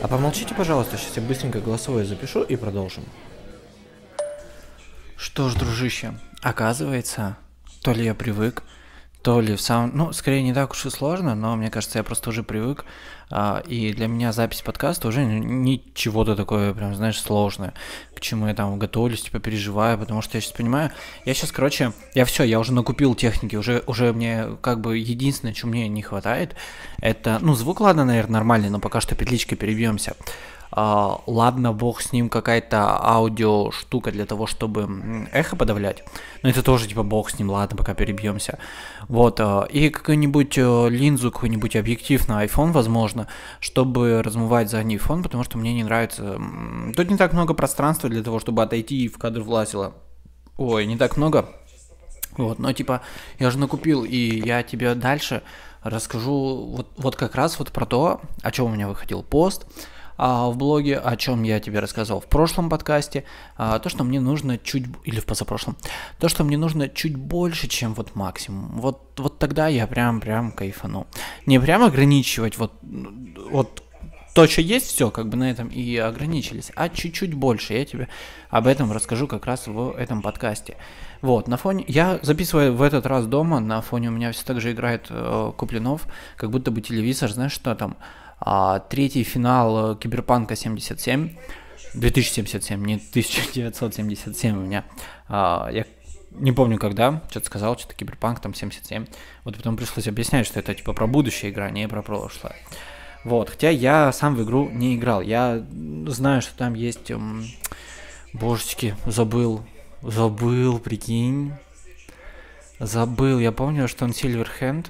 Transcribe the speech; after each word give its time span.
А 0.00 0.06
помолчите, 0.06 0.54
пожалуйста, 0.54 0.96
сейчас 0.96 1.16
я 1.16 1.22
быстренько 1.22 1.60
голосовое 1.60 2.04
запишу 2.04 2.42
и 2.42 2.54
продолжим. 2.54 3.04
Что 5.16 5.48
ж, 5.48 5.56
дружище, 5.56 6.14
оказывается, 6.40 7.36
то 7.82 7.92
ли 7.92 8.04
я 8.04 8.14
привык, 8.14 8.62
то 9.22 9.40
ли 9.40 9.56
в 9.56 9.60
самом... 9.60 9.96
Ну, 9.96 10.12
скорее, 10.12 10.42
не 10.42 10.54
так 10.54 10.70
уж 10.70 10.86
и 10.86 10.90
сложно, 10.90 11.34
но 11.34 11.56
мне 11.56 11.70
кажется, 11.70 11.98
я 11.98 12.04
просто 12.04 12.30
уже 12.30 12.42
привык. 12.42 12.84
А, 13.30 13.62
и 13.66 13.92
для 13.92 14.06
меня 14.06 14.32
запись 14.32 14.62
подкаста 14.62 15.08
уже 15.08 15.24
ничего-то 15.24 16.34
такое, 16.36 16.72
прям, 16.72 16.94
знаешь, 16.94 17.20
сложное. 17.20 17.74
К 18.14 18.20
чему 18.20 18.46
я 18.46 18.54
там 18.54 18.78
готовлюсь, 18.78 19.22
типа, 19.22 19.40
переживаю, 19.40 19.98
потому 19.98 20.22
что 20.22 20.36
я 20.36 20.40
сейчас 20.40 20.52
понимаю... 20.52 20.92
Я 21.24 21.34
сейчас, 21.34 21.52
короче, 21.52 21.92
я 22.14 22.24
все, 22.24 22.44
я 22.44 22.60
уже 22.60 22.72
накупил 22.72 23.14
техники, 23.14 23.56
уже, 23.56 23.82
уже 23.86 24.12
мне, 24.12 24.46
как 24.62 24.80
бы, 24.80 24.96
единственное, 24.96 25.52
чего 25.52 25.70
мне 25.70 25.88
не 25.88 26.02
хватает, 26.02 26.54
это... 27.00 27.38
Ну, 27.40 27.54
звук, 27.54 27.80
ладно, 27.80 28.04
наверное, 28.04 28.34
нормальный, 28.34 28.70
но 28.70 28.78
пока 28.78 29.00
что 29.00 29.14
петличкой 29.14 29.58
перебьемся. 29.58 30.14
Uh, 30.70 31.20
ладно, 31.26 31.72
бог 31.72 32.02
с 32.02 32.12
ним 32.12 32.28
какая-то 32.28 33.02
аудио 33.02 33.70
штука 33.70 34.12
для 34.12 34.26
того, 34.26 34.46
чтобы 34.46 35.28
эхо 35.32 35.56
подавлять. 35.56 36.04
Но 36.42 36.50
это 36.50 36.62
тоже 36.62 36.86
типа 36.86 37.02
бог 37.02 37.30
с 37.30 37.38
ним, 37.38 37.50
ладно, 37.50 37.76
пока 37.76 37.94
перебьемся. 37.94 38.58
Вот, 39.08 39.40
uh, 39.40 39.70
и 39.70 39.88
какую-нибудь 39.88 40.58
uh, 40.58 40.90
линзу, 40.90 41.32
какой-нибудь 41.32 41.74
объектив 41.74 42.28
на 42.28 42.44
iPhone, 42.44 42.72
возможно, 42.72 43.28
чтобы 43.60 44.22
размывать 44.22 44.70
задний 44.70 44.98
фон, 44.98 45.22
потому 45.22 45.42
что 45.42 45.56
мне 45.56 45.72
не 45.72 45.84
нравится. 45.84 46.38
Тут 46.94 47.10
не 47.10 47.16
так 47.16 47.32
много 47.32 47.54
пространства 47.54 48.10
для 48.10 48.22
того, 48.22 48.38
чтобы 48.38 48.62
отойти 48.62 49.04
и 49.04 49.08
в 49.08 49.16
кадр 49.16 49.40
влазило. 49.40 49.94
Ой, 50.58 50.84
не 50.84 50.98
так 50.98 51.16
много. 51.16 51.48
Вот, 52.36 52.58
но 52.58 52.72
типа, 52.72 53.00
я 53.38 53.50
же 53.50 53.58
накупил, 53.58 54.04
и 54.04 54.16
я 54.16 54.62
тебе 54.62 54.94
дальше 54.94 55.42
расскажу 55.82 56.72
вот, 56.76 56.88
вот 56.96 57.16
как 57.16 57.34
раз 57.34 57.58
вот 57.58 57.72
про 57.72 57.86
то, 57.86 58.20
о 58.42 58.50
чем 58.50 58.66
у 58.66 58.68
меня 58.68 58.86
выходил 58.86 59.22
пост 59.22 59.66
а, 60.18 60.50
в 60.50 60.56
блоге, 60.56 60.98
о 60.98 61.16
чем 61.16 61.44
я 61.44 61.60
тебе 61.60 61.78
рассказал 61.78 62.20
в 62.20 62.26
прошлом 62.26 62.68
подкасте, 62.68 63.24
а, 63.56 63.78
то, 63.78 63.88
что 63.88 64.04
мне 64.04 64.20
нужно 64.20 64.58
чуть, 64.58 64.84
или 65.04 65.20
в 65.20 65.24
позапрошлом, 65.24 65.76
то, 66.18 66.28
что 66.28 66.44
мне 66.44 66.58
нужно 66.58 66.88
чуть 66.88 67.16
больше, 67.16 67.68
чем 67.68 67.94
вот 67.94 68.14
максимум. 68.16 68.80
Вот, 68.80 69.00
вот 69.16 69.38
тогда 69.38 69.68
я 69.68 69.86
прям, 69.86 70.20
прям 70.20 70.50
кайфану. 70.52 71.06
Не 71.46 71.60
прям 71.60 71.84
ограничивать 71.84 72.58
вот, 72.58 72.72
вот 73.50 73.82
то, 74.34 74.46
что 74.46 74.60
есть, 74.60 74.86
все, 74.86 75.10
как 75.10 75.28
бы 75.28 75.36
на 75.36 75.50
этом 75.50 75.68
и 75.68 75.96
ограничились, 75.96 76.70
а 76.76 76.88
чуть-чуть 76.88 77.34
больше. 77.34 77.74
Я 77.74 77.84
тебе 77.84 78.08
об 78.50 78.66
этом 78.66 78.92
расскажу 78.92 79.26
как 79.26 79.46
раз 79.46 79.66
в 79.66 79.96
этом 79.96 80.22
подкасте. 80.22 80.76
Вот, 81.22 81.48
на 81.48 81.56
фоне... 81.56 81.84
Я 81.88 82.20
записываю 82.22 82.74
в 82.74 82.82
этот 82.82 83.06
раз 83.06 83.26
дома, 83.26 83.58
на 83.58 83.80
фоне 83.82 84.08
у 84.08 84.12
меня 84.12 84.30
все 84.30 84.44
так 84.44 84.60
же 84.60 84.70
играет 84.70 85.06
э, 85.10 85.52
Куплинов, 85.56 86.06
как 86.36 86.50
будто 86.50 86.70
бы 86.70 86.80
телевизор, 86.80 87.30
знаешь, 87.30 87.50
что 87.50 87.74
там? 87.74 87.96
А, 88.40 88.78
третий 88.80 89.24
финал 89.24 89.92
э, 89.92 89.96
Киберпанка 89.96 90.56
77, 90.56 91.30
2077, 91.94 92.84
не 92.84 92.94
1977 92.94 94.56
у 94.56 94.60
меня. 94.60 94.84
А, 95.28 95.68
я 95.72 95.84
не 96.32 96.52
помню 96.52 96.78
когда, 96.78 97.22
что-то 97.30 97.46
сказал, 97.46 97.78
что-то 97.78 97.94
Киберпанк 97.94 98.40
там 98.40 98.54
77. 98.54 99.06
Вот 99.44 99.56
потом 99.56 99.76
пришлось 99.76 100.06
объяснять, 100.06 100.46
что 100.46 100.60
это 100.60 100.74
типа 100.74 100.92
про 100.92 101.06
будущее 101.06 101.50
игра, 101.50 101.70
не 101.70 101.88
про 101.88 102.02
прошлое. 102.02 102.54
Вот, 103.24 103.50
хотя 103.50 103.70
я 103.70 104.12
сам 104.12 104.36
в 104.36 104.44
игру 104.44 104.68
не 104.68 104.94
играл. 104.96 105.20
Я 105.20 105.64
знаю, 106.06 106.42
что 106.42 106.56
там 106.56 106.74
есть... 106.74 107.10
Эм, 107.10 107.44
божечки, 108.32 108.94
забыл. 109.06 109.62
Забыл, 110.02 110.78
прикинь. 110.78 111.52
Забыл. 112.78 113.38
Я 113.40 113.52
помню, 113.52 113.88
что 113.88 114.04
он 114.04 114.12
Silverhand 114.12 114.86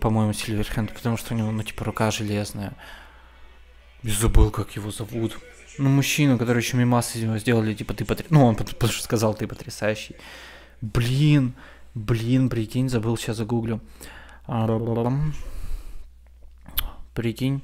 по-моему, 0.00 0.32
Сильверхенд, 0.32 0.92
потому 0.92 1.16
что 1.16 1.34
у 1.34 1.36
него, 1.36 1.50
ну, 1.50 1.62
типа, 1.62 1.84
рука 1.84 2.10
железная. 2.10 2.72
И 4.02 4.10
забыл, 4.10 4.50
как 4.50 4.74
его 4.76 4.90
зовут. 4.90 5.38
Ну, 5.78 5.88
мужчину, 5.88 6.38
который 6.38 6.58
еще 6.58 6.76
мимасы 6.76 7.18
из 7.18 7.22
него 7.24 7.38
сделали, 7.38 7.74
типа, 7.74 7.94
ты 7.94 8.04
потрясающий. 8.04 8.34
Ну, 8.34 8.44
он 8.44 8.56
потому 8.56 8.92
что 8.92 9.02
сказал, 9.02 9.34
ты 9.34 9.46
потрясающий. 9.46 10.16
Блин, 10.80 11.54
блин, 11.94 12.48
прикинь, 12.48 12.88
забыл, 12.88 13.16
сейчас 13.16 13.36
загуглю. 13.36 13.80
Прикинь. 17.14 17.62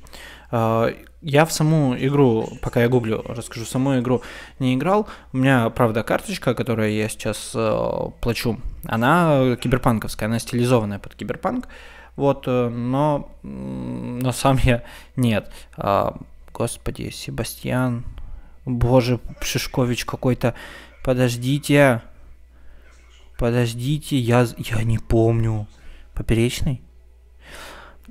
А, 0.50 0.94
я 1.22 1.44
в 1.44 1.52
саму 1.52 1.96
игру, 1.98 2.48
пока 2.62 2.82
я 2.82 2.88
гуглю, 2.88 3.24
расскажу, 3.26 3.64
саму 3.64 3.98
игру 3.98 4.22
не 4.58 4.74
играл. 4.74 5.08
У 5.32 5.38
меня, 5.38 5.70
правда, 5.70 6.02
карточка, 6.02 6.54
которую 6.54 6.92
я 6.92 7.08
сейчас 7.08 7.52
э, 7.54 8.10
плачу, 8.20 8.60
она 8.84 9.56
киберпанковская, 9.56 10.28
она 10.28 10.38
стилизованная 10.38 10.98
под 10.98 11.14
киберпанк. 11.14 11.68
Вот, 12.16 12.44
э, 12.46 12.68
но, 12.68 13.30
но 13.42 14.32
сам 14.32 14.58
я 14.62 14.82
нет. 15.16 15.52
А, 15.76 16.18
господи, 16.52 17.10
Себастьян, 17.10 18.04
боже, 18.64 19.20
Шишкович 19.40 20.04
какой-то. 20.04 20.54
Подождите, 21.04 22.02
подождите, 23.38 24.16
я, 24.16 24.46
я 24.56 24.82
не 24.82 24.98
помню. 24.98 25.68
Поперечный? 26.14 26.82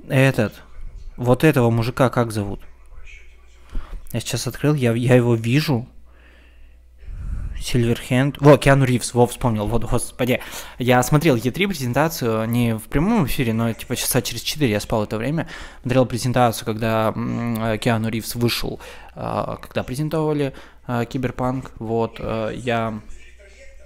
Этот, 0.08 0.54
вот 1.16 1.42
этого 1.42 1.70
мужика 1.70 2.08
как 2.08 2.30
зовут? 2.30 2.60
Я 4.12 4.20
сейчас 4.20 4.46
открыл, 4.46 4.74
я, 4.74 4.92
я 4.94 5.16
его 5.16 5.34
вижу. 5.34 5.88
Сильверхенд. 7.66 8.36
Во, 8.40 8.56
Киану 8.58 8.84
Ривз, 8.84 9.12
во, 9.12 9.26
вспомнил, 9.26 9.66
вот, 9.66 9.82
господи. 9.84 10.40
Я 10.78 11.02
смотрел 11.02 11.34
Е3 11.34 11.66
презентацию 11.66 12.48
не 12.48 12.76
в 12.76 12.82
прямом 12.82 13.26
эфире, 13.26 13.52
но 13.52 13.72
типа 13.72 13.96
часа 13.96 14.22
через 14.22 14.42
4 14.42 14.70
я 14.70 14.78
спал 14.78 15.02
это 15.02 15.16
время. 15.16 15.48
Смотрел 15.82 16.06
презентацию, 16.06 16.64
когда 16.64 17.12
Киану 17.78 18.08
Ривз 18.08 18.36
вышел, 18.36 18.78
а, 19.14 19.56
когда 19.56 19.82
презентовали 19.82 20.54
а, 20.86 21.04
Киберпанк. 21.06 21.72
Вот, 21.80 22.18
а, 22.20 22.50
я 22.52 23.00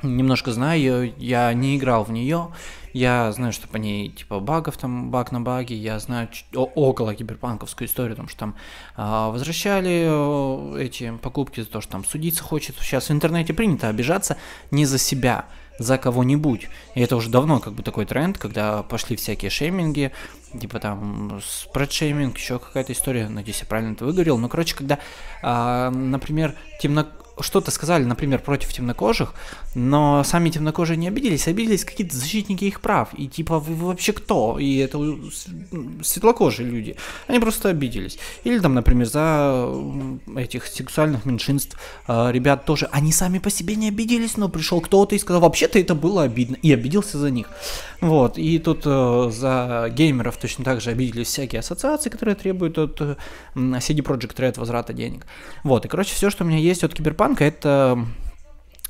немножко 0.03 0.53
знаю, 0.53 1.15
я 1.17 1.53
не 1.55 1.79
играл 1.79 2.05
в 2.05 2.13
нее, 2.13 2.49
я 2.93 3.31
знаю, 3.33 3.53
что 3.53 3.69
по 3.69 3.77
ней 3.77 4.11
типа 4.11 4.41
багов 4.41 4.77
там, 4.77 5.11
баг 5.11 5.33
на 5.33 5.41
баге, 5.41 5.77
я 5.77 5.99
знаю 5.99 6.29
около 6.55 7.15
киберпанковскую 7.15 7.89
историю, 7.89 8.13
потому 8.13 8.29
что 8.29 8.39
там 8.39 8.57
а, 8.97 9.31
возвращали 9.31 10.07
э, 10.09 10.83
эти 10.83 11.17
покупки 11.23 11.61
за 11.61 11.67
то, 11.67 11.81
что 11.81 11.93
там 11.93 12.05
судиться 12.05 12.43
хочет. 12.43 12.77
Сейчас 12.81 13.09
в 13.09 13.13
интернете 13.13 13.53
принято 13.55 13.89
обижаться 13.89 14.37
не 14.71 14.87
за 14.87 14.99
себя, 14.99 15.47
за 15.81 15.97
кого-нибудь. 15.97 16.69
И 16.95 17.01
это 17.01 17.17
уже 17.17 17.31
давно 17.31 17.59
как 17.59 17.73
бы 17.73 17.83
такой 17.83 18.05
тренд, 18.05 18.37
когда 18.37 18.83
пошли 18.83 19.17
всякие 19.17 19.51
шейминги, 19.51 20.13
типа 20.59 20.79
там 20.79 21.41
спредшейминг, 21.43 22.37
еще 22.37 22.59
какая-то 22.59 22.93
история, 22.93 23.29
надеюсь, 23.29 23.61
я 23.61 23.67
правильно 23.67 23.93
это 23.93 24.05
выговорил. 24.05 24.37
Но, 24.37 24.49
короче, 24.49 24.77
когда, 24.77 24.99
а, 25.43 25.91
например, 25.91 26.55
темно 26.81 27.07
что-то 27.43 27.71
сказали, 27.71 28.05
например, 28.05 28.41
против 28.41 28.73
темнокожих, 28.73 29.35
но 29.75 30.25
сами 30.25 30.51
темнокожие 30.51 30.97
не 30.97 31.09
обиделись, 31.09 31.49
обиделись 31.49 31.85
какие-то 31.85 32.17
защитники 32.17 32.65
их 32.65 32.81
прав. 32.81 33.09
И 33.17 33.29
типа, 33.29 33.59
вы 33.59 33.75
вообще 33.87 34.13
кто? 34.13 34.59
И 34.59 34.79
это 34.79 34.99
светлокожие 36.03 36.69
люди. 36.69 36.97
Они 37.27 37.39
просто 37.39 37.69
обиделись. 37.69 38.19
Или 38.45 38.59
там, 38.59 38.75
например, 38.75 39.07
за 39.07 39.69
этих 40.37 40.67
сексуальных 40.67 41.25
меньшинств 41.25 41.79
э, 42.09 42.33
ребят 42.33 42.65
тоже, 42.65 42.89
они 42.93 43.13
сами 43.13 43.39
по 43.39 43.51
себе 43.51 43.77
не 43.77 43.89
обиделись, 43.89 44.37
но 44.37 44.49
пришел 44.49 44.81
кто-то 44.81 45.15
и 45.15 45.19
сказал, 45.19 45.43
вообще-то 45.43 45.79
это 45.79 45.95
было 45.95 46.23
обидно, 46.23 46.57
и 46.63 46.73
обиделся 46.73 47.19
за 47.19 47.31
них. 47.31 47.49
Вот, 48.01 48.39
и 48.39 48.59
тут 48.59 48.83
э, 48.87 49.31
за 49.33 49.93
геймеров 49.95 50.37
точно 50.39 50.65
так 50.65 50.81
же 50.81 50.91
обиделись 50.91 51.29
всякие 51.29 51.61
ассоциации, 51.61 52.11
которые 52.11 52.35
требуют 52.35 52.79
от 52.79 53.01
CD 53.55 54.03
Projekt 54.03 54.37
Red 54.37 54.59
возврата 54.59 54.93
денег. 54.93 55.27
Вот, 55.65 55.85
и, 55.85 55.89
короче, 55.89 56.15
все, 56.15 56.31
что 56.31 56.45
у 56.45 56.47
меня 56.47 56.59
есть 56.59 56.83
от 56.83 56.95
Киберпанка, 56.95 57.30
банка 57.31 57.45
это 57.45 58.07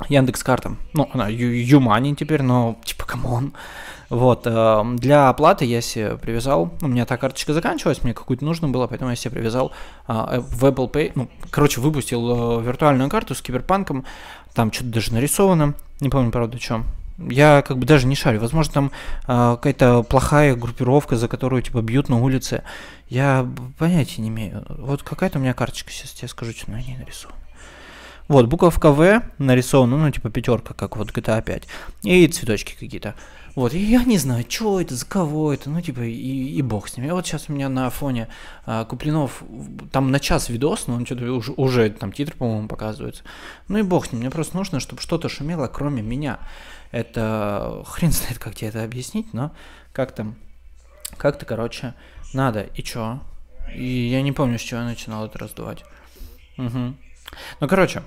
Яндекс 0.09 0.43
карта. 0.43 0.77
Ну, 0.95 1.11
она 1.13 1.29
ЮMoney 1.29 2.15
теперь, 2.15 2.41
но 2.41 2.79
типа 2.85 3.05
come 3.05 3.32
on. 3.32 3.53
Вот, 4.09 4.47
э, 4.47 4.83
для 4.97 5.29
оплаты 5.29 5.67
я 5.67 5.83
себе 5.83 6.17
привязал, 6.17 6.73
у 6.81 6.89
меня 6.89 7.05
та 7.05 7.17
карточка 7.17 7.53
заканчивалась, 7.53 8.03
мне 8.03 8.13
какую-то 8.15 8.45
нужно 8.45 8.67
было, 8.69 8.89
поэтому 8.89 9.11
я 9.11 9.17
себе 9.17 9.33
привязал 9.33 9.73
э, 10.09 10.41
в 10.41 10.65
Apple 10.65 10.91
Pay, 10.91 11.13
ну, 11.15 11.29
короче, 11.51 11.81
выпустил 11.81 12.59
э, 12.59 12.63
виртуальную 12.63 13.09
карту 13.09 13.37
с 13.37 13.43
киберпанком, 13.43 14.05
там 14.53 14.73
что-то 14.73 14.91
даже 14.91 15.13
нарисовано, 15.13 15.75
не 16.01 16.09
помню, 16.09 16.33
правда, 16.33 16.59
что. 16.59 16.83
Я 17.19 17.63
как 17.63 17.77
бы 17.77 17.85
даже 17.85 18.07
не 18.07 18.17
шарю. 18.17 18.41
Возможно, 18.41 18.73
там 18.73 18.91
э, 19.29 19.57
какая-то 19.57 20.03
плохая 20.03 20.57
группировка, 20.57 21.17
за 21.17 21.29
которую 21.29 21.63
типа 21.63 21.83
бьют 21.83 22.09
на 22.09 22.17
улице. 22.17 22.65
Я 23.09 23.47
понятия 23.79 24.23
не 24.23 24.29
имею. 24.29 24.65
Вот 24.71 25.03
какая-то 25.03 25.39
у 25.39 25.43
меня 25.43 25.53
карточка, 25.53 25.93
сейчас 25.93 26.13
тебе 26.13 26.29
скажу, 26.29 26.53
что 26.53 26.71
на 26.71 26.81
ней 26.81 26.97
нарисована. 26.97 27.37
Вот, 28.31 28.47
буковка 28.47 28.93
В 28.93 29.23
нарисована, 29.39 29.97
ну, 29.97 30.09
типа 30.09 30.31
пятерка, 30.31 30.73
как 30.73 30.97
вот 30.97 31.11
GTA 31.11 31.43
5. 31.43 31.67
И 32.05 32.29
цветочки 32.29 32.77
какие-то. 32.79 33.17
Вот, 33.57 33.75
и 33.75 33.79
я 33.81 34.05
не 34.05 34.19
знаю, 34.19 34.45
что 34.49 34.81
это, 34.81 34.95
за 34.95 35.05
кого 35.05 35.53
это, 35.53 35.69
ну, 35.69 35.81
типа, 35.81 36.03
и, 36.03 36.55
и 36.55 36.63
бог 36.63 36.87
с 36.87 36.97
ним. 36.97 37.09
И 37.09 37.11
вот 37.11 37.27
сейчас 37.27 37.47
у 37.49 37.53
меня 37.53 37.69
на 37.69 37.91
фоне 37.91 38.29
а, 38.67 38.85
Куплинов, 38.85 39.43
там 39.91 40.13
на 40.13 40.21
час 40.21 40.49
видос, 40.49 40.87
но 40.87 40.95
он 40.95 41.07
что-то 41.07 41.25
уже, 41.33 41.51
уже 41.57 41.91
там 41.91 42.13
титр, 42.13 42.37
по-моему, 42.37 42.69
показывается. 42.69 43.25
Ну 43.67 43.79
и 43.79 43.83
бог 43.83 44.07
с 44.07 44.13
ним, 44.13 44.21
мне 44.21 44.31
просто 44.31 44.57
нужно, 44.57 44.79
чтобы 44.79 45.03
что-то 45.03 45.29
шумело, 45.29 45.67
кроме 45.67 46.01
меня. 46.01 46.39
Это 46.93 47.83
хрен 47.85 48.13
знает, 48.13 48.39
как 48.39 48.55
тебе 48.55 48.69
это 48.69 48.85
объяснить, 48.85 49.35
но 49.35 49.51
как 49.93 50.13
там, 50.13 50.37
как-то, 51.17 51.47
короче, 51.47 51.95
надо. 52.33 52.61
И 52.77 52.83
чё? 52.85 53.25
И 53.75 53.85
я 53.85 54.23
не 54.23 54.31
помню, 54.31 54.57
с 54.57 54.63
чего 54.63 54.83
я 54.83 54.87
начинал 54.87 55.27
это 55.27 55.37
раздувать. 55.41 55.83
Угу. 56.59 56.95
Ну, 57.61 57.69
короче, 57.69 58.05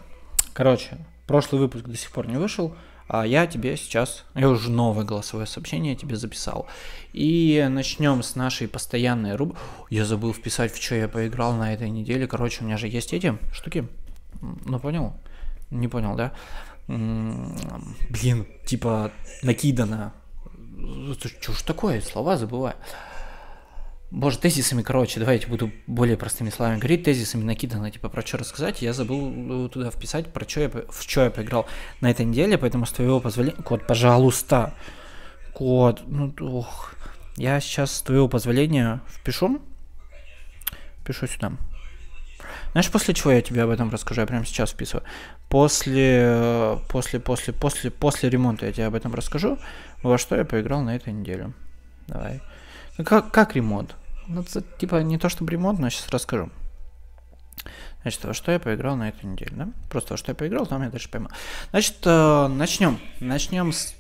короче, 0.53 0.97
прошлый 1.27 1.61
выпуск 1.61 1.85
до 1.85 1.97
сих 1.97 2.11
пор 2.11 2.27
не 2.27 2.37
вышел, 2.37 2.75
а 3.07 3.25
я 3.25 3.47
тебе 3.47 3.75
сейчас, 3.77 4.23
я 4.33 4.49
уже 4.49 4.71
новое 4.71 5.03
голосовое 5.03 5.45
сообщение 5.45 5.95
тебе 5.95 6.15
записал. 6.15 6.67
И 7.11 7.65
начнем 7.69 8.23
с 8.23 8.35
нашей 8.35 8.67
постоянной 8.67 9.35
рубрики. 9.35 9.59
Я 9.89 10.05
забыл 10.05 10.33
вписать, 10.33 10.73
в 10.73 10.81
что 10.81 10.95
я 10.95 11.07
поиграл 11.07 11.53
на 11.53 11.73
этой 11.73 11.89
неделе. 11.89 12.27
Короче, 12.27 12.61
у 12.61 12.65
меня 12.65 12.77
же 12.77 12.87
есть 12.87 13.13
эти 13.13 13.37
штуки. 13.51 13.87
Ну, 14.41 14.79
понял? 14.79 15.13
Не 15.69 15.87
понял, 15.87 16.15
да? 16.15 16.33
Блин, 16.87 18.47
типа 18.65 19.11
накидано. 19.41 20.13
Что 21.13 21.53
ж 21.53 21.61
такое? 21.61 22.01
Слова 22.01 22.37
забываю. 22.37 22.75
Боже, 24.13 24.37
тезисами, 24.37 24.83
короче, 24.83 25.19
давайте 25.19 25.47
буду 25.47 25.71
более 25.87 26.17
простыми 26.17 26.51
словами 26.51 26.77
говорить, 26.77 27.03
тезисами 27.03 27.43
накидано, 27.43 27.89
типа, 27.89 28.09
про 28.09 28.21
что 28.21 28.37
рассказать, 28.37 28.83
я 28.83 28.93
забыл 28.93 29.69
туда 29.69 29.89
вписать, 29.89 30.31
про 30.31 30.47
что 30.47 30.59
я, 30.59 30.69
в 30.69 31.01
что 31.01 31.23
я 31.23 31.31
поиграл 31.31 31.65
на 31.99 32.11
этой 32.11 32.23
неделе, 32.23 32.59
поэтому 32.59 32.85
с 32.85 32.91
твоего 32.91 33.19
позволения, 33.19 33.63
код, 33.63 33.87
пожалуйста, 33.87 34.75
код, 35.51 36.03
ну, 36.05 36.31
ох, 36.41 36.93
я 37.37 37.59
сейчас 37.59 37.91
с 37.91 38.01
твоего 38.03 38.27
позволения 38.29 39.01
впишу, 39.07 39.59
пишу 41.03 41.25
сюда. 41.25 41.53
Знаешь, 42.73 42.91
после 42.91 43.15
чего 43.15 43.31
я 43.31 43.41
тебе 43.41 43.63
об 43.63 43.71
этом 43.71 43.89
расскажу, 43.89 44.21
я 44.21 44.27
прямо 44.27 44.45
сейчас 44.45 44.73
вписываю. 44.73 45.03
После, 45.49 46.77
после, 46.87 47.19
после, 47.19 47.51
после, 47.51 47.89
после 47.89 48.29
ремонта 48.29 48.67
я 48.67 48.73
тебе 48.73 48.85
об 48.85 48.93
этом 48.93 49.15
расскажу, 49.15 49.57
во 50.03 50.19
что 50.19 50.35
я 50.35 50.45
поиграл 50.45 50.83
на 50.83 50.95
этой 50.95 51.11
неделе. 51.13 51.51
Давай. 52.05 52.41
Как, 53.03 53.31
как 53.31 53.55
ремонт? 53.55 53.95
Ну, 54.27 54.41
это, 54.41 54.61
типа, 54.61 55.03
не 55.03 55.17
то 55.17 55.29
чтобы 55.29 55.51
ремонт, 55.51 55.79
но 55.79 55.89
сейчас 55.89 56.09
расскажу. 56.09 56.49
Значит, 58.01 58.25
во 58.25 58.33
что 58.33 58.51
я 58.51 58.59
поиграл 58.59 58.97
на 58.97 59.09
эту 59.09 59.25
неделю, 59.25 59.51
да? 59.55 59.69
Просто 59.89 60.13
во 60.13 60.17
что 60.17 60.31
я 60.31 60.35
поиграл, 60.35 60.65
там 60.65 60.83
я 60.83 60.89
дальше 60.89 61.09
пойму. 61.09 61.29
Значит, 61.71 61.95
э, 62.03 62.47
начнем. 62.47 62.99
Начнем 63.21 63.71
с... 63.71 63.95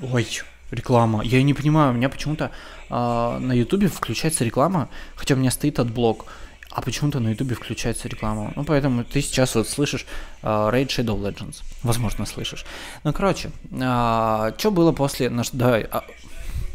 Ой, 0.00 0.26
реклама. 0.70 1.22
Я 1.22 1.42
не 1.42 1.54
понимаю, 1.54 1.90
у 1.90 1.94
меня 1.94 2.08
почему-то 2.08 2.50
э, 2.88 2.94
на 2.94 3.52
ютубе 3.52 3.88
включается 3.88 4.44
реклама, 4.44 4.88
хотя 5.14 5.34
у 5.34 5.38
меня 5.38 5.50
стоит 5.50 5.78
AdBlock, 5.78 6.26
а 6.70 6.80
почему-то 6.80 7.20
на 7.20 7.28
ютубе 7.28 7.54
включается 7.54 8.08
реклама. 8.08 8.52
Ну, 8.56 8.64
поэтому 8.64 9.04
ты 9.04 9.20
сейчас 9.20 9.54
вот 9.54 9.68
слышишь 9.68 10.06
э, 10.42 10.46
Raid 10.46 10.88
Shadow 10.88 11.20
Legends. 11.20 11.62
Возможно, 11.82 12.26
слышишь. 12.26 12.64
Ну, 13.04 13.12
короче, 13.12 13.50
э, 13.70 14.52
что 14.56 14.70
было 14.70 14.92
после... 14.92 15.28
Наш... 15.28 15.50
Давай, 15.50 15.82
э, 15.82 16.00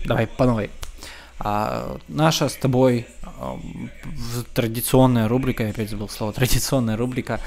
давай, 0.06 0.28
по 0.28 0.46
новой. 0.46 0.70
А 1.40 1.98
наша 2.08 2.50
с 2.50 2.56
тобой 2.56 3.08
традиционная 4.54 5.28
рубрика, 5.28 5.64
я 5.64 5.70
опять 5.70 5.90
забыл 5.90 6.10
слово, 6.10 6.34
традиционная 6.34 6.98
рубрика, 6.98 7.40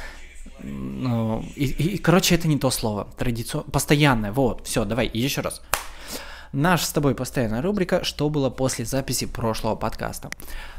ну, 0.62 1.44
и, 1.56 1.64
и, 1.66 1.98
короче, 1.98 2.34
это 2.34 2.48
не 2.48 2.58
то 2.58 2.70
слово, 2.70 3.08
традицион, 3.16 3.64
постоянная, 3.64 4.32
вот, 4.32 4.66
все, 4.66 4.84
давай, 4.84 5.10
еще 5.12 5.40
раз. 5.40 5.60
Наша 6.52 6.84
с 6.84 6.90
тобой 6.90 7.14
постоянная 7.14 7.62
рубрика 7.62 8.04
«Что 8.04 8.28
было 8.28 8.50
после 8.50 8.84
записи 8.84 9.26
прошлого 9.26 9.74
подкаста?». 9.74 10.30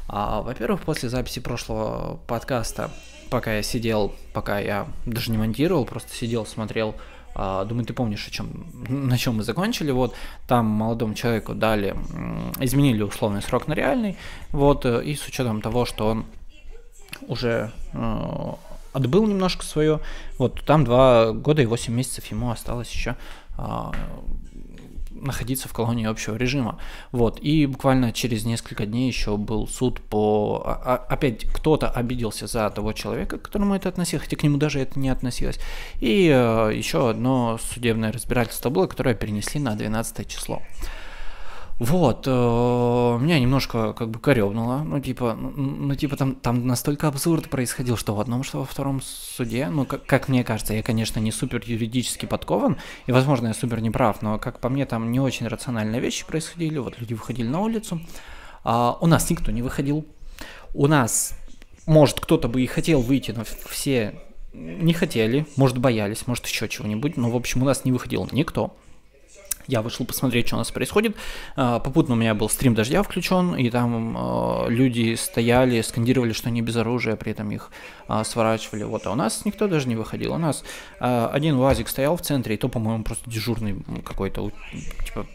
А, 0.07 0.41
во-первых, 0.41 0.83
после 0.83 1.09
записи 1.09 1.39
прошлого 1.39 2.19
подкаста, 2.27 2.91
пока 3.31 3.55
я 3.55 3.63
сидел, 3.63 4.13
пока 4.33 4.59
я 4.59 4.87
даже 5.07 5.31
не 5.31 5.37
монтировал, 5.39 5.85
просто 5.85 6.13
сидел, 6.13 6.45
смотрел 6.45 6.95
думаю, 7.35 7.85
ты 7.85 7.93
помнишь, 7.93 8.27
о 8.27 8.31
чем, 8.31 8.65
на 8.87 9.17
чем 9.17 9.37
мы 9.37 9.43
закончили. 9.43 9.91
Вот 9.91 10.15
там 10.47 10.65
молодому 10.65 11.15
человеку 11.15 11.53
дали, 11.53 11.95
изменили 12.59 13.01
условный 13.01 13.41
срок 13.41 13.67
на 13.67 13.73
реальный. 13.73 14.17
Вот, 14.51 14.85
э, 14.85 15.03
и 15.03 15.15
с 15.15 15.27
учетом 15.27 15.61
того, 15.61 15.85
что 15.85 16.07
он 16.07 16.25
уже 17.27 17.71
э, 17.93 18.53
отбыл 18.93 19.25
немножко 19.27 19.65
свое, 19.65 19.99
вот 20.37 20.63
там 20.65 20.83
два 20.83 21.31
года 21.31 21.61
и 21.61 21.65
восемь 21.65 21.93
месяцев 21.93 22.25
ему 22.27 22.51
осталось 22.51 22.91
еще 22.91 23.15
э, 23.57 23.91
находиться 25.23 25.67
в 25.67 25.73
колонии 25.73 26.05
общего 26.05 26.35
режима. 26.35 26.79
Вот. 27.11 27.39
И 27.41 27.65
буквально 27.65 28.11
через 28.11 28.45
несколько 28.45 28.85
дней 28.85 29.07
еще 29.07 29.37
был 29.37 29.67
суд 29.67 30.01
по... 30.01 30.63
А, 30.65 30.81
а, 30.85 31.13
опять 31.13 31.45
кто-то 31.45 31.89
обиделся 31.89 32.47
за 32.47 32.69
того 32.69 32.93
человека, 32.93 33.37
к 33.37 33.43
которому 33.43 33.75
это 33.75 33.89
относилось, 33.89 34.23
хотя 34.23 34.37
к 34.37 34.43
нему 34.43 34.57
даже 34.57 34.79
это 34.79 34.99
не 34.99 35.09
относилось. 35.09 35.59
И 35.99 36.27
э, 36.33 36.71
еще 36.75 37.09
одно 37.09 37.57
судебное 37.57 38.11
разбирательство 38.11 38.69
было, 38.69 38.87
которое 38.87 39.15
перенесли 39.15 39.59
на 39.59 39.75
12 39.75 40.27
число. 40.27 40.61
Вот, 41.83 42.23
э, 42.27 42.31
меня 42.31 43.39
немножко 43.41 43.91
как 43.91 44.09
бы 44.09 44.17
корёбнуло, 44.17 44.83
ну 44.85 45.01
типа, 45.01 45.33
ну, 45.35 45.93
типа 45.95 46.15
там, 46.15 46.35
там 46.35 46.65
настолько 46.65 47.09
абсурд 47.09 47.49
происходил, 47.49 47.97
что 47.97 48.15
в 48.15 48.21
одном, 48.21 48.43
что 48.43 48.59
во 48.59 48.65
втором 48.65 49.01
суде, 49.01 49.67
ну 49.67 49.83
как, 49.83 50.05
как 50.05 50.29
мне 50.29 50.45
кажется, 50.45 50.73
я, 50.73 50.81
конечно, 50.81 51.19
не 51.19 51.33
супер 51.33 51.61
юридически 51.65 52.25
подкован, 52.25 52.77
и, 53.05 53.11
возможно, 53.11 53.47
я 53.47 53.53
супер 53.53 53.81
неправ, 53.81 54.21
но 54.21 54.39
как 54.39 54.61
по 54.61 54.69
мне 54.69 54.85
там 54.85 55.11
не 55.11 55.19
очень 55.19 55.45
рациональные 55.45 55.99
вещи 55.99 56.25
происходили, 56.25 56.77
вот 56.77 56.97
люди 57.01 57.15
выходили 57.15 57.49
на 57.49 57.59
улицу, 57.59 57.99
а 58.63 58.97
у 59.01 59.07
нас 59.07 59.29
никто 59.29 59.51
не 59.51 59.61
выходил, 59.61 60.05
у 60.73 60.87
нас, 60.87 61.37
может, 61.85 62.21
кто-то 62.21 62.47
бы 62.47 62.61
и 62.61 62.65
хотел 62.65 63.01
выйти, 63.01 63.31
но 63.31 63.43
все 63.43 64.21
не 64.53 64.93
хотели, 64.93 65.47
может, 65.57 65.79
боялись, 65.79 66.27
может, 66.27 66.45
еще 66.47 66.69
чего-нибудь, 66.69 67.17
но, 67.17 67.29
в 67.29 67.35
общем, 67.35 67.61
у 67.61 67.65
нас 67.65 67.83
не 67.83 67.91
выходил 67.91 68.25
никто. 68.31 68.73
Я 69.67 69.81
вышел 69.81 70.05
посмотреть, 70.05 70.47
что 70.47 70.55
у 70.55 70.59
нас 70.59 70.71
происходит. 70.71 71.15
А, 71.55 71.79
попутно 71.79 72.15
у 72.15 72.17
меня 72.17 72.33
был 72.33 72.49
стрим 72.49 72.73
дождя 72.73 73.03
включен, 73.03 73.55
и 73.55 73.69
там 73.69 74.15
а, 74.17 74.67
люди 74.67 75.15
стояли, 75.15 75.81
скандировали, 75.81 76.33
что 76.33 76.49
они 76.49 76.61
без 76.61 76.75
оружия, 76.75 77.15
при 77.15 77.31
этом 77.31 77.51
их 77.51 77.71
а, 78.07 78.23
сворачивали. 78.23 78.83
Вот, 78.83 79.07
а 79.07 79.11
у 79.11 79.15
нас 79.15 79.45
никто 79.45 79.67
даже 79.67 79.87
не 79.87 79.95
выходил. 79.95 80.33
У 80.33 80.37
нас 80.37 80.63
один 80.99 81.55
УАЗик 81.57 81.87
стоял 81.87 82.17
в 82.17 82.21
центре, 82.21 82.55
и 82.55 82.57
то, 82.57 82.69
по-моему, 82.69 83.03
просто 83.03 83.29
дежурный 83.29 83.83
какой-то, 84.03 84.51
типа, 85.05 85.25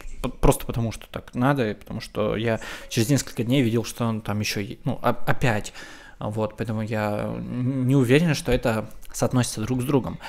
просто 0.41 0.65
потому 0.65 0.91
что 0.91 1.07
так 1.09 1.33
надо, 1.33 1.75
потому 1.79 2.01
что 2.01 2.35
я 2.35 2.59
через 2.89 3.09
несколько 3.09 3.43
дней 3.43 3.61
видел, 3.61 3.83
что 3.83 4.05
он 4.05 4.21
там 4.21 4.39
еще, 4.39 4.77
ну, 4.83 4.99
опять. 5.01 5.73
Вот, 6.19 6.57
поэтому 6.57 6.81
я 6.81 7.33
не 7.39 7.95
уверен, 7.95 8.35
что 8.35 8.51
это 8.51 8.89
соотносится 9.13 9.61
друг 9.61 9.81
с 9.81 9.85
другом. 9.85 10.19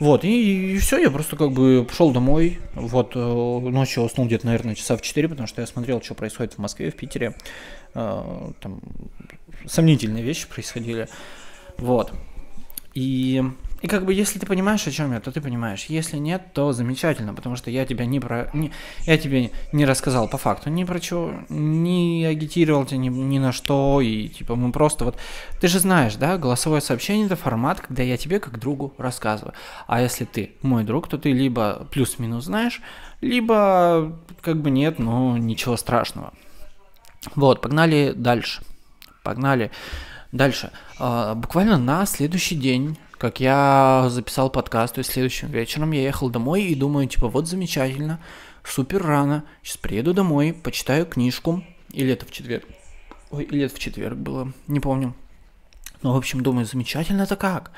Вот, 0.00 0.24
и, 0.24 0.74
и 0.74 0.78
все, 0.78 0.98
я 0.98 1.10
просто 1.10 1.36
как 1.36 1.50
бы 1.50 1.84
пошел 1.88 2.12
домой, 2.12 2.60
вот, 2.74 3.16
э, 3.16 3.18
ночью 3.18 4.04
уснул 4.04 4.26
где-то, 4.26 4.46
наверное, 4.46 4.76
часа 4.76 4.96
в 4.96 5.02
4, 5.02 5.28
потому 5.28 5.48
что 5.48 5.60
я 5.60 5.66
смотрел, 5.66 6.00
что 6.00 6.14
происходит 6.14 6.54
в 6.54 6.58
Москве, 6.58 6.92
в 6.92 6.96
Питере, 6.96 7.34
э, 7.94 8.52
там 8.60 8.80
сомнительные 9.66 10.22
вещи 10.22 10.46
происходили, 10.48 11.08
вот, 11.78 12.12
и 12.94 13.42
и 13.80 13.86
как 13.86 14.04
бы, 14.04 14.12
если 14.12 14.40
ты 14.40 14.46
понимаешь, 14.46 14.86
о 14.86 14.90
чем 14.90 15.12
я, 15.12 15.20
то 15.20 15.30
ты 15.30 15.40
понимаешь. 15.40 15.84
Если 15.84 16.16
нет, 16.16 16.52
то 16.52 16.72
замечательно, 16.72 17.32
потому 17.32 17.54
что 17.54 17.70
я 17.70 17.86
тебя 17.86 18.06
не 18.06 18.18
про, 18.18 18.50
не, 18.52 18.72
я 19.04 19.16
тебе 19.18 19.52
не 19.72 19.84
рассказал 19.84 20.28
по 20.28 20.36
факту 20.36 20.68
ни 20.68 20.82
про 20.82 21.00
что, 21.00 21.32
не 21.48 22.24
агитировал 22.24 22.84
тебя 22.86 22.98
ни, 22.98 23.08
ни 23.08 23.38
на 23.38 23.52
что, 23.52 24.00
и 24.00 24.28
типа 24.28 24.56
мы 24.56 24.72
просто 24.72 25.04
вот, 25.04 25.16
ты 25.60 25.68
же 25.68 25.78
знаешь, 25.78 26.16
да, 26.16 26.38
голосовое 26.38 26.80
сообщение 26.80 27.26
это 27.26 27.36
формат, 27.36 27.80
когда 27.80 28.02
я 28.02 28.16
тебе 28.16 28.40
как 28.40 28.58
другу 28.58 28.94
рассказываю. 28.98 29.54
А 29.86 30.00
если 30.00 30.24
ты 30.24 30.52
мой 30.62 30.82
друг, 30.82 31.08
то 31.08 31.16
ты 31.16 31.32
либо 31.32 31.86
плюс-минус 31.92 32.46
знаешь, 32.46 32.82
либо 33.20 34.18
как 34.40 34.60
бы 34.60 34.70
нет, 34.70 34.98
но 34.98 35.38
ничего 35.38 35.76
страшного. 35.76 36.32
Вот, 37.36 37.60
погнали 37.60 38.12
дальше. 38.16 38.62
Погнали 39.22 39.70
дальше. 40.32 40.72
А, 40.98 41.34
буквально 41.34 41.78
на 41.78 42.06
следующий 42.06 42.56
день 42.56 42.96
как 43.18 43.40
я 43.40 44.06
записал 44.10 44.48
подкаст, 44.48 44.94
то 44.94 45.00
есть 45.00 45.10
следующим 45.10 45.48
вечером 45.48 45.90
я 45.90 46.02
ехал 46.02 46.30
домой 46.30 46.62
и 46.62 46.74
думаю, 46.74 47.08
типа, 47.08 47.28
вот 47.28 47.48
замечательно, 47.48 48.20
супер 48.64 49.02
рано, 49.02 49.44
сейчас 49.62 49.76
приеду 49.76 50.14
домой, 50.14 50.52
почитаю 50.52 51.04
книжку, 51.04 51.64
или 51.92 52.12
это 52.12 52.24
в 52.24 52.30
четверг, 52.30 52.64
ой, 53.30 53.44
или 53.44 53.64
это 53.64 53.74
в 53.74 53.78
четверг 53.78 54.16
было, 54.16 54.52
не 54.68 54.78
помню. 54.78 55.14
Ну, 56.02 56.12
в 56.12 56.16
общем, 56.16 56.42
думаю, 56.42 56.64
замечательно 56.64 57.22
это 57.22 57.34
как? 57.34 57.72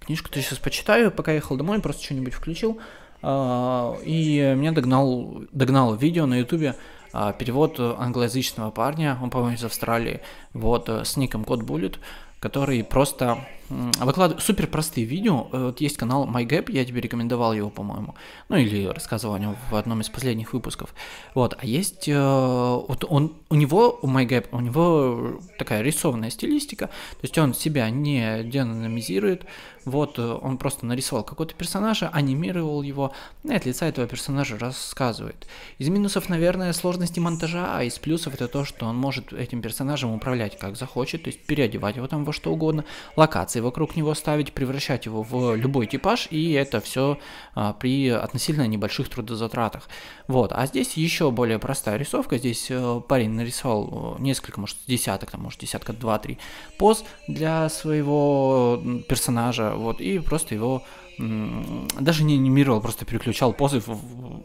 Книжку-то 0.00 0.42
сейчас 0.42 0.58
почитаю, 0.58 1.12
пока 1.12 1.32
ехал 1.32 1.56
домой, 1.56 1.80
просто 1.80 2.02
что-нибудь 2.02 2.34
включил, 2.34 2.80
а, 3.22 3.96
и 4.04 4.54
меня 4.56 4.72
догнал, 4.72 5.42
догнало 5.52 5.94
видео 5.94 6.26
на 6.26 6.40
ютубе, 6.40 6.74
а, 7.12 7.32
перевод 7.32 7.78
англоязычного 7.78 8.72
парня, 8.72 9.18
он, 9.22 9.30
по-моему, 9.30 9.54
из 9.54 9.64
Австралии, 9.64 10.20
вот, 10.52 10.88
с 10.88 11.16
ником 11.16 11.44
Код 11.44 11.62
Bullet, 11.62 11.98
который 12.40 12.82
просто 12.82 13.46
выкладывает 13.68 14.42
супер 14.42 14.66
простые 14.66 15.06
видео. 15.06 15.48
Э, 15.52 15.66
вот 15.66 15.80
есть 15.80 15.96
канал 15.96 16.26
MyGap, 16.26 16.72
я 16.72 16.84
тебе 16.84 17.00
рекомендовал 17.00 17.52
его, 17.52 17.70
по-моему. 17.70 18.16
Ну 18.48 18.56
или 18.56 18.86
рассказывал 18.86 19.34
о 19.34 19.38
нем 19.38 19.56
в 19.70 19.76
одном 19.76 20.00
из 20.00 20.08
последних 20.08 20.52
выпусков. 20.52 20.92
Вот, 21.34 21.56
а 21.56 21.64
есть 21.64 22.08
э, 22.08 22.14
вот 22.18 23.04
он 23.08 23.36
у 23.48 23.54
него 23.54 23.98
у 24.02 24.08
MyGap 24.08 24.48
у 24.50 24.60
него 24.60 25.40
такая 25.58 25.82
рисованная 25.82 26.30
стилистика, 26.30 26.86
то 26.86 27.22
есть 27.22 27.38
он 27.38 27.54
себя 27.54 27.88
не 27.90 28.42
деанонимизирует, 28.42 29.44
Вот 29.84 30.18
э, 30.18 30.22
он 30.22 30.58
просто 30.58 30.86
нарисовал 30.86 31.24
какого-то 31.24 31.54
персонажа, 31.54 32.08
анимировал 32.12 32.82
его, 32.82 33.12
и 33.44 33.52
от 33.52 33.64
лица 33.66 33.86
этого 33.86 34.06
персонажа 34.06 34.58
рассказывает. 34.58 35.46
Из 35.78 35.88
минусов, 35.88 36.28
наверное, 36.28 36.72
сложности 36.72 37.20
монтажа, 37.20 37.78
а 37.78 37.82
из 37.82 37.98
плюсов 37.98 38.34
это 38.34 38.48
то, 38.48 38.64
что 38.64 38.86
он 38.86 38.96
может 38.96 39.32
этим 39.32 39.62
персонажем 39.62 40.12
управлять 40.12 40.58
как 40.58 40.76
захочет, 40.76 41.24
то 41.24 41.28
есть 41.28 41.44
переодевать 41.46 41.96
его 41.96 42.06
там 42.06 42.24
во 42.24 42.32
что 42.32 42.52
угодно, 42.52 42.84
локации 43.16 43.60
вокруг 43.60 43.96
него 43.96 44.14
ставить, 44.14 44.52
превращать 44.52 45.06
его 45.06 45.22
в 45.22 45.54
любой 45.54 45.86
типаж, 45.86 46.28
и 46.30 46.52
это 46.52 46.80
все 46.80 47.18
а, 47.54 47.72
при 47.72 48.08
относительно 48.08 48.66
небольших 48.66 49.08
трудозатратах. 49.08 49.88
Вот, 50.28 50.52
а 50.52 50.66
здесь 50.66 50.94
еще 50.94 51.30
более 51.30 51.58
простая 51.58 51.96
рисовка, 51.96 52.38
здесь 52.38 52.66
э, 52.70 53.00
парень 53.08 53.30
нарисовал 53.30 54.16
э, 54.18 54.22
несколько, 54.22 54.60
может, 54.60 54.76
десяток, 54.86 55.30
там, 55.30 55.42
может, 55.42 55.58
десятка 55.58 55.92
два-три 55.92 56.38
поз 56.78 57.04
для 57.26 57.68
своего 57.68 58.80
персонажа, 59.08 59.69
вот, 59.74 60.00
и 60.00 60.18
просто 60.18 60.54
его 60.54 60.82
даже 61.18 62.24
не 62.24 62.34
анимировал, 62.34 62.80
просто 62.80 63.04
переключал 63.04 63.52
позы 63.52 63.80
в, 63.80 63.88
в, 63.88 64.42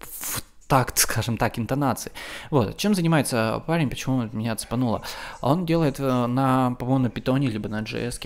в 0.00 0.42
такт, 0.66 0.98
скажем 0.98 1.36
так, 1.36 1.58
интонации. 1.58 2.12
Вот, 2.50 2.76
чем 2.76 2.94
занимается 2.94 3.62
парень, 3.66 3.88
почему 3.88 4.28
меня 4.32 4.56
цепануло? 4.56 5.02
Он 5.40 5.66
делает 5.66 6.00
э, 6.00 6.26
на, 6.26 6.74
по-моему, 6.74 7.04
на 7.04 7.10
питоне, 7.10 7.48
либо 7.48 7.68
на 7.68 7.82
JS. 7.82 8.18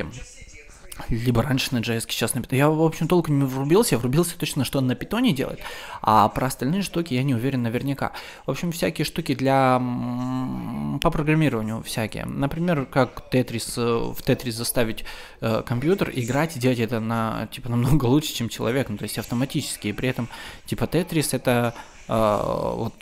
Либо 1.09 1.43
раньше 1.43 1.75
на 1.75 1.79
JS, 1.79 2.07
сейчас 2.09 2.35
на 2.35 2.41
Python. 2.41 2.57
Я, 2.57 2.69
в 2.69 2.83
общем, 2.83 3.09
толком 3.09 3.39
не 3.39 3.45
врубился, 3.45 3.95
я 3.95 3.99
врубился 3.99 4.39
точно, 4.39 4.65
что 4.65 4.79
он 4.79 4.87
на 4.87 4.95
питоне 4.95 5.33
делает, 5.33 5.61
а 6.03 6.29
про 6.29 6.47
остальные 6.47 6.83
штуки 6.83 7.15
я 7.15 7.23
не 7.23 7.35
уверен 7.35 7.63
наверняка. 7.63 8.13
В 8.47 8.51
общем, 8.51 8.73
всякие 8.73 9.05
штуки 9.05 9.35
для... 9.35 9.79
по 11.01 11.11
программированию 11.11 11.83
всякие. 11.83 12.25
Например, 12.27 12.87
как 12.87 13.25
Tetris, 13.33 13.75
э, 13.77 14.13
в 14.13 14.21
Tetris 14.21 14.53
заставить 14.53 15.05
э, 15.41 15.63
компьютер 15.65 16.11
играть 16.15 16.57
и 16.57 16.61
делать 16.61 16.81
это 16.81 17.01
на, 17.01 17.49
типа, 17.53 17.69
намного 17.69 18.07
лучше, 18.07 18.35
чем 18.35 18.49
человек, 18.49 18.89
ну, 18.89 18.97
то 18.97 19.05
есть 19.05 19.19
автоматически, 19.19 19.89
и 19.89 19.93
при 19.93 20.09
этом, 20.09 20.29
типа, 20.67 20.85
Tetris 20.85 21.29
это 21.33 21.75
э, 22.09 22.73
вот 22.77 22.95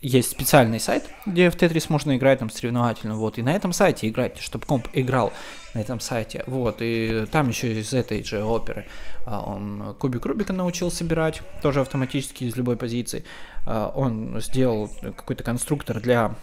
есть 0.00 0.30
специальный 0.30 0.78
сайт, 0.78 1.04
где 1.26 1.50
в 1.50 1.56
Tetris 1.56 1.86
можно 1.88 2.16
играть 2.16 2.38
там 2.38 2.50
соревновательно, 2.50 3.16
вот, 3.16 3.38
и 3.38 3.42
на 3.42 3.52
этом 3.52 3.72
сайте 3.72 4.08
играть, 4.08 4.38
чтобы 4.38 4.64
комп 4.64 4.86
играл 4.92 5.32
на 5.74 5.80
этом 5.80 5.98
сайте, 5.98 6.44
вот, 6.46 6.76
и 6.80 7.26
там 7.32 7.48
еще 7.48 7.72
из 7.72 7.92
этой 7.92 8.22
же 8.22 8.44
оперы 8.44 8.86
а, 9.26 9.40
он 9.40 9.96
кубик 9.98 10.24
Рубика 10.24 10.52
научил 10.52 10.90
собирать, 10.90 11.42
тоже 11.62 11.80
автоматически 11.80 12.44
из 12.44 12.56
любой 12.56 12.76
позиции, 12.76 13.24
а, 13.66 13.92
он 13.94 14.40
сделал 14.40 14.88
какой-то 15.16 15.42
конструктор 15.42 16.00
для 16.00 16.36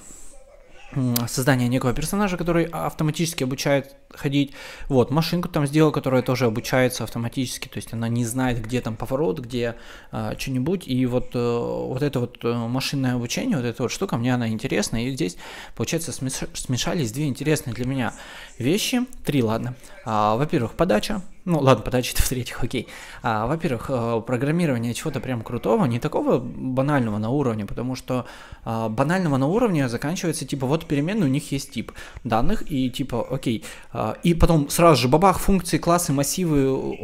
создание 1.28 1.68
некого 1.68 1.94
персонажа, 1.94 2.38
который 2.38 2.66
автоматически 2.66 3.44
обучает 3.44 3.96
ходить. 4.10 4.54
Вот, 4.88 5.12
машинку 5.12 5.50
там 5.50 5.66
сделал, 5.68 5.92
которая 5.92 6.22
тоже 6.22 6.46
обучается 6.46 7.04
автоматически, 7.04 7.68
то 7.68 7.78
есть 7.78 7.94
она 7.94 8.08
не 8.08 8.26
знает, 8.26 8.62
где 8.62 8.82
там 8.82 8.96
поворот, 8.96 9.40
где 9.40 9.76
а, 10.12 10.36
что-нибудь. 10.38 10.88
И 10.88 11.06
вот, 11.06 11.32
э, 11.34 11.40
вот 11.40 12.02
это 12.02 12.20
вот 12.20 12.38
э, 12.44 12.54
машинное 12.54 13.16
обучение, 13.16 13.58
вот 13.58 13.66
эта 13.66 13.84
вот 13.84 13.92
штука, 13.92 14.18
мне 14.18 14.34
она 14.34 14.48
интересна. 14.48 15.06
И 15.06 15.12
здесь, 15.12 15.38
получается, 15.76 16.12
смешались 16.12 17.12
две 17.12 17.28
интересные 17.28 17.74
для 17.74 17.86
меня 17.86 18.14
вещи. 18.58 19.06
Три, 19.26 19.44
ладно. 19.44 19.76
А, 20.06 20.36
во-первых, 20.38 20.74
подача. 20.74 21.22
Ну, 21.46 21.60
ладно, 21.60 21.84
подача 21.84 22.14
это 22.14 22.24
в-третьих, 22.26 22.64
окей. 22.64 22.88
А, 23.22 23.46
во-первых, 23.46 23.86
э, 23.90 24.22
программирование 24.26 24.94
чего-то 24.94 25.20
прям 25.20 25.44
крутого, 25.44 25.86
не 25.86 26.00
такого 26.00 26.40
банального 26.40 27.20
на 27.20 27.30
уровне, 27.30 27.66
потому 27.66 27.96
что 27.96 28.26
а, 28.64 28.90
банального 28.90 29.38
на 29.38 29.48
уровне 29.48 29.88
заканчивается, 29.88 30.46
типа, 30.46 30.66
вот 30.66 30.86
переменные, 30.86 31.26
у 31.26 31.32
них 31.32 31.52
есть 31.52 31.72
тип 31.72 31.92
данных, 32.24 32.64
и 32.70 32.90
типа, 32.90 33.28
окей, 33.30 33.64
а, 33.94 34.18
и 34.24 34.34
потом 34.34 34.70
сразу 34.70 35.04
же 35.04 35.08
бабах, 35.08 35.40
функции, 35.40 35.78
классы, 35.78 36.14
массивы, 36.14 36.96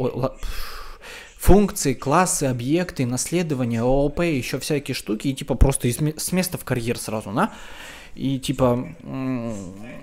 функции, 1.36 1.94
классы, 1.94 2.44
объекты, 2.44 3.06
наследование, 3.06 3.82
ООП, 3.82 4.20
еще 4.20 4.58
всякие 4.58 4.94
штуки, 4.94 5.28
и 5.28 5.34
типа 5.34 5.54
просто 5.54 5.86
из, 5.86 5.98
с 5.98 6.32
места 6.32 6.58
в 6.58 6.64
карьер 6.64 6.98
сразу, 6.98 7.30
да? 7.30 7.52
И 8.14 8.38
типа, 8.38 8.88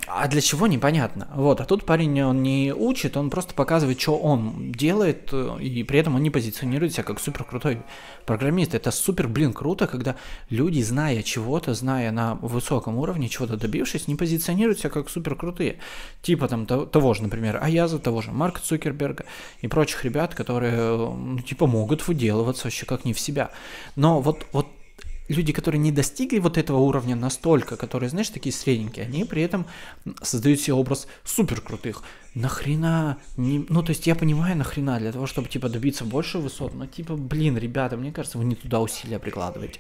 а 0.08 0.28
для 0.28 0.42
чего 0.42 0.68
непонятно. 0.68 1.28
Вот, 1.36 1.62
а 1.62 1.66
тут 1.66 1.86
парень, 1.86 2.22
он 2.24 2.42
не 2.42 2.74
учит, 2.74 3.16
он 3.18 3.30
просто 3.30 3.54
показывает, 3.54 4.02
что 4.02 4.18
он 4.18 4.72
делает, 4.72 5.32
и 5.34 5.84
при 5.84 6.00
этом 6.00 6.16
он 6.16 6.24
не 6.24 6.30
позиционирует 6.30 6.94
себя 6.94 7.04
как 7.04 7.20
супер 7.20 7.44
крутой 7.44 7.82
программист. 8.26 8.74
Это 8.74 8.92
супер, 8.92 9.28
блин, 9.28 9.54
круто, 9.54 9.88
когда 9.88 10.16
люди, 10.50 10.82
зная 10.82 11.22
чего-то, 11.22 11.74
зная 11.74 12.12
на 12.12 12.36
высоком 12.36 12.98
уровне, 12.98 13.30
чего-то 13.30 13.58
добившись, 13.58 14.08
не 14.08 14.16
позиционируют 14.16 14.80
себя 14.80 14.90
как 14.90 15.10
супер 15.10 15.36
крутые. 15.36 15.78
Типа 16.22 16.48
там 16.48 16.66
того 16.66 17.14
же, 17.14 17.24
например, 17.24 17.60
Аяза, 17.62 18.00
того 18.00 18.22
же 18.22 18.32
Марка 18.32 18.62
Цукерберга 18.62 19.26
и 19.62 19.68
прочих 19.68 20.04
ребят, 20.04 20.34
которые, 20.34 20.98
ну, 20.98 21.40
типа, 21.40 21.68
могут 21.68 22.08
выделываться 22.08 22.66
вообще 22.66 22.86
как 22.86 23.06
не 23.06 23.14
в 23.14 23.20
себя. 23.20 23.52
Но 23.96 24.20
вот, 24.22 24.46
вот 24.52 24.68
люди, 25.30 25.54
которые 25.54 25.80
не 25.80 25.92
достигли 25.92 26.40
вот 26.40 26.58
этого 26.58 26.78
уровня 26.78 27.16
настолько, 27.16 27.78
которые, 27.78 28.10
знаешь, 28.10 28.30
такие 28.30 28.52
средненькие, 28.52 29.06
они 29.06 29.24
при 29.24 29.42
этом 29.42 29.66
создают 30.22 30.60
себе 30.60 30.74
образ 30.74 31.08
супер 31.24 31.62
крутых. 31.62 32.04
Нахрена? 32.36 33.18
Не... 33.38 33.66
Ну, 33.70 33.84
то 33.84 33.92
есть 33.92 34.08
я 34.08 34.16
понимаю, 34.16 34.58
нахрена, 34.58 35.00
для 35.00 35.12
того, 35.12 35.28
чтобы, 35.28 35.48
типа, 35.48 35.70
добиться 35.70 36.04
больше 36.04 36.40
высот, 36.40 36.74
но, 36.74 36.86
типа, 36.88 37.16
блин, 37.16 37.58
ребята, 37.58 37.96
мне 37.96 38.12
кажется, 38.12 38.38
вы 38.38 38.46
не 38.46 38.56
туда 38.56 38.82
усилия 38.82 39.20
прикладываете. 39.20 39.80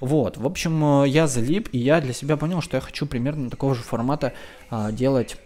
Вот, 0.00 0.36
в 0.36 0.46
общем, 0.46 1.02
э, 1.02 1.08
я 1.08 1.26
залип, 1.26 1.68
и 1.72 1.78
я 1.78 2.00
для 2.00 2.12
себя 2.12 2.36
понял, 2.36 2.60
что 2.60 2.76
я 2.76 2.80
хочу 2.80 3.06
примерно 3.06 3.50
такого 3.50 3.74
же 3.74 3.82
формата 3.82 4.32
а, 4.70 4.92
делать 4.92 5.36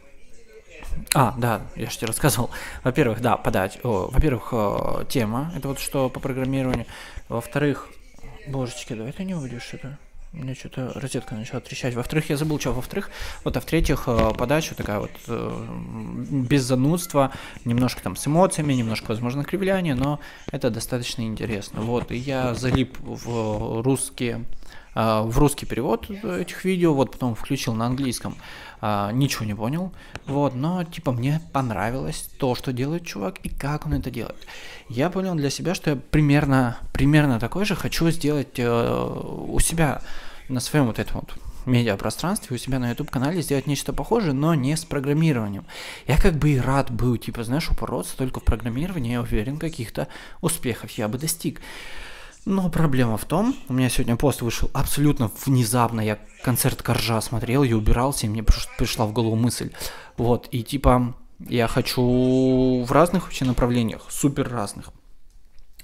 а, 1.15 1.35
да, 1.39 1.63
я 1.75 1.89
же 1.89 1.97
тебе 1.97 2.09
рассказывал. 2.09 2.51
Во-первых, 2.85 3.23
да, 3.23 3.37
подать. 3.37 3.79
во-первых, 3.83 4.49
э, 4.53 5.05
тема, 5.09 5.51
это 5.57 5.69
вот 5.69 5.79
что 5.79 6.11
по 6.11 6.21
программированию. 6.21 6.87
Во-вторых, 7.29 7.89
Божечки, 8.47 8.95
давай 8.95 9.13
ты 9.13 9.25
не 9.25 9.35
увидишь 9.35 9.71
это. 9.73 9.99
У 10.33 10.39
меня 10.39 10.55
что-то 10.55 10.93
розетка 10.95 11.35
начала 11.35 11.61
трещать. 11.61 11.95
Во-вторых, 11.95 12.31
я 12.31 12.39
забыл, 12.39 12.59
что 12.59 12.73
во-вторых. 12.73 13.11
Вот, 13.45 13.55
а 13.55 13.61
в-третьих, 13.61 14.05
э, 14.07 14.31
подача 14.37 14.75
такая 14.75 15.01
вот 15.01 15.11
э, 15.29 15.67
без 16.31 16.63
занудства, 16.63 17.33
немножко 17.67 18.03
там 18.03 18.17
с 18.17 18.27
эмоциями, 18.27 18.73
немножко, 18.73 19.09
возможно, 19.09 19.45
кривляние, 19.45 19.95
но 19.95 20.21
это 20.51 20.71
достаточно 20.71 21.21
интересно. 21.21 21.83
Вот, 21.83 22.11
и 22.11 22.17
я 22.17 22.55
залип 22.55 22.97
в 23.01 23.83
русские 23.83 24.47
а, 24.95 25.23
в 25.23 25.39
русский 25.39 25.65
перевод 25.65 26.11
этих 26.11 26.65
видео, 26.65 26.93
вот 26.93 27.13
потом 27.13 27.35
включил 27.35 27.73
на 27.73 27.87
английском, 27.87 28.37
а, 28.85 29.13
ничего 29.13 29.45
не 29.45 29.55
понял, 29.55 29.93
вот, 30.27 30.57
но 30.57 30.83
типа 30.83 31.13
мне 31.13 31.41
понравилось 31.53 32.29
то, 32.37 32.57
что 32.57 32.73
делает 32.73 33.07
чувак 33.07 33.39
и 33.45 33.49
как 33.49 33.87
он 33.87 33.95
это 33.95 34.11
делает. 34.11 34.45
Я 34.89 35.09
понял 35.09 35.37
для 35.37 35.51
себя, 35.51 35.77
что 35.77 35.91
я 35.91 35.97
примерно, 35.97 36.79
примерно 36.93 37.39
такой 37.39 37.65
же 37.65 37.77
хочу 37.77 38.11
сделать 38.11 38.59
э, 38.59 39.23
у 39.49 39.59
себя 39.61 40.03
на 40.49 40.59
своем 40.59 40.87
вот 40.87 40.99
этом 40.99 41.21
вот 41.21 41.33
медиапространстве 41.65 42.57
у 42.57 42.59
себя 42.59 42.81
на 42.81 42.91
YouTube-канале 42.91 43.41
сделать 43.41 43.69
нечто 43.69 43.93
похожее, 43.93 44.33
но 44.33 44.57
не 44.57 44.77
с 44.77 44.85
программированием. 44.85 45.65
Я 46.09 46.19
как 46.19 46.35
бы 46.35 46.51
и 46.51 46.59
рад 46.59 46.91
был, 46.91 47.17
типа, 47.17 47.45
знаешь, 47.45 47.71
упороться 47.71 48.17
только 48.17 48.41
в 48.41 48.45
программировании, 48.45 49.13
я 49.13 49.21
уверен, 49.21 49.59
каких-то 49.59 50.09
успехов 50.41 50.91
я 50.93 51.07
бы 51.07 51.19
достиг. 51.19 51.61
Но 52.45 52.69
проблема 52.71 53.17
в 53.17 53.25
том, 53.25 53.55
у 53.69 53.73
меня 53.73 53.89
сегодня 53.89 54.17
пост 54.17 54.43
вышел 54.43 54.69
абсолютно 54.73 55.31
внезапно, 55.47 56.01
я 56.01 56.19
концерт 56.43 56.83
Коржа 56.83 57.21
смотрел, 57.21 57.63
я 57.63 57.77
убирался, 57.77 58.27
и 58.27 58.29
мне 58.29 58.43
пришла 58.43 59.07
в 59.07 59.13
голову 59.13 59.37
мысль. 59.37 59.71
Вот, 60.17 60.49
и 60.51 60.65
типа 60.65 61.15
я 61.39 61.69
хочу 61.69 62.85
в 62.85 62.91
разных 62.91 63.25
вообще 63.25 63.45
направлениях, 63.45 64.07
супер 64.09 64.49
разных. 64.49 64.91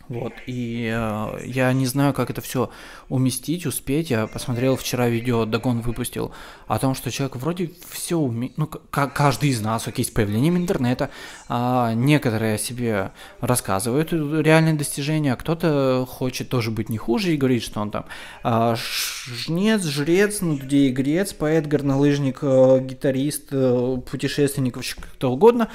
Вот, 0.09 0.33
и 0.47 0.91
э, 0.91 1.41
я 1.45 1.71
не 1.75 1.85
знаю, 1.85 2.15
как 2.15 2.31
это 2.31 2.41
все 2.41 2.71
уместить, 3.11 3.67
успеть. 3.67 4.09
Я 4.09 4.27
посмотрел 4.27 4.75
вчера 4.77 5.07
видео, 5.07 5.45
Дагон 5.45 5.83
выпустил 5.83 6.33
о 6.67 6.79
том, 6.79 6.95
что 6.95 7.11
человек 7.11 7.37
вроде 7.37 7.73
все 7.91 8.17
умеет, 8.17 8.57
ну, 8.57 8.67
как 8.67 9.12
каждый 9.12 9.50
из 9.50 9.61
нас, 9.61 9.87
окей, 9.87 10.07
с 10.07 10.11
появлением 10.11 10.57
интернета, 10.57 11.11
э, 11.50 11.93
некоторые 11.95 12.55
о 12.55 12.59
себе 12.59 13.12
рассказывают 13.41 14.11
реальные 14.12 14.75
достижения, 14.75 15.35
а 15.35 15.37
кто-то 15.37 16.07
хочет 16.09 16.49
тоже 16.49 16.71
быть 16.71 16.88
не 16.88 16.97
хуже 16.97 17.35
и 17.35 17.37
говорит, 17.37 17.62
что 17.62 17.81
он 17.81 17.91
там 17.91 18.07
э, 18.45 18.77
жнец, 18.77 19.85
жрец, 19.85 20.41
ну, 20.41 20.57
где 20.57 20.88
игрец, 20.88 21.35
поэт, 21.35 21.67
горнолыжник, 21.67 22.38
э, 22.41 22.81
гитарист, 22.81 23.49
э, 23.50 23.99
путешественник, 24.11 24.79
кто 24.79 25.33
угодно, 25.33 25.69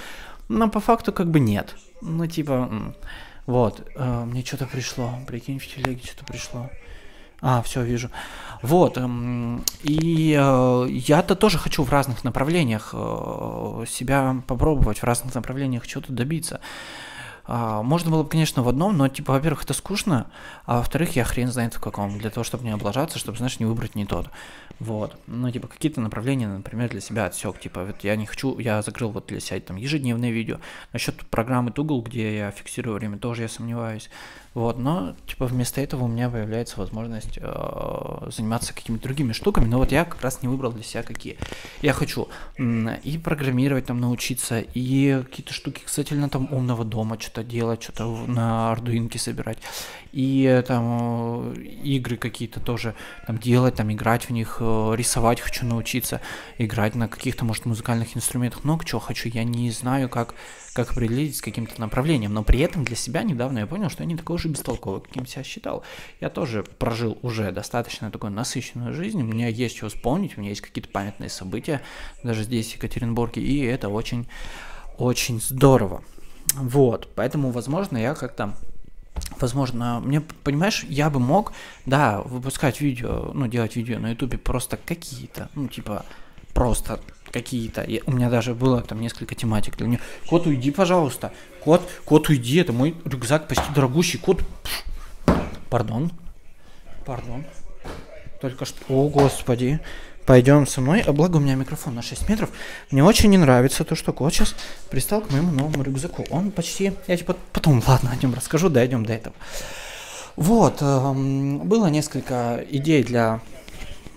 но 0.50 0.70
по 0.70 0.80
факту 0.80 1.14
как 1.14 1.30
бы 1.30 1.40
нет. 1.40 1.76
Ну, 2.02 2.26
типа... 2.26 2.96
Вот, 3.46 3.88
э, 3.96 4.24
мне 4.26 4.44
что-то 4.44 4.66
пришло, 4.66 5.20
прикинь, 5.28 5.60
в 5.60 5.68
телеге 5.68 6.02
что-то 6.04 6.26
пришло. 6.26 6.70
А, 7.42 7.62
все, 7.62 7.84
вижу. 7.84 8.10
Вот, 8.62 8.98
э, 8.98 9.60
и 9.84 10.34
э, 10.40 10.88
я-то 10.90 11.36
тоже 11.36 11.58
хочу 11.58 11.84
в 11.84 11.90
разных 11.90 12.24
направлениях 12.24 12.92
э, 12.94 13.84
себя 13.86 14.38
попробовать, 14.48 15.00
в 15.00 15.04
разных 15.04 15.36
направлениях 15.36 15.84
что-то 15.84 16.14
добиться. 16.14 16.62
А, 17.46 17.84
можно 17.84 18.10
было 18.10 18.24
бы, 18.24 18.30
конечно, 18.30 18.64
в 18.64 18.70
одном, 18.70 18.98
но, 18.98 19.08
типа, 19.08 19.34
во-первых, 19.34 19.64
это 19.64 19.74
скучно, 19.74 20.28
а 20.66 20.78
во-вторых, 20.78 21.16
я 21.16 21.24
хрен 21.24 21.52
знает 21.52 21.74
в 21.74 21.80
каком, 21.80 22.18
для 22.18 22.30
того, 22.30 22.44
чтобы 22.44 22.64
не 22.64 22.72
облажаться, 22.72 23.20
чтобы, 23.20 23.38
знаешь, 23.38 23.60
не 23.60 23.66
выбрать 23.66 23.96
не 23.96 24.06
тот. 24.06 24.30
Вот. 24.80 25.16
Ну, 25.28 25.52
типа, 25.52 25.68
какие-то 25.68 26.02
направления, 26.02 26.48
например, 26.48 26.90
для 26.90 27.02
себя 27.02 27.26
отсек. 27.26 27.60
Типа, 27.60 27.84
вот 27.84 28.04
я 28.04 28.16
не 28.16 28.26
хочу, 28.26 28.58
я 28.60 28.82
закрыл 28.82 29.12
вот 29.12 29.28
для 29.28 29.40
себя 29.40 29.60
там 29.60 29.76
ежедневные 29.76 30.32
видео. 30.32 30.60
Насчет 30.94 31.16
программы 31.28 31.72
Тугл, 31.72 32.02
где 32.02 32.38
я 32.38 32.52
фиксирую 32.52 32.96
время, 32.96 33.18
тоже 33.18 33.44
я 33.44 33.50
сомневаюсь. 33.50 34.10
Вот, 34.54 34.78
но, 34.78 35.16
типа, 35.26 35.48
вместо 35.48 35.82
этого 35.82 36.04
у 36.04 36.08
меня 36.08 36.30
появляется 36.30 36.80
возможность 36.80 37.40
э, 37.42 38.30
заниматься 38.30 38.74
какими-то 38.74 39.04
другими 39.04 39.32
штуками, 39.34 39.66
но 39.66 39.80
вот 39.80 39.92
я 39.92 40.06
как 40.06 40.22
раз 40.22 40.44
не 40.44 40.48
выбрал 40.48 40.72
для 40.72 40.84
себя 40.84 41.02
какие. 41.02 41.38
Я 41.82 41.94
хочу 41.94 42.28
и 42.58 43.18
программировать 43.18 43.86
там 43.86 44.00
научиться, 44.00 44.60
и 44.60 45.24
какие-то 45.24 45.54
штуки, 45.54 45.82
кстати, 45.84 46.14
на 46.14 46.30
там 46.30 46.48
умного 46.52 46.86
дома 46.86 47.20
что-то 47.20 47.44
делать, 47.44 47.82
что-то 47.82 48.06
на 48.28 48.72
ардуинке 48.72 49.18
собирать, 49.18 49.58
и 50.12 50.44
э, 50.44 50.62
там 50.62 51.54
э, 51.56 51.62
игры 51.62 52.18
какие-то 52.18 52.60
тоже 52.60 52.94
там 53.26 53.40
делать, 53.40 53.76
там 53.76 53.92
играть 53.92 54.26
в 54.26 54.30
них, 54.30 54.58
э, 54.60 54.94
рисовать 54.96 55.42
хочу 55.42 55.66
научиться, 55.66 56.22
играть 56.60 56.94
на 56.94 57.08
каких-то, 57.08 57.44
может, 57.44 57.66
музыкальных 57.66 58.16
инструментах, 58.16 58.64
много 58.64 58.86
чего 58.86 59.00
хочу, 59.00 59.30
я 59.30 59.44
не 59.44 59.72
знаю, 59.72 60.10
как 60.10 60.36
как 60.74 60.92
определить 60.92 61.38
с 61.38 61.42
каким-то 61.42 61.80
направлением, 61.80 62.34
но 62.34 62.44
при 62.44 62.60
этом 62.60 62.84
для 62.84 62.96
себя 62.96 63.24
недавно 63.24 63.60
я 63.60 63.68
понял, 63.68 63.90
что 63.90 64.04
я 64.04 64.08
не 64.08 64.18
такой 64.18 64.36
уж 64.38 64.46
и 64.46 64.50
бестолковый, 64.50 65.02
каким 65.02 65.26
себя 65.26 65.44
считал. 65.44 65.84
Я 66.20 66.30
тоже 66.30 66.64
прожил 66.64 67.18
уже 67.22 67.52
достаточно 67.52 68.10
такую 68.12 68.32
насыщенную 68.32 68.94
жизнь, 68.94 69.22
у 69.22 69.26
меня 69.26 69.48
есть 69.48 69.78
что 69.78 69.90
вспомнить, 69.90 70.38
у 70.38 70.42
меня 70.42 70.50
есть 70.50 70.62
какие-то 70.62 70.90
памятные 70.90 71.30
события, 71.30 71.82
даже 72.24 72.44
здесь, 72.44 72.72
в 72.72 72.76
Екатеринбурге, 72.76 73.42
и 73.42 73.60
это 73.62 73.90
очень, 73.90 74.28
очень 74.98 75.40
здорово. 75.40 76.04
Вот, 76.56 77.08
поэтому, 77.16 77.52
возможно, 77.52 77.98
я 77.98 78.16
как-то 78.16 78.56
Возможно, 79.40 80.00
мне, 80.00 80.22
понимаешь, 80.22 80.84
я 80.90 81.10
бы 81.10 81.20
мог, 81.20 81.54
да, 81.86 82.22
выпускать 82.22 82.82
видео, 82.82 83.32
ну, 83.34 83.48
делать 83.48 83.76
видео 83.76 84.00
на 84.00 84.12
ютубе 84.12 84.40
просто 84.40 84.78
какие-то, 84.78 85.50
ну, 85.54 85.68
типа, 85.68 86.06
просто 86.54 87.00
какие-то. 87.34 87.86
У 88.06 88.12
меня 88.12 88.30
даже 88.30 88.54
было 88.54 88.82
там 88.82 89.02
несколько 89.02 89.36
тематик 89.36 89.76
для 89.76 89.88
нее. 89.88 90.00
Кот, 90.30 90.46
уйди, 90.46 90.72
пожалуйста. 90.72 91.34
Кот, 91.64 91.82
кот, 92.06 92.30
уйди. 92.30 92.58
Это 92.58 92.72
мой 92.72 92.96
рюкзак 93.04 93.48
почти 93.48 93.66
дорогущий. 93.76 94.20
Кот. 94.20 94.42
Пардон. 95.70 96.12
Пардон. 97.06 97.44
Только 98.40 98.66
что... 98.66 98.78
О, 98.88 99.10
господи. 99.10 99.80
Пойдем 100.26 100.68
со 100.68 100.80
мной. 100.80 101.02
А 101.02 101.12
благо 101.12 101.38
у 101.38 101.40
меня 101.40 101.56
микрофон 101.56 101.96
на 101.96 102.04
6 102.04 102.30
метров. 102.30 102.52
Мне 102.92 103.04
очень 103.04 103.30
не 103.32 103.38
нравится 103.38 103.84
то, 103.84 103.96
что 103.96 104.14
кот 104.14 104.34
сейчас 104.34 104.56
пристал 104.90 105.22
к 105.22 105.32
моему 105.32 105.52
новому 105.52 105.84
рюкзаку. 105.84 106.26
Он 106.30 106.52
почти... 106.52 106.94
Я 107.08 107.18
типа 107.18 107.36
потом, 107.52 107.84
ладно, 107.86 108.12
о 108.12 108.16
нем 108.16 108.34
расскажу, 108.34 108.70
дойдем 108.70 109.06
до 109.06 109.14
этого. 109.14 109.36
Вот, 110.36 110.82
эм, 110.82 111.60
было 111.60 111.88
несколько 111.88 112.64
идей 112.70 113.04
для 113.04 113.42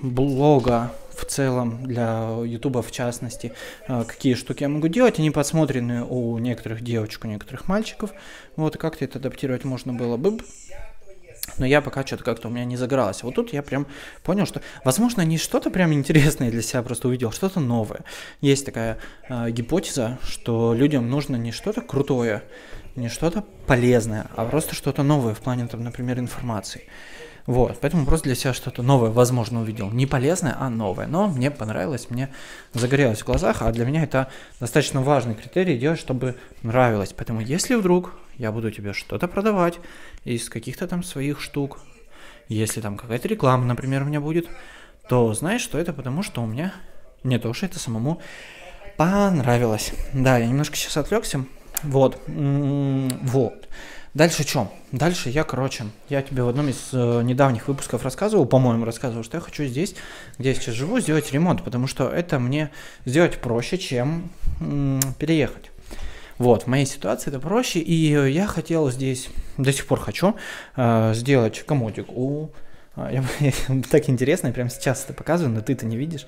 блога 0.00 0.92
целом, 1.26 1.84
для 1.84 2.36
Ютуба 2.44 2.82
в 2.82 2.90
частности, 2.90 3.52
э, 3.88 4.04
какие 4.06 4.34
штуки 4.34 4.62
я 4.62 4.68
могу 4.68 4.88
делать. 4.88 5.18
Они 5.18 5.30
подсмотрены 5.30 6.04
у 6.04 6.38
некоторых 6.38 6.82
девочек, 6.82 7.24
у 7.24 7.28
некоторых 7.28 7.68
мальчиков. 7.68 8.12
Вот, 8.56 8.76
как-то 8.76 9.04
это 9.04 9.18
адаптировать 9.18 9.64
можно 9.64 9.92
было 9.92 10.16
бы. 10.16 10.38
Но 11.58 11.66
я 11.66 11.80
пока 11.80 12.04
что-то 12.04 12.24
как-то 12.24 12.48
у 12.48 12.50
меня 12.50 12.64
не 12.64 12.76
загоралось. 12.76 13.22
Вот 13.22 13.34
тут 13.34 13.52
я 13.52 13.62
прям 13.62 13.86
понял, 14.22 14.46
что, 14.46 14.60
возможно, 14.84 15.22
не 15.22 15.38
что-то 15.38 15.70
прям 15.70 15.92
интересное 15.92 16.50
для 16.50 16.62
себя 16.62 16.82
просто 16.82 17.08
увидел, 17.08 17.32
что-то 17.32 17.60
новое. 17.60 18.00
Есть 18.40 18.66
такая 18.66 18.98
э, 19.28 19.50
гипотеза, 19.50 20.18
что 20.22 20.74
людям 20.74 21.08
нужно 21.08 21.36
не 21.36 21.52
что-то 21.52 21.80
крутое, 21.80 22.42
не 22.96 23.08
что-то 23.08 23.44
полезное, 23.66 24.26
а 24.36 24.44
просто 24.44 24.74
что-то 24.74 25.02
новое 25.02 25.34
в 25.34 25.40
плане, 25.40 25.66
там, 25.66 25.84
например, 25.84 26.18
информации. 26.18 26.84
Вот, 27.46 27.78
поэтому 27.80 28.06
просто 28.06 28.24
для 28.24 28.34
себя 28.34 28.52
что-то 28.52 28.82
новое, 28.82 29.10
возможно, 29.10 29.60
увидел. 29.60 29.90
Не 29.90 30.06
полезное, 30.06 30.56
а 30.58 30.68
новое. 30.68 31.06
Но 31.06 31.28
мне 31.28 31.50
понравилось, 31.50 32.10
мне 32.10 32.28
загорелось 32.74 33.22
в 33.22 33.26
глазах, 33.26 33.62
а 33.62 33.70
для 33.72 33.84
меня 33.84 34.02
это 34.02 34.28
достаточно 34.58 35.00
важный 35.00 35.34
критерий 35.34 35.78
делать, 35.78 36.00
чтобы 36.00 36.34
нравилось. 36.62 37.12
Поэтому 37.16 37.40
если 37.40 37.76
вдруг 37.76 38.12
я 38.36 38.50
буду 38.50 38.70
тебе 38.70 38.92
что-то 38.92 39.28
продавать 39.28 39.78
из 40.24 40.50
каких-то 40.50 40.88
там 40.88 41.04
своих 41.04 41.40
штук, 41.40 41.78
если 42.48 42.80
там 42.80 42.96
какая-то 42.96 43.28
реклама, 43.28 43.64
например, 43.64 44.02
у 44.02 44.06
меня 44.06 44.20
будет, 44.20 44.48
то 45.08 45.32
знаешь, 45.32 45.62
что 45.62 45.78
это 45.78 45.92
потому, 45.92 46.24
что 46.24 46.42
у 46.42 46.46
меня 46.46 46.74
не 47.22 47.38
то, 47.38 47.52
что 47.52 47.66
это 47.66 47.78
самому 47.78 48.20
понравилось. 48.96 49.92
Да, 50.12 50.38
я 50.38 50.46
немножко 50.46 50.76
сейчас 50.76 50.96
отвлекся. 50.96 51.44
Вот. 51.82 52.20
Вот. 52.26 53.68
Дальше 54.16 54.44
что? 54.44 54.72
Дальше 54.92 55.28
я, 55.28 55.44
короче, 55.44 55.84
я 56.08 56.22
тебе 56.22 56.42
в 56.42 56.48
одном 56.48 56.70
из 56.70 56.88
э, 56.94 57.20
недавних 57.22 57.68
выпусков 57.68 58.02
рассказывал, 58.02 58.46
по-моему, 58.46 58.86
рассказывал, 58.86 59.22
что 59.24 59.36
я 59.36 59.42
хочу 59.42 59.66
здесь, 59.66 59.94
где 60.38 60.48
я 60.48 60.54
сейчас 60.54 60.74
живу, 60.74 61.00
сделать 61.00 61.30
ремонт, 61.32 61.62
потому 61.62 61.86
что 61.86 62.08
это 62.08 62.38
мне 62.38 62.70
сделать 63.04 63.36
проще, 63.36 63.76
чем 63.76 64.30
м- 64.58 65.02
переехать. 65.18 65.70
Вот, 66.38 66.62
в 66.62 66.66
моей 66.66 66.86
ситуации 66.86 67.28
это 67.28 67.40
проще, 67.40 67.80
и 67.80 68.30
я 68.32 68.46
хотел 68.46 68.90
здесь, 68.90 69.28
до 69.58 69.70
сих 69.70 69.86
пор 69.86 70.00
хочу, 70.00 70.34
э, 70.76 71.12
сделать 71.14 71.62
комодик 71.66 72.06
у 72.08 72.48
а, 72.96 73.12
я, 73.12 73.22
так 73.90 74.08
интересно, 74.08 74.46
я 74.46 74.52
прямо 74.54 74.70
сейчас 74.70 75.04
это 75.04 75.12
показываю, 75.12 75.54
но 75.54 75.60
ты-то 75.60 75.84
не 75.84 75.98
видишь. 75.98 76.26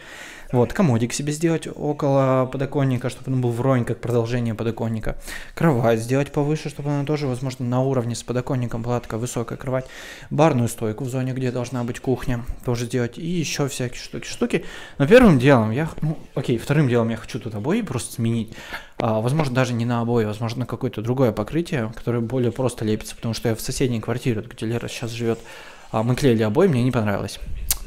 Вот, 0.50 0.72
комодик 0.72 1.12
себе 1.12 1.32
сделать 1.32 1.68
около 1.72 2.48
подоконника, 2.50 3.11
чтобы 3.11 3.30
он 3.30 3.42
был 3.42 3.50
вровень, 3.50 3.84
как 3.84 4.00
продолжение 4.00 4.54
подоконника. 4.54 5.18
Кровать 5.54 6.00
сделать 6.00 6.32
повыше, 6.32 6.70
чтобы 6.70 6.88
она 6.88 7.04
тоже, 7.04 7.26
возможно, 7.26 7.66
на 7.66 7.82
уровне 7.82 8.14
с 8.14 8.22
подоконником 8.22 8.82
была 8.82 8.98
такая 9.00 9.20
высокая 9.20 9.58
кровать. 9.58 9.84
Барную 10.30 10.68
стойку 10.68 11.04
в 11.04 11.08
зоне, 11.11 11.34
где 11.34 11.52
должна 11.52 11.84
быть 11.84 12.00
кухня, 12.00 12.44
тоже 12.64 12.87
сделать. 12.87 13.18
И 13.18 13.26
еще 13.26 13.68
всякие 13.68 14.00
штуки-штуки. 14.00 14.64
Но 14.96 15.06
первым 15.06 15.38
делом 15.38 15.70
я, 15.70 15.90
ну, 16.00 16.16
окей, 16.34 16.56
вторым 16.56 16.88
делом 16.88 17.11
я 17.11 17.16
хочу 17.16 17.38
тут 17.38 17.54
обои 17.54 17.82
просто 17.82 18.14
сменить. 18.14 18.54
А, 18.96 19.20
возможно, 19.20 19.54
даже 19.54 19.74
не 19.74 19.84
на 19.84 20.00
обои, 20.00 20.24
возможно, 20.24 20.61
на 20.61 20.66
какое-то 20.66 21.02
другое 21.02 21.32
покрытие, 21.32 21.92
которое 21.94 22.20
более 22.20 22.52
просто 22.52 22.87
лепится, 22.87 23.14
потому 23.14 23.34
что 23.34 23.50
я 23.50 23.54
в 23.54 23.61
соседней 23.61 24.00
квартире, 24.00 24.40
где 24.40 24.64
Лера 24.64 24.88
сейчас 24.88 25.11
живет, 25.11 25.40
а, 25.92 26.02
мы 26.02 26.16
клеили 26.16 26.42
обои, 26.42 26.68
мне 26.68 26.82
не 26.82 26.90
понравилось. 26.90 27.38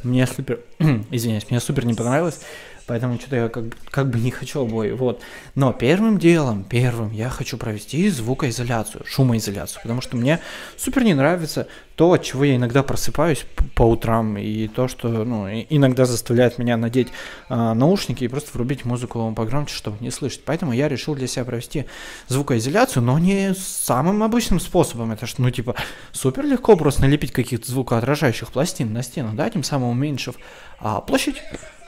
Мне 0.03 0.25
супер, 0.25 0.59
извиняюсь, 1.11 1.49
мне 1.49 1.59
супер 1.59 1.85
не 1.85 1.93
понравилось. 1.93 2.41
Поэтому 2.87 3.19
что-то 3.19 3.35
я 3.35 3.49
как, 3.49 3.65
как 3.89 4.09
бы 4.09 4.19
не 4.19 4.31
хочу 4.31 4.61
обои. 4.61 4.91
Вот. 4.91 5.21
Но 5.55 5.73
первым 5.73 6.17
делом, 6.17 6.63
первым 6.63 7.11
я 7.11 7.29
хочу 7.29 7.57
провести 7.57 8.09
звукоизоляцию, 8.09 9.03
шумоизоляцию. 9.05 9.81
Потому 9.81 10.01
что 10.01 10.17
мне 10.17 10.39
супер 10.77 11.03
не 11.03 11.13
нравится 11.13 11.67
то, 11.95 12.13
от 12.13 12.23
чего 12.23 12.43
я 12.45 12.55
иногда 12.55 12.83
просыпаюсь 12.83 13.45
по 13.75 13.83
утрам. 13.83 14.37
И 14.37 14.67
то, 14.67 14.87
что 14.87 15.07
ну, 15.07 15.47
иногда 15.47 16.05
заставляет 16.05 16.57
меня 16.57 16.77
надеть 16.77 17.09
э, 17.49 17.73
наушники 17.73 18.23
и 18.23 18.27
просто 18.27 18.51
врубить 18.53 18.85
музыку 18.85 19.31
погромче, 19.35 19.75
чтобы 19.75 19.97
не 19.99 20.09
слышать. 20.09 20.43
Поэтому 20.45 20.73
я 20.73 20.89
решил 20.89 21.15
для 21.15 21.27
себя 21.27 21.45
провести 21.45 21.85
звукоизоляцию, 22.27 23.03
но 23.03 23.19
не 23.19 23.53
самым 23.53 24.23
обычным 24.23 24.59
способом. 24.59 25.11
Это 25.11 25.27
что, 25.27 25.41
ну 25.41 25.51
типа, 25.51 25.75
супер 26.11 26.45
легко 26.45 26.75
просто 26.75 27.01
налепить 27.01 27.31
каких-то 27.31 27.69
звукоотражающих 27.71 28.51
пластин 28.51 28.93
на 28.93 29.03
стену, 29.03 29.33
да, 29.33 29.49
тем 29.49 29.63
самым 29.63 29.89
уменьшив 29.89 30.35
а, 30.79 31.01
площадь 31.01 31.35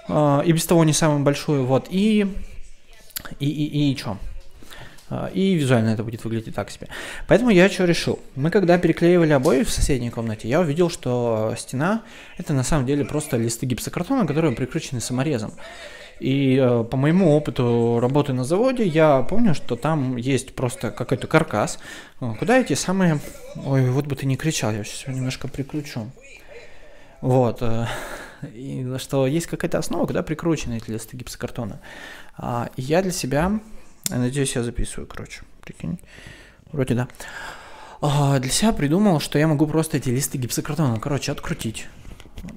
и 0.10 0.52
без 0.52 0.66
того 0.66 0.84
не 0.84 0.94
самую 0.94 1.24
большую, 1.24 1.66
вот, 1.66 1.88
и, 1.90 2.28
и, 3.40 3.50
и, 3.50 3.92
и 3.92 3.98
что? 3.98 4.18
А, 5.14 5.28
и 5.28 5.54
визуально 5.54 5.90
это 5.90 6.04
будет 6.04 6.24
выглядеть 6.24 6.56
так 6.56 6.72
себе. 6.72 6.88
Поэтому 7.28 7.52
я 7.52 7.70
что 7.70 7.86
решил? 7.86 8.20
Мы 8.36 8.50
когда 8.50 8.80
переклеивали 8.80 9.34
обои 9.34 9.64
в 9.64 9.70
соседней 9.70 10.10
комнате, 10.10 10.48
я 10.48 10.60
увидел, 10.60 10.90
что 10.90 11.54
стена 11.58 12.02
это 12.38 12.54
на 12.54 12.64
самом 12.64 12.88
деле 12.88 13.06
просто 13.06 13.38
листы 13.38 13.68
гипсокартона, 13.68 14.26
которые 14.26 14.56
прикручены 14.56 15.02
саморезом. 15.02 15.54
И 16.20 16.58
э, 16.58 16.84
по 16.84 16.98
моему 16.98 17.36
опыту 17.36 18.00
работы 18.02 18.34
на 18.34 18.44
заводе, 18.44 18.86
я 18.86 19.22
помню, 19.22 19.54
что 19.54 19.76
там 19.76 20.16
есть 20.16 20.56
просто 20.56 20.90
какой-то 20.90 21.28
каркас, 21.28 21.80
э, 22.22 22.34
куда 22.40 22.60
эти 22.60 22.74
самые... 22.74 23.20
Ой, 23.66 23.90
вот 23.90 24.06
бы 24.08 24.16
ты 24.16 24.26
не 24.26 24.38
кричал, 24.38 24.72
я 24.72 24.84
сейчас 24.84 25.14
немножко 25.14 25.48
прикручу. 25.48 26.10
Вот. 27.22 27.62
Э, 27.62 27.88
и 28.54 28.98
что 28.98 29.28
есть 29.28 29.48
какая-то 29.48 29.78
основа, 29.78 30.06
куда 30.06 30.24
прикручены 30.24 30.78
эти 30.78 30.92
листы 30.92 31.18
гипсокартона. 31.18 31.80
А, 32.38 32.70
и 32.76 32.82
я 32.82 33.02
для 33.02 33.12
себя, 33.12 33.60
надеюсь, 34.10 34.56
я 34.56 34.64
записываю, 34.64 35.08
короче, 35.08 35.42
прикинь, 35.62 36.00
вроде 36.72 36.96
да. 36.96 37.08
А, 38.02 38.40
для 38.40 38.52
себя 38.52 38.74
придумал, 38.74 39.20
что 39.20 39.40
я 39.40 39.48
могу 39.48 39.68
просто 39.68 39.98
эти 39.98 40.10
листы 40.10 40.38
гипсокартона, 40.38 41.00
короче, 41.00 41.32
открутить. 41.32 41.88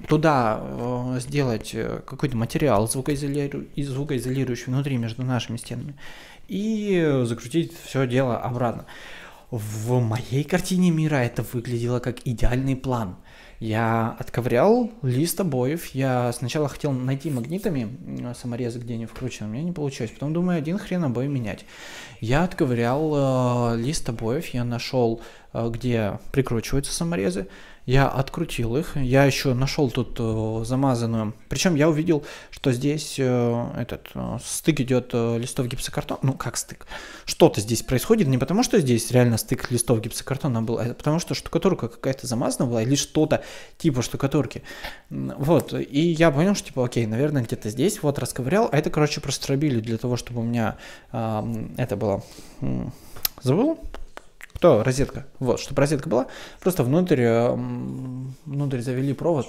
Туда 0.09 0.59
э, 0.61 1.19
сделать 1.21 1.71
э, 1.73 2.01
какой-то 2.05 2.35
материал 2.35 2.89
звукоизолиру... 2.89 3.63
звукоизолирующий 3.77 4.65
внутри 4.65 4.97
между 4.97 5.23
нашими 5.23 5.55
стенами 5.55 5.95
и 6.49 7.21
закрутить 7.23 7.73
все 7.85 8.05
дело 8.05 8.37
обратно. 8.37 8.85
В 9.49 10.01
моей 10.01 10.43
картине 10.43 10.91
мира 10.91 11.15
это 11.15 11.41
выглядело 11.41 11.99
как 11.99 12.17
идеальный 12.25 12.75
план– 12.75 13.15
Я 13.59 14.15
отковырял 14.19 14.91
лист 15.01 15.39
обоев. 15.39 15.87
Я 15.87 16.31
сначала 16.31 16.67
хотел 16.69 16.91
найти 16.91 17.31
магнитами 17.31 18.33
саморезы, 18.35 18.79
где 18.79 18.93
они 18.93 19.07
вкручены. 19.07 19.47
У 19.47 19.51
меня 19.51 19.63
не 19.63 19.71
получилось. 19.71 20.11
Потом 20.11 20.33
думаю, 20.33 20.59
один 20.59 20.77
хрен 20.77 21.03
обои 21.03 21.27
менять. 21.27 21.65
Я 22.21 22.43
отковырял 22.43 23.73
э, 23.73 23.77
лист 23.77 24.07
обоев. 24.09 24.47
Я 24.47 24.63
нашел, 24.63 25.21
э, 25.53 25.69
где 25.69 26.19
прикручиваются 26.31 26.93
саморезы. 26.93 27.47
Я 27.87 28.09
открутил 28.09 28.75
их, 28.75 28.97
я 28.97 29.23
еще 29.23 29.53
нашел 29.53 29.89
тут 29.89 30.17
э, 30.19 30.61
замазанную. 30.65 31.33
Причем 31.47 31.75
я 31.75 31.87
увидел, 31.87 32.25
что 32.51 32.73
здесь 32.73 33.15
э, 33.17 33.65
этот 33.77 34.09
э, 34.13 34.39
стык 34.43 34.81
идет 34.81 35.13
листов 35.13 35.67
гипсокартона. 35.67 36.19
Ну, 36.21 36.33
как 36.33 36.57
стык? 36.57 36.85
Что-то 37.23 37.61
здесь 37.61 37.83
происходит 37.83 38.27
не 38.27 38.37
потому, 38.37 38.63
что 38.63 38.77
здесь 38.81 39.09
реально 39.11 39.37
стык 39.37 39.71
листов 39.71 40.01
гипсокартона 40.01 40.61
был, 40.61 40.79
а 40.79 40.93
потому 40.93 41.19
что 41.19 41.33
штукатурка 41.33 41.87
какая-то 41.87 42.27
замазана 42.27 42.69
была 42.69 42.83
или 42.83 42.95
что-то 42.95 43.41
типа 43.77 44.01
штукатурки. 44.01 44.63
Вот, 45.09 45.73
и 45.73 46.01
я 46.09 46.29
понял, 46.31 46.55
что 46.55 46.67
типа, 46.67 46.83
окей, 46.83 47.05
наверное, 47.05 47.43
где-то 47.43 47.69
здесь, 47.69 48.03
вот 48.03 48.19
расковырял, 48.19 48.67
а 48.69 48.77
это, 48.77 48.89
короче, 48.89 49.21
просто 49.21 49.47
пробили 49.47 49.79
для 49.79 49.97
того, 49.97 50.17
чтобы 50.17 50.41
у 50.41 50.43
меня 50.43 50.75
э, 51.13 51.67
это 51.77 51.95
было... 51.95 52.21
Забыл? 53.43 53.79
Кто? 54.57 54.81
Розетка. 54.81 55.27
Вот, 55.37 55.59
чтобы 55.59 55.81
розетка 55.81 56.09
была. 56.09 56.25
Просто 56.59 56.83
внутрь, 56.83 57.21
э, 57.21 57.51
внутрь 58.45 58.79
завели 58.79 59.13
провод, 59.13 59.45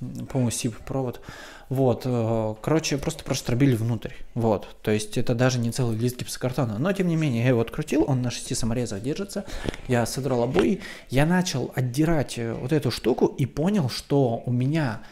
по-моему, 0.00 0.48
SIP 0.48 0.74
провод. 0.86 1.20
Вот, 1.68 2.02
э, 2.06 2.54
короче, 2.62 2.96
просто 2.96 3.24
проштробили 3.24 3.76
внутрь. 3.76 4.12
Вот, 4.32 4.74
то 4.80 4.90
есть 4.90 5.18
это 5.18 5.34
даже 5.34 5.58
не 5.58 5.70
целый 5.70 5.98
лист 5.98 6.18
гипсокартона. 6.18 6.78
Но, 6.78 6.90
тем 6.94 7.08
не 7.08 7.16
менее, 7.16 7.42
я 7.42 7.48
его 7.48 7.60
открутил, 7.60 8.06
он 8.08 8.22
на 8.22 8.30
шести 8.30 8.54
саморезах 8.54 9.02
держится. 9.02 9.44
Я 9.86 10.06
содрал 10.06 10.44
обои, 10.44 10.80
я 11.10 11.26
начал 11.26 11.70
отдирать 11.74 12.38
э, 12.38 12.54
вот 12.54 12.72
эту 12.72 12.90
штуку 12.90 13.26
и 13.26 13.44
понял, 13.44 13.90
что 13.90 14.42
у 14.46 14.50
меня... 14.50 15.02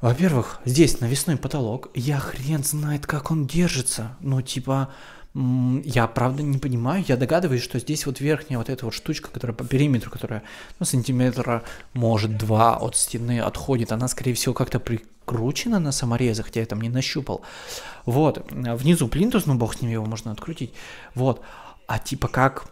Во-первых, 0.00 0.60
здесь 0.64 1.00
навесной 1.00 1.36
потолок, 1.36 1.90
я 1.94 2.18
хрен 2.18 2.64
знает, 2.64 3.06
как 3.06 3.30
он 3.30 3.46
держится. 3.46 4.16
Ну, 4.20 4.40
типа, 4.40 4.88
я 5.34 6.08
правда 6.08 6.42
не 6.42 6.58
понимаю, 6.58 7.04
я 7.06 7.16
догадываюсь, 7.16 7.62
что 7.62 7.78
здесь 7.78 8.04
вот 8.04 8.20
верхняя 8.20 8.58
вот 8.58 8.68
эта 8.68 8.84
вот 8.84 8.94
штучка, 8.94 9.30
которая 9.30 9.56
по 9.56 9.64
периметру, 9.64 10.10
которая 10.10 10.42
ну, 10.80 10.86
сантиметра, 10.86 11.62
может, 11.94 12.36
два 12.36 12.76
от 12.76 12.96
стены 12.96 13.40
отходит, 13.40 13.92
она, 13.92 14.08
скорее 14.08 14.34
всего, 14.34 14.54
как-то 14.54 14.80
прикручена 14.80 15.78
на 15.78 15.92
саморезах, 15.92 16.46
хотя 16.46 16.60
я 16.60 16.66
там 16.66 16.80
не 16.80 16.88
нащупал. 16.88 17.42
Вот, 18.06 18.44
внизу 18.50 19.06
плинтус, 19.06 19.46
ну 19.46 19.54
бог 19.54 19.76
с 19.76 19.80
ним, 19.80 19.92
его 19.92 20.04
можно 20.04 20.32
открутить. 20.32 20.72
Вот, 21.14 21.42
а 21.86 21.98
типа 21.98 22.26
как 22.26 22.66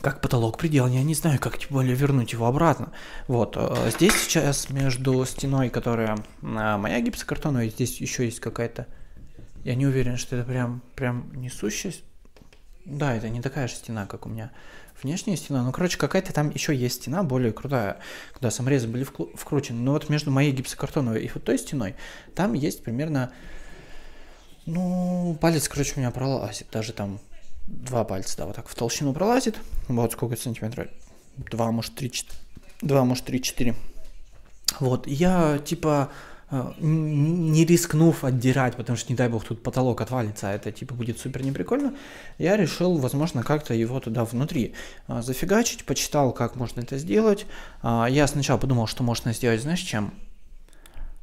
как 0.00 0.22
потолок 0.22 0.56
предел, 0.56 0.86
я 0.86 1.02
не 1.02 1.14
знаю, 1.14 1.38
как 1.38 1.58
тем 1.58 1.68
более 1.70 1.94
вернуть 1.94 2.32
его 2.32 2.46
обратно. 2.46 2.90
Вот, 3.28 3.54
э, 3.56 3.90
здесь 3.94 4.14
сейчас 4.14 4.70
между 4.70 5.24
стеной, 5.26 5.68
которая 5.68 6.16
э, 6.16 6.76
моя 6.78 7.00
гипсокартоновая, 7.00 7.68
здесь 7.68 8.00
еще 8.00 8.24
есть 8.24 8.40
какая-то 8.40 8.86
я 9.64 9.74
не 9.74 9.86
уверен, 9.86 10.16
что 10.16 10.36
это 10.36 10.46
прям, 10.46 10.82
прям 10.94 11.32
несущая... 11.34 11.92
Да, 12.84 13.14
это 13.14 13.30
не 13.30 13.40
такая 13.40 13.66
же 13.66 13.74
стена, 13.74 14.06
как 14.06 14.26
у 14.26 14.28
меня 14.28 14.52
внешняя 15.02 15.36
стена. 15.36 15.62
Ну, 15.62 15.72
короче, 15.72 15.96
какая-то 15.96 16.32
там 16.32 16.50
еще 16.50 16.74
есть 16.74 17.02
стена 17.02 17.22
более 17.22 17.52
крутая, 17.52 17.98
куда 18.34 18.50
саморезы 18.50 18.88
были 18.88 19.04
вкручены. 19.04 19.80
Но 19.80 19.92
вот 19.92 20.10
между 20.10 20.30
моей 20.30 20.52
гипсокартоновой 20.52 21.24
и 21.24 21.30
вот 21.32 21.44
той 21.44 21.58
стеной, 21.58 21.94
там 22.34 22.52
есть 22.52 22.84
примерно... 22.84 23.32
Ну, 24.66 25.36
палец, 25.40 25.68
короче, 25.68 25.94
у 25.96 25.98
меня 25.98 26.10
пролазит. 26.10 26.68
Даже 26.70 26.92
там 26.92 27.20
два 27.66 28.04
пальца, 28.04 28.36
да, 28.38 28.46
вот 28.46 28.56
так 28.56 28.68
в 28.68 28.74
толщину 28.74 29.12
пролазит. 29.12 29.58
Вот 29.88 30.12
сколько 30.12 30.36
сантиметров? 30.36 30.88
Два, 31.36 31.70
может, 31.70 31.94
три, 31.94 32.12
два, 32.80 33.04
может, 33.04 33.24
три, 33.24 33.42
четыре. 33.42 33.74
Вот, 34.80 35.06
я, 35.06 35.58
типа, 35.58 36.10
не 36.78 37.64
рискнув 37.64 38.24
отдирать, 38.24 38.76
потому 38.76 38.96
что, 38.96 39.12
не 39.12 39.16
дай 39.16 39.28
бог, 39.28 39.44
тут 39.44 39.62
потолок 39.62 40.00
отвалится, 40.00 40.50
а 40.50 40.52
это 40.52 40.72
типа 40.72 40.94
будет 40.94 41.18
супер 41.18 41.42
неприкольно, 41.42 41.94
я 42.38 42.56
решил, 42.56 42.96
возможно, 42.98 43.42
как-то 43.42 43.74
его 43.74 44.00
туда 44.00 44.24
внутри 44.24 44.74
э, 45.08 45.22
зафигачить, 45.22 45.84
почитал, 45.84 46.32
как 46.32 46.56
можно 46.56 46.80
это 46.80 46.98
сделать. 46.98 47.46
А, 47.82 48.06
я 48.06 48.26
сначала 48.26 48.58
подумал, 48.58 48.86
что 48.86 49.02
можно 49.02 49.32
сделать, 49.32 49.62
знаешь, 49.62 49.80
чем? 49.80 50.12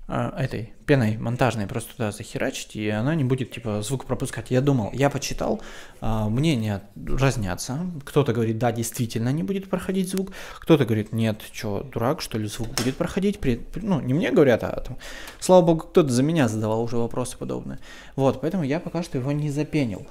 А, 0.08 0.34
этой 0.38 0.74
пеной 0.86 1.16
монтажной 1.18 1.68
просто 1.68 1.94
туда 1.94 2.12
захерачить, 2.12 2.76
и 2.76 2.90
она 2.90 3.16
не 3.16 3.24
будет 3.24 3.52
типа 3.52 3.82
звук 3.82 4.06
пропускать. 4.06 4.52
Я 4.52 4.60
думал, 4.60 4.90
я 4.94 5.10
почитал, 5.10 5.62
а, 6.02 6.28
мнения 6.28 6.82
разнятся. 6.96 7.80
Кто-то 8.04 8.34
говорит, 8.34 8.58
да, 8.58 8.72
действительно 8.72 9.30
не 9.30 9.44
будет 9.44 9.70
проходить 9.70 10.10
звук, 10.10 10.32
кто-то 10.60 10.86
говорит, 10.86 11.14
нет, 11.14 11.42
что, 11.54 11.84
дурак, 11.84 12.22
что 12.22 12.38
ли, 12.38 12.48
звук 12.48 12.70
будет 12.76 12.98
проходить. 12.98 13.40
При, 13.40 13.66
ну, 13.76 14.02
не 14.02 14.14
мне 14.14 14.32
говорят, 14.32 14.64
а 14.64 14.82
там, 14.82 14.98
слава 15.40 15.66
богу, 15.66 15.82
кто-то 15.82 16.10
за 16.10 16.24
меня 16.24 16.50
задавал 16.50 16.82
уже 16.84 16.98
вопросы 16.98 17.38
подобные. 17.38 17.80
Вот, 18.16 18.42
поэтому 18.42 18.64
я 18.64 18.80
пока 18.80 19.04
что 19.04 19.18
его 19.18 19.32
не 19.32 19.50
запенил. 19.50 20.06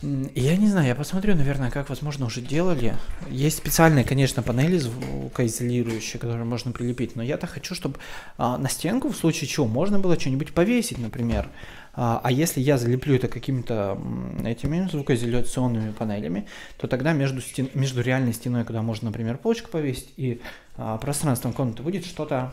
Я 0.00 0.56
не 0.56 0.68
знаю, 0.68 0.86
я 0.86 0.94
посмотрю, 0.94 1.34
наверное, 1.34 1.72
как, 1.72 1.88
возможно, 1.88 2.26
уже 2.26 2.40
делали. 2.40 2.94
Есть 3.30 3.58
специальные, 3.58 4.04
конечно, 4.04 4.44
панели 4.44 4.78
звукоизолирующие, 4.78 6.20
которые 6.20 6.44
можно 6.44 6.70
прилепить, 6.70 7.16
но 7.16 7.22
я-то 7.24 7.48
хочу, 7.48 7.74
чтобы 7.74 7.98
а, 8.36 8.58
на 8.58 8.68
стенку, 8.68 9.08
в 9.08 9.16
случае 9.16 9.48
чего, 9.48 9.66
можно 9.66 9.98
было 9.98 10.18
что-нибудь 10.18 10.54
повесить, 10.54 10.98
например. 10.98 11.48
А, 11.94 12.20
а 12.22 12.30
если 12.30 12.60
я 12.60 12.78
залеплю 12.78 13.16
это 13.16 13.26
какими-то 13.26 13.98
этими 14.44 14.88
звукоизоляционными 14.88 15.90
панелями, 15.90 16.46
то 16.76 16.86
тогда 16.86 17.12
между, 17.12 17.40
стен, 17.40 17.68
между 17.74 18.00
реальной 18.00 18.34
стеной, 18.34 18.64
куда 18.64 18.82
можно, 18.82 19.06
например, 19.06 19.36
полочку 19.36 19.68
повесить, 19.68 20.12
и 20.16 20.40
а, 20.76 20.96
пространством 20.98 21.52
комнаты 21.52 21.82
будет 21.82 22.06
что-то, 22.06 22.52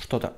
что-то. 0.00 0.34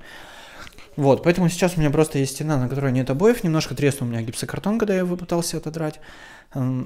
Вот, 0.99 1.23
поэтому 1.23 1.49
сейчас 1.49 1.77
у 1.77 1.81
меня 1.81 1.91
просто 1.91 2.19
есть 2.19 2.33
стена, 2.33 2.57
на 2.57 2.69
которой 2.69 2.91
нет 2.91 3.09
обоев, 3.09 3.45
немножко 3.45 3.73
треснул 3.77 4.09
у 4.09 4.13
меня 4.13 4.23
гипсокартон, 4.23 4.81
когда 4.81 4.97
я 4.97 5.07
пытался 5.07 5.59
отодрать. 5.59 6.01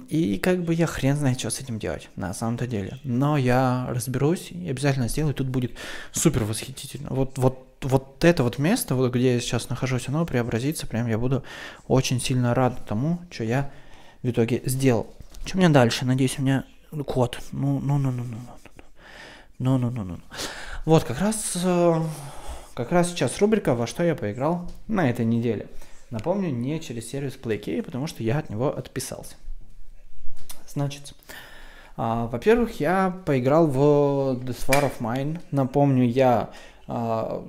И 0.08 0.38
как 0.42 0.64
бы 0.64 0.74
я 0.74 0.86
хрен 0.86 1.16
знает, 1.16 1.38
что 1.38 1.50
с 1.50 1.60
этим 1.60 1.78
делать, 1.78 2.08
на 2.16 2.34
самом-то 2.34 2.66
деле. 2.66 2.98
Но 3.04 3.36
я 3.36 3.86
разберусь 3.90 4.50
и 4.50 4.68
обязательно 4.68 5.08
сделаю, 5.08 5.34
тут 5.34 5.46
будет 5.46 5.72
супер 6.10 6.42
восхитительно. 6.42 7.10
Вот, 7.10 7.38
вот, 7.38 7.78
вот 7.82 8.24
это 8.24 8.42
вот 8.42 8.58
место, 8.58 8.96
вот 8.96 9.12
где 9.12 9.34
я 9.34 9.40
сейчас 9.40 9.68
нахожусь, 9.68 10.08
оно 10.08 10.26
преобразится, 10.26 10.88
прям 10.88 11.06
я 11.06 11.16
буду 11.16 11.44
очень 11.86 12.20
сильно 12.20 12.54
рад 12.54 12.84
тому, 12.86 13.20
что 13.30 13.44
я 13.44 13.70
в 14.24 14.30
итоге 14.30 14.62
сделал. 14.64 15.06
Что 15.44 15.56
у 15.56 15.60
меня 15.60 15.68
дальше? 15.68 16.04
Надеюсь, 16.04 16.38
у 16.38 16.42
меня 16.42 16.64
код. 17.06 17.38
Ну, 17.52 17.78
ну, 17.78 17.98
ну, 17.98 18.10
ну, 18.10 18.24
ну, 18.24 18.36
ну, 19.58 19.78
ну, 19.78 19.78
ну, 19.78 19.90
ну, 19.90 20.04
ну. 20.04 20.20
Вот, 20.84 21.04
как 21.04 21.20
раз, 21.20 21.52
э, 21.62 22.02
как 22.74 22.90
раз 22.90 23.10
сейчас 23.10 23.38
рубрика 23.38 23.76
«Во 23.76 23.86
что 23.86 24.02
я 24.02 24.16
поиграл 24.16 24.68
на 24.88 25.08
этой 25.08 25.24
неделе». 25.24 25.68
Напомню, 26.10 26.50
не 26.50 26.80
через 26.80 27.08
сервис 27.08 27.38
PlayKey, 27.40 27.82
потому 27.82 28.08
что 28.08 28.24
я 28.24 28.38
от 28.38 28.50
него 28.50 28.76
отписался. 28.76 29.36
Значит, 30.72 31.14
а, 31.96 32.26
во-первых, 32.26 32.80
я 32.80 33.20
поиграл 33.26 33.66
в 33.66 34.38
This 34.42 34.66
War 34.68 34.90
of 34.90 35.00
Mine. 35.00 35.40
Напомню, 35.50 36.04
я 36.04 36.50
а, 36.86 37.46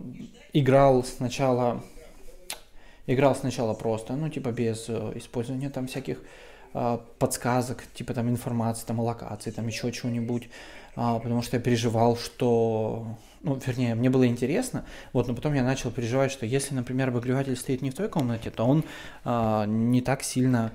играл 0.52 1.04
сначала 1.04 1.82
играл 3.06 3.36
сначала 3.36 3.74
просто, 3.74 4.16
ну, 4.16 4.30
типа 4.30 4.52
без 4.52 4.86
э, 4.88 5.12
использования 5.16 5.70
там 5.70 5.88
всяких 5.88 6.20
э, 6.74 6.98
подсказок, 7.20 7.84
типа 7.94 8.14
там 8.14 8.30
информации, 8.30 8.86
там 8.86 9.02
локации, 9.02 9.52
там 9.52 9.68
еще 9.68 9.92
чего-нибудь, 9.92 10.48
потому 10.96 11.42
что 11.42 11.58
я 11.58 11.62
переживал, 11.62 12.16
что, 12.16 13.18
ну, 13.42 13.60
вернее, 13.66 13.96
мне 13.96 14.10
было 14.10 14.26
интересно, 14.26 14.86
вот, 15.12 15.28
но 15.28 15.36
потом 15.36 15.54
я 15.54 15.64
начал 15.64 15.92
переживать, 15.92 16.32
что 16.32 16.46
если, 16.46 16.76
например, 16.76 17.10
обогреватель 17.10 17.58
стоит 17.58 17.82
не 17.82 17.90
в 17.90 17.94
той 17.94 18.08
комнате, 18.08 18.52
то 18.52 18.64
он 18.64 18.86
э, 19.26 19.66
не 19.68 20.02
так 20.02 20.24
сильно 20.24 20.72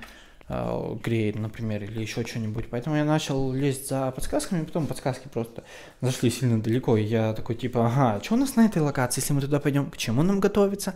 э, 0.49 0.97
греет, 1.03 1.37
например, 1.37 1.83
или 1.85 2.01
еще 2.01 2.25
что-нибудь. 2.25 2.69
Поэтому 2.71 2.97
я 2.97 3.05
начал 3.05 3.53
лезть 3.53 3.89
за 3.89 4.11
подсказками, 4.11 4.65
потом 4.65 4.87
подсказки 4.87 5.29
просто 5.29 5.65
зашли 6.01 6.31
сильно 6.31 6.61
далеко, 6.61 6.97
и 6.97 7.05
я 7.05 7.33
такой 7.35 7.57
типа, 7.57 7.87
ага, 7.87 8.23
что 8.23 8.35
у 8.35 8.39
нас 8.39 8.57
на 8.57 8.67
этой 8.67 8.83
локации, 8.83 9.21
если 9.21 9.33
мы 9.33 9.41
туда 9.41 9.61
пойдем, 9.61 9.91
к 9.91 9.97
чему 9.97 10.23
нам 10.23 10.41
готовиться? 10.41 10.95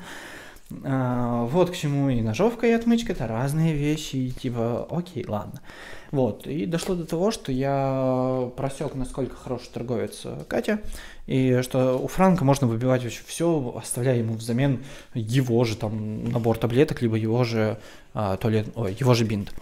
А, 0.85 1.45
вот 1.45 1.71
к 1.71 1.77
чему 1.77 2.09
и 2.09 2.23
ножовка, 2.23 2.67
и 2.67 2.73
отмычка, 2.73 3.13
это 3.13 3.27
разные 3.27 3.75
вещи, 3.75 4.17
и 4.17 4.31
типа, 4.31 4.87
окей, 4.91 5.25
ладно. 5.27 5.61
Вот, 6.11 6.47
и 6.47 6.67
дошло 6.67 6.95
до 6.95 7.07
того, 7.07 7.31
что 7.31 7.53
я 7.53 8.51
просек, 8.57 8.95
насколько 8.95 9.35
хороший 9.35 9.69
торговец 9.73 10.27
Катя, 10.47 10.81
и 11.27 11.61
что 11.63 11.99
у 11.99 12.07
Франка 12.07 12.45
можно 12.45 12.67
выбивать 12.67 13.03
вообще 13.03 13.23
все, 13.27 13.75
оставляя 13.77 14.19
ему 14.19 14.35
взамен 14.35 14.85
его 15.15 15.65
же 15.65 15.77
там 15.77 16.25
набор 16.25 16.59
таблеток, 16.59 17.01
либо 17.01 17.17
его 17.17 17.45
же 17.45 17.79
а, 18.13 18.37
туалет, 18.37 18.69
ой, 18.75 18.97
его 18.99 19.15
же 19.15 19.25
бинт. 19.25 19.53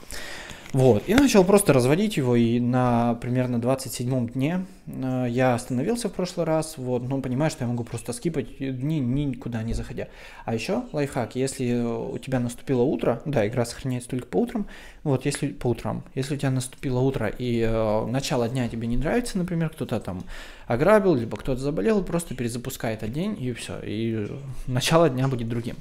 Вот, 0.73 1.03
и 1.09 1.15
начал 1.15 1.43
просто 1.43 1.73
разводить 1.73 2.17
его, 2.17 2.37
и 2.37 2.61
на 2.61 3.15
примерно 3.15 3.57
27-м 3.57 4.29
дне 4.29 4.67
э, 4.87 5.27
я 5.29 5.55
остановился 5.55 6.09
в 6.09 6.13
прошлый 6.13 6.47
раз, 6.47 6.79
вот, 6.79 7.09
но 7.09 7.21
понимаю, 7.21 7.51
что 7.51 7.65
я 7.65 7.69
могу 7.69 7.83
просто 7.83 8.13
скипать 8.13 8.57
дни 8.59 9.01
никуда 9.01 9.65
не 9.65 9.75
заходя. 9.75 10.07
А 10.45 10.55
еще 10.55 10.85
лайфхак, 10.93 11.35
если 11.35 11.75
у 11.75 12.17
тебя 12.19 12.39
наступило 12.39 12.83
утро, 12.83 13.21
да, 13.25 13.49
игра 13.49 13.65
сохраняется 13.65 14.11
только 14.11 14.29
по 14.29 14.37
утрам, 14.37 14.67
вот, 15.03 15.25
если 15.25 15.49
по 15.49 15.71
утрам, 15.71 16.05
если 16.15 16.37
у 16.37 16.39
тебя 16.39 16.53
наступило 16.53 17.01
утро 17.01 17.27
и 17.27 17.67
э, 17.69 18.07
начало 18.07 18.49
дня 18.49 18.69
тебе 18.69 18.87
не 18.87 18.97
нравится, 18.97 19.39
например, 19.39 19.71
кто-то 19.71 19.99
там 19.99 20.23
ограбил, 20.69 21.17
либо 21.17 21.37
кто-то 21.37 21.61
заболел, 21.61 22.05
просто 22.05 22.37
перезапускай 22.37 22.95
этот 22.95 23.13
день, 23.13 23.37
и 23.43 23.53
все, 23.55 23.81
и 23.83 24.29
начало 24.69 25.11
дня 25.11 25.27
будет 25.27 25.49
другим. 25.49 25.75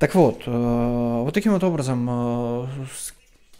Так 0.00 0.16
вот, 0.16 0.42
э, 0.46 1.20
вот 1.22 1.32
таким 1.32 1.52
вот 1.52 1.62
образом 1.62 2.08
э, 2.10 2.66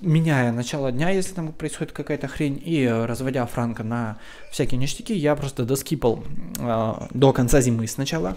меняя 0.01 0.53
начало 0.53 0.93
дня, 0.93 1.11
если 1.11 1.35
там 1.35 1.53
происходит 1.53 1.93
какая-то 1.93 2.29
хрень, 2.29 2.61
и 2.65 2.87
разводя 2.89 3.47
Франка 3.47 3.85
на 3.85 4.19
всякие 4.51 4.79
ништяки, 4.79 5.15
я 5.15 5.37
просто 5.37 5.65
доскипал 5.65 6.25
э, 6.59 6.95
до 7.13 7.33
конца 7.33 7.61
зимы 7.61 7.87
сначала. 7.87 8.37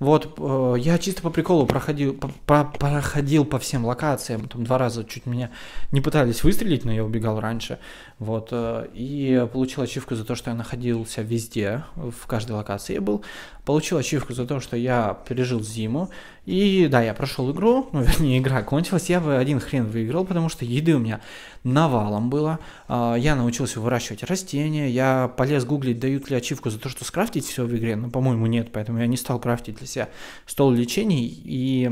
Вот, 0.00 0.34
э, 0.38 0.74
я 0.78 0.98
чисто 0.98 1.20
по 1.20 1.30
приколу 1.30 1.66
проходил 1.66 2.14
по, 2.14 2.28
по, 2.46 2.64
проходил 2.64 3.44
по 3.44 3.58
всем 3.58 3.84
локациям, 3.84 4.48
там 4.48 4.64
два 4.64 4.78
раза 4.78 5.04
чуть 5.04 5.26
меня 5.26 5.50
не 5.92 6.00
пытались 6.00 6.42
выстрелить, 6.42 6.86
но 6.86 6.92
я 6.92 7.04
убегал 7.04 7.38
раньше. 7.38 7.78
Вот, 8.20 8.50
э, 8.52 8.86
и 8.92 9.48
получил 9.50 9.82
ачивку 9.82 10.14
за 10.14 10.26
то, 10.26 10.34
что 10.34 10.50
я 10.50 10.56
находился 10.56 11.22
везде, 11.22 11.84
в 11.96 12.26
каждой 12.26 12.52
локации 12.52 12.92
я 12.94 13.00
был. 13.00 13.24
Получил 13.64 13.96
ачивку 13.96 14.34
за 14.34 14.46
то, 14.46 14.60
что 14.60 14.76
я 14.76 15.18
пережил 15.26 15.62
зиму. 15.62 16.10
И 16.44 16.86
да, 16.90 17.00
я 17.00 17.14
прошел 17.14 17.50
игру, 17.50 17.88
ну, 17.92 18.02
вернее, 18.02 18.38
игра 18.38 18.62
кончилась, 18.62 19.08
я 19.08 19.20
бы 19.20 19.38
один 19.38 19.58
хрен 19.58 19.86
выиграл, 19.86 20.26
потому 20.26 20.50
что 20.50 20.66
еды 20.66 20.94
у 20.94 20.98
меня 20.98 21.22
навалом 21.64 22.28
было. 22.28 22.58
А, 22.88 23.14
я 23.14 23.34
научился 23.36 23.80
выращивать 23.80 24.22
растения, 24.24 24.90
я 24.90 25.32
полез 25.34 25.64
гуглить, 25.64 25.98
дают 25.98 26.28
ли 26.28 26.36
ачивку 26.36 26.68
за 26.68 26.78
то, 26.78 26.90
что 26.90 27.06
скрафтить 27.06 27.46
все 27.46 27.64
в 27.64 27.74
игре, 27.74 27.96
но, 27.96 28.10
по-моему, 28.10 28.44
нет, 28.44 28.68
поэтому 28.70 28.98
я 28.98 29.06
не 29.06 29.16
стал 29.16 29.40
крафтить 29.40 29.76
для 29.76 29.86
себя 29.86 30.08
стол 30.44 30.72
лечений 30.72 31.24
и 31.26 31.90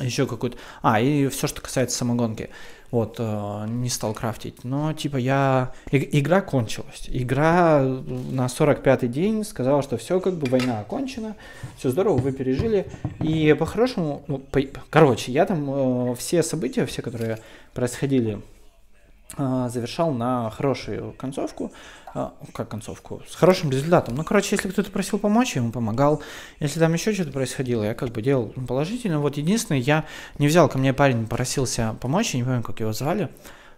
еще 0.00 0.26
какой-то... 0.26 0.56
А, 0.82 1.00
и 1.00 1.26
все, 1.28 1.46
что 1.46 1.60
касается 1.60 1.96
самогонки. 1.96 2.50
Вот, 2.90 3.16
э, 3.18 3.66
не 3.68 3.88
стал 3.88 4.14
крафтить. 4.14 4.62
Но, 4.64 4.92
типа, 4.92 5.16
я... 5.16 5.72
И, 5.90 6.20
игра 6.20 6.40
кончилась. 6.40 7.08
Игра 7.08 7.80
на 7.82 8.46
45-й 8.46 9.08
день 9.08 9.44
сказала, 9.44 9.82
что 9.82 9.96
все, 9.96 10.20
как 10.20 10.34
бы, 10.34 10.48
война 10.48 10.80
окончена, 10.80 11.34
все 11.76 11.90
здорово, 11.90 12.18
вы 12.18 12.32
пережили. 12.32 12.86
И 13.20 13.54
по-хорошему... 13.58 14.22
Ну, 14.28 14.38
по... 14.38 14.60
Короче, 14.90 15.32
я 15.32 15.46
там 15.46 16.10
э, 16.10 16.14
все 16.16 16.42
события, 16.42 16.86
все, 16.86 17.02
которые 17.02 17.38
происходили 17.72 18.40
завершал 19.36 20.12
на 20.12 20.50
хорошую 20.50 21.12
концовку, 21.12 21.72
а, 22.14 22.32
как 22.52 22.68
концовку, 22.68 23.22
с 23.28 23.34
хорошим 23.34 23.70
результатом. 23.70 24.14
Ну, 24.14 24.22
короче, 24.22 24.54
если 24.54 24.68
кто-то 24.68 24.92
просил 24.92 25.18
помочь, 25.18 25.56
я 25.56 25.62
ему 25.62 25.72
помогал. 25.72 26.22
Если 26.60 26.78
там 26.78 26.92
еще 26.92 27.12
что-то 27.12 27.32
происходило, 27.32 27.82
я 27.82 27.94
как 27.94 28.10
бы 28.10 28.22
делал 28.22 28.54
положительно. 28.68 29.18
Вот 29.18 29.36
единственное, 29.36 29.80
я 29.80 30.04
не 30.38 30.46
взял 30.46 30.68
ко 30.68 30.78
мне 30.78 30.94
парень, 30.94 31.26
просился 31.26 31.96
помочь, 32.00 32.34
я 32.34 32.40
не 32.40 32.44
помню, 32.44 32.62
как 32.62 32.78
его 32.78 32.92
звали. 32.92 33.30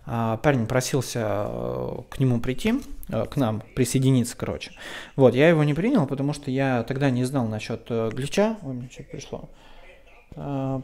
А, 0.05 0.37
парень 0.37 0.67
просился 0.67 1.21
э, 1.49 1.99
к 2.11 2.21
нему 2.21 2.39
прийти, 2.41 2.75
э, 3.09 3.25
к 3.25 3.37
нам 3.37 3.63
присоединиться, 3.75 4.37
короче. 4.37 4.73
Вот, 5.17 5.35
я 5.35 5.49
его 5.49 5.65
не 5.65 5.75
принял, 5.75 6.07
потому 6.07 6.33
что 6.33 6.51
я 6.51 6.85
тогда 6.85 7.11
не 7.11 7.25
знал 7.25 7.49
насчет 7.49 7.87
э, 7.89 8.11
глича. 8.13 8.57
Ой, 8.63 8.75
мне 8.75 8.89
что-то 8.91 9.11
пришло. 9.11 9.49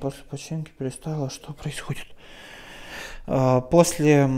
После 0.00 0.24
починки 0.30 0.70
перестало, 0.78 1.28
что 1.28 1.52
происходит? 1.52 2.06
А, 3.26 3.60
после... 3.60 4.28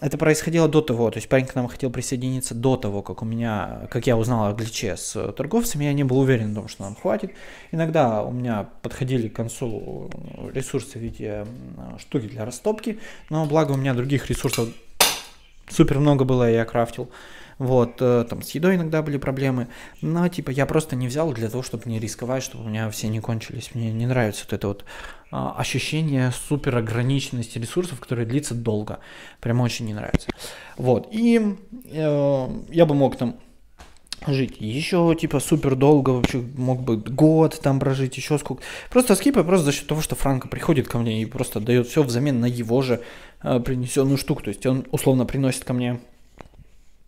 Это 0.00 0.18
происходило 0.18 0.68
до 0.68 0.80
того, 0.80 1.10
то 1.10 1.18
есть 1.18 1.28
парень 1.28 1.46
к 1.46 1.54
нам 1.54 1.68
хотел 1.68 1.90
присоединиться 1.90 2.54
до 2.54 2.76
того, 2.76 3.02
как 3.02 3.22
у 3.22 3.24
меня, 3.24 3.88
как 3.90 4.06
я 4.06 4.16
узнал 4.16 4.46
о 4.46 4.52
гличе 4.52 4.96
с 4.96 5.32
торговцами, 5.32 5.84
я 5.84 5.92
не 5.92 6.04
был 6.04 6.18
уверен 6.18 6.52
в 6.52 6.54
том, 6.54 6.68
что 6.68 6.82
нам 6.82 6.96
хватит. 6.96 7.32
Иногда 7.70 8.22
у 8.22 8.30
меня 8.30 8.68
подходили 8.82 9.28
к 9.28 9.36
концу 9.36 10.10
ресурсы 10.52 10.98
в 10.98 11.02
виде 11.02 11.46
штуки 11.98 12.26
для 12.26 12.44
растопки, 12.44 12.98
но 13.30 13.46
благо 13.46 13.72
у 13.72 13.76
меня 13.76 13.94
других 13.94 14.28
ресурсов 14.28 14.68
супер 15.68 15.98
много 15.98 16.24
было, 16.24 16.50
и 16.50 16.54
я 16.54 16.64
крафтил. 16.64 17.10
Вот, 17.58 17.96
э, 18.00 18.26
там 18.28 18.42
с 18.42 18.50
едой 18.50 18.76
иногда 18.76 19.02
были 19.02 19.18
проблемы. 19.18 19.68
Но, 20.00 20.26
типа, 20.28 20.50
я 20.50 20.66
просто 20.66 20.96
не 20.96 21.08
взял 21.08 21.32
для 21.32 21.48
того, 21.48 21.62
чтобы 21.62 21.88
не 21.88 21.98
рисковать, 21.98 22.42
чтобы 22.42 22.64
у 22.64 22.68
меня 22.68 22.90
все 22.90 23.08
не 23.08 23.20
кончились. 23.20 23.70
Мне 23.74 23.92
не 23.92 24.06
нравится 24.06 24.44
вот 24.44 24.52
это 24.52 24.68
вот 24.68 24.84
а, 25.30 25.54
ощущение 25.56 26.30
супер 26.48 26.76
ограниченности 26.76 27.58
ресурсов, 27.58 28.00
которые 28.00 28.26
длится 28.26 28.54
долго. 28.54 28.98
Прям 29.40 29.60
очень 29.60 29.86
не 29.86 29.94
нравится. 29.94 30.28
Вот, 30.76 31.08
и 31.10 31.56
э, 31.90 32.48
я 32.68 32.86
бы 32.86 32.94
мог 32.94 33.16
там 33.16 33.36
жить 34.26 34.56
еще 34.60 35.16
типа 35.18 35.40
супер 35.40 35.74
долго 35.74 36.10
вообще 36.10 36.44
мог 36.56 36.82
бы 36.82 36.96
год 36.96 37.58
там 37.60 37.80
прожить 37.80 38.16
еще 38.16 38.38
сколько 38.38 38.62
просто 38.88 39.16
скипы 39.16 39.42
просто 39.42 39.66
за 39.66 39.72
счет 39.72 39.88
того 39.88 40.00
что 40.00 40.14
Франко 40.14 40.46
приходит 40.46 40.86
ко 40.86 40.98
мне 40.98 41.22
и 41.22 41.26
просто 41.26 41.58
дает 41.58 41.88
все 41.88 42.04
взамен 42.04 42.38
на 42.38 42.46
его 42.46 42.82
же 42.82 43.02
э, 43.42 43.58
принесенную 43.60 44.18
штуку 44.18 44.42
то 44.44 44.50
есть 44.50 44.64
он 44.64 44.86
условно 44.92 45.26
приносит 45.26 45.64
ко 45.64 45.72
мне 45.72 46.00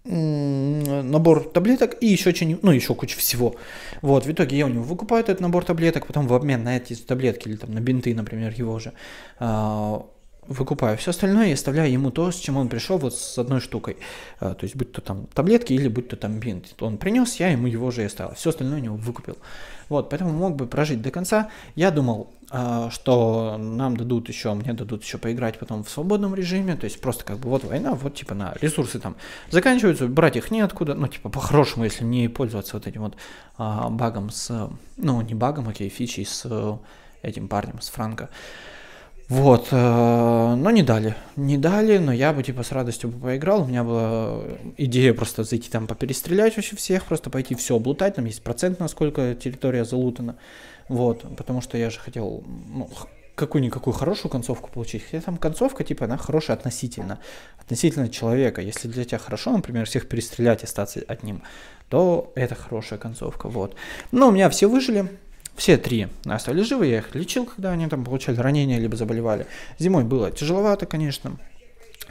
набор 0.04 1.44
таблеток 1.44 1.96
и 2.00 2.06
еще 2.06 2.34
что-нибудь, 2.34 2.62
ну, 2.62 2.72
еще 2.72 2.94
куча 2.94 3.18
всего. 3.18 3.56
Вот, 4.02 4.26
в 4.26 4.30
итоге 4.30 4.58
я 4.58 4.66
у 4.66 4.68
него 4.68 4.84
выкупаю 4.84 5.20
этот 5.20 5.40
набор 5.40 5.64
таблеток, 5.64 6.06
потом 6.06 6.26
в 6.26 6.34
обмен 6.34 6.62
на 6.62 6.76
эти 6.76 6.94
таблетки 6.94 7.48
или 7.48 7.56
там 7.56 7.72
на 7.72 7.80
бинты, 7.80 8.14
например, 8.14 8.52
его 8.56 8.78
же, 8.78 8.92
а, 9.38 10.06
выкупаю 10.46 10.98
все 10.98 11.10
остальное 11.10 11.48
и 11.48 11.52
оставляю 11.52 11.90
ему 11.90 12.10
то, 12.10 12.30
с 12.30 12.36
чем 12.36 12.58
он 12.58 12.68
пришел 12.68 12.98
вот 12.98 13.14
с 13.14 13.38
одной 13.38 13.60
штукой. 13.60 13.96
А, 14.40 14.54
то 14.54 14.64
есть, 14.64 14.76
будь 14.76 14.92
то 14.92 15.00
там 15.00 15.26
таблетки 15.32 15.72
или 15.72 15.88
будь 15.88 16.08
то 16.08 16.16
там 16.16 16.38
бинт. 16.38 16.74
Он 16.80 16.98
принес, 16.98 17.36
я 17.36 17.48
ему 17.48 17.66
его 17.66 17.90
же 17.90 18.02
и 18.02 18.06
оставил. 18.06 18.34
Все 18.34 18.50
остальное 18.50 18.80
у 18.80 18.82
него 18.82 18.96
выкупил. 18.96 19.38
Вот, 19.94 20.10
поэтому 20.10 20.32
мог 20.32 20.56
бы 20.56 20.66
прожить 20.66 21.00
до 21.02 21.12
конца. 21.12 21.50
Я 21.76 21.92
думал, 21.92 22.28
а, 22.50 22.90
что 22.90 23.56
нам 23.58 23.96
дадут 23.96 24.28
еще, 24.28 24.52
мне 24.52 24.72
дадут 24.72 25.04
еще 25.04 25.18
поиграть 25.18 25.56
потом 25.56 25.84
в 25.84 25.88
свободном 25.88 26.34
режиме. 26.34 26.74
То 26.74 26.86
есть, 26.86 27.00
просто 27.00 27.24
как 27.24 27.38
бы 27.38 27.48
вот 27.48 27.62
война, 27.62 27.94
вот 27.94 28.16
типа 28.16 28.34
на 28.34 28.56
ресурсы 28.60 28.98
там 28.98 29.14
заканчиваются, 29.50 30.08
брать 30.08 30.34
их 30.34 30.50
неоткуда. 30.50 30.94
Ну, 30.94 31.06
типа 31.06 31.28
по-хорошему, 31.28 31.84
если 31.84 32.02
не 32.02 32.26
пользоваться 32.26 32.76
вот 32.76 32.88
этим 32.88 33.02
вот 33.02 33.14
а, 33.56 33.88
багом 33.88 34.30
с... 34.30 34.68
Ну, 34.96 35.20
не 35.20 35.34
багом, 35.34 35.68
окей, 35.68 35.88
фичей 35.88 36.26
с 36.26 36.44
этим 37.22 37.46
парнем, 37.46 37.80
с 37.80 37.88
Франко. 37.90 38.30
Вот, 39.28 39.68
э, 39.70 40.54
но 40.56 40.70
не 40.70 40.82
дали. 40.82 41.14
Не 41.36 41.56
дали, 41.56 41.98
но 41.98 42.12
я 42.12 42.32
бы 42.32 42.42
типа 42.42 42.62
с 42.62 42.72
радостью 42.72 43.10
бы 43.10 43.20
поиграл. 43.20 43.62
У 43.62 43.66
меня 43.66 43.82
была 43.82 44.42
идея 44.76 45.14
просто 45.14 45.44
зайти 45.44 45.70
там 45.70 45.86
поперестрелять 45.86 46.56
вообще 46.56 46.76
всех, 46.76 47.04
просто 47.04 47.30
пойти 47.30 47.54
все 47.54 47.76
облутать. 47.76 48.16
Там 48.16 48.26
есть 48.26 48.42
процент, 48.42 48.80
насколько 48.80 49.34
территория 49.34 49.84
залутана. 49.84 50.36
Вот, 50.88 51.24
потому 51.36 51.62
что 51.62 51.78
я 51.78 51.88
же 51.88 51.98
хотел 51.98 52.44
ну, 52.68 52.90
какую-никакую 53.34 53.94
хорошую 53.94 54.30
концовку 54.30 54.70
получить. 54.70 55.04
Хотя 55.04 55.20
там 55.20 55.36
концовка, 55.36 55.84
типа, 55.84 56.04
она 56.04 56.16
хорошая 56.16 56.56
относительно. 56.56 57.18
Относительно 57.58 58.08
человека. 58.08 58.60
Если 58.60 58.88
для 58.88 59.04
тебя 59.04 59.18
хорошо, 59.18 59.52
например, 59.52 59.86
всех 59.86 60.08
перестрелять 60.08 60.62
и 60.62 60.66
остаться 60.66 61.02
одним, 61.08 61.42
то 61.88 62.32
это 62.34 62.54
хорошая 62.54 62.98
концовка. 62.98 63.48
Вот. 63.48 63.74
Но 64.12 64.28
у 64.28 64.30
меня 64.32 64.50
все 64.50 64.68
выжили. 64.68 65.08
Все 65.56 65.76
три 65.76 66.08
остались 66.24 66.66
живы, 66.66 66.86
я 66.86 66.98
их 66.98 67.14
лечил, 67.14 67.46
когда 67.46 67.70
они 67.70 67.86
там 67.86 68.04
получали 68.04 68.36
ранения, 68.36 68.78
либо 68.78 68.96
заболевали. 68.96 69.46
Зимой 69.78 70.04
было 70.04 70.30
тяжеловато, 70.30 70.86
конечно, 70.86 71.36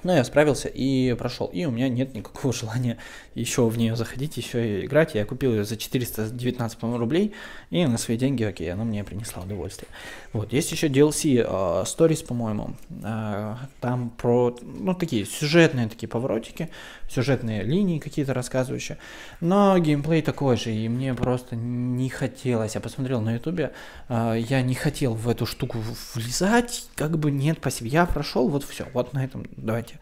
но 0.04 0.16
я 0.16 0.24
справился 0.24 0.68
и 0.68 1.14
прошел. 1.14 1.48
И 1.48 1.66
у 1.66 1.72
меня 1.72 1.90
нет 1.90 2.14
никакого 2.14 2.54
желания 2.54 2.98
еще 3.36 3.68
в 3.68 3.78
нее 3.78 3.96
заходить, 3.96 4.38
еще 4.38 4.82
и 4.82 4.86
играть. 4.86 5.16
Я 5.16 5.26
купил 5.26 5.52
ее 5.52 5.66
за 5.66 5.78
419 5.78 6.84
рублей, 6.84 7.34
и 7.70 7.86
на 7.86 7.98
свои 7.98 8.18
деньги, 8.18 8.44
окей, 8.44 8.72
она 8.72 8.84
мне 8.84 9.04
принесла 9.04 9.44
удовольствие. 9.44 9.90
Вот, 10.34 10.54
есть 10.54 10.72
еще 10.72 10.88
DLC 10.88 11.36
uh, 11.36 11.46
а, 11.48 11.84
Stories, 11.84 12.26
по-моему. 12.26 12.76
Uh, 12.90 13.56
там 13.82 14.10
про, 14.10 14.56
ну, 14.62 14.94
такие 14.94 15.26
сюжетные 15.26 15.88
такие 15.88 16.08
поворотики, 16.08 16.70
сюжетные 17.10 17.64
линии 17.64 18.00
какие-то 18.00 18.34
рассказывающие. 18.34 18.98
Но 19.42 19.78
геймплей 19.78 20.22
такой 20.22 20.58
же, 20.58 20.72
и 20.72 20.90
мне 20.90 21.14
просто 21.14 21.56
не 21.56 22.10
хотелось. 22.10 22.76
Я 22.76 22.82
посмотрел 22.82 23.22
на 23.22 23.36
ютубе, 23.36 23.74
uh, 24.10 24.40
я 24.40 24.62
не 24.62 24.76
хотел 24.76 25.14
в 25.14 25.30
эту 25.30 25.46
штуку 25.46 25.80
влезать, 26.14 26.88
как 26.96 27.18
бы 27.18 27.32
нет, 27.32 27.58
спасибо. 27.60 27.90
Я 27.90 28.06
прошел, 28.06 28.48
вот 28.48 28.64
все, 28.64 28.88
вот 28.94 29.14
на 29.14 29.24
этом 29.24 29.46
давайте 29.58 29.93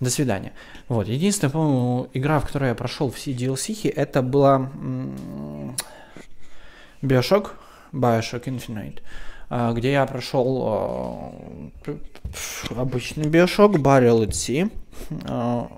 до 0.00 0.10
свидания. 0.10 0.52
Вот, 0.88 1.06
единственная, 1.08 1.52
по-моему, 1.52 2.08
игра, 2.14 2.40
в 2.40 2.46
которой 2.46 2.70
я 2.70 2.74
прошел 2.74 3.10
все 3.10 3.32
DLC, 3.32 3.92
это 3.94 4.22
была 4.22 4.70
Bioshock, 7.02 7.50
Bioshock 7.92 8.44
Infinite, 8.44 9.00
а, 9.48 9.72
где 9.72 9.92
я 9.92 10.06
прошел 10.06 10.62
а, 10.66 11.32
обычный 12.76 13.24
Bioshock, 13.24 13.74
Burial 13.74 14.26
at 14.26 14.30
Sea, 14.30 14.70
а, 15.24 15.68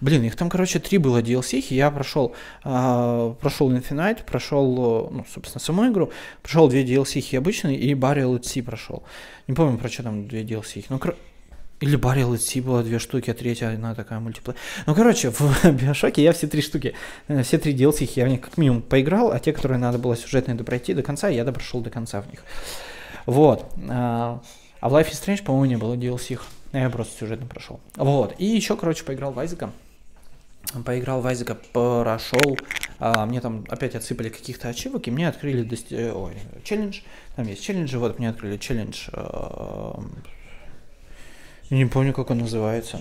Блин, 0.00 0.22
их 0.22 0.36
там, 0.36 0.50
короче, 0.50 0.78
три 0.78 0.98
было 0.98 1.20
DLC, 1.20 1.64
я 1.70 1.90
прошел, 1.90 2.34
э, 2.64 3.34
прошел 3.40 3.72
Infinite, 3.72 4.24
прошел, 4.24 5.10
ну, 5.10 5.24
собственно, 5.32 5.60
саму 5.60 5.88
игру, 5.90 6.12
прошел 6.42 6.68
две 6.68 6.84
DLC 6.84 7.36
обычные 7.36 7.76
и 7.76 7.94
Burial 7.94 8.36
at 8.36 8.42
Sea 8.42 8.62
прошел. 8.62 9.02
Не 9.48 9.54
помню, 9.54 9.78
про 9.78 9.88
что 9.88 10.04
там 10.04 10.28
две 10.28 10.42
DLC. 10.42 10.84
Ну, 10.88 11.00
или 11.84 11.96
Баррел 11.96 12.36
Си 12.38 12.62
было 12.62 12.82
две 12.82 12.98
штуки, 12.98 13.30
а 13.30 13.34
третья 13.34 13.68
одна 13.68 13.94
такая 13.94 14.18
мультиплеер. 14.18 14.58
Ну, 14.86 14.94
короче, 14.94 15.30
в 15.30 15.70
Биошоке 15.70 16.22
я 16.22 16.32
все 16.32 16.46
три 16.46 16.62
штуки, 16.62 16.94
э, 17.28 17.42
все 17.42 17.58
три 17.58 17.74
DLC 17.74 18.10
я 18.16 18.24
в 18.24 18.28
них 18.28 18.40
как 18.40 18.56
минимум 18.56 18.80
поиграл, 18.80 19.32
а 19.32 19.38
те, 19.38 19.52
которые 19.52 19.78
надо 19.78 19.98
было 19.98 20.16
сюжетные 20.16 20.56
пройти 20.56 20.94
до 20.94 21.02
конца, 21.02 21.28
я 21.28 21.44
допрошел 21.44 21.82
до 21.82 21.90
конца 21.90 22.22
в 22.22 22.30
них. 22.30 22.42
Вот. 23.26 23.70
А, 23.90 24.40
а 24.80 24.88
в 24.88 24.94
Life 24.94 25.10
is 25.10 25.22
Strange, 25.22 25.44
по-моему, 25.44 25.66
не 25.66 25.76
было 25.76 25.94
DLC. 25.94 26.40
Я 26.72 26.88
просто 26.88 27.18
сюжетно 27.18 27.46
прошел. 27.46 27.80
Вот. 27.96 28.34
И 28.38 28.46
еще, 28.46 28.76
короче, 28.76 29.04
поиграл 29.04 29.32
в 29.32 29.38
Айзека. 29.38 29.70
Поиграл 30.86 31.20
в 31.20 31.26
Айзека, 31.26 31.56
прошел. 31.72 32.58
А, 32.98 33.26
мне 33.26 33.42
там 33.42 33.66
опять 33.68 33.94
отсыпали 33.94 34.30
каких-то 34.30 34.68
ачивок, 34.68 35.06
и 35.06 35.10
мне 35.10 35.28
открыли 35.28 35.62
дости... 35.62 35.94
Ой, 35.94 36.34
челлендж. 36.64 37.00
Там 37.36 37.46
есть 37.46 37.62
челленджи, 37.62 37.98
вот 37.98 38.18
мне 38.18 38.30
открыли 38.30 38.56
челлендж. 38.56 39.08
Э, 41.70 41.74
не 41.74 41.86
помню, 41.86 42.12
как 42.12 42.30
он 42.30 42.38
называется. 42.38 43.00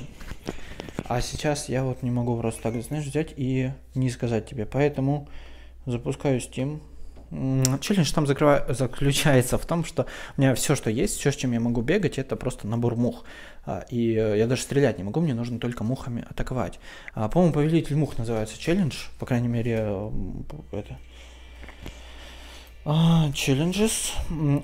А 1.06 1.22
сейчас 1.22 1.70
я 1.70 1.84
вот 1.84 2.02
не 2.02 2.12
могу 2.12 2.38
просто 2.38 2.62
так, 2.62 2.82
знаешь, 2.82 3.06
взять 3.06 3.34
и 3.36 3.72
не 3.96 4.10
сказать 4.10 4.48
тебе. 4.48 4.66
Поэтому 4.66 5.28
запускаю 5.86 6.40
Steam. 6.40 6.82
Челлендж 7.82 8.14
там 8.14 8.28
закрываю, 8.28 8.74
заключается 8.76 9.58
в 9.58 9.66
том, 9.66 9.84
что 9.84 10.06
у 10.38 10.42
меня 10.42 10.54
все, 10.54 10.76
что 10.76 10.92
есть, 10.92 11.18
все, 11.18 11.32
с 11.32 11.36
чем 11.36 11.52
я 11.54 11.60
могу 11.60 11.82
бегать, 11.82 12.20
это 12.20 12.36
просто 12.36 12.68
набор 12.68 12.96
мух. 12.96 13.24
А, 13.66 13.86
и 13.90 14.14
э, 14.14 14.38
я 14.38 14.46
даже 14.46 14.62
стрелять 14.62 15.00
не 15.00 15.04
могу, 15.04 15.20
мне 15.20 15.34
нужно 15.34 15.60
только 15.60 15.84
мухами 15.84 16.26
атаковать. 16.30 16.80
А, 17.16 17.30
по-моему, 17.30 17.54
Повелитель 17.54 17.96
мух 17.96 18.20
называется 18.20 18.60
челлендж, 18.60 19.08
по 19.18 19.26
крайней 19.26 19.48
мере, 19.48 19.78
э, 19.80 20.12
это... 20.74 21.00
А, 22.86 23.30
challenges. 23.30 24.12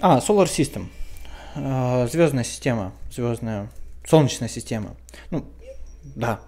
А, 0.02 0.20
Solar 0.20 0.46
System. 0.46 0.90
Звездная 2.08 2.44
система. 2.44 2.92
Звездная. 3.12 3.70
Солнечная 4.10 4.50
система. 4.50 4.96
Ну, 5.30 5.46
да, 6.16 6.40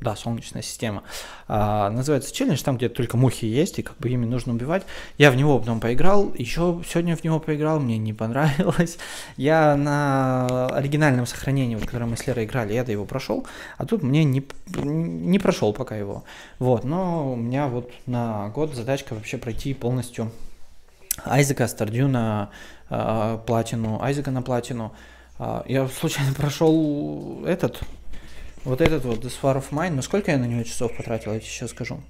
да, 0.00 0.16
Солнечная 0.16 0.62
система, 0.62 1.02
а, 1.48 1.90
называется 1.90 2.34
челлендж, 2.34 2.62
там, 2.62 2.78
где 2.78 2.88
только 2.88 3.18
мухи 3.18 3.44
есть, 3.44 3.78
и 3.78 3.82
как 3.82 3.98
бы 3.98 4.08
ими 4.08 4.24
нужно 4.24 4.54
убивать. 4.54 4.84
Я 5.18 5.30
в 5.30 5.36
него 5.36 5.58
потом 5.58 5.80
поиграл, 5.80 6.32
еще 6.34 6.82
сегодня 6.88 7.14
в 7.14 7.22
него 7.22 7.38
поиграл, 7.38 7.78
мне 7.78 7.98
не 7.98 8.14
понравилось. 8.14 8.96
Я 9.36 9.76
на 9.76 10.68
оригинальном 10.68 11.26
сохранении, 11.26 11.76
в 11.76 11.84
котором 11.84 12.12
мы 12.12 12.16
с 12.16 12.26
Лерой 12.26 12.46
играли, 12.46 12.72
я 12.72 12.82
его 12.82 13.04
прошел, 13.04 13.46
а 13.76 13.84
тут 13.84 14.02
мне 14.02 14.24
не, 14.24 14.42
не 14.66 15.38
прошел 15.38 15.74
пока 15.74 15.96
его. 15.96 16.24
Вот, 16.58 16.84
но 16.84 17.34
у 17.34 17.36
меня 17.36 17.68
вот 17.68 17.92
на 18.06 18.48
год 18.48 18.74
задачка 18.74 19.14
вообще 19.14 19.36
пройти 19.36 19.74
полностью 19.74 20.32
Айзека, 21.26 21.68
Стардю 21.68 22.08
на 22.08 22.48
э, 22.88 23.38
платину, 23.46 24.00
Айзека 24.00 24.30
на 24.30 24.40
платину. 24.40 24.94
Э, 25.40 25.62
я 25.66 25.88
случайно 25.88 26.34
прошел 26.36 27.44
этот 27.46 27.82
вот 28.64 28.80
этот 28.80 29.04
вот 29.04 29.24
This 29.24 29.40
War 29.42 29.56
of 29.56 29.70
Mine, 29.70 29.94
ну 29.94 30.02
сколько 30.02 30.30
я 30.30 30.38
на 30.38 30.44
него 30.44 30.62
часов 30.62 30.94
потратил, 30.96 31.32
я 31.32 31.40
тебе 31.40 31.48
сейчас 31.48 31.70
скажу. 31.70 32.00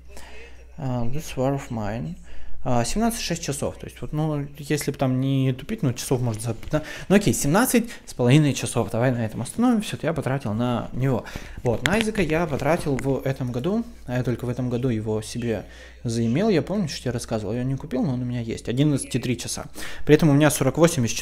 Uh, 0.77 1.11
This 1.13 1.37
War 1.37 1.55
of 1.55 1.69
Mine. 1.71 2.17
Uh, 2.65 2.83
17-6 2.83 3.41
часов. 3.41 3.79
То 3.79 3.87
есть, 3.87 4.01
вот, 4.03 4.13
ну, 4.13 4.47
если 4.59 4.91
бы 4.91 4.99
там 4.99 5.19
не 5.19 5.55
тупить, 5.55 5.83
ну, 5.83 5.95
часов 5.95 6.21
может 6.21 6.43
за... 6.43 6.55
Да? 6.71 6.83
Ну, 7.09 7.17
окей, 7.17 7.33
17 7.33 7.89
с 8.05 8.13
половиной 8.13 8.53
часов. 8.53 8.91
Давай 8.91 9.13
на 9.13 9.25
этом 9.25 9.41
остановимся. 9.41 9.97
Вот 9.97 10.05
я 10.05 10.13
потратил 10.13 10.53
на 10.53 10.91
него. 10.93 11.25
Вот, 11.63 11.87
на 11.87 11.95
Айзека 11.95 12.21
я 12.21 12.47
потратил 12.47 12.97
в 12.97 13.23
этом 13.25 13.51
году, 13.51 13.85
а 14.05 14.17
я 14.17 14.23
только 14.23 14.45
в 14.45 14.51
этом 14.51 14.69
году 14.69 14.91
его 14.91 15.23
себе 15.23 15.65
заимел. 16.05 16.51
Я 16.51 16.61
помню, 16.61 16.89
что 16.89 17.09
я 17.09 17.13
рассказывал. 17.13 17.55
Я 17.55 17.65
не 17.65 17.77
купил, 17.77 18.03
но 18.03 18.13
он 18.13 18.21
у 18.21 18.25
меня 18.27 18.41
есть. 18.41 18.69
11,3 18.69 19.37
часа. 19.37 19.65
При 20.05 20.15
этом 20.15 20.29
у 20.29 20.35
меня 20.35 20.51
48 20.51 21.07
из 21.07 21.13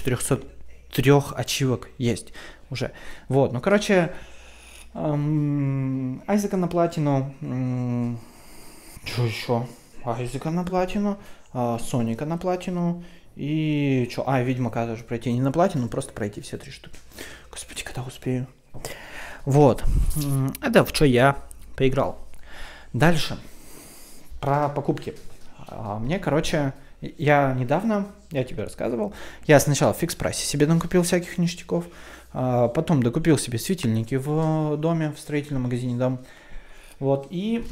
403 0.91 1.37
ачивок 1.37 1.89
есть 1.99 2.33
уже. 2.71 2.93
Вот, 3.29 3.53
ну, 3.53 3.61
короче, 3.61 4.13
Эм, 4.95 6.23
Айзека 6.27 6.57
на 6.57 6.67
платину. 6.67 7.33
Что 9.05 9.25
еще? 9.25 9.67
Айзека 10.05 10.51
на 10.51 10.65
платину. 10.65 11.19
Э, 11.55 11.79
Соника 11.81 12.25
на 12.27 12.39
платину. 12.39 13.05
И 13.37 14.09
что? 14.11 14.25
А, 14.27 14.43
Ведьмака 14.43 14.87
тоже 14.87 15.05
пройти. 15.05 15.33
Не 15.33 15.41
на 15.41 15.53
платину, 15.53 15.89
просто 15.89 16.13
пройти 16.13 16.41
все 16.41 16.59
три 16.59 16.73
штуки. 16.73 16.99
Господи, 17.51 17.85
когда 17.85 18.03
успею. 18.03 18.49
Вот. 19.45 19.85
Это 20.61 20.85
в 20.85 20.89
что 20.89 21.05
я 21.05 21.37
поиграл. 21.77 22.19
Дальше. 22.93 23.39
Про 24.41 24.69
покупки. 24.69 25.15
А, 25.69 25.99
мне, 25.99 26.19
короче, 26.19 26.73
я 27.01 27.55
недавно, 27.55 28.07
я 28.31 28.45
тебе 28.45 28.65
рассказывал, 28.65 29.13
я 29.47 29.61
сначала 29.61 29.93
в 29.93 29.99
фикс 29.99 30.15
прайсе 30.15 30.47
себе 30.47 30.67
накупил 30.67 31.03
всяких 31.03 31.39
ништяков. 31.39 31.87
А, 32.33 32.69
потом 32.69 33.03
докупил 33.03 33.39
себе 33.39 33.59
светильники 33.59 34.17
в 34.17 34.77
доме, 34.77 35.13
в 35.13 35.19
строительном 35.19 35.63
магазине 35.63 35.97
дом. 35.97 36.19
Вот, 36.99 37.27
и... 37.31 37.65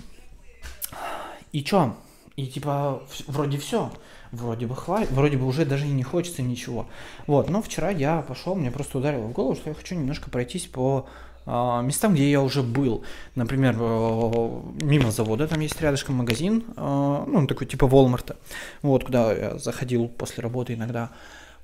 И 1.53 1.63
чё? 1.63 1.97
И 2.37 2.47
типа, 2.47 3.03
вроде 3.27 3.59
все. 3.59 3.93
Вроде 4.33 4.67
бы 4.67 4.75
хватит, 4.75 5.11
вроде 5.13 5.37
бы 5.37 5.47
уже 5.47 5.65
даже 5.65 5.87
и 5.87 5.91
не 5.91 6.03
хочется 6.03 6.43
ничего. 6.43 6.87
Вот, 7.27 7.49
но 7.49 7.63
вчера 7.63 7.91
я 7.91 8.23
пошел, 8.23 8.55
мне 8.55 8.71
просто 8.71 8.99
ударило 8.99 9.27
в 9.27 9.33
голову, 9.33 9.55
что 9.55 9.71
я 9.71 9.75
хочу 9.75 9.95
немножко 9.95 10.31
пройтись 10.31 10.67
по 10.67 11.07
местам, 11.47 12.15
где 12.15 12.31
я 12.31 12.43
уже 12.43 12.63
был. 12.63 13.05
Например, 13.35 13.77
э, 13.79 14.61
мимо 14.83 15.11
завода, 15.11 15.47
там 15.47 15.61
есть 15.61 15.81
рядышком 15.81 16.17
магазин, 16.17 16.65
э, 16.77 17.25
ну, 17.27 17.47
такой 17.47 17.67
типа 17.67 17.87
Волмарта, 17.87 18.37
вот, 18.83 19.05
куда 19.05 19.33
я 19.33 19.59
заходил 19.59 20.09
после 20.09 20.43
работы 20.43 20.75
иногда. 20.75 21.11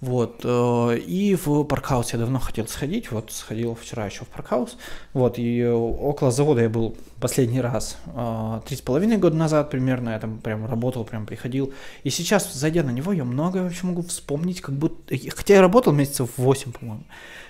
Вот. 0.02 0.40
Э, 0.42 0.98
и 0.98 1.36
в 1.36 1.62
паркхаус 1.62 2.12
я 2.12 2.18
давно 2.18 2.40
хотел 2.40 2.66
сходить. 2.66 3.12
Вот 3.12 3.30
сходил 3.30 3.76
вчера 3.76 4.04
еще 4.04 4.24
в 4.24 4.28
паркхаус. 4.28 4.76
Вот. 5.12 5.38
И 5.38 5.64
около 5.64 6.32
завода 6.32 6.60
я 6.60 6.68
был 6.68 6.96
последний 7.20 7.60
раз 7.60 7.96
э, 8.06 8.60
три 8.66 8.76
с 8.76 8.80
половиной 8.80 9.18
года 9.18 9.36
назад 9.36 9.70
примерно. 9.70 10.10
Я 10.10 10.18
там 10.18 10.40
прям 10.40 10.66
работал, 10.66 11.04
прям 11.04 11.24
приходил. 11.24 11.72
И 12.02 12.10
сейчас, 12.10 12.52
зайдя 12.52 12.82
на 12.82 12.90
него, 12.90 13.12
я 13.12 13.24
многое 13.24 13.62
вообще 13.62 13.86
могу 13.86 14.02
вспомнить, 14.02 14.60
как 14.60 14.74
будто... 14.74 15.16
Хотя 15.36 15.54
я 15.54 15.60
работал 15.60 15.92
месяцев 15.92 16.30
8, 16.36 16.72
по-моему. 16.72 17.04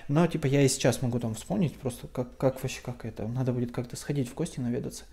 Но 0.07 0.27
типа 0.27 0.45
я 0.45 0.61
и 0.61 0.67
сейчас 0.67 1.01
могу 1.01 1.17
там 1.17 1.33
вспомнить 1.33 1.75
просто, 1.79 2.05
как, 2.05 2.37
как 2.37 2.61
вообще, 2.61 2.81
как 2.83 3.03
это. 3.03 3.27
Надо 3.27 3.51
будет 3.51 3.71
как-то 3.71 3.95
сходить 3.95 4.29
в 4.29 4.35
гости 4.35 4.59
наведаться. 4.59 5.05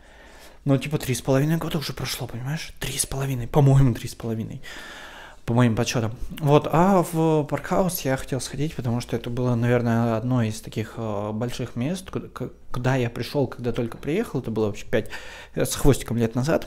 Но 0.67 0.77
типа 0.77 0.99
три 0.99 1.15
с 1.15 1.23
половиной 1.23 1.57
года 1.57 1.79
уже 1.79 1.95
прошло, 1.95 2.27
понимаешь? 2.27 2.75
Три 2.81 2.99
с 2.99 3.07
половиной, 3.07 3.49
по-моему, 3.49 3.95
три 3.95 4.11
с 4.11 4.15
половиной 4.15 4.61
по 5.45 5.55
моим 5.55 5.75
подсчетам. 5.75 6.13
Вот, 6.39 6.69
а 6.71 7.05
в 7.13 7.45
Паркхаус 7.45 8.01
я 8.03 8.17
хотел 8.17 8.41
сходить, 8.41 8.75
потому 8.75 9.01
что 9.01 9.17
это 9.17 9.31
было, 9.31 9.55
наверное, 9.55 10.17
одно 10.17 10.43
из 10.43 10.61
таких 10.61 10.95
э, 10.97 11.31
больших 11.33 11.77
мест, 11.77 12.11
куда, 12.71 12.97
я 12.97 13.11
пришел, 13.11 13.47
когда 13.47 13.73
только 13.73 13.97
приехал. 13.97 14.41
Это 14.41 14.51
было 14.51 14.67
вообще 14.67 14.87
5 14.87 15.11
э, 15.55 15.65
с 15.65 15.75
хвостиком 15.75 16.17
лет 16.17 16.35
назад, 16.35 16.67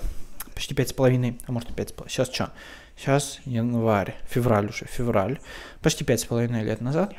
почти 0.53 0.75
пять 0.75 0.89
с 0.89 0.93
половиной, 0.93 1.39
а 1.47 1.51
может 1.51 1.71
и 1.71 1.73
пять 1.73 1.89
с 1.89 1.91
половиной. 1.93 2.11
Сейчас 2.11 2.31
что? 2.33 2.51
Сейчас 2.97 3.39
январь, 3.45 4.15
февраль 4.29 4.67
уже, 4.67 4.85
февраль, 4.85 5.39
почти 5.81 6.03
пять 6.03 6.19
с 6.19 6.25
половиной 6.25 6.63
лет 6.63 6.81
назад. 6.81 7.13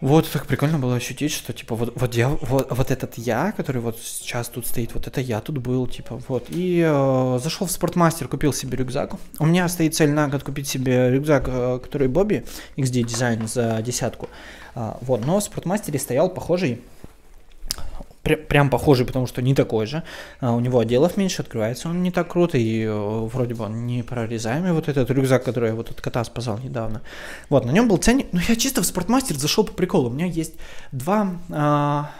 Вот 0.00 0.30
так 0.30 0.46
прикольно 0.46 0.78
было 0.78 0.96
ощутить, 0.96 1.30
что 1.30 1.52
типа 1.52 1.74
вот, 1.74 1.92
вот 1.94 2.14
я, 2.14 2.28
вот, 2.28 2.68
вот 2.70 2.90
этот 2.90 3.18
я, 3.18 3.52
который 3.52 3.82
вот 3.82 3.98
сейчас 3.98 4.48
тут 4.48 4.66
стоит, 4.66 4.94
вот 4.94 5.06
это 5.06 5.20
я 5.20 5.40
тут 5.40 5.58
был, 5.58 5.86
типа 5.86 6.22
вот. 6.26 6.46
И 6.48 6.82
э, 6.82 7.38
зашел 7.42 7.66
в 7.66 7.70
спортмастер, 7.70 8.26
купил 8.26 8.54
себе 8.54 8.78
рюкзак. 8.78 9.12
У 9.38 9.44
меня 9.44 9.68
стоит 9.68 9.94
цель 9.94 10.10
на 10.10 10.28
год 10.28 10.42
купить 10.42 10.66
себе 10.66 11.10
рюкзак, 11.10 11.44
э, 11.48 11.80
который 11.82 12.08
Бобби 12.08 12.46
XD 12.76 13.02
дизайн 13.02 13.46
за 13.46 13.82
десятку. 13.82 14.30
А, 14.74 14.96
вот, 15.02 15.26
но 15.26 15.38
в 15.38 15.44
спортмастере 15.44 15.98
стоял 15.98 16.30
похожий 16.30 16.80
прям 18.22 18.70
похожий, 18.70 19.06
потому 19.06 19.26
что 19.26 19.42
не 19.42 19.54
такой 19.54 19.86
же. 19.86 20.02
А 20.40 20.52
у 20.52 20.60
него 20.60 20.78
отделов 20.78 21.16
меньше, 21.16 21.42
открывается 21.42 21.88
он 21.88 22.02
не 22.02 22.10
так 22.10 22.28
круто, 22.28 22.58
и 22.58 22.84
э, 22.84 22.90
вроде 22.92 23.54
бы 23.54 23.64
он 23.64 23.86
не 23.86 24.02
прорезаемый, 24.02 24.72
вот 24.72 24.88
этот 24.88 25.10
рюкзак, 25.10 25.44
который 25.44 25.70
я 25.70 25.74
вот 25.74 25.90
от 25.90 26.00
кота 26.00 26.22
спасал 26.24 26.58
недавно. 26.58 27.02
Вот, 27.48 27.64
на 27.64 27.70
нем 27.70 27.88
был 27.88 27.96
ценник, 27.96 28.26
ну 28.32 28.40
я 28.46 28.56
чисто 28.56 28.82
в 28.82 28.86
спортмастер 28.86 29.36
зашел 29.36 29.64
по 29.64 29.72
приколу, 29.72 30.10
у 30.10 30.12
меня 30.12 30.26
есть 30.26 30.54
два... 30.92 31.30
А, 31.50 32.10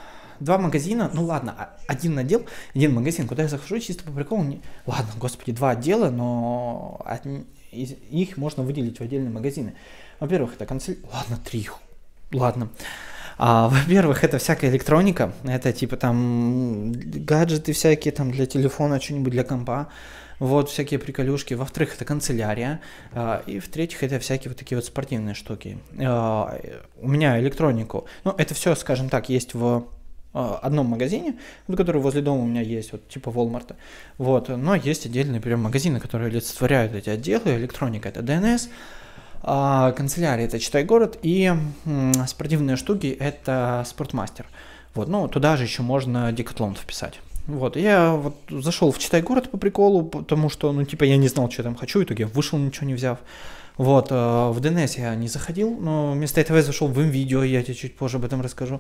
два 0.41 0.57
магазина, 0.59 1.11
ну 1.13 1.25
ладно, 1.25 1.55
а, 1.57 1.77
один 1.87 2.19
отдел, 2.19 2.45
один 2.75 2.95
магазин, 2.95 3.29
куда 3.29 3.43
я 3.43 3.49
захожу 3.49 3.79
чисто 3.79 4.05
по 4.05 4.11
приколу. 4.11 4.43
Не... 4.43 4.61
Ладно, 4.87 5.13
господи, 5.19 5.53
два 5.53 5.71
отдела, 5.71 6.11
но 6.11 7.01
от... 7.05 7.23
их 7.71 8.37
можно 8.37 8.63
выделить 8.63 8.99
в 8.99 9.03
отдельные 9.03 9.31
магазины. 9.31 9.75
Во-первых, 10.19 10.55
это 10.55 10.67
канцелярия. 10.67 11.05
Ладно, 11.13 11.39
три. 11.45 11.69
Ладно. 12.33 12.71
А, 13.43 13.69
во-первых, 13.69 14.23
это 14.23 14.37
всякая 14.37 14.71
электроника, 14.71 15.33
это 15.45 15.73
типа 15.73 15.97
там 15.97 16.93
гаджеты 16.93 17.73
всякие 17.73 18.13
там 18.13 18.31
для 18.33 18.45
телефона, 18.45 19.01
что-нибудь 19.01 19.33
для 19.33 19.45
компа, 19.45 19.89
вот 20.39 20.69
всякие 20.69 21.01
приколюшки. 21.01 21.55
Во-вторых, 21.55 21.95
это 21.95 22.05
канцелярия, 22.05 22.83
а, 23.15 23.43
и 23.47 23.59
в-третьих, 23.59 24.03
это 24.03 24.19
всякие 24.19 24.51
вот 24.51 24.59
такие 24.59 24.77
вот 24.77 24.85
спортивные 24.85 25.35
штуки. 25.35 25.79
А, 25.99 26.55
у 27.01 27.09
меня 27.09 27.41
электронику, 27.41 28.05
ну 28.25 28.35
это 28.37 28.53
все, 28.53 28.75
скажем 28.75 29.09
так, 29.09 29.31
есть 29.31 29.55
в 29.55 29.87
а, 30.35 30.57
одном 30.57 30.89
магазине, 30.89 31.39
который 31.67 32.03
возле 32.03 32.21
дома 32.21 32.43
у 32.43 32.47
меня 32.47 32.61
есть, 32.61 32.93
вот 32.93 33.09
типа 33.09 33.31
Walmart. 33.31 33.75
Вот, 34.19 34.51
но 34.51 34.75
есть 34.75 35.07
отдельные 35.07 35.41
прям 35.41 35.63
магазины, 35.63 35.99
которые 35.99 36.29
олицетворяют 36.29 36.95
эти 36.95 37.09
отделы. 37.09 37.57
Электроника 37.57 38.11
это 38.11 38.21
DNS, 38.21 38.69
канцелярия 39.43 40.47
это 40.47 40.59
Читай 40.59 40.85
город 40.85 41.19
и 41.23 41.53
спортивные 42.27 42.77
штуки 42.77 43.17
это 43.19 43.85
Спортмастер. 43.87 44.47
Вот, 44.95 45.09
ну, 45.09 45.29
туда 45.29 45.57
же 45.57 45.65
еще 45.65 45.83
можно 45.83 46.33
декатлон 46.33 46.75
вписать. 46.75 47.21
Вот, 47.47 47.77
я 47.77 48.13
вот 48.13 48.37
зашел 48.49 48.93
в 48.93 48.99
Читай 48.99 49.23
город 49.23 49.51
по 49.51 49.57
приколу, 49.57 50.05
потому 50.05 50.51
что, 50.51 50.73
ну, 50.73 50.85
типа, 50.85 51.05
я 51.05 51.17
не 51.17 51.29
знал, 51.29 51.51
что 51.51 51.63
я 51.63 51.65
там 51.65 51.75
хочу, 51.75 52.01
в 52.01 52.05
итоге 52.05 52.27
вышел, 52.27 52.59
ничего 52.59 52.87
не 52.87 52.95
взяв. 52.95 53.19
Вот, 53.81 54.13
э, 54.13 54.15
в 54.15 54.59
DNS 54.59 55.01
я 55.01 55.15
не 55.15 55.27
заходил, 55.27 55.75
но 55.75 56.13
вместо 56.13 56.39
этого 56.39 56.59
я 56.59 56.63
зашел 56.63 56.87
в 56.87 57.01
видео, 57.01 57.43
я 57.43 57.63
тебе 57.63 57.75
чуть 57.75 57.97
позже 57.97 58.19
об 58.19 58.27
этом 58.27 58.43
расскажу. 58.43 58.79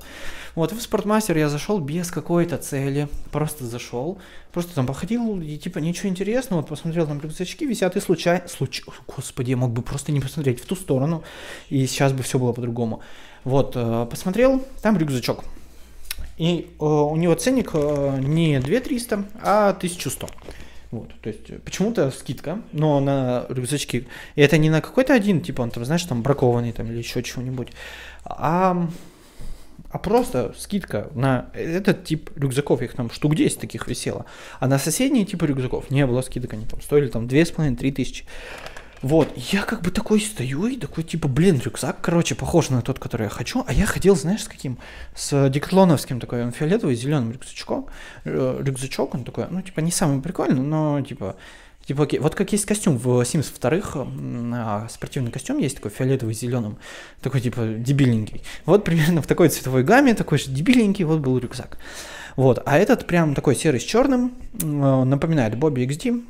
Вот, 0.54 0.72
в 0.72 0.82
Спортмастер 0.82 1.38
я 1.38 1.48
зашел 1.48 1.78
без 1.78 2.10
какой-то 2.10 2.58
цели, 2.58 3.08
просто 3.32 3.64
зашел, 3.64 4.18
просто 4.52 4.74
там 4.74 4.86
походил, 4.86 5.40
и 5.40 5.56
типа 5.56 5.78
ничего 5.78 6.10
интересного, 6.10 6.60
вот 6.60 6.68
посмотрел 6.68 7.06
там 7.06 7.18
рюкзачки 7.18 7.64
висят, 7.64 7.96
и 7.96 8.00
случайно, 8.00 8.46
случ... 8.46 8.82
господи, 9.06 9.52
я 9.52 9.56
мог 9.56 9.70
бы 9.70 9.80
просто 9.80 10.12
не 10.12 10.20
посмотреть 10.20 10.60
в 10.60 10.66
ту 10.66 10.76
сторону, 10.76 11.22
и 11.70 11.86
сейчас 11.86 12.12
бы 12.12 12.22
все 12.22 12.38
было 12.38 12.52
по-другому. 12.52 13.00
Вот, 13.44 13.72
э, 13.76 14.06
посмотрел, 14.10 14.62
там 14.82 14.98
рюкзачок, 14.98 15.44
и 16.36 16.68
э, 16.78 16.84
у 16.84 17.16
него 17.16 17.34
ценник 17.36 17.70
э, 17.72 18.18
не 18.20 18.60
2300, 18.60 19.24
а 19.42 19.70
1100. 19.70 20.28
Вот, 20.90 21.12
то 21.20 21.28
есть 21.28 21.62
почему-то 21.64 22.10
скидка, 22.10 22.62
но 22.72 22.98
на 22.98 23.46
рюкзачки. 23.48 24.08
И 24.34 24.40
это 24.40 24.58
не 24.58 24.70
на 24.70 24.80
какой-то 24.80 25.14
один, 25.14 25.40
типа 25.40 25.62
он 25.62 25.70
там, 25.70 25.84
знаешь, 25.84 26.02
там 26.02 26.22
бракованный 26.22 26.72
там 26.72 26.88
или 26.88 26.98
еще 26.98 27.22
чего-нибудь, 27.22 27.68
а, 28.24 28.88
а 29.90 29.98
просто 29.98 30.52
скидка 30.58 31.10
на 31.14 31.50
этот 31.54 32.04
тип 32.04 32.30
рюкзаков. 32.36 32.82
Их 32.82 32.94
там 32.94 33.10
штук 33.10 33.36
10 33.36 33.60
таких 33.60 33.86
висело. 33.86 34.26
А 34.58 34.66
на 34.66 34.78
соседние 34.78 35.24
типы 35.24 35.46
рюкзаков 35.46 35.90
не 35.90 36.06
было 36.06 36.22
скидок, 36.22 36.52
они 36.54 36.66
там 36.66 36.80
стоили 36.80 37.08
там 37.08 37.26
2,5-3 37.26 37.92
тысячи. 37.92 38.24
Вот, 39.02 39.32
я 39.36 39.62
как 39.62 39.80
бы 39.80 39.90
такой 39.90 40.20
стою 40.20 40.66
и 40.66 40.76
такой, 40.76 41.04
типа, 41.04 41.26
блин, 41.26 41.58
рюкзак, 41.64 42.02
короче, 42.02 42.34
похож 42.34 42.68
на 42.68 42.82
тот, 42.82 42.98
который 42.98 43.24
я 43.24 43.28
хочу, 43.30 43.64
а 43.66 43.72
я 43.72 43.86
ходил, 43.86 44.14
знаешь, 44.14 44.42
с 44.42 44.48
каким? 44.48 44.78
С 45.14 45.48
декатлоновским 45.48 46.20
такой, 46.20 46.44
он 46.44 46.52
фиолетовый, 46.52 46.94
зеленым 46.96 47.32
рюкзачком, 47.32 47.86
э, 48.24 48.60
рюкзачок, 48.62 49.14
он 49.14 49.24
такой, 49.24 49.46
ну, 49.48 49.62
типа, 49.62 49.80
не 49.80 49.90
самый 49.90 50.20
прикольный, 50.20 50.62
но, 50.62 51.00
типа, 51.00 51.36
Типа, 51.86 52.04
окей, 52.04 52.20
вот 52.20 52.34
как 52.34 52.52
есть 52.52 52.66
костюм 52.66 52.98
в 52.98 53.08
Sims 53.22 53.50
2, 53.58 54.06
а, 54.54 54.86
спортивный 54.88 55.32
костюм 55.32 55.58
есть 55.58 55.76
такой 55.76 55.90
фиолетовый 55.90 56.34
зеленым, 56.34 56.78
такой 57.20 57.40
типа 57.40 57.66
дебиленький. 57.66 58.42
Вот 58.64 58.84
примерно 58.84 59.22
в 59.22 59.26
такой 59.26 59.48
цветовой 59.48 59.82
гамме, 59.82 60.14
такой 60.14 60.38
же 60.38 60.50
дебиленький, 60.50 61.04
вот 61.04 61.20
был 61.20 61.38
рюкзак. 61.38 61.78
Вот, 62.36 62.62
а 62.64 62.78
этот 62.78 63.06
прям 63.06 63.34
такой 63.34 63.56
серый 63.56 63.80
с 63.80 63.82
черным, 63.82 64.34
э, 64.62 64.66
напоминает 64.66 65.56
Бобби 65.56 65.80
XD, 65.82 66.22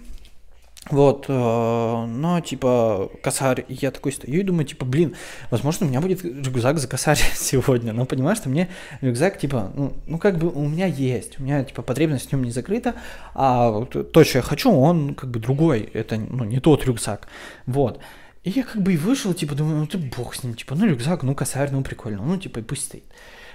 вот, 0.90 1.26
э, 1.28 1.32
но 1.32 2.40
типа 2.40 3.10
косарь, 3.22 3.64
я 3.68 3.90
такой 3.90 4.12
стою 4.12 4.40
и 4.40 4.42
думаю, 4.42 4.64
типа, 4.64 4.84
блин, 4.84 5.14
возможно, 5.50 5.86
у 5.86 5.88
меня 5.88 6.00
будет 6.00 6.24
рюкзак 6.24 6.78
за 6.78 6.88
косарь 6.88 7.18
сегодня, 7.34 7.92
но 7.92 8.06
понимаешь, 8.06 8.38
что 8.38 8.48
мне 8.48 8.68
рюкзак, 9.00 9.38
типа, 9.38 9.70
ну, 9.74 9.92
ну, 10.06 10.18
как 10.18 10.38
бы 10.38 10.48
у 10.48 10.68
меня 10.68 10.86
есть, 10.86 11.38
у 11.38 11.42
меня, 11.42 11.64
типа, 11.64 11.82
потребность 11.82 12.28
в 12.28 12.32
нем 12.32 12.44
не 12.44 12.50
закрыта, 12.50 12.94
а 13.34 13.84
то, 13.84 14.24
что 14.24 14.38
я 14.38 14.42
хочу, 14.42 14.70
он, 14.72 15.14
как 15.14 15.30
бы, 15.30 15.40
другой, 15.40 15.88
это, 15.92 16.16
ну, 16.16 16.44
не 16.44 16.60
тот 16.60 16.84
рюкзак, 16.84 17.28
вот. 17.66 18.00
И 18.42 18.50
я 18.50 18.62
как 18.62 18.82
бы 18.82 18.94
и 18.94 18.96
вышел, 18.96 19.34
типа, 19.34 19.54
думаю, 19.54 19.76
ну 19.76 19.86
ты 19.86 19.98
бог 19.98 20.34
с 20.34 20.42
ним, 20.42 20.54
типа, 20.54 20.74
ну 20.74 20.86
рюкзак, 20.86 21.22
ну 21.22 21.34
косарь, 21.34 21.70
ну 21.72 21.82
прикольно, 21.82 22.22
ну 22.22 22.38
типа 22.38 22.60
и 22.60 22.62
пусть 22.62 22.86
стоит. 22.86 23.04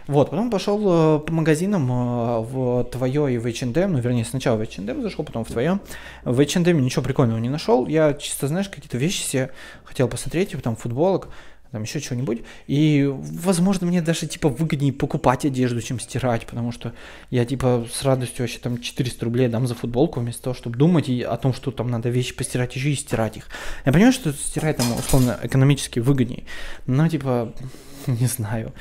Вот, 0.08 0.30
потом 0.30 0.52
пошел 0.52 1.18
э, 1.18 1.20
по 1.20 1.34
магазинам 1.34 1.92
э, 1.92 2.40
в 2.42 2.84
твое 2.86 3.34
и 3.34 3.38
в 3.38 3.48
H&M, 3.48 3.92
ну, 3.92 4.00
вернее, 4.00 4.24
сначала 4.24 4.58
в 4.58 4.62
H&M 4.62 5.02
зашел, 5.02 5.26
потом 5.26 5.46
в 5.46 5.52
твое. 5.52 5.80
В 6.24 6.40
H&M 6.40 6.80
ничего 6.80 7.02
прикольного 7.02 7.40
не 7.40 7.50
нашел. 7.50 7.88
Я 7.88 8.14
чисто, 8.14 8.48
знаешь, 8.48 8.70
какие-то 8.70 8.98
вещи 8.98 9.24
себе 9.24 9.52
хотел 9.84 10.08
посмотреть, 10.08 10.52
типа 10.52 10.62
там 10.62 10.76
футболок, 10.76 11.30
там 11.72 11.84
еще 11.84 12.00
чего-нибудь. 12.00 12.44
И, 12.68 13.06
возможно, 13.12 13.88
мне 13.88 14.02
даже, 14.02 14.28
типа, 14.28 14.48
выгоднее 14.48 14.94
покупать 14.94 15.44
одежду, 15.44 15.82
чем 15.82 16.00
стирать, 16.00 16.46
потому 16.46 16.72
что 16.72 16.94
я, 17.32 17.44
типа, 17.44 17.86
с 17.92 18.04
радостью 18.04 18.44
вообще 18.44 18.60
там 18.60 18.80
400 18.80 19.26
рублей 19.26 19.48
дам 19.48 19.68
за 19.68 19.76
футболку, 19.76 20.20
вместо 20.20 20.44
того, 20.44 20.54
чтобы 20.54 20.78
думать 20.78 21.10
о 21.10 21.36
том, 21.36 21.54
что 21.54 21.72
там 21.72 21.90
надо 21.90 22.10
вещи 22.10 22.34
постирать, 22.36 22.76
еще 22.76 22.92
и 22.92 22.96
стирать 22.96 23.38
их. 23.38 23.48
Я 23.86 23.92
понимаю, 23.92 24.14
что 24.14 24.32
стирать 24.32 24.78
там, 24.78 24.86
условно, 24.98 25.38
экономически 25.44 26.00
выгоднее, 26.00 26.46
но, 26.86 27.10
типа, 27.10 27.54
не 28.08 28.28
знаю. 28.28 28.72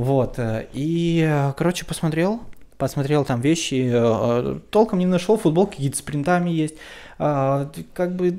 Вот. 0.00 0.38
Э, 0.38 0.66
и, 0.72 1.52
короче, 1.58 1.84
посмотрел, 1.84 2.40
посмотрел 2.78 3.26
там 3.26 3.42
вещи, 3.42 3.90
э, 3.92 4.58
толком 4.70 4.98
не 4.98 5.04
нашел, 5.04 5.36
футболки 5.36 5.72
какие-то 5.72 5.98
с 5.98 6.00
принтами 6.00 6.48
есть. 6.48 6.76
А, 7.18 7.70
как 7.92 8.16
бы 8.16 8.34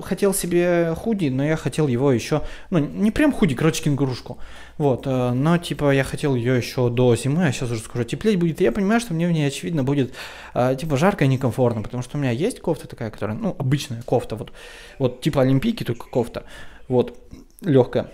хотел 0.00 0.32
себе 0.32 0.94
худи, 0.96 1.28
но 1.28 1.44
я 1.44 1.58
хотел 1.58 1.86
его 1.86 2.10
еще, 2.10 2.40
ну, 2.70 2.78
не 2.78 3.10
прям 3.10 3.30
худи, 3.30 3.54
короче, 3.54 3.82
кенгурушку. 3.84 4.38
Вот, 4.78 5.06
э, 5.06 5.32
но 5.32 5.58
типа 5.58 5.92
я 5.92 6.02
хотел 6.02 6.34
ее 6.34 6.56
еще 6.56 6.88
до 6.88 7.14
зимы, 7.14 7.46
а 7.46 7.52
сейчас 7.52 7.70
уже 7.70 7.82
скоро 7.82 8.04
теплеть 8.04 8.38
будет. 8.38 8.62
Я 8.62 8.72
понимаю, 8.72 9.00
что 9.00 9.12
мне 9.12 9.28
в 9.28 9.32
ней, 9.32 9.46
очевидно, 9.46 9.84
будет 9.84 10.14
типа 10.54 10.96
жарко 10.96 11.26
и 11.26 11.28
некомфортно, 11.28 11.82
потому 11.82 12.02
что 12.02 12.16
у 12.16 12.20
меня 12.22 12.30
есть 12.30 12.60
кофта 12.60 12.88
такая, 12.88 13.10
которая, 13.10 13.36
ну, 13.36 13.54
обычная 13.58 14.00
кофта, 14.00 14.36
вот, 14.36 14.50
вот 14.98 15.20
типа 15.20 15.42
олимпийки, 15.42 15.84
только 15.84 16.08
кофта, 16.08 16.44
вот, 16.88 17.18
легкая 17.60 18.08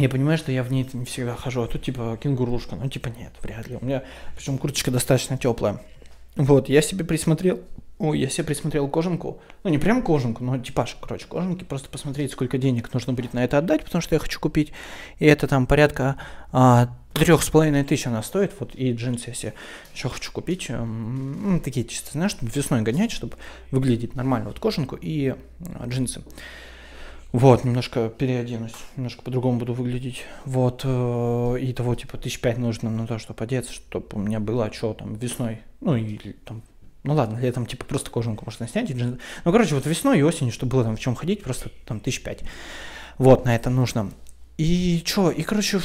я 0.00 0.08
понимаю, 0.08 0.38
что 0.38 0.52
я 0.52 0.62
в 0.62 0.72
ней 0.72 0.88
не 0.92 1.04
всегда 1.04 1.34
хожу, 1.34 1.62
а 1.62 1.66
тут 1.66 1.82
типа 1.82 2.18
кенгурушка, 2.22 2.76
ну 2.76 2.88
типа 2.88 3.08
нет, 3.08 3.32
вряд 3.42 3.68
ли. 3.68 3.76
У 3.80 3.84
меня, 3.84 4.02
причем 4.36 4.58
курточка 4.58 4.90
достаточно 4.90 5.36
теплая. 5.36 5.80
Вот, 6.36 6.68
я 6.68 6.80
себе 6.80 7.04
присмотрел, 7.04 7.60
ой, 7.98 8.18
я 8.18 8.28
себе 8.28 8.44
присмотрел 8.44 8.88
кожанку, 8.88 9.40
ну 9.62 9.70
не 9.70 9.78
прям 9.78 10.02
кожанку, 10.02 10.44
но 10.44 10.58
типаж, 10.58 10.96
короче, 11.00 11.26
кожанки, 11.26 11.64
просто 11.64 11.88
посмотреть, 11.88 12.32
сколько 12.32 12.56
денег 12.56 12.92
нужно 12.94 13.12
будет 13.12 13.34
на 13.34 13.44
это 13.44 13.58
отдать, 13.58 13.84
потому 13.84 14.00
что 14.00 14.14
я 14.14 14.18
хочу 14.20 14.40
купить, 14.40 14.72
и 15.18 15.26
это 15.26 15.48
там 15.48 15.66
порядка 15.66 16.16
а, 16.52 16.96
трех 17.12 17.42
с 17.42 17.50
половиной 17.50 17.84
тысяч 17.84 18.06
она 18.06 18.22
стоит, 18.22 18.52
вот, 18.60 18.74
и 18.74 18.92
джинсы 18.92 19.24
я 19.28 19.34
себе 19.34 19.54
еще 19.92 20.08
хочу 20.08 20.32
купить, 20.32 20.68
ну, 20.70 21.60
такие 21.60 21.84
чисто, 21.84 22.12
знаешь, 22.12 22.30
чтобы 22.30 22.50
весной 22.54 22.82
гонять, 22.82 23.10
чтобы 23.10 23.34
выглядеть 23.70 24.14
нормально, 24.14 24.48
вот 24.48 24.60
кожанку 24.60 24.96
и 24.96 25.34
а, 25.74 25.86
джинсы. 25.86 26.22
Вот, 27.32 27.64
немножко 27.64 28.08
переоденусь, 28.08 28.74
немножко 28.96 29.22
по-другому 29.22 29.60
буду 29.60 29.72
выглядеть. 29.72 30.24
Вот, 30.44 30.82
э, 30.84 31.56
и 31.60 31.72
того, 31.72 31.94
типа, 31.94 32.18
тысяч 32.18 32.40
пять 32.40 32.58
нужно 32.58 32.90
на 32.90 33.06
то, 33.06 33.20
чтобы 33.20 33.44
одеться, 33.44 33.72
чтобы 33.72 34.06
у 34.12 34.18
меня 34.18 34.40
было, 34.40 34.72
что 34.72 34.94
там, 34.94 35.14
весной, 35.14 35.60
ну, 35.80 35.94
или 35.94 36.32
там, 36.44 36.62
ну 37.04 37.14
ладно, 37.14 37.38
летом, 37.38 37.66
типа, 37.66 37.84
просто 37.84 38.10
кожанку 38.10 38.44
можно 38.44 38.66
снять. 38.66 38.90
И. 38.90 38.94
Ну, 38.94 39.18
короче, 39.44 39.76
вот 39.76 39.86
весной 39.86 40.18
и 40.18 40.22
осенью, 40.22 40.52
чтобы 40.52 40.72
было 40.72 40.84
там 40.84 40.96
в 40.96 41.00
чем 41.00 41.14
ходить, 41.14 41.42
просто 41.42 41.70
там 41.86 42.00
тысяч 42.00 42.22
пять. 42.22 42.40
Вот, 43.16 43.44
на 43.44 43.54
это 43.54 43.70
нужно. 43.70 44.10
И 44.58 45.02
что, 45.06 45.30
и, 45.30 45.42
короче, 45.42 45.80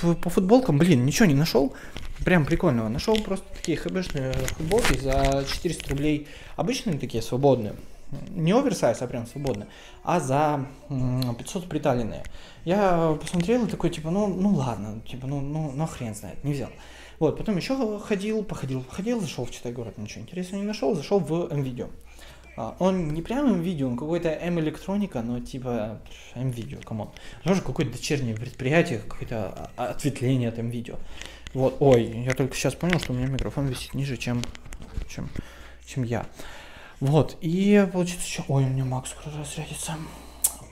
по 0.00 0.30
футболкам, 0.30 0.78
блин, 0.78 1.04
ничего 1.04 1.26
не 1.26 1.34
нашел. 1.34 1.74
Прям 2.24 2.46
прикольного. 2.46 2.88
Нашел 2.88 3.20
просто 3.20 3.44
такие 3.54 3.76
хбшные 3.76 4.32
футболки 4.32 4.96
за 4.98 5.44
400 5.52 5.90
рублей. 5.90 6.28
Обычные 6.56 6.98
такие, 6.98 7.22
свободные 7.22 7.74
не 8.30 8.52
оверсайз, 8.52 9.02
а 9.02 9.06
прям 9.06 9.26
свободно, 9.26 9.66
а 10.04 10.20
за 10.20 10.66
500 10.88 11.68
приталенные. 11.68 12.24
Я 12.64 13.16
посмотрел 13.20 13.64
и 13.66 13.68
такой, 13.68 13.90
типа, 13.90 14.10
ну, 14.10 14.26
ну 14.26 14.50
ладно, 14.50 15.00
типа, 15.06 15.26
ну, 15.26 15.40
ну, 15.40 15.72
ну 15.72 15.86
хрен 15.86 16.14
знает, 16.14 16.42
не 16.44 16.52
взял. 16.52 16.70
Вот, 17.18 17.38
потом 17.38 17.56
еще 17.56 17.98
ходил, 17.98 18.44
походил, 18.44 18.82
походил, 18.82 19.20
зашел 19.20 19.44
в 19.44 19.50
Читай 19.50 19.72
город, 19.72 19.96
ничего 19.98 20.22
интересного 20.22 20.62
не 20.62 20.66
нашел, 20.66 20.94
зашел 20.94 21.18
в 21.18 21.52
МВидео. 21.52 21.88
А, 22.56 22.74
он 22.78 23.12
не 23.12 23.22
прям 23.22 23.60
МВидео, 23.60 23.88
он 23.88 23.96
какой-то 23.96 24.28
М-электроника, 24.28 25.22
но 25.22 25.40
типа 25.40 26.00
МВидео, 26.34 26.80
come 26.82 26.98
on. 26.98 27.10
Тоже 27.44 27.62
какое-то 27.62 27.92
дочернее 27.92 28.34
предприятие, 28.34 28.98
какое-то 29.00 29.70
ответвление 29.76 30.50
от 30.50 30.58
МВидео. 30.58 30.96
Вот, 31.54 31.76
ой, 31.80 32.04
я 32.04 32.34
только 32.34 32.54
сейчас 32.54 32.74
понял, 32.74 32.98
что 32.98 33.12
у 33.12 33.16
меня 33.16 33.28
микрофон 33.28 33.66
висит 33.66 33.94
ниже, 33.94 34.16
чем, 34.16 34.42
чем, 35.08 35.28
чем 35.86 36.02
я. 36.02 36.26
Вот, 37.00 37.36
и 37.40 37.88
получается, 37.92 38.28
что... 38.28 38.44
Ой, 38.48 38.64
у 38.64 38.68
меня 38.68 38.84
Мак 38.84 38.94
щас 38.94 39.14
разрядится. 39.24 39.96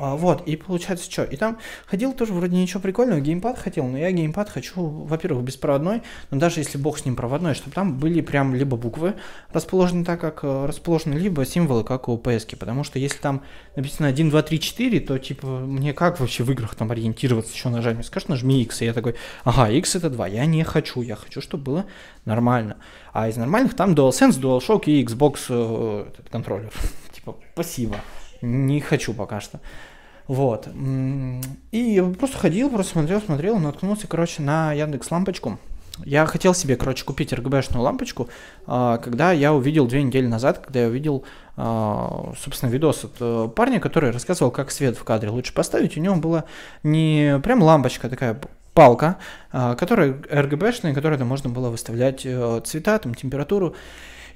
А, 0.04 0.16
вот, 0.16 0.46
и 0.46 0.56
получается 0.56 1.10
что? 1.10 1.24
И 1.24 1.36
там 1.36 1.56
ходил 1.86 2.12
тоже 2.12 2.34
вроде 2.34 2.58
ничего 2.58 2.78
прикольного, 2.78 3.20
геймпад 3.20 3.58
хотел, 3.58 3.86
но 3.86 3.96
я 3.96 4.12
геймпад 4.12 4.50
хочу, 4.50 4.82
во-первых, 4.82 5.44
беспроводной, 5.44 6.02
но 6.30 6.38
даже 6.38 6.60
если 6.60 6.76
бог 6.76 6.98
с 6.98 7.06
ним 7.06 7.16
проводной, 7.16 7.54
чтобы 7.54 7.70
там 7.70 7.96
были 7.96 8.20
прям 8.20 8.54
либо 8.54 8.76
буквы 8.76 9.14
расположены 9.50 10.04
так, 10.04 10.20
как 10.20 10.40
э, 10.44 10.66
расположены, 10.66 11.14
либо 11.14 11.46
символы, 11.46 11.84
как 11.84 12.10
у 12.10 12.18
PS, 12.18 12.54
потому 12.54 12.84
что 12.84 12.98
если 12.98 13.16
там 13.16 13.44
написано 13.76 14.08
1, 14.08 14.28
2, 14.28 14.42
3, 14.42 14.60
4, 14.60 15.00
то 15.00 15.18
типа 15.18 15.46
мне 15.46 15.94
как 15.94 16.20
вообще 16.20 16.44
в 16.44 16.50
играх 16.50 16.74
там 16.74 16.90
ориентироваться, 16.90 17.56
что 17.56 17.70
нажать? 17.70 17.94
Мне 17.94 18.04
скажешь, 18.04 18.28
нажми 18.28 18.60
X, 18.60 18.82
и 18.82 18.84
я 18.84 18.92
такой, 18.92 19.14
ага, 19.44 19.70
X 19.70 19.96
это 19.96 20.10
2, 20.10 20.28
я 20.28 20.44
не 20.44 20.64
хочу, 20.64 21.00
я 21.00 21.16
хочу, 21.16 21.40
чтобы 21.40 21.64
было 21.64 21.86
нормально. 22.26 22.76
А 23.14 23.26
из 23.30 23.38
нормальных 23.38 23.74
там 23.74 23.94
DualSense, 23.94 24.38
DualShock 24.38 24.82
и 24.84 25.02
Xbox 25.02 25.46
э, 25.48 26.08
этот 26.12 26.28
контроллер. 26.28 26.72
типа, 27.14 27.36
спасибо 27.54 27.96
не 28.44 28.80
хочу 28.80 29.14
пока 29.14 29.40
что. 29.40 29.60
Вот. 30.26 30.68
И 31.72 32.04
просто 32.18 32.38
ходил, 32.38 32.70
просто 32.70 32.92
смотрел, 32.92 33.20
смотрел, 33.20 33.58
наткнулся, 33.58 34.06
короче, 34.06 34.42
на 34.42 34.72
Яндекс 34.72 35.10
лампочку. 35.10 35.58
Я 36.04 36.26
хотел 36.26 36.54
себе, 36.54 36.76
короче, 36.76 37.04
купить 37.04 37.32
RGB-шную 37.32 37.80
лампочку, 37.80 38.28
а, 38.66 38.98
когда 38.98 39.30
я 39.30 39.52
увидел 39.52 39.86
две 39.86 40.02
недели 40.02 40.26
назад, 40.26 40.58
когда 40.58 40.80
я 40.80 40.88
увидел, 40.88 41.24
а, 41.56 42.32
собственно, 42.36 42.70
видос 42.70 43.04
от 43.04 43.12
э, 43.20 43.48
парня, 43.54 43.78
который 43.78 44.10
рассказывал, 44.10 44.50
как 44.50 44.72
свет 44.72 44.96
в 44.96 45.04
кадре 45.04 45.30
лучше 45.30 45.54
поставить. 45.54 45.96
У 45.96 46.00
него 46.00 46.16
была 46.16 46.44
не 46.82 47.38
прям 47.44 47.62
лампочка 47.62 48.08
такая 48.08 48.40
палка, 48.72 49.18
а, 49.52 49.76
которая 49.76 50.12
RGB-шная, 50.12 50.94
которой 50.94 51.16
можно 51.18 51.48
было 51.48 51.70
выставлять 51.70 52.22
э, 52.24 52.60
цвета, 52.64 52.98
там, 52.98 53.14
температуру. 53.14 53.76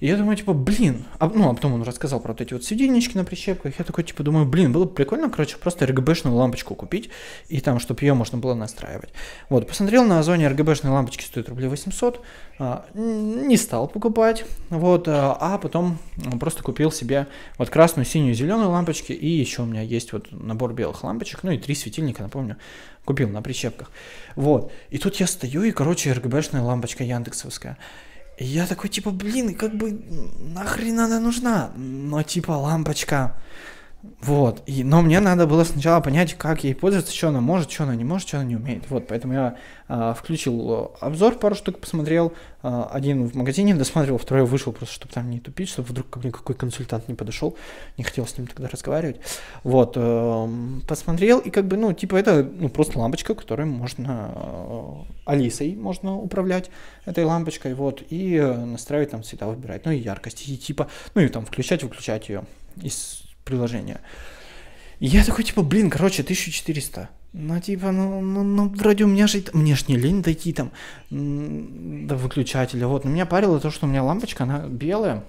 И 0.01 0.07
я 0.07 0.16
думаю, 0.16 0.36
типа, 0.36 0.53
блин, 0.53 1.05
а, 1.18 1.28
ну, 1.28 1.51
а 1.51 1.55
потом 1.55 1.74
он 1.74 1.82
рассказал 1.82 2.20
про 2.20 2.32
вот 2.32 2.40
эти 2.40 2.53
вот 2.53 2.64
светильнички 2.64 3.16
на 3.16 3.24
прищепках, 3.24 3.78
я 3.78 3.84
такой, 3.84 4.05
типа, 4.05 4.22
думаю, 4.22 4.46
блин, 4.46 4.72
было 4.72 4.84
бы 4.84 4.90
прикольно, 4.90 5.28
короче, 5.28 5.57
просто 5.57 5.84
RGB-шную 5.86 6.32
лампочку 6.32 6.74
купить, 6.74 7.11
и 7.49 7.61
там, 7.61 7.80
чтобы 7.80 8.03
ее 8.03 8.14
можно 8.14 8.38
было 8.38 8.55
настраивать. 8.55 9.11
Вот, 9.49 9.66
посмотрел 9.66 10.05
на 10.05 10.20
Озоне, 10.20 10.46
RGB-шные 10.46 10.90
лампочки 10.90 11.24
стоят 11.24 11.49
рублей 11.49 11.68
800, 11.68 12.20
а, 12.61 12.86
не 12.94 13.57
стал 13.57 13.88
покупать, 13.88 14.44
вот, 14.70 15.09
а, 15.09 15.36
а 15.40 15.59
потом 15.59 15.99
просто 16.38 16.62
купил 16.62 16.92
себе 16.92 17.26
вот 17.57 17.70
красную, 17.70 18.07
синюю, 18.07 18.34
зеленую 18.34 18.70
лампочки, 18.70 19.12
и 19.12 19.28
еще 19.28 19.62
у 19.62 19.66
меня 19.66 19.82
есть 19.82 20.12
вот 20.12 20.30
набор 20.30 20.74
белых 20.74 21.03
лампочек, 21.03 21.42
ну 21.42 21.51
и 21.51 21.59
три 21.59 21.74
светильника, 21.74 22.22
напомню, 22.22 22.57
купил 23.05 23.28
на 23.30 23.42
прищепках. 23.42 23.90
Вот, 24.36 24.70
и 24.90 24.99
тут 24.99 25.16
я 25.16 25.26
стою, 25.26 25.64
и, 25.64 25.72
короче, 25.72 26.11
RGB-шная 26.11 26.62
лампочка 26.62 27.03
яндексовская, 27.03 27.78
и 28.39 28.45
я 28.45 28.66
такой, 28.66 28.89
типа, 28.89 29.11
блин, 29.11 29.55
как 29.55 29.74
бы 29.74 30.01
нахрен 30.39 31.01
она 31.01 31.18
нужна? 31.18 31.72
Но 31.76 32.22
типа 32.22 32.53
лампочка. 32.53 33.36
Вот. 34.20 34.62
И, 34.66 34.84
но 34.84 35.03
мне 35.03 35.18
надо 35.18 35.49
было 35.49 35.64
сначала 35.64 36.01
понять, 36.01 36.34
как 36.34 36.62
ей 36.62 36.74
пользоваться, 36.74 37.12
что 37.12 37.28
она 37.28 37.40
может, 37.40 37.70
что 37.70 37.82
она 37.82 37.96
не 37.96 38.05
может, 38.05 38.28
что 38.28 38.36
она 38.36 38.46
не 38.46 38.55
умеет. 38.55 38.88
Вот, 38.90 39.09
поэтому 39.09 39.34
я 39.34 39.57
а, 39.88 40.14
включил 40.14 40.92
обзор, 41.01 41.34
пару 41.34 41.57
штук 41.57 41.80
посмотрел. 41.80 42.32
А, 42.62 42.88
один 42.92 43.26
в 43.26 43.34
магазине 43.34 43.74
досмотрел, 43.74 44.16
второй 44.16 44.44
вышел, 44.44 44.72
просто 44.72 44.94
чтобы 44.94 45.12
там 45.12 45.28
не 45.30 45.40
тупить, 45.40 45.68
чтобы 45.68 45.88
вдруг 45.88 46.11
ко 46.11 46.20
мне 46.20 46.30
какой 46.30 46.55
консультант 46.55 47.09
не 47.09 47.14
подошел. 47.14 47.57
Не 47.96 48.05
хотел 48.05 48.24
с 48.24 48.38
ним 48.38 48.46
тогда 48.46 48.68
разговаривать. 48.68 49.20
Вот. 49.64 49.94
А, 49.96 50.49
посмотрел, 50.86 51.40
и 51.40 51.51
как 51.51 51.66
бы, 51.66 51.76
ну, 51.76 51.92
типа, 51.92 52.14
это 52.16 52.44
ну, 52.44 52.68
просто 52.68 53.01
лампочка, 53.01 53.34
которой 53.34 53.66
можно 53.66 54.32
а, 54.34 55.05
Алисой 55.26 55.74
можно 55.74 56.16
управлять 56.16 56.70
этой 57.05 57.24
лампочкой, 57.24 57.74
вот, 57.74 58.03
и 58.11 58.38
настраивать 58.38 59.11
там 59.11 59.24
цвета 59.24 59.49
выбирать, 59.49 59.84
ну 59.84 59.90
и 59.90 59.99
яркость, 59.99 60.49
и 60.49 60.57
типа, 60.57 60.88
ну 61.14 61.22
и 61.22 61.28
там 61.28 61.44
включать, 61.44 61.82
выключать 61.82 62.28
ее 62.28 62.44
из 62.80 63.28
приложения. 63.49 64.01
И 65.01 65.07
я 65.07 65.24
такой, 65.24 65.44
типа, 65.44 65.62
блин, 65.62 65.90
короче, 65.90 66.22
1400. 66.22 67.09
Ну, 67.32 67.61
типа, 67.61 67.92
ну, 67.92 68.20
ну, 68.20 68.42
ну, 68.42 68.68
вроде 68.68 69.05
у 69.05 69.07
меня 69.07 69.26
же, 69.26 69.44
мне 69.53 69.76
ж 69.76 69.88
не 69.88 69.96
лень 69.96 70.22
дойти 70.22 70.53
там 70.53 70.70
до 71.11 72.16
выключателя, 72.16 72.86
вот. 72.86 73.05
Но 73.05 73.11
меня 73.11 73.26
парило 73.26 73.61
то, 73.61 73.70
что 73.70 73.86
у 73.86 73.88
меня 73.88 74.03
лампочка, 74.03 74.44
она 74.44 74.66
белая, 74.66 75.24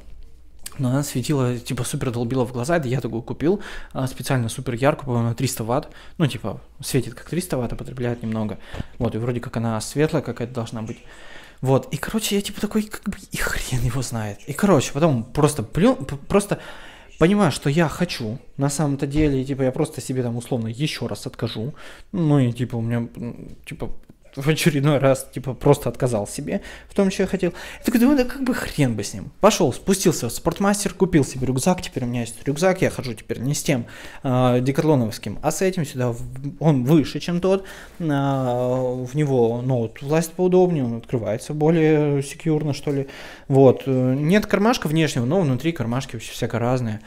но 0.80 0.90
она 0.90 1.04
светила, 1.04 1.58
типа, 1.58 1.84
супер 1.84 2.12
долбила 2.12 2.46
в 2.46 2.54
глаза, 2.54 2.78
это 2.78 2.88
я 2.88 3.02
такую 3.02 3.22
купил, 3.22 3.62
а, 3.92 4.08
специально 4.08 4.50
супер 4.50 4.74
яркую, 4.76 5.06
по-моему, 5.08 5.30
на 5.30 5.36
300 5.36 5.64
ватт, 5.64 5.90
ну, 6.18 6.26
типа, 6.26 6.62
светит 6.82 7.14
как 7.14 7.30
300 7.30 7.58
ватт, 7.58 7.74
а 7.74 7.76
потребляет 7.76 8.24
немного, 8.24 8.58
вот, 8.98 9.14
и 9.16 9.18
вроде 9.18 9.42
как 9.42 9.58
она 9.58 9.80
светлая 9.82 10.24
какая-то 10.24 10.54
должна 10.54 10.82
быть, 10.82 11.00
вот, 11.62 11.94
и, 11.94 11.98
короче, 11.98 12.36
я, 12.36 12.42
типа, 12.42 12.62
такой, 12.62 12.84
как 12.84 13.04
бы, 13.04 13.18
и 13.32 13.38
хрен 13.38 13.82
его 13.82 14.02
знает, 14.02 14.40
и, 14.48 14.54
короче, 14.54 14.94
потом 14.94 15.26
просто 15.26 15.64
плюн, 15.64 15.98
просто 16.28 16.60
понимаю, 17.20 17.52
что 17.52 17.70
я 17.70 17.88
хочу, 17.88 18.40
на 18.58 18.70
самом-то 18.70 19.06
деле, 19.06 19.42
и, 19.42 19.46
типа, 19.46 19.64
я 19.64 19.72
просто 19.72 20.02
себе 20.02 20.24
там 20.24 20.38
условно 20.38 20.70
еще 20.70 21.06
раз 21.06 21.28
откажу, 21.28 21.76
ну, 22.12 22.40
и, 22.40 22.52
типа, 22.52 22.78
у 22.78 22.82
меня, 22.82 23.08
типа, 23.66 23.92
в 24.36 24.48
очередной 24.48 24.98
раз, 24.98 25.28
типа, 25.34 25.54
просто 25.54 25.90
отказал 25.90 26.28
себе 26.28 26.62
в 26.90 26.96
том, 26.96 27.12
что 27.12 27.24
я 27.24 27.28
хотел. 27.28 27.54
Я 27.80 27.86
такой 27.86 28.00
думаю, 28.00 28.18
да 28.18 28.24
как 28.24 28.44
бы 28.44 28.54
хрен 28.54 28.96
бы 28.96 29.04
с 29.04 29.14
ним. 29.14 29.32
Пошел, 29.40 29.72
спустился 29.74 30.30
в 30.30 30.32
спортмастер, 30.32 30.94
купил 30.94 31.24
себе 31.24 31.48
рюкзак, 31.48 31.82
теперь 31.82 32.04
у 32.04 32.08
меня 32.08 32.22
есть 32.22 32.36
рюкзак, 32.46 32.82
я 32.82 32.90
хожу 32.90 33.14
теперь 33.14 33.40
не 33.40 33.54
с 33.54 33.64
тем 33.64 33.86
э, 34.24 34.60
декатлоновским, 34.62 35.40
а 35.42 35.52
с 35.52 35.62
этим 35.62 35.86
сюда, 35.86 36.14
он 36.60 36.84
выше, 36.84 37.20
чем 37.20 37.42
тот, 37.42 37.64
э, 38.00 38.04
в 38.04 39.10
него, 39.14 39.62
ну, 39.62 39.78
вот, 39.80 40.02
власть 40.02 40.34
поудобнее, 40.34 40.84
он 40.86 40.98
открывается 40.98 41.54
более 41.54 42.24
секьюрно, 42.24 42.74
что 42.74 42.92
ли. 42.92 43.08
Вот, 43.48 43.84
нет 43.88 44.46
кармашка 44.46 44.88
внешнего, 44.88 45.26
но 45.26 45.42
внутри 45.42 45.72
кармашки 45.72 46.14
вообще 46.14 46.32
всяко 46.32 46.60
разные 46.60 47.02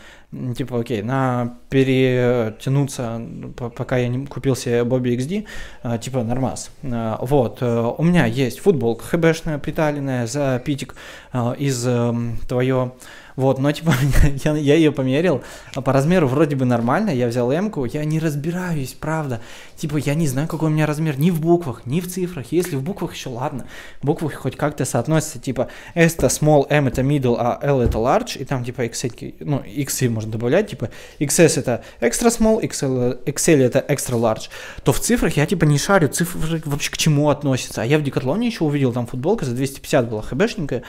типа, 0.56 0.80
окей, 0.80 1.02
на 1.02 1.58
перетянуться, 1.68 3.20
пока 3.56 3.98
я 3.98 4.08
не 4.08 4.26
купил 4.26 4.56
себе 4.56 4.80
Bobby 4.80 5.16
XD, 5.16 5.46
а, 5.82 5.98
типа, 5.98 6.22
нормас. 6.22 6.70
А, 6.82 7.18
вот, 7.20 7.58
э, 7.60 7.92
у 7.98 8.02
меня 8.02 8.26
есть 8.26 8.60
футболка 8.60 9.04
хбшная 9.04 9.58
приталенная 9.58 10.26
за 10.26 10.60
питик 10.64 10.94
а, 11.32 11.52
из 11.52 11.86
эм, 11.86 12.38
твое 12.48 12.92
вот, 13.36 13.58
но 13.58 13.72
типа 13.72 13.94
я, 14.44 14.54
я 14.56 14.74
ее 14.74 14.92
померил, 14.92 15.42
а 15.74 15.80
по 15.80 15.92
размеру 15.92 16.28
вроде 16.28 16.56
бы 16.56 16.64
нормально, 16.64 17.10
я 17.10 17.28
взял 17.28 17.50
М-ку, 17.50 17.84
я 17.84 18.04
не 18.04 18.18
разбираюсь, 18.18 18.92
правда. 18.92 19.40
Типа 19.76 19.96
я 19.96 20.14
не 20.14 20.28
знаю, 20.28 20.48
какой 20.48 20.68
у 20.68 20.72
меня 20.72 20.86
размер 20.86 21.18
ни 21.18 21.30
в 21.30 21.40
буквах, 21.40 21.86
ни 21.86 22.00
в 22.00 22.08
цифрах. 22.08 22.46
Если 22.50 22.76
в 22.76 22.82
буквах 22.82 23.14
еще 23.14 23.30
ладно, 23.30 23.66
буквы 24.02 24.30
хоть 24.30 24.56
как-то 24.56 24.84
соотносятся, 24.84 25.38
типа 25.38 25.68
S 25.94 26.14
это 26.14 26.26
small, 26.26 26.66
M 26.68 26.88
это 26.88 27.02
middle, 27.02 27.36
а 27.38 27.58
L 27.62 27.80
это 27.80 27.98
large, 27.98 28.38
и 28.38 28.44
там 28.44 28.64
типа 28.64 28.82
X, 28.82 29.04
ну, 29.40 29.58
X 29.60 30.02
можно 30.02 30.32
добавлять, 30.32 30.70
типа 30.70 30.90
XS 31.18 31.60
это 31.60 31.84
extra 32.00 32.28
small, 32.28 32.60
XL, 32.62 33.24
XL 33.24 33.62
это 33.62 33.84
extra 33.88 34.18
large, 34.18 34.48
то 34.84 34.92
в 34.92 35.00
цифрах 35.00 35.36
я 35.36 35.46
типа 35.46 35.64
не 35.64 35.78
шарю, 35.78 36.08
цифры 36.08 36.62
вообще 36.64 36.90
к 36.90 36.96
чему 36.96 37.30
относятся. 37.30 37.82
А 37.82 37.84
я 37.84 37.98
в 37.98 38.02
Декатлоне 38.02 38.46
еще 38.46 38.64
увидел, 38.64 38.92
там 38.92 39.06
футболка 39.06 39.44
за 39.44 39.52
250 39.52 40.08
была 40.08 40.22
хбшненькая, 40.22 40.82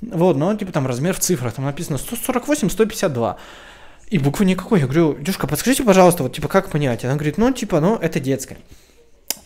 вот, 0.00 0.36
но 0.36 0.54
типа 0.54 0.72
там 0.72 0.86
размер 0.86 1.14
в 1.14 1.20
цифрах, 1.20 1.54
там 1.54 1.64
написано 1.64 1.98
148, 1.98 2.70
152. 2.70 3.36
И 4.08 4.18
буквы 4.18 4.44
никакой. 4.44 4.80
Я 4.80 4.86
говорю, 4.86 5.16
девушка, 5.18 5.46
подскажите, 5.46 5.84
пожалуйста, 5.84 6.24
вот 6.24 6.34
типа 6.34 6.48
как 6.48 6.70
понять? 6.70 7.04
Она 7.04 7.14
говорит, 7.14 7.38
ну 7.38 7.52
типа, 7.52 7.80
ну 7.80 7.96
это 7.96 8.18
детская. 8.18 8.58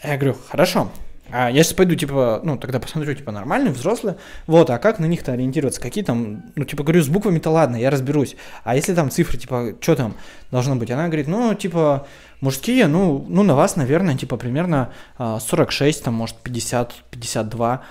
Я 0.02 0.16
говорю, 0.16 0.36
хорошо. 0.48 0.90
А 1.30 1.50
я 1.50 1.62
сейчас 1.62 1.72
пойду, 1.72 1.94
типа, 1.94 2.40
ну, 2.44 2.58
тогда 2.58 2.78
посмотрю, 2.78 3.14
типа, 3.14 3.32
нормальные, 3.32 3.72
взрослые. 3.72 4.18
Вот, 4.46 4.68
а 4.68 4.78
как 4.78 4.98
на 4.98 5.06
них-то 5.06 5.32
ориентироваться? 5.32 5.80
Какие 5.80 6.04
там, 6.04 6.44
ну, 6.54 6.64
типа, 6.64 6.84
говорю, 6.84 7.02
с 7.02 7.08
буквами-то 7.08 7.50
ладно, 7.50 7.76
я 7.76 7.90
разберусь. 7.90 8.36
А 8.62 8.76
если 8.76 8.94
там 8.94 9.10
цифры, 9.10 9.38
типа, 9.38 9.74
что 9.80 9.96
там 9.96 10.16
должно 10.50 10.76
быть? 10.76 10.90
Она 10.90 11.06
говорит, 11.06 11.26
ну, 11.26 11.54
типа, 11.54 12.06
мужские, 12.40 12.86
ну, 12.88 13.24
ну, 13.28 13.42
на 13.42 13.54
вас, 13.54 13.76
наверное, 13.76 14.16
типа, 14.16 14.36
примерно 14.36 14.92
46, 15.18 16.02
а, 16.02 16.04
там, 16.04 16.14
может, 16.14 16.36
50, 16.36 16.92
52. 17.10 17.82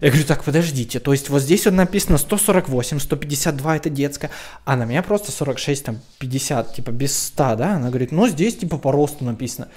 Я 0.00 0.10
говорю, 0.10 0.26
так, 0.26 0.44
подождите, 0.44 1.00
то 1.00 1.12
есть 1.12 1.28
вот 1.28 1.42
здесь 1.42 1.64
вот 1.64 1.74
написано 1.74 2.18
148, 2.18 3.00
152 3.00 3.76
это 3.76 3.90
детская, 3.90 4.30
а 4.64 4.76
на 4.76 4.84
меня 4.84 5.02
просто 5.02 5.32
46, 5.32 5.84
там, 5.84 5.98
50, 6.18 6.74
типа 6.74 6.90
без 6.90 7.18
100, 7.18 7.56
да? 7.56 7.74
Она 7.74 7.88
говорит, 7.88 8.12
ну 8.12 8.28
здесь 8.28 8.56
типа 8.56 8.78
по 8.78 8.92
росту 8.92 9.24
написано. 9.24 9.68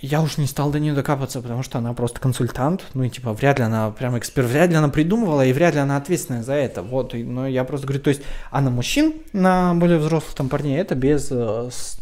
Я 0.00 0.20
уж 0.20 0.38
не 0.38 0.46
стал 0.46 0.70
до 0.70 0.80
нее 0.80 0.92
докапываться, 0.92 1.40
потому 1.40 1.62
что 1.62 1.78
она 1.78 1.92
просто 1.94 2.20
консультант, 2.20 2.84
ну 2.94 3.04
и 3.04 3.10
типа 3.10 3.32
вряд 3.32 3.58
ли 3.58 3.64
она 3.64 3.90
прям 3.90 4.18
эксперт, 4.18 4.48
вряд 4.48 4.70
ли 4.70 4.76
она 4.76 4.88
придумывала 4.88 5.46
и 5.46 5.52
вряд 5.52 5.74
ли 5.74 5.80
она 5.80 5.96
ответственная 5.96 6.42
за 6.42 6.54
это, 6.54 6.82
вот, 6.82 7.14
и, 7.14 7.22
но 7.22 7.46
я 7.46 7.64
просто 7.64 7.86
говорю, 7.86 8.02
то 8.02 8.10
есть, 8.10 8.22
а 8.50 8.60
на 8.60 8.70
мужчин, 8.70 9.14
на 9.32 9.74
более 9.74 9.98
взрослых 9.98 10.34
там 10.34 10.48
парней 10.48 10.78
это 10.78 10.94
без 10.94 11.26
100, 11.26 11.30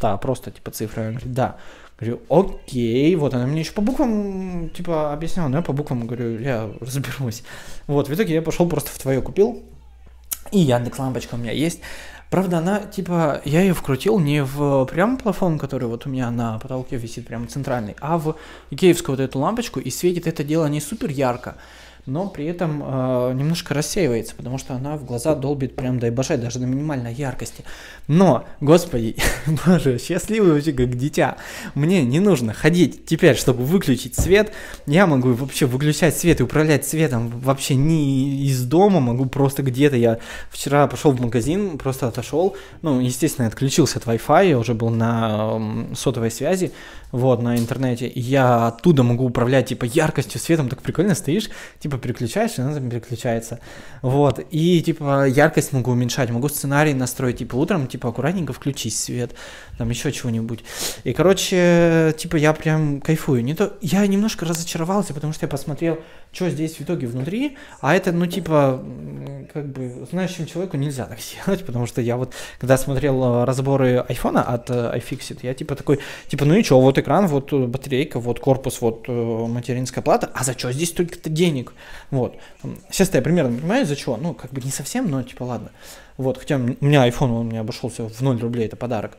э, 0.03 0.19
просто 0.19 0.51
типа 0.51 0.71
цифры, 0.71 1.03
я 1.03 1.11
говорю, 1.11 1.27
да, 1.27 1.57
Говорю, 2.01 2.21
окей, 2.31 3.15
вот 3.17 3.35
она 3.35 3.47
мне 3.47 3.61
еще 3.61 3.73
по 3.73 3.83
буквам, 3.83 4.71
типа, 4.71 5.13
объясняла, 5.13 5.49
но 5.49 5.59
я 5.59 5.63
по 5.63 5.75
буквам 5.75 6.07
говорю, 6.07 6.39
я 6.41 6.71
разберусь. 6.81 7.43
Вот, 7.87 8.09
в 8.09 8.15
итоге 8.15 8.35
я 8.35 8.43
пошел 8.43 8.67
просто 8.67 8.91
в 8.91 8.99
твое 8.99 9.21
купил, 9.21 9.63
и 10.51 10.61
Яндекс 10.61 10.99
лампочка 10.99 11.35
у 11.35 11.39
меня 11.39 11.53
есть. 11.53 11.81
Правда, 12.31 12.59
она, 12.59 12.81
типа, 12.81 13.43
я 13.45 13.61
ее 13.61 13.75
вкрутил 13.75 14.19
не 14.19 14.43
в 14.43 14.87
прям 14.87 15.19
плафон, 15.19 15.59
который 15.59 15.89
вот 15.89 16.07
у 16.07 16.09
меня 16.09 16.31
на 16.31 16.59
потолке 16.59 16.97
висит, 16.97 17.27
прямо 17.27 17.49
центральный, 17.49 17.97
а 18.01 18.17
в 18.17 18.37
икеевскую 18.71 19.17
вот 19.17 19.23
эту 19.23 19.39
лампочку, 19.39 19.79
и 19.81 19.91
светит 19.91 20.27
это 20.27 20.43
дело 20.43 20.67
не 20.67 20.81
супер 20.81 21.11
ярко, 21.11 21.57
но 22.07 22.29
при 22.29 22.47
этом 22.47 22.83
э, 22.85 23.33
немножко 23.35 23.75
рассеивается, 23.75 24.35
потому 24.35 24.59
что 24.59 24.75
она 24.75 24.97
в 24.97 25.05
глаза 25.05 25.35
долбит 25.35 25.77
прям 25.77 25.99
дай 25.99 26.11
боже, 26.11 26.37
даже 26.37 26.59
на 26.59 26.65
минимальной 26.65 27.15
яркости. 27.15 27.65
Но, 28.09 28.45
господи, 28.61 29.17
боже, 29.67 29.99
счастливый 29.99 30.53
вообще 30.53 30.73
как 30.73 30.97
дитя. 30.97 31.37
Мне 31.75 32.03
не 32.03 32.21
нужно 32.21 32.53
ходить 32.53 33.07
теперь, 33.07 33.37
чтобы 33.37 33.65
выключить 33.65 34.17
свет. 34.17 34.53
Я 34.87 35.07
могу 35.07 35.33
вообще 35.33 35.67
выключать 35.67 36.17
свет 36.17 36.41
и 36.41 36.43
управлять 36.43 36.87
светом 36.87 37.29
вообще 37.29 37.75
не 37.75 38.47
из 38.47 38.65
дома, 38.65 39.01
могу 39.01 39.27
просто 39.27 39.63
где-то. 39.63 39.97
Я 39.97 40.19
вчера 40.51 40.87
пошел 40.87 41.13
в 41.13 41.21
магазин, 41.21 41.79
просто 41.79 42.09
отошел, 42.09 42.57
ну, 42.83 43.01
естественно, 43.01 43.47
отключился 43.47 43.99
от 43.99 44.07
Wi-Fi, 44.07 44.49
я 44.49 44.59
уже 44.59 44.75
был 44.75 44.91
на 44.91 45.61
сотовой 45.95 46.31
связи, 46.31 46.73
вот, 47.13 47.43
на 47.43 47.57
интернете. 47.57 48.07
И 48.07 48.21
я 48.21 48.69
оттуда 48.69 49.03
могу 49.03 49.25
управлять, 49.25 49.69
типа, 49.69 49.85
яркостью, 49.85 50.41
светом, 50.41 50.69
так 50.69 50.83
прикольно 50.83 51.15
стоишь, 51.15 51.51
типа, 51.79 51.90
типа 51.91 51.99
переключаешь, 52.03 52.59
и 52.59 52.63
она 52.63 52.75
там 52.75 52.89
переключается. 52.89 53.59
Вот, 54.03 54.41
и 54.51 54.81
типа 54.81 55.27
яркость 55.27 55.73
могу 55.73 55.91
уменьшать, 55.91 56.31
могу 56.31 56.49
сценарий 56.49 56.95
настроить, 56.95 57.39
типа 57.39 57.57
утром, 57.57 57.87
типа 57.87 58.09
аккуратненько 58.09 58.53
включить 58.53 58.95
свет, 58.95 59.35
там 59.77 59.91
еще 59.91 60.13
чего-нибудь. 60.13 60.65
И, 61.05 61.13
короче, 61.13 62.15
типа 62.17 62.37
я 62.37 62.53
прям 62.53 63.01
кайфую. 63.01 63.43
Не 63.43 63.55
то, 63.55 63.77
я 63.81 64.07
немножко 64.07 64.47
разочаровался, 64.47 65.15
потому 65.15 65.33
что 65.33 65.47
я 65.47 65.49
посмотрел, 65.49 65.99
что 66.33 66.49
здесь 66.49 66.77
в 66.77 66.83
итоге 66.83 67.07
внутри, 67.09 67.57
а 67.81 67.95
это, 67.95 68.13
ну, 68.13 68.27
типа, 68.27 68.85
как 69.53 69.67
бы, 69.67 70.07
знающему 70.11 70.47
человеку 70.47 70.77
нельзя 70.77 71.07
так 71.07 71.19
сделать, 71.21 71.65
потому 71.67 71.87
что 71.87 72.01
я 72.01 72.17
вот, 72.17 72.35
когда 72.61 72.77
смотрел 72.77 73.23
э, 73.25 73.45
разборы 73.45 74.05
айфона 74.09 74.43
от 74.43 74.71
э, 74.71 74.99
iFixit, 74.99 75.41
я 75.43 75.55
типа 75.55 75.75
такой, 75.75 75.99
типа, 76.29 76.45
ну 76.45 76.55
и 76.55 76.63
что, 76.63 76.81
вот 76.81 76.99
экран, 76.99 77.27
вот 77.27 77.53
батарейка, 77.53 78.21
вот 78.21 78.39
корпус, 78.39 78.81
вот 78.81 79.09
материнская 79.09 80.05
плата, 80.05 80.31
а 80.35 80.45
за 80.45 80.57
что 80.57 80.71
здесь 80.73 80.91
столько-то 80.91 81.31
денег? 81.31 81.73
Вот. 82.11 82.37
Сейчас 82.91 83.13
я 83.15 83.23
примерно 83.23 83.57
понимаю, 83.57 83.87
за 83.87 83.97
чего, 83.97 84.17
ну, 84.17 84.35
как 84.35 84.53
бы 84.53 84.61
не 84.61 84.71
совсем, 84.71 85.11
но, 85.11 85.23
типа, 85.23 85.45
ладно. 85.45 85.71
Вот, 86.17 86.39
хотя 86.39 86.57
у 86.57 86.59
меня 86.59 87.09
iPhone, 87.09 87.33
он 87.41 87.47
мне 87.47 87.61
обошелся 87.61 88.09
в 88.09 88.21
0 88.21 88.41
рублей, 88.41 88.67
это 88.67 88.77
подарок. 88.77 89.17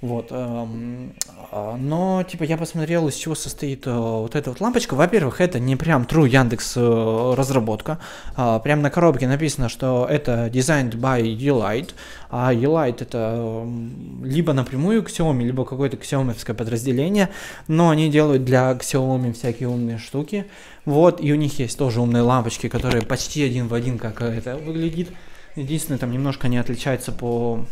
Вот. 0.00 0.28
Эм, 0.30 1.12
а, 1.50 1.76
но, 1.76 2.22
типа, 2.22 2.44
я 2.44 2.56
посмотрел, 2.56 3.08
из 3.08 3.16
чего 3.16 3.34
состоит 3.34 3.84
э, 3.86 3.92
вот 3.92 4.36
эта 4.36 4.50
вот 4.50 4.60
лампочка. 4.60 4.94
Во-первых, 4.94 5.40
это 5.40 5.58
не 5.58 5.74
прям 5.74 6.04
True 6.04 6.28
Яндекс 6.28 6.74
э, 6.76 7.34
разработка. 7.36 7.98
А, 8.36 8.60
прям 8.60 8.80
на 8.80 8.90
коробке 8.90 9.26
написано, 9.26 9.68
что 9.68 10.06
это 10.08 10.46
designed 10.52 10.94
by 10.94 11.22
Elite. 11.22 11.94
А 12.30 12.54
Elite 12.54 13.02
это 13.02 13.34
эм, 13.38 14.24
либо 14.24 14.52
напрямую 14.52 15.02
Xiaomi, 15.02 15.42
либо 15.42 15.64
какое-то 15.64 15.96
Xiaomi 15.96 16.54
подразделение. 16.54 17.30
Но 17.66 17.90
они 17.90 18.08
делают 18.08 18.44
для 18.44 18.72
Xiaomi 18.74 19.32
всякие 19.32 19.68
умные 19.68 19.98
штуки. 19.98 20.46
Вот, 20.84 21.20
и 21.20 21.32
у 21.32 21.36
них 21.36 21.58
есть 21.58 21.76
тоже 21.76 22.00
умные 22.00 22.22
лампочки, 22.22 22.68
которые 22.68 23.02
почти 23.02 23.42
один 23.42 23.66
в 23.66 23.74
один, 23.74 23.98
как 23.98 24.22
это 24.22 24.56
выглядит. 24.56 25.08
Единственное, 25.56 25.98
там 25.98 26.12
немножко 26.12 26.46
они 26.46 26.56
отличаются 26.56 27.10
по 27.10 27.66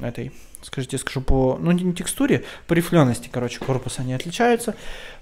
этой 0.00 0.32
скажите, 0.62 0.98
скажу 0.98 1.20
по, 1.20 1.58
ну 1.60 1.70
не 1.70 1.92
текстуре, 1.92 2.44
по 2.66 2.74
рифлености, 2.74 3.28
короче, 3.30 3.60
корпуса 3.60 4.02
они 4.02 4.14
отличаются, 4.14 4.74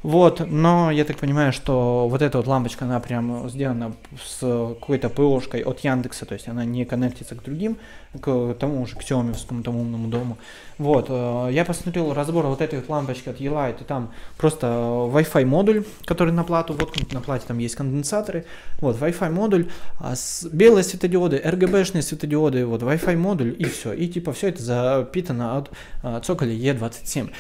вот, 0.03 0.41
но 0.47 0.91
я 0.91 1.05
так 1.05 1.19
понимаю, 1.19 1.53
что 1.53 2.09
вот 2.09 2.23
эта 2.23 2.39
вот 2.39 2.47
лампочка, 2.47 2.85
она 2.85 3.01
прям 3.01 3.49
сделана 3.49 3.95
с 4.25 4.41
какой-то 4.41 5.09
ПОшкой 5.09 5.63
от 5.63 5.81
Яндекса, 5.81 6.27
то 6.27 6.35
есть 6.35 6.49
она 6.49 6.65
не 6.65 6.85
коннектится 6.85 7.35
к 7.35 7.43
другим, 7.43 7.79
к 8.21 8.55
тому 8.55 8.87
же, 8.87 8.97
к 8.97 9.01
Xiaomi, 9.01 9.63
тому 9.63 9.81
умному 9.81 10.09
дому, 10.09 10.39
вот, 10.79 11.07
э, 11.09 11.49
я 11.53 11.65
посмотрел 11.65 12.13
разбор 12.13 12.47
вот 12.47 12.61
этой 12.61 12.81
вот 12.81 12.89
лампочки 12.89 13.29
от 13.29 13.41
Елайт, 13.41 13.81
и 13.81 13.85
там 13.85 14.13
просто 14.37 14.67
Wi-Fi 14.67 15.45
модуль, 15.45 15.85
который 16.05 16.33
на 16.33 16.45
плату, 16.45 16.75
вот 16.75 17.13
на 17.13 17.21
плате 17.21 17.45
там 17.47 17.59
есть 17.59 17.77
конденсаторы, 17.77 18.45
вот, 18.81 18.97
Wi-Fi 19.01 19.31
модуль, 19.31 19.71
а 19.99 20.17
с 20.17 20.47
белые 20.51 20.85
светодиоды, 20.85 21.37
RGB-шные 21.45 22.03
светодиоды, 22.03 22.67
вот, 22.67 22.83
Wi-Fi 22.83 23.17
модуль, 23.17 23.55
и 23.59 23.65
все, 23.65 23.93
и 23.93 24.09
типа 24.09 24.33
все 24.33 24.49
это 24.49 24.63
запитано 24.63 25.59
от 25.59 25.71
uh, 26.03 26.21
цоколя 26.25 26.53
E27. 26.53 27.31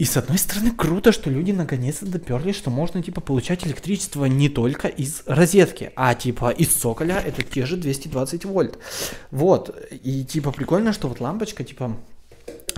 И 0.00 0.06
с 0.06 0.16
одной 0.16 0.38
стороны 0.38 0.70
круто, 0.70 1.12
что 1.12 1.28
люди 1.28 1.52
наконец-то 1.52 2.06
доперли, 2.06 2.52
что 2.52 2.70
можно 2.70 3.02
типа 3.02 3.20
получать 3.20 3.66
электричество 3.66 4.24
не 4.24 4.48
только 4.48 4.88
из 4.88 5.22
розетки, 5.26 5.92
а 5.94 6.14
типа 6.14 6.48
из 6.52 6.68
цоколя 6.68 7.20
это 7.20 7.42
те 7.42 7.66
же 7.66 7.76
220 7.76 8.46
вольт. 8.46 8.78
Вот. 9.30 9.78
И 10.02 10.24
типа 10.24 10.52
прикольно, 10.52 10.94
что 10.94 11.06
вот 11.06 11.20
лампочка 11.20 11.64
типа 11.64 11.98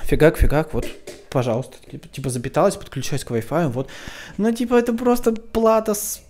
фигак, 0.04 0.38
фигак, 0.38 0.74
вот, 0.74 0.86
пожалуйста, 1.30 1.76
типа, 1.90 2.08
типа 2.08 2.30
запиталась, 2.30 2.76
подключаюсь 2.76 3.24
к 3.24 3.30
Wi-Fi, 3.30 3.68
вот. 3.68 3.88
Ну, 4.38 4.52
типа, 4.52 4.74
это 4.74 4.92
просто 4.92 5.32
плата 5.32 5.94
с, 5.94 6.22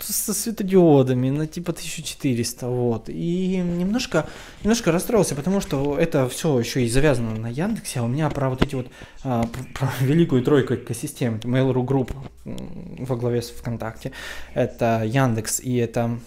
со 0.00 0.34
светодиодами, 0.34 1.30
на 1.30 1.46
типа 1.46 1.72
1400, 1.72 2.68
вот. 2.68 3.08
И 3.08 3.56
немножко, 3.56 4.26
немножко 4.62 4.92
расстроился, 4.92 5.34
потому 5.34 5.60
что 5.60 5.98
это 5.98 6.28
все 6.28 6.58
еще 6.58 6.84
и 6.84 6.88
завязано 6.88 7.36
на 7.36 7.48
Яндексе, 7.48 8.00
а 8.00 8.02
у 8.04 8.08
меня 8.08 8.28
про 8.30 8.50
вот 8.50 8.62
эти 8.62 8.74
вот, 8.74 8.88
а, 9.22 9.48
про 9.74 9.90
великую 10.00 10.42
тройку 10.42 10.74
экосистем, 10.74 11.36
это 11.36 11.48
Mail.ru 11.48 11.84
Group 11.84 12.10
во 12.44 13.16
главе 13.16 13.42
с 13.42 13.50
ВКонтакте, 13.50 14.12
это 14.54 15.02
Яндекс 15.04 15.60
и 15.60 15.76
это 15.76 16.18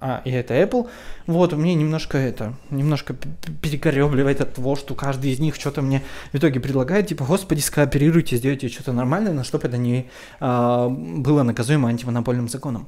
а, 0.00 0.22
и 0.24 0.30
это 0.30 0.54
Apple. 0.54 0.88
Вот, 1.26 1.52
мне 1.52 1.74
немножко 1.74 2.18
это, 2.18 2.54
немножко 2.70 3.14
перекоребливает 3.62 4.40
от 4.40 4.54
того, 4.54 4.76
что 4.76 4.94
каждый 4.94 5.32
из 5.32 5.40
них 5.40 5.54
что-то 5.54 5.82
мне 5.82 6.02
в 6.32 6.36
итоге 6.36 6.60
предлагает, 6.60 7.08
типа, 7.08 7.24
господи, 7.24 7.60
скооперируйте, 7.60 8.36
сделайте 8.36 8.68
что-то 8.68 8.92
нормальное, 8.92 9.32
но 9.32 9.44
чтобы 9.44 9.68
это 9.68 9.76
не 9.76 10.08
а, 10.40 10.88
было 10.88 11.42
наказуемо 11.42 11.88
антимонопольным 11.88 12.48
законом. 12.48 12.86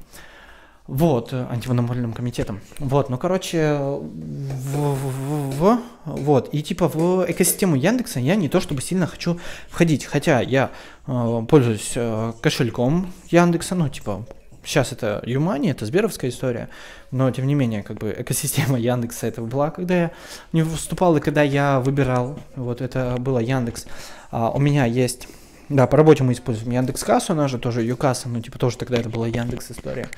Вот, 0.87 1.33
антимонопольным 1.33 2.13
комитетом. 2.13 2.61
Вот, 2.79 3.09
ну, 3.09 3.17
короче, 3.17 3.77
в, 3.77 4.95
в, 4.95 5.59
в, 5.59 5.79
вот, 6.05 6.49
и 6.53 6.63
типа 6.63 6.87
в 6.87 7.25
экосистему 7.29 7.75
Яндекса 7.75 8.21
я 8.21 8.35
не 8.35 8.47
то 8.47 8.61
чтобы 8.61 8.81
сильно 8.81 9.05
хочу 9.05 9.37
входить, 9.67 10.05
хотя 10.05 10.39
я 10.39 10.71
э, 11.05 11.45
пользуюсь 11.49 11.91
э, 11.95 12.31
кошельком 12.41 13.11
Яндекса, 13.29 13.75
ну, 13.75 13.89
типа, 13.89 14.25
Сейчас 14.67 14.91
это 14.91 15.23
Юмани, 15.25 15.71
это 15.71 15.85
сберовская 15.85 16.29
история, 16.29 16.67
но 17.09 17.31
тем 17.31 17.47
не 17.47 17.55
менее, 17.55 17.83
как 17.83 17.99
бы 17.99 18.13
экосистема 18.17 18.77
Яндекса 18.77 19.27
это 19.27 19.41
была, 19.41 19.71
когда 19.71 19.95
я 19.95 20.11
не 20.51 20.61
выступал 20.61 21.15
и 21.15 21.21
когда 21.21 21.41
я 21.41 21.79
выбирал, 21.79 22.37
вот 22.57 22.81
это 22.81 23.15
было 23.17 23.39
Яндекс. 23.39 23.85
А, 24.29 24.49
у 24.49 24.59
меня 24.59 24.83
есть, 24.83 25.29
да, 25.69 25.87
по 25.87 25.95
работе 25.95 26.25
мы 26.25 26.33
используем 26.33 26.71
Яндекс 26.71 27.01
Кассу, 27.05 27.31
она 27.31 27.47
же 27.47 27.59
тоже 27.59 27.81
Юкасса, 27.81 28.27
ну 28.27 28.41
типа 28.41 28.59
тоже 28.59 28.77
тогда 28.77 28.97
это 28.97 29.07
была 29.07 29.29
Яндекс 29.29 29.71
история. 29.71 30.09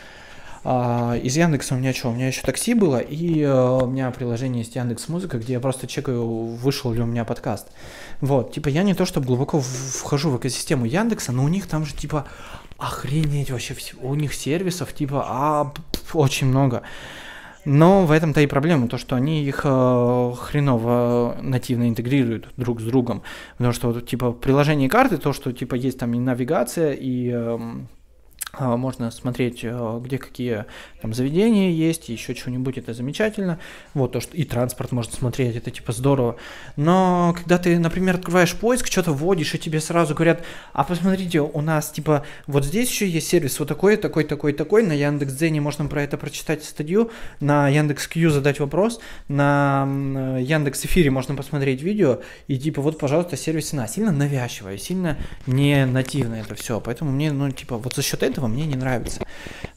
А, 0.64 1.16
из 1.16 1.38
Яндекса 1.38 1.76
у 1.76 1.78
меня 1.78 1.94
что? 1.94 2.10
У 2.10 2.14
меня 2.14 2.28
еще 2.28 2.42
такси 2.42 2.74
было, 2.74 2.98
и 2.98 3.42
uh, 3.42 3.84
у 3.84 3.88
меня 3.88 4.12
приложение 4.12 4.64
есть 4.64 4.76
Яндекс 4.76 5.08
Музыка, 5.08 5.38
где 5.38 5.54
я 5.54 5.60
просто 5.60 5.88
чекаю, 5.88 6.26
вышел 6.26 6.92
ли 6.92 7.02
у 7.02 7.06
меня 7.06 7.24
подкаст. 7.24 7.68
Вот, 8.20 8.54
типа 8.54 8.68
я 8.68 8.84
не 8.84 8.94
то, 8.94 9.06
чтобы 9.06 9.28
глубоко 9.28 9.62
вхожу 9.62 10.32
в 10.32 10.38
экосистему 10.38 10.86
Яндекса, 10.86 11.32
но 11.32 11.44
у 11.44 11.48
них 11.48 11.68
там 11.68 11.86
же 11.86 11.96
типа 11.96 12.28
охренеть 12.80 13.52
вообще, 13.52 13.76
у 14.02 14.16
них 14.16 14.34
сервисов 14.34 14.94
типа 14.94 15.26
а, 15.28 15.74
очень 16.14 16.48
много. 16.48 16.84
Но 17.66 18.06
в 18.06 18.12
этом-то 18.12 18.42
и 18.42 18.48
проблема, 18.48 18.88
то, 18.88 18.98
что 18.98 19.16
они 19.16 19.44
их 19.44 19.62
э, 19.64 20.34
хреново 20.40 21.38
нативно 21.42 21.90
интегрируют 21.90 22.48
друг 22.58 22.80
с 22.80 22.84
другом. 22.86 23.22
Потому 23.58 23.74
что, 23.74 24.02
типа, 24.02 24.32
в 24.32 24.40
приложении 24.40 24.88
карты, 24.88 25.18
то, 25.18 25.34
что, 25.34 25.52
типа, 25.52 25.76
есть 25.76 26.00
там 26.00 26.14
и 26.14 26.20
навигация, 26.20 26.94
и 26.94 27.30
э, 27.30 27.36
а, 27.36 27.86
можно 28.58 29.12
смотреть, 29.12 29.62
э, 29.64 30.00
где 30.04 30.18
какие 30.18 30.66
там 31.02 31.14
заведения 31.14 31.72
есть, 31.72 32.10
еще 32.10 32.36
что-нибудь, 32.36 32.78
это 32.78 32.94
замечательно. 32.94 33.60
Вот, 33.94 34.14
то, 34.14 34.22
что 34.22 34.36
и 34.36 34.44
транспорт 34.44 34.92
можно 34.92 35.14
смотреть, 35.14 35.56
это 35.56 35.72
типа 35.72 35.92
здорово. 35.92 36.36
Но 36.76 37.34
когда 37.38 37.58
ты, 37.58 37.78
например, 37.80 38.16
открываешь 38.16 38.56
поиск, 38.56 38.88
что-то 38.88 39.14
вводишь, 39.14 39.56
и 39.56 39.60
тебе 39.60 39.80
сразу 39.80 40.16
говорят, 40.16 40.44
а 40.74 40.84
посмотрите, 40.84 41.42
у 41.42 41.62
нас 41.62 41.92
типа 41.92 42.26
вот 42.48 42.66
здесь 42.66 42.90
еще 42.90 43.08
есть 43.08 43.28
сервис 43.28 43.60
вот 43.60 43.68
такой, 43.68 43.98
такой, 43.98 44.24
такой, 44.24 44.54
такой, 44.54 44.84
на 44.84 44.94
Яндекс.Дзене 44.94 45.62
можно 45.62 45.86
про 45.86 46.04
это 46.04 46.18
прочитать 46.18 46.64
статью, 46.64 47.12
на 47.40 47.70
Яндекс.Кью 47.70 48.30
задать 48.30 48.60
вопрос, 48.60 49.00
на 49.28 49.88
Яндекс 50.40 50.86
Эфире 50.86 51.12
можно 51.12 51.36
посмотреть 51.36 51.82
видео, 51.82 52.20
и 52.48 52.58
типа 52.58 52.82
вот, 52.82 52.98
пожалуйста, 52.98 53.38
сервис 53.38 53.70
цена. 53.70 53.88
Сильно 53.88 54.12
навязчивая, 54.12 54.78
сильно 54.78 55.18
не 55.46 55.86
нативно 55.86 56.36
это 56.36 56.56
все. 56.56 56.80
Поэтому 56.80 57.12
мне, 57.12 57.32
ну, 57.32 57.50
типа, 57.52 57.78
вот 57.78 57.96
за 57.96 58.02
счет 58.02 58.24
этого 58.24 58.39
мне 58.48 58.66
не 58.66 58.76
нравится. 58.76 59.22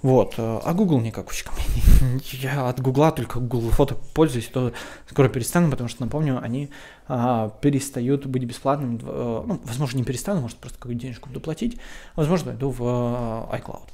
Вот. 0.02 0.34
Э, 0.38 0.60
а 0.64 0.74
Google 0.74 1.00
никак 1.00 1.26
ко 1.26 1.52
мне. 1.52 2.20
Я 2.32 2.68
от 2.68 2.80
Google 2.80 3.10
только 3.12 3.40
Google 3.40 3.70
фото 3.70 3.96
пользуюсь, 4.14 4.48
то 4.48 4.72
скоро 5.08 5.28
перестану, 5.28 5.70
потому 5.70 5.88
что, 5.88 6.02
напомню, 6.02 6.40
они 6.42 6.70
а, 7.08 7.50
перестают 7.60 8.26
быть 8.26 8.44
бесплатными. 8.44 9.00
А, 9.02 9.44
ну, 9.46 9.60
возможно, 9.64 9.98
не 9.98 10.04
перестану, 10.04 10.40
может, 10.40 10.56
просто 10.58 10.78
какую-то 10.78 11.00
денежку 11.00 11.28
буду 11.28 11.40
платить. 11.40 11.78
Возможно, 12.16 12.50
иду 12.50 12.70
в 12.70 12.82
а, 12.82 13.56
iCloud. 13.56 13.88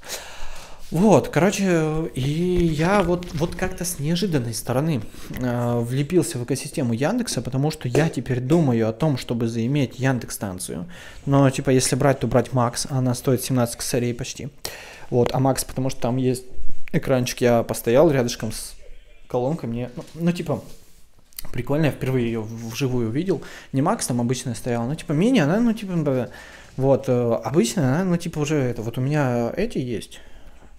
Вот, 0.90 1.28
короче, 1.28 2.10
и 2.14 2.22
я 2.22 3.02
вот, 3.02 3.26
вот 3.34 3.54
как-то 3.54 3.84
с 3.84 3.98
неожиданной 3.98 4.54
стороны 4.54 5.02
э, 5.38 5.80
влепился 5.80 6.38
в 6.38 6.44
экосистему 6.44 6.94
Яндекса, 6.94 7.42
потому 7.42 7.70
что 7.70 7.88
я 7.88 8.08
теперь 8.08 8.40
думаю 8.40 8.88
о 8.88 8.94
том, 8.94 9.18
чтобы 9.18 9.48
заиметь 9.48 9.98
Яндекс 9.98 10.36
станцию. 10.36 10.86
Но, 11.26 11.50
типа, 11.50 11.68
если 11.68 11.94
брать, 11.94 12.20
то 12.20 12.26
брать 12.26 12.54
Макс, 12.54 12.86
она 12.88 13.14
стоит 13.14 13.42
17 13.42 13.76
косарей 13.76 14.14
почти. 14.14 14.48
Вот, 15.10 15.34
а 15.34 15.40
Макс, 15.40 15.62
потому 15.62 15.90
что 15.90 16.00
там 16.00 16.16
есть 16.16 16.44
экранчик, 16.92 17.42
я 17.42 17.62
постоял 17.64 18.10
рядышком 18.10 18.50
с 18.50 18.74
колонкой, 19.26 19.68
мне, 19.68 19.90
ну, 19.94 20.04
ну 20.14 20.32
типа, 20.32 20.64
прикольно, 21.52 21.86
я 21.86 21.92
впервые 21.92 22.26
ее 22.26 22.40
вживую 22.40 23.10
увидел. 23.10 23.42
Не 23.74 23.82
Макс 23.82 24.06
там 24.06 24.22
обычно 24.22 24.54
стоял, 24.54 24.86
ну, 24.86 24.94
типа, 24.94 25.12
мини, 25.12 25.40
она, 25.40 25.60
ну, 25.60 25.74
типа, 25.74 26.30
вот, 26.78 27.08
э, 27.08 27.40
обычно 27.44 27.82
она, 27.82 28.04
ну, 28.04 28.16
типа, 28.16 28.38
уже 28.38 28.56
это, 28.56 28.80
вот 28.80 28.96
у 28.96 29.02
меня 29.02 29.52
эти 29.54 29.76
есть, 29.76 30.20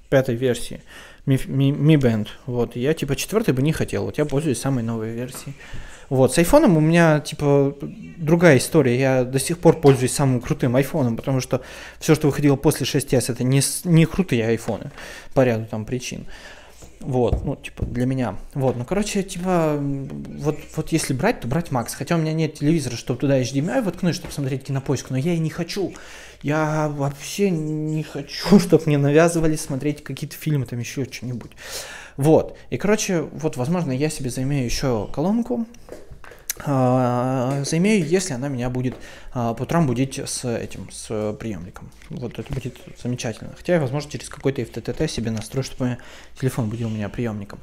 пятой 0.09 0.35
версии 0.35 0.81
Mi, 1.25 1.37
Mi, 1.47 1.71
Mi 1.71 1.95
Band. 1.95 2.27
Вот, 2.45 2.75
я 2.75 2.93
типа 2.93 3.15
четвертой 3.15 3.53
бы 3.53 3.61
не 3.61 3.71
хотел. 3.71 4.05
Вот 4.05 4.17
я 4.17 4.25
пользуюсь 4.25 4.59
самой 4.59 4.83
новой 4.83 5.11
версией. 5.11 5.55
Вот, 6.09 6.33
с 6.33 6.37
айфоном 6.39 6.75
у 6.75 6.79
меня, 6.79 7.19
типа, 7.19 7.75
другая 8.17 8.57
история. 8.57 8.99
Я 8.99 9.23
до 9.23 9.39
сих 9.39 9.59
пор 9.59 9.79
пользуюсь 9.79 10.11
самым 10.11 10.41
крутым 10.41 10.75
айфоном, 10.75 11.15
потому 11.15 11.39
что 11.39 11.61
все, 11.99 12.15
что 12.15 12.27
выходило 12.27 12.55
после 12.55 12.87
6s, 12.87 13.31
это 13.31 13.43
не, 13.43 13.61
не 13.83 14.05
крутые 14.05 14.47
айфоны 14.47 14.91
по 15.35 15.43
ряду 15.43 15.67
там 15.69 15.85
причин. 15.85 16.25
Вот, 16.99 17.45
ну, 17.45 17.55
типа, 17.55 17.85
для 17.85 18.05
меня. 18.05 18.35
Вот, 18.55 18.75
ну, 18.75 18.85
короче, 18.85 19.21
типа, 19.23 19.77
вот, 19.79 20.57
вот 20.75 20.91
если 20.91 21.13
брать, 21.13 21.41
то 21.41 21.47
брать 21.47 21.71
Макс. 21.71 21.93
Хотя 21.93 22.15
у 22.15 22.17
меня 22.17 22.33
нет 22.33 22.55
телевизора, 22.55 22.95
чтобы 22.95 23.19
туда 23.19 23.39
HDMI 23.39 23.83
воткнуть, 23.83 24.15
чтобы 24.15 24.33
смотреть 24.33 24.65
кинопоиск, 24.65 25.11
но 25.11 25.17
я 25.17 25.33
и 25.33 25.39
не 25.39 25.49
хочу. 25.49 25.93
Я 26.41 26.89
вообще 26.89 27.49
не 27.49 28.03
хочу, 28.03 28.59
чтобы 28.59 28.83
мне 28.85 28.97
навязывали 28.97 29.55
смотреть 29.55 30.03
какие-то 30.03 30.35
фильмы, 30.35 30.65
там 30.65 30.79
еще 30.79 31.05
что-нибудь. 31.05 31.51
Вот, 32.17 32.57
и, 32.69 32.77
короче, 32.77 33.21
вот, 33.21 33.55
возможно, 33.57 33.91
я 33.91 34.09
себе 34.09 34.29
займею 34.29 34.65
еще 34.65 35.07
колонку, 35.13 35.65
а, 36.65 37.63
заимею, 37.63 38.05
если 38.05 38.33
она 38.33 38.49
меня 38.49 38.69
будет 38.69 38.95
а, 39.33 39.53
по 39.53 39.63
утрам 39.63 39.87
будить 39.87 40.19
с 40.19 40.43
этим, 40.45 40.89
с 40.91 41.33
приемником. 41.39 41.89
Вот 42.09 42.37
это 42.37 42.53
будет 42.53 42.77
замечательно. 43.01 43.53
Хотя 43.55 43.75
я, 43.75 43.79
возможно, 43.79 44.11
через 44.11 44.27
какой-то 44.27 44.61
FTTT 44.61 45.07
себе 45.07 45.31
настрою, 45.31 45.63
чтобы 45.63 45.97
телефон 46.39 46.69
будил 46.69 46.89
меня 46.89 47.07
приемником. 47.07 47.59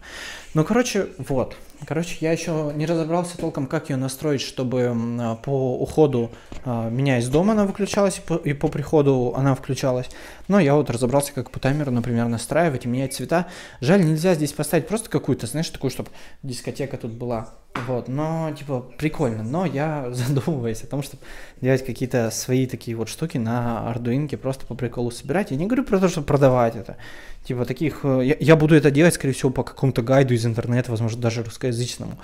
Ну, 0.55 0.65
короче, 0.65 1.09
вот. 1.19 1.57
Короче, 1.85 2.17
я 2.21 2.33
еще 2.33 2.73
не 2.75 2.87
разобрался 2.87 3.37
толком, 3.37 3.67
как 3.67 3.91
ее 3.91 3.97
настроить, 3.97 4.41
чтобы 4.41 4.97
по 5.43 5.79
уходу 5.79 6.31
меня 6.65 7.19
из 7.19 7.29
дома 7.29 7.53
она 7.53 7.65
выключалась, 7.65 8.19
и 8.19 8.21
по, 8.21 8.35
и 8.35 8.53
по 8.55 8.69
приходу 8.69 9.35
она 9.37 9.55
включалась. 9.55 10.09
Но 10.49 10.61
я 10.61 10.75
вот 10.75 10.91
разобрался, 10.91 11.33
как 11.33 11.51
по 11.51 11.61
таймеру, 11.61 11.91
например, 11.91 12.29
настраивать 12.29 12.85
и 12.85 12.89
менять 12.89 13.15
цвета. 13.15 13.47
Жаль, 13.81 14.05
нельзя 14.05 14.35
здесь 14.35 14.53
поставить 14.53 14.87
просто 14.87 15.11
какую-то, 15.11 15.47
знаешь, 15.47 15.69
такую, 15.71 15.91
чтобы 15.91 16.11
дискотека 16.43 16.97
тут 16.97 17.13
была. 17.13 17.51
Вот, 17.87 18.09
но, 18.09 18.51
типа, 18.57 18.81
прикольно. 18.97 19.43
Но 19.43 19.67
я 19.67 20.09
задумываюсь 20.13 20.83
о 20.83 20.87
том, 20.87 21.03
чтобы 21.03 21.23
делать 21.61 21.85
какие-то 21.85 22.31
свои 22.31 22.67
такие 22.67 22.97
вот 22.97 23.09
штуки 23.09 23.39
на 23.39 23.93
Arduino, 23.93 24.37
просто 24.37 24.67
по 24.67 24.75
приколу 24.75 25.11
собирать. 25.11 25.51
Я 25.51 25.57
не 25.57 25.67
говорю 25.67 25.85
про 25.85 25.99
то, 25.99 26.09
чтобы 26.09 26.27
продавать 26.27 26.77
это. 26.77 26.97
Типа 27.45 27.65
таких... 27.65 28.01
Э, 28.05 28.21
я, 28.25 28.37
я 28.41 28.57
буду 28.57 28.75
это 28.75 28.91
делать, 28.91 29.15
скорее 29.15 29.33
всего, 29.33 29.51
по 29.51 29.63
какому-то 29.63 30.03
гайду 30.03 30.35
из 30.35 30.47
интернета, 30.47 30.91
возможно, 30.91 31.21
даже 31.21 31.43
русскоязычному. 31.43 32.19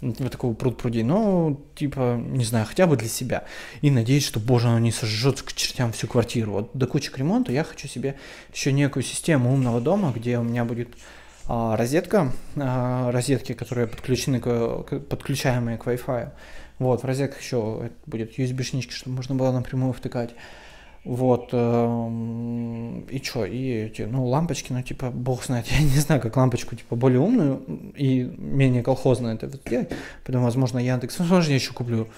Типа 0.00 0.30
такого 0.30 0.54
пруд-пруди. 0.54 1.02
Ну, 1.02 1.60
типа, 1.74 2.20
не 2.24 2.44
знаю, 2.44 2.66
хотя 2.66 2.86
бы 2.86 2.96
для 2.96 3.08
себя. 3.08 3.44
И 3.80 3.90
надеюсь, 3.90 4.24
что, 4.24 4.38
боже, 4.38 4.68
оно 4.68 4.78
не 4.78 4.92
сожжет 4.92 5.42
к 5.42 5.52
чертям 5.52 5.92
всю 5.92 6.06
квартиру. 6.06 6.52
Вот 6.52 6.70
до 6.72 6.86
кучи 6.86 7.10
к 7.10 7.18
ремонту 7.18 7.50
я 7.50 7.64
хочу 7.64 7.88
себе 7.88 8.14
еще 8.52 8.72
некую 8.72 9.02
систему 9.02 9.52
умного 9.52 9.80
дома, 9.80 10.12
где 10.14 10.38
у 10.38 10.44
меня 10.44 10.64
будет 10.64 10.88
а, 11.46 11.76
розетка, 11.76 12.32
а, 12.56 13.10
розетки, 13.10 13.54
которые 13.54 13.88
подключены 13.88 14.38
к, 14.38 14.84
к, 14.84 15.00
подключаемые 15.00 15.78
к 15.78 15.86
Wi-Fi. 15.86 16.30
Вот, 16.78 17.02
в 17.02 17.04
розетках 17.04 17.40
еще 17.40 17.90
будет 18.06 18.38
USB-шнички, 18.38 18.92
чтобы 18.92 19.16
можно 19.16 19.34
было 19.34 19.50
напрямую 19.50 19.92
втыкать. 19.92 20.30
Вот, 21.04 21.50
э, 21.52 23.02
и 23.10 23.22
что, 23.22 23.44
и 23.44 23.86
эти, 23.86 24.02
ну, 24.02 24.26
лампочки, 24.26 24.72
ну, 24.72 24.82
типа, 24.82 25.10
бог 25.10 25.44
знает, 25.44 25.66
я 25.70 25.80
не 25.80 25.98
знаю, 25.98 26.20
как 26.20 26.36
лампочку, 26.36 26.76
типа, 26.76 26.96
более 26.96 27.20
умную 27.20 27.62
и 27.96 28.22
менее 28.36 28.82
колхозную 28.82 29.34
это 29.34 29.46
вот 29.46 29.62
делать, 29.64 29.90
поэтому, 30.24 30.44
возможно, 30.44 30.78
Яндекс, 30.78 31.18
возможно, 31.18 31.50
я 31.50 31.54
еще 31.56 31.72
куплю. 31.72 32.08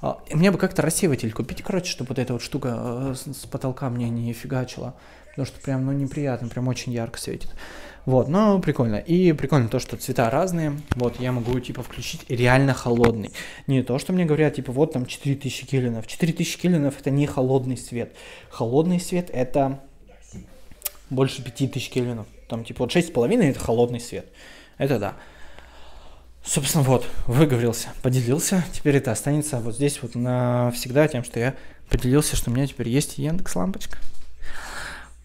А, 0.00 0.22
мне 0.32 0.50
бы 0.50 0.58
как-то 0.58 0.82
рассеиватель 0.82 1.32
купить, 1.32 1.62
короче, 1.62 1.90
чтобы 1.90 2.10
вот 2.10 2.18
эта 2.18 2.32
вот 2.32 2.42
штука 2.42 2.76
э, 2.78 3.14
с 3.14 3.46
потолка 3.46 3.90
мне 3.90 4.08
не 4.08 4.32
фигачила, 4.32 4.94
потому 5.30 5.46
что 5.46 5.60
прям, 5.60 5.84
ну, 5.84 5.92
неприятно, 5.92 6.48
прям 6.48 6.68
очень 6.68 6.92
ярко 6.92 7.18
светит. 7.18 7.52
Вот, 8.08 8.28
ну, 8.28 8.58
прикольно. 8.58 8.96
И 8.96 9.34
прикольно 9.34 9.68
то, 9.68 9.78
что 9.78 9.98
цвета 9.98 10.30
разные. 10.30 10.72
Вот, 10.96 11.20
я 11.20 11.30
могу, 11.30 11.60
типа, 11.60 11.82
включить 11.82 12.24
реально 12.30 12.72
холодный. 12.72 13.32
Не 13.66 13.82
то, 13.82 13.98
что 13.98 14.14
мне 14.14 14.24
говорят, 14.24 14.54
типа, 14.54 14.72
вот 14.72 14.94
там 14.94 15.04
4000 15.04 15.66
кельвинов. 15.66 16.06
4000 16.06 16.58
кельвинов 16.58 16.98
это 16.98 17.10
не 17.10 17.26
холодный 17.26 17.76
свет. 17.76 18.16
Холодный 18.48 18.98
свет 18.98 19.28
это 19.30 19.80
больше 21.10 21.44
5000 21.44 21.90
кельвинов. 21.90 22.26
Там, 22.48 22.64
типа, 22.64 22.84
вот 22.84 22.96
6,5 22.96 23.42
это 23.42 23.60
холодный 23.60 24.00
свет. 24.00 24.24
Это 24.78 24.98
да. 24.98 25.14
Собственно, 26.42 26.84
вот, 26.84 27.06
выговорился, 27.26 27.90
поделился. 28.00 28.64
Теперь 28.72 28.96
это 28.96 29.12
останется 29.12 29.60
вот 29.60 29.74
здесь 29.74 30.00
вот 30.00 30.14
навсегда 30.14 31.08
тем, 31.08 31.24
что 31.24 31.40
я 31.40 31.56
поделился, 31.90 32.36
что 32.36 32.50
у 32.50 32.54
меня 32.54 32.66
теперь 32.66 32.88
есть 32.88 33.18
Яндекс 33.18 33.54
лампочка. 33.54 33.98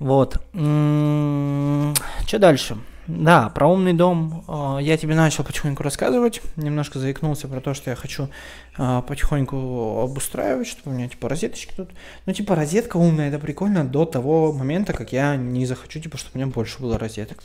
Вот. 0.03 0.35
Что 0.51 2.39
дальше? 2.39 2.77
Да, 3.07 3.47
про 3.49 3.67
умный 3.67 3.93
дом 3.93 4.43
э, 4.47 4.77
я 4.81 4.97
тебе 4.97 5.15
начал 5.15 5.45
потихоньку 5.45 5.81
рассказывать. 5.81 6.41
Немножко 6.57 6.99
заикнулся 6.99 7.47
про 7.47 7.61
то, 7.61 7.73
что 7.73 7.89
я 7.89 7.95
хочу 7.95 8.29
э, 8.77 9.01
потихоньку 9.07 10.01
обустраивать, 10.01 10.67
чтобы 10.67 10.91
у 10.91 10.97
меня 10.97 11.07
типа 11.07 11.29
розеточки 11.29 11.73
тут. 11.75 11.89
Ну, 12.25 12.33
типа 12.33 12.53
розетка 12.55 12.97
умная, 12.97 13.29
это 13.29 13.39
прикольно 13.39 13.85
до 13.85 14.03
того 14.03 14.51
момента, 14.51 14.91
как 14.91 15.13
я 15.13 15.37
не 15.37 15.65
захочу, 15.65 16.01
типа, 16.01 16.17
чтобы 16.17 16.35
у 16.35 16.37
меня 16.39 16.53
больше 16.53 16.81
было 16.81 16.97
розеток. 16.99 17.41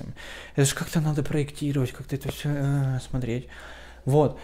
Это 0.57 0.65
же 0.65 0.75
как-то 0.75 1.01
надо 1.01 1.23
проектировать, 1.23 1.93
как-то 1.93 2.17
это 2.17 2.33
все 2.33 2.49
э, 2.53 2.99
смотреть. 3.09 3.47
Вот. 4.05 4.37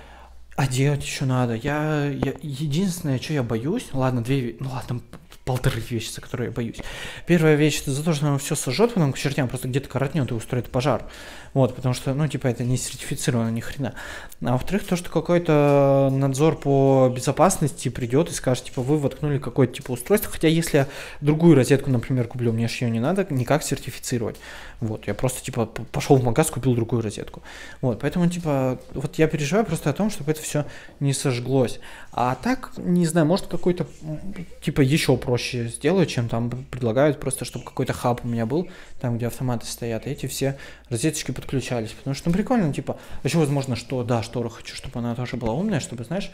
А 0.56 0.68
делать 0.68 1.02
еще 1.02 1.24
надо. 1.24 1.54
Я, 1.54 2.06
я 2.06 2.32
единственное, 2.42 3.18
что 3.18 3.32
я 3.32 3.42
боюсь, 3.42 3.88
ладно, 3.92 4.22
две, 4.22 4.56
ну 4.60 4.70
ладно, 4.70 5.00
полторы 5.44 5.80
вещи, 5.80 6.10
за 6.10 6.20
которые 6.20 6.48
я 6.48 6.52
боюсь. 6.52 6.78
Первая 7.26 7.54
вещь 7.54 7.82
это 7.82 7.92
за 7.92 8.02
то, 8.02 8.12
что 8.12 8.26
оно 8.26 8.38
все 8.38 8.54
сожжет, 8.54 8.94
потом 8.94 9.12
к 9.12 9.18
чертям 9.18 9.48
просто 9.48 9.68
где-то 9.68 9.88
коротнет 9.88 10.30
и 10.30 10.34
устроит 10.34 10.70
пожар. 10.70 11.08
Вот, 11.54 11.76
потому 11.76 11.94
что, 11.94 12.12
ну, 12.14 12.26
типа, 12.26 12.48
это 12.48 12.64
не 12.64 12.76
сертифицировано 12.76 13.48
ни 13.50 13.60
хрена. 13.60 13.94
А 14.42 14.52
во-вторых, 14.52 14.84
то, 14.84 14.96
что 14.96 15.08
какой-то 15.08 16.10
надзор 16.12 16.58
по 16.58 17.10
безопасности 17.14 17.88
придет 17.88 18.28
и 18.28 18.32
скажет, 18.32 18.64
типа, 18.64 18.82
вы 18.82 18.98
воткнули 18.98 19.38
какое-то 19.38 19.74
типа 19.74 19.92
устройство. 19.92 20.32
Хотя 20.32 20.48
если 20.48 20.88
другую 21.20 21.54
розетку, 21.54 21.90
например, 21.90 22.26
куплю, 22.26 22.52
мне 22.52 22.66
же 22.66 22.84
ее 22.84 22.90
не 22.90 22.98
надо 22.98 23.26
никак 23.30 23.62
сертифицировать. 23.62 24.36
Вот, 24.80 25.06
я 25.06 25.14
просто, 25.14 25.42
типа, 25.42 25.66
пошел 25.66 26.16
в 26.16 26.24
магаз, 26.24 26.50
купил 26.50 26.74
другую 26.74 27.02
розетку. 27.02 27.42
Вот, 27.80 28.00
поэтому, 28.00 28.28
типа, 28.28 28.80
вот 28.92 29.16
я 29.16 29.28
переживаю 29.28 29.64
просто 29.64 29.90
о 29.90 29.92
том, 29.92 30.10
чтобы 30.10 30.32
это 30.32 30.42
все 30.42 30.66
не 30.98 31.12
сожглось. 31.12 31.78
А 32.12 32.34
так, 32.34 32.72
не 32.76 33.06
знаю, 33.06 33.26
может 33.26 33.46
какой-то, 33.46 33.86
типа, 34.60 34.80
еще 34.80 35.16
проще 35.16 35.68
сделаю, 35.68 36.06
чем 36.06 36.28
там 36.28 36.50
предлагают, 36.50 37.20
просто 37.20 37.44
чтобы 37.44 37.64
какой-то 37.64 37.92
хаб 37.92 38.24
у 38.24 38.28
меня 38.28 38.44
был, 38.44 38.68
там, 39.00 39.16
где 39.16 39.28
автоматы 39.28 39.66
стоят, 39.66 40.06
эти 40.06 40.26
все 40.26 40.58
розеточки 40.90 41.30
подключались. 41.44 41.90
Потому 41.90 42.14
что, 42.14 42.30
ну, 42.30 42.34
прикольно, 42.34 42.72
типа, 42.72 42.98
еще 43.22 43.38
возможно, 43.38 43.76
что, 43.76 44.02
да, 44.02 44.22
штору 44.22 44.48
хочу, 44.48 44.74
чтобы 44.74 44.98
она 44.98 45.14
тоже 45.14 45.36
была 45.36 45.52
умная, 45.52 45.80
чтобы, 45.80 46.04
знаешь, 46.04 46.30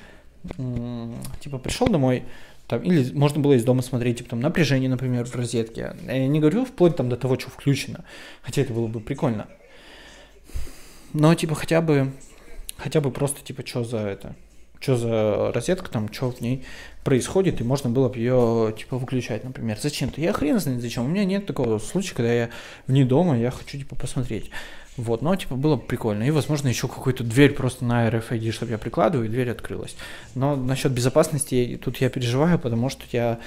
типа, 1.40 1.58
пришел 1.58 1.88
домой, 1.88 2.22
там, 2.66 2.82
или 2.82 3.12
можно 3.12 3.40
было 3.40 3.54
из 3.54 3.64
дома 3.64 3.82
смотреть, 3.82 4.18
типа, 4.18 4.30
там, 4.30 4.40
напряжение, 4.40 4.88
например, 4.88 5.26
в 5.26 5.34
розетке. 5.34 5.94
Я 6.06 6.26
не 6.28 6.40
говорю 6.40 6.64
вплоть 6.64 6.96
там 6.96 7.08
до 7.08 7.16
того, 7.16 7.38
что 7.38 7.50
включено, 7.50 8.04
хотя 8.42 8.62
это 8.62 8.72
было 8.72 8.86
бы 8.86 9.00
прикольно. 9.00 9.48
Но, 11.12 11.34
типа, 11.34 11.56
хотя 11.56 11.80
бы, 11.80 12.12
хотя 12.76 13.00
бы 13.00 13.10
просто, 13.10 13.44
типа, 13.44 13.66
что 13.66 13.82
за 13.82 13.98
это, 13.98 14.36
что 14.78 14.96
за 14.96 15.52
розетка 15.52 15.90
там, 15.90 16.10
что 16.12 16.30
в 16.30 16.40
ней 16.40 16.64
происходит, 17.04 17.60
и 17.60 17.64
можно 17.64 17.90
было 17.90 18.08
бы 18.08 18.16
ее, 18.16 18.74
типа, 18.78 18.96
выключать, 18.96 19.44
например. 19.44 19.78
Зачем-то? 19.80 20.20
Я 20.20 20.32
хрен 20.32 20.60
знает 20.60 20.80
зачем. 20.80 21.04
У 21.04 21.08
меня 21.08 21.24
нет 21.24 21.46
такого 21.46 21.78
случая, 21.78 22.14
когда 22.14 22.32
я 22.32 22.50
вне 22.86 23.04
дома, 23.04 23.36
я 23.36 23.50
хочу, 23.50 23.76
типа, 23.76 23.96
посмотреть. 23.96 24.50
Вот, 25.00 25.22
но, 25.22 25.34
типа, 25.34 25.56
было 25.56 25.76
бы 25.76 25.82
прикольно. 25.82 26.24
И, 26.24 26.30
возможно, 26.30 26.68
еще 26.68 26.88
какую-то 26.88 27.24
дверь 27.24 27.54
просто 27.54 27.84
на 27.84 28.08
RFID, 28.08 28.52
чтобы 28.52 28.72
я 28.72 28.78
прикладываю, 28.78 29.26
и 29.26 29.30
дверь 29.30 29.50
открылась. 29.50 29.96
Но 30.34 30.56
насчет 30.56 30.92
безопасности 30.92 31.80
тут 31.82 31.96
я 31.98 32.10
переживаю, 32.10 32.58
потому 32.58 32.90
что 32.90 33.02
я 33.12 33.38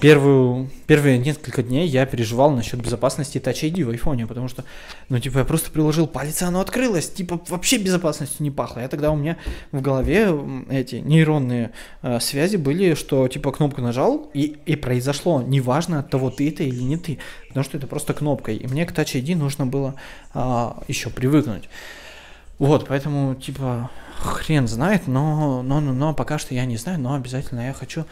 первую, 0.00 0.70
первые 0.86 1.18
несколько 1.18 1.62
дней 1.62 1.88
я 1.88 2.06
переживал 2.06 2.50
насчет 2.50 2.80
безопасности 2.80 3.38
Touch 3.38 3.62
ID 3.62 3.84
в 3.84 3.90
айфоне, 3.90 4.26
потому 4.26 4.48
что, 4.48 4.64
ну, 5.08 5.18
типа, 5.18 5.38
я 5.38 5.44
просто 5.44 5.70
приложил 5.70 6.06
палец, 6.06 6.42
и 6.42 6.44
оно 6.44 6.60
открылось, 6.60 7.10
типа, 7.10 7.40
вообще 7.48 7.78
безопасностью 7.78 8.42
не 8.42 8.50
пахло. 8.50 8.80
Я 8.80 8.88
тогда 8.88 9.10
у 9.10 9.16
меня 9.16 9.36
в 9.72 9.80
голове 9.80 10.30
эти 10.68 10.96
нейронные 10.96 11.72
э, 12.02 12.20
связи 12.20 12.56
были, 12.56 12.94
что, 12.94 13.26
типа, 13.28 13.52
кнопку 13.52 13.80
нажал, 13.80 14.30
и, 14.34 14.56
и 14.66 14.76
произошло, 14.76 15.42
неважно 15.42 16.00
от 16.00 16.10
того, 16.10 16.30
ты 16.30 16.48
это 16.48 16.62
или 16.62 16.82
не 16.82 16.96
ты, 16.96 17.18
потому 17.48 17.64
что 17.64 17.78
это 17.78 17.86
просто 17.86 18.14
кнопкой, 18.14 18.56
и 18.56 18.66
мне 18.66 18.84
к 18.86 18.92
Touch 18.92 19.20
ID 19.20 19.36
нужно 19.36 19.66
было 19.66 19.94
э, 20.34 20.70
еще 20.88 21.10
привыкнуть. 21.10 21.68
Вот, 22.58 22.86
поэтому, 22.88 23.34
типа, 23.34 23.90
хрен 24.18 24.66
знает, 24.66 25.06
но, 25.06 25.62
но, 25.62 25.80
но, 25.80 25.92
но 25.92 26.14
пока 26.14 26.38
что 26.38 26.54
я 26.54 26.64
не 26.64 26.76
знаю, 26.76 26.98
но 26.98 27.14
обязательно 27.14 27.66
я 27.66 27.74
хочу 27.74 28.06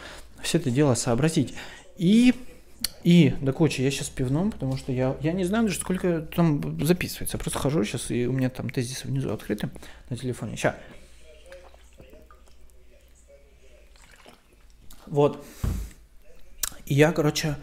все 0.45 0.59
это 0.59 0.71
дело 0.71 0.95
сообразить. 0.95 1.53
И 1.97 2.33
и 3.03 3.35
до 3.39 3.53
кучи 3.53 3.81
я 3.81 3.91
сейчас 3.91 4.09
пивном, 4.09 4.51
потому 4.51 4.77
что 4.77 4.91
я, 4.91 5.15
я 5.21 5.31
не 5.31 5.43
знаю 5.43 5.65
даже 5.65 5.79
сколько 5.79 6.21
там 6.21 6.83
записывается. 6.83 7.37
Я 7.37 7.39
просто 7.39 7.59
хожу 7.59 7.83
сейчас, 7.83 8.09
и 8.09 8.25
у 8.25 8.31
меня 8.31 8.49
там 8.49 8.71
тезисы 8.71 9.07
внизу 9.07 9.31
открыты 9.31 9.69
на 10.09 10.17
телефоне. 10.17 10.57
Сейчас. 10.57 10.75
Вот. 15.05 15.45
И 16.87 16.95
я, 16.95 17.11
короче, 17.11 17.57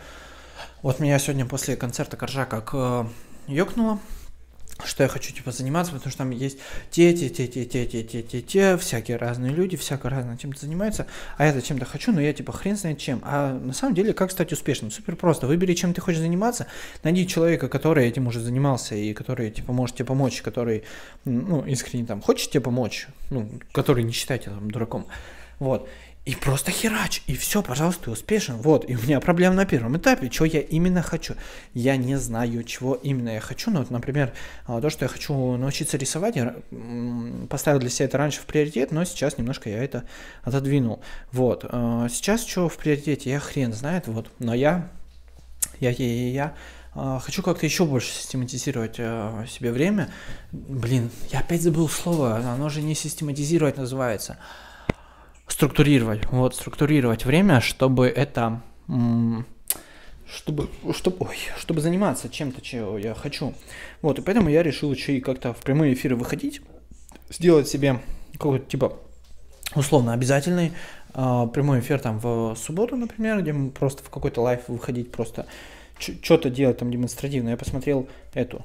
вот 0.81 1.01
меня 1.01 1.19
сегодня 1.19 1.45
после 1.45 1.77
концерта 1.77 2.17
Коржа 2.17 2.45
как 2.45 2.71
э, 2.73 3.05
что 4.93 5.05
я 5.05 5.09
хочу, 5.09 5.33
типа, 5.33 5.53
заниматься, 5.53 5.93
потому 5.93 6.11
что 6.11 6.19
там 6.19 6.31
есть 6.31 6.59
те, 6.91 7.15
те, 7.15 7.31
те, 7.31 7.49
те, 7.49 7.65
те, 7.65 7.87
те, 7.87 8.03
те, 8.03 8.23
те, 8.23 8.43
те, 8.43 8.77
всякие 8.77 9.17
разные 9.17 9.51
люди, 9.51 9.79
всяко 9.79 10.11
разно 10.11 10.37
чем-то 10.37 10.61
занимаются, 10.61 11.07
а 11.39 11.47
я 11.47 11.61
чем-то 11.61 11.87
хочу, 11.87 12.13
но 12.13 12.21
я, 12.21 12.35
типа, 12.35 12.53
хрен 12.53 12.77
знает 12.77 12.99
чем. 12.99 13.23
А 13.25 13.59
на 13.59 13.73
самом 13.73 13.95
деле, 13.95 14.13
как 14.13 14.31
стать 14.31 14.53
успешным? 14.53 14.91
Супер 14.91 15.17
просто. 15.17 15.47
Выбери, 15.47 15.73
чем 15.73 15.95
ты 15.95 16.03
хочешь 16.03 16.21
заниматься, 16.21 16.67
найди 17.03 17.27
человека, 17.27 17.69
который 17.69 18.07
этим 18.07 18.27
уже 18.27 18.41
занимался, 18.41 18.95
и 18.95 19.15
который, 19.15 19.51
типа, 19.51 19.73
может 19.73 19.97
тебе 19.97 20.05
помочь, 20.05 20.43
который, 20.43 20.85
ну, 21.25 21.65
искренне 21.65 22.05
там, 22.05 22.21
хочет 22.21 22.51
тебе 22.51 22.61
помочь, 22.61 23.07
ну, 23.31 23.51
который 23.73 24.05
не 24.05 24.13
считает 24.13 24.43
тебя 24.43 24.53
там 24.53 24.71
дураком. 24.71 25.07
Вот. 25.59 25.89
И 26.25 26.37
просто 26.37 26.71
херач, 26.71 27.21
и 27.27 27.35
все, 27.35 27.65
пожалуйста, 27.65 28.13
успешен. 28.13 28.55
Вот, 28.59 28.89
и 28.89 28.95
у 28.95 29.01
меня 29.01 29.19
проблема 29.19 29.57
на 29.57 29.67
первом 29.67 29.97
этапе, 29.97 30.31
что 30.31 30.45
я 30.45 30.61
именно 30.61 31.03
хочу. 31.03 31.35
Я 31.75 31.97
не 31.97 32.17
знаю, 32.17 32.63
чего 32.63 32.95
именно 32.95 33.31
я 33.31 33.41
хочу. 33.41 33.73
Ну, 33.73 33.81
вот, 33.81 33.91
например, 33.91 34.33
а, 34.65 34.81
то, 34.81 34.89
что 34.89 35.05
я 35.05 35.09
хочу 35.09 35.57
научиться 35.57 35.97
рисовать, 35.97 36.37
я 36.37 36.55
поставил 37.51 37.81
для 37.81 37.91
себя 37.91 38.07
это 38.07 38.19
раньше 38.19 38.41
в 38.41 38.45
приоритет, 38.45 38.93
но 38.93 39.05
сейчас 39.05 39.37
немножко 39.37 39.69
я 39.69 39.83
это 39.83 40.05
отодвинул. 40.45 41.03
Вот, 41.33 41.65
а, 41.69 42.07
сейчас 42.09 42.47
что 42.47 42.69
в 42.69 42.77
приоритете, 42.77 43.31
я 43.31 43.41
хрен 43.41 43.73
знает, 43.73 44.07
вот, 44.07 44.31
но 44.39 44.55
я, 44.55 44.91
я, 45.81 45.91
я, 45.91 46.07
я, 46.07 46.31
я 46.31 46.55
а, 46.95 47.19
Хочу 47.19 47.43
как-то 47.43 47.67
еще 47.67 47.85
больше 47.85 48.13
систематизировать 48.13 48.95
себе 48.95 49.73
время. 49.73 50.09
Блин, 50.53 51.11
я 51.33 51.41
опять 51.41 51.63
забыл 51.63 51.89
слово, 51.89 52.37
оно 52.37 52.69
же 52.69 52.81
не 52.81 52.95
систематизировать 52.95 53.77
называется 53.77 54.39
структурировать, 55.47 56.27
вот, 56.31 56.55
структурировать 56.55 57.25
время, 57.25 57.61
чтобы 57.61 58.09
это, 58.09 58.63
чтобы, 60.27 60.69
чтобы, 60.93 61.17
ой, 61.27 61.37
чтобы 61.59 61.81
заниматься 61.81 62.29
чем-то, 62.29 62.61
чего 62.61 62.99
я 62.99 63.15
хочу. 63.15 63.55
Вот, 64.01 64.19
и 64.19 64.23
поэтому 64.23 64.49
я 64.49 64.63
решил 64.63 64.93
еще 64.93 65.17
и 65.17 65.21
как-то 65.21 65.53
в 65.53 65.59
прямые 65.59 65.95
эфиры 65.95 66.17
выходить, 66.17 66.63
сделать 67.31 67.69
себе 67.69 68.01
какой-то, 68.33 68.65
типа, 68.67 68.99
условно 69.75 70.13
обязательный 70.13 70.73
э, 71.15 71.47
прямой 71.53 71.81
эфир 71.81 71.99
там 71.99 72.19
в 72.19 72.55
субботу, 72.57 72.97
например, 72.97 73.41
где 73.43 73.53
просто 73.53 74.03
в 74.03 74.11
какой-то 74.11 74.41
лайф 74.41 74.69
выходить, 74.69 75.11
просто 75.13 75.47
что-то 75.99 76.51
делать 76.51 76.79
там 76.79 76.91
демонстративно. 76.91 77.51
Я 77.51 77.57
посмотрел 77.57 78.09
эту 78.35 78.65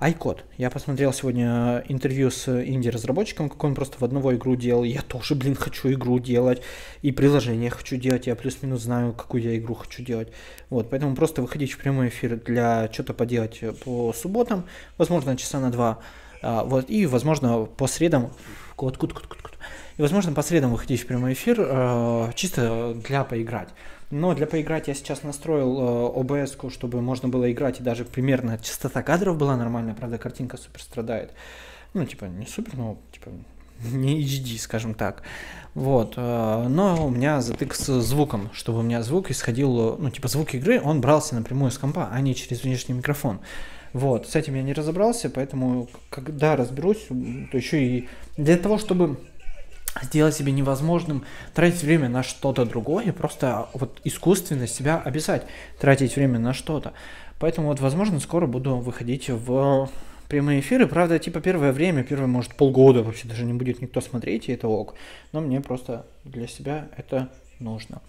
Айкод. 0.00 0.44
Я 0.58 0.70
посмотрел 0.70 1.12
сегодня 1.12 1.84
интервью 1.88 2.30
с 2.30 2.48
инди-разработчиком, 2.48 3.48
как 3.48 3.62
он 3.64 3.74
просто 3.74 3.98
в 3.98 4.04
одного 4.04 4.34
игру 4.34 4.56
делал. 4.56 4.84
Я 4.84 5.02
тоже, 5.02 5.34
блин, 5.34 5.54
хочу 5.54 5.92
игру 5.92 6.18
делать. 6.18 6.62
И 7.02 7.12
приложение 7.12 7.70
хочу 7.70 7.96
делать. 7.96 8.26
Я 8.26 8.34
плюс-минус 8.34 8.82
знаю, 8.82 9.12
какую 9.12 9.42
я 9.42 9.56
игру 9.56 9.74
хочу 9.74 10.02
делать. 10.02 10.28
Вот, 10.70 10.90
поэтому 10.90 11.14
просто 11.14 11.42
выходить 11.42 11.72
в 11.72 11.78
прямой 11.78 12.08
эфир 12.08 12.36
для 12.36 12.90
что-то 12.92 13.14
поделать 13.14 13.60
по 13.84 14.12
субботам, 14.12 14.64
возможно, 14.98 15.36
часа 15.36 15.60
на 15.60 15.70
два. 15.70 15.98
А, 16.42 16.64
вот, 16.64 16.90
и, 16.90 17.06
возможно, 17.06 17.64
по 17.64 17.86
средам... 17.86 18.32
Кот, 18.74 18.96
кот, 18.96 19.12
кот, 19.12 19.26
кот. 19.26 19.52
И, 19.96 20.02
возможно, 20.02 20.32
по 20.32 20.42
средам 20.42 20.72
выходить 20.72 21.02
в 21.02 21.06
прямой 21.06 21.34
эфир 21.34 21.56
а, 21.60 22.32
чисто 22.34 22.94
для 23.06 23.22
поиграть. 23.22 23.68
Но 24.12 24.34
для 24.34 24.46
поиграть 24.46 24.88
я 24.88 24.94
сейчас 24.94 25.22
настроил 25.22 25.78
э, 25.80 26.20
OBS, 26.20 26.70
чтобы 26.70 27.00
можно 27.00 27.30
было 27.30 27.50
играть, 27.50 27.80
и 27.80 27.82
даже 27.82 28.04
примерно 28.04 28.58
частота 28.58 29.02
кадров 29.02 29.38
была 29.38 29.56
нормальная, 29.56 29.94
правда, 29.94 30.18
картинка 30.18 30.58
супер 30.58 30.82
страдает. 30.82 31.32
Ну, 31.94 32.04
типа, 32.04 32.26
не 32.26 32.44
супер, 32.44 32.76
но, 32.76 32.98
типа, 33.10 33.30
не 33.90 34.22
HD, 34.22 34.58
скажем 34.58 34.92
так. 34.92 35.22
Вот. 35.72 36.12
Э, 36.18 36.66
но 36.68 37.06
у 37.06 37.08
меня 37.08 37.40
затык 37.40 37.74
с 37.74 37.86
звуком, 38.02 38.50
чтобы 38.52 38.80
у 38.80 38.82
меня 38.82 39.02
звук 39.02 39.30
исходил, 39.30 39.96
ну, 39.96 40.10
типа, 40.10 40.28
звук 40.28 40.52
игры, 40.52 40.78
он 40.78 41.00
брался 41.00 41.34
напрямую 41.34 41.70
с 41.70 41.78
компа, 41.78 42.10
а 42.12 42.20
не 42.20 42.34
через 42.34 42.64
внешний 42.64 42.94
микрофон. 42.94 43.40
Вот, 43.94 44.28
с 44.28 44.36
этим 44.36 44.56
я 44.56 44.62
не 44.62 44.74
разобрался, 44.74 45.30
поэтому, 45.30 45.88
когда 46.10 46.54
разберусь, 46.56 47.06
то 47.08 47.56
еще 47.56 47.82
и 47.82 48.08
для 48.36 48.58
того, 48.58 48.76
чтобы 48.76 49.18
сделать 50.00 50.34
себе 50.34 50.52
невозможным 50.52 51.24
тратить 51.54 51.82
время 51.82 52.08
на 52.08 52.22
что-то 52.22 52.64
другое, 52.64 53.12
просто 53.12 53.68
вот 53.74 54.00
искусственно 54.04 54.66
себя 54.66 54.98
обязать 54.98 55.46
тратить 55.78 56.16
время 56.16 56.38
на 56.38 56.54
что-то. 56.54 56.92
Поэтому 57.38 57.68
вот, 57.68 57.80
возможно, 57.80 58.20
скоро 58.20 58.46
буду 58.46 58.76
выходить 58.76 59.28
в 59.28 59.90
прямые 60.28 60.60
эфиры. 60.60 60.86
Правда, 60.86 61.18
типа 61.18 61.40
первое 61.40 61.72
время, 61.72 62.04
первое, 62.04 62.26
может, 62.26 62.54
полгода 62.54 63.02
вообще 63.02 63.28
даже 63.28 63.44
не 63.44 63.52
будет 63.52 63.82
никто 63.82 64.00
смотреть, 64.00 64.48
и 64.48 64.52
это 64.52 64.68
ок. 64.68 64.94
Но 65.32 65.40
мне 65.40 65.60
просто 65.60 66.06
для 66.24 66.46
себя 66.46 66.88
это 66.96 67.28
нужно. 67.58 68.00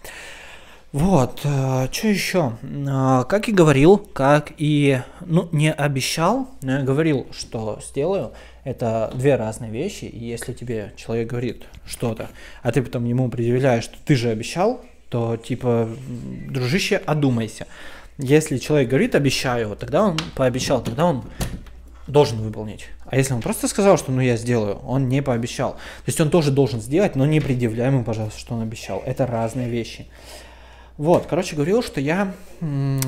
Вот, 0.94 1.42
э, 1.44 1.88
что 1.92 2.08
еще? 2.08 2.54
Э, 2.62 3.24
как 3.28 3.50
и 3.50 3.52
говорил, 3.52 3.98
как 3.98 4.54
и, 4.60 5.02
ну, 5.22 5.50
не 5.52 5.72
обещал, 5.74 6.52
но 6.62 6.74
я 6.74 6.84
говорил, 6.84 7.26
что 7.32 7.80
сделаю. 7.84 8.34
Это 8.64 9.12
две 9.16 9.36
разные 9.36 9.72
вещи, 9.72 10.06
и 10.06 10.24
если 10.24 10.54
тебе 10.54 10.94
человек 10.96 11.28
говорит 11.28 11.64
что-то, 11.88 12.30
а 12.62 12.72
ты 12.72 12.84
потом 12.84 13.06
ему 13.06 13.28
предъявляешь, 13.30 13.86
что 13.86 13.98
ты 14.06 14.16
же 14.16 14.30
обещал, 14.30 14.82
то 15.10 15.36
типа, 15.36 15.90
дружище, 16.52 17.02
одумайся. 17.08 17.66
Если 18.20 18.60
человек 18.60 18.88
говорит 18.88 19.16
обещаю, 19.16 19.76
тогда 19.76 20.04
он 20.04 20.20
пообещал, 20.36 20.84
тогда 20.84 21.06
он 21.06 21.24
должен 22.06 22.38
выполнить. 22.38 22.86
А 23.08 23.18
если 23.18 23.34
он 23.34 23.42
просто 23.42 23.68
сказал, 23.68 23.98
что 23.98 24.12
ну 24.12 24.22
я 24.22 24.38
сделаю, 24.38 24.76
он 24.86 25.10
не 25.10 25.24
пообещал. 25.24 25.72
То 25.74 26.08
есть 26.08 26.22
он 26.22 26.30
тоже 26.30 26.52
должен 26.52 26.82
сделать, 26.82 27.16
но 27.16 27.26
не 27.26 27.40
предъявляй 27.40 27.88
ему, 27.88 28.04
пожалуйста, 28.04 28.40
что 28.40 28.54
он 28.54 28.62
обещал. 28.62 29.02
Это 29.06 29.26
разные 29.26 29.70
вещи. 29.70 30.06
Вот, 30.98 31.26
короче, 31.26 31.56
говорил, 31.56 31.82
что 31.82 32.00
я 32.00 32.36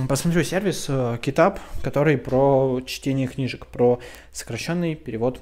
посмотрю 0.09 0.43
сервис 0.43 0.87
э, 0.89 1.19
Китап, 1.21 1.59
который 1.83 2.17
про 2.17 2.81
чтение 2.83 3.27
книжек, 3.27 3.67
про 3.67 3.99
сокращенный 4.31 4.95
перевод, 4.95 5.39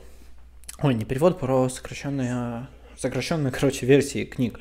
ой, 0.82 0.94
не 0.94 1.06
перевод, 1.06 1.40
про 1.40 1.70
сокращенные, 1.70 2.68
сокращенные, 2.98 3.52
короче, 3.58 3.86
версии 3.86 4.26
книг. 4.26 4.60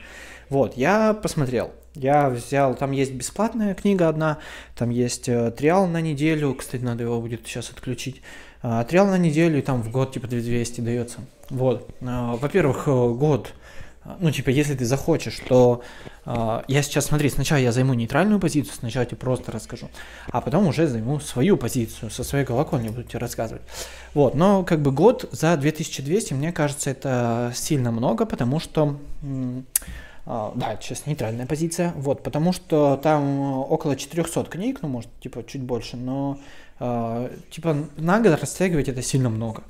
Вот, 0.48 0.76
я 0.76 1.12
посмотрел, 1.12 1.72
я 1.94 2.30
взял, 2.30 2.76
там 2.76 2.92
есть 2.92 3.14
бесплатная 3.14 3.74
книга 3.74 4.08
одна, 4.08 4.38
там 4.76 4.90
есть 4.90 5.28
э, 5.28 5.50
триал 5.50 5.88
на 5.88 6.00
неделю, 6.00 6.54
кстати, 6.54 6.84
надо 6.84 7.02
его 7.02 7.20
будет 7.20 7.48
сейчас 7.48 7.70
отключить, 7.70 8.22
э, 8.62 8.84
триал 8.88 9.08
на 9.08 9.18
неделю, 9.18 9.58
и 9.58 9.62
там 9.62 9.82
в 9.82 9.90
год 9.90 10.12
типа 10.12 10.28
200 10.28 10.82
дается. 10.82 11.18
Вот, 11.50 11.90
э, 12.00 12.04
во-первых, 12.04 12.86
э, 12.86 12.90
год 12.90 13.54
ну, 14.18 14.30
типа, 14.30 14.50
если 14.50 14.74
ты 14.74 14.84
захочешь, 14.84 15.38
то 15.48 15.82
э, 16.26 16.62
я 16.66 16.82
сейчас, 16.82 17.06
смотри, 17.06 17.28
сначала 17.28 17.58
я 17.58 17.70
займу 17.70 17.94
нейтральную 17.94 18.40
позицию, 18.40 18.74
сначала 18.74 19.06
тебе 19.06 19.16
просто 19.16 19.52
расскажу, 19.52 19.90
а 20.30 20.40
потом 20.40 20.66
уже 20.66 20.86
займу 20.86 21.20
свою 21.20 21.56
позицию, 21.56 22.10
со 22.10 22.24
своей 22.24 22.44
колокольни 22.44 22.88
буду 22.88 23.04
тебе 23.04 23.20
рассказывать. 23.20 23.62
Вот, 24.14 24.34
но 24.34 24.64
как 24.64 24.82
бы 24.82 24.90
год 24.90 25.28
за 25.30 25.56
2200, 25.56 26.34
мне 26.34 26.52
кажется, 26.52 26.90
это 26.90 27.52
сильно 27.54 27.90
много, 27.92 28.26
потому 28.26 28.60
что... 28.60 28.96
Uh, 30.24 30.52
да, 30.54 30.78
сейчас 30.80 31.06
нейтральная 31.06 31.46
позиция, 31.46 31.92
вот, 31.96 32.22
потому 32.22 32.52
что 32.52 32.96
там 33.02 33.58
около 33.58 33.96
400 33.96 34.44
книг, 34.44 34.78
ну, 34.80 34.88
может, 34.88 35.10
типа, 35.18 35.42
чуть 35.44 35.62
больше, 35.62 35.96
но, 35.96 36.38
типа, 37.50 37.76
на 37.96 38.20
год 38.20 38.40
растягивать 38.40 38.88
это 38.88 39.02
сильно 39.02 39.28
много. 39.28 39.62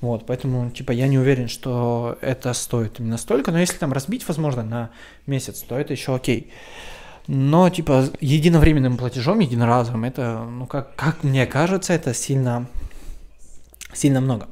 Вот, 0.00 0.24
поэтому, 0.26 0.70
типа, 0.70 0.92
я 0.92 1.08
не 1.08 1.18
уверен, 1.18 1.48
что 1.48 2.16
это 2.22 2.52
стоит 2.54 3.00
именно 3.00 3.18
столько, 3.18 3.52
но 3.52 3.58
если 3.58 3.76
там 3.76 3.92
разбить, 3.92 4.26
возможно, 4.26 4.62
на 4.62 4.90
месяц, 5.26 5.60
то 5.60 5.78
это 5.78 5.92
еще 5.92 6.14
окей. 6.14 6.50
Но, 7.26 7.68
типа, 7.68 8.06
единовременным 8.20 8.96
платежом, 8.96 9.40
единоразовым, 9.40 10.04
это, 10.04 10.44
ну, 10.44 10.66
как, 10.66 10.94
как 10.96 11.22
мне 11.22 11.46
кажется, 11.46 11.92
это 11.92 12.14
сильно, 12.14 12.66
сильно 13.92 14.20
много. 14.20 14.48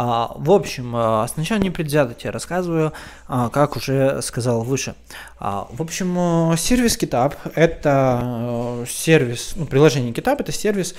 А, 0.00 0.30
в 0.36 0.52
общем, 0.52 0.92
а, 0.94 1.26
сначала 1.26 1.58
не 1.58 1.70
предвзято 1.70 2.14
тебе 2.14 2.30
рассказываю, 2.30 2.92
а, 3.26 3.48
как 3.48 3.74
уже 3.74 4.22
сказал 4.22 4.62
выше. 4.62 4.94
В 5.40 5.82
общем, 5.82 6.56
сервис 6.56 6.96
Китап– 6.96 7.34
это 7.56 8.84
сервис, 8.88 9.54
ну, 9.56 9.66
приложение 9.66 10.12
Китап– 10.12 10.40
это 10.42 10.52
сервис 10.52 10.94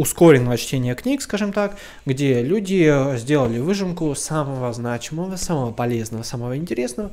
ускоренного 0.00 0.56
чтения 0.56 0.94
книг, 0.94 1.20
скажем 1.20 1.52
так, 1.52 1.76
где 2.06 2.42
люди 2.42 3.16
сделали 3.18 3.58
выжимку 3.58 4.14
самого 4.14 4.72
значимого, 4.72 5.36
самого 5.36 5.72
полезного, 5.72 6.22
самого 6.22 6.56
интересного 6.56 7.10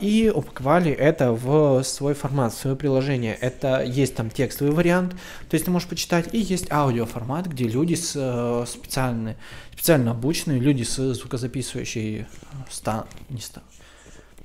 и 0.00 0.30
упаковали 0.34 0.92
это 0.92 1.32
в 1.32 1.82
свой 1.82 2.12
формат, 2.12 2.52
в 2.52 2.58
свое 2.58 2.76
приложение. 2.76 3.34
Это 3.40 3.82
есть 3.82 4.14
там 4.16 4.28
текстовый 4.28 4.74
вариант, 4.74 5.12
то 5.48 5.54
есть 5.54 5.64
ты 5.64 5.70
можешь 5.70 5.88
почитать, 5.88 6.34
и 6.34 6.38
есть 6.38 6.70
аудиоформат, 6.70 7.46
где 7.46 7.64
люди 7.64 7.94
с, 7.94 8.12
э, 8.14 8.64
специальные, 8.66 9.36
специально 9.72 10.10
обученные, 10.10 10.60
люди 10.60 10.82
с 10.82 11.14
звукозаписывающей 11.14 12.26
ста, 12.68 13.06
не 13.30 13.40
ста, 13.40 13.62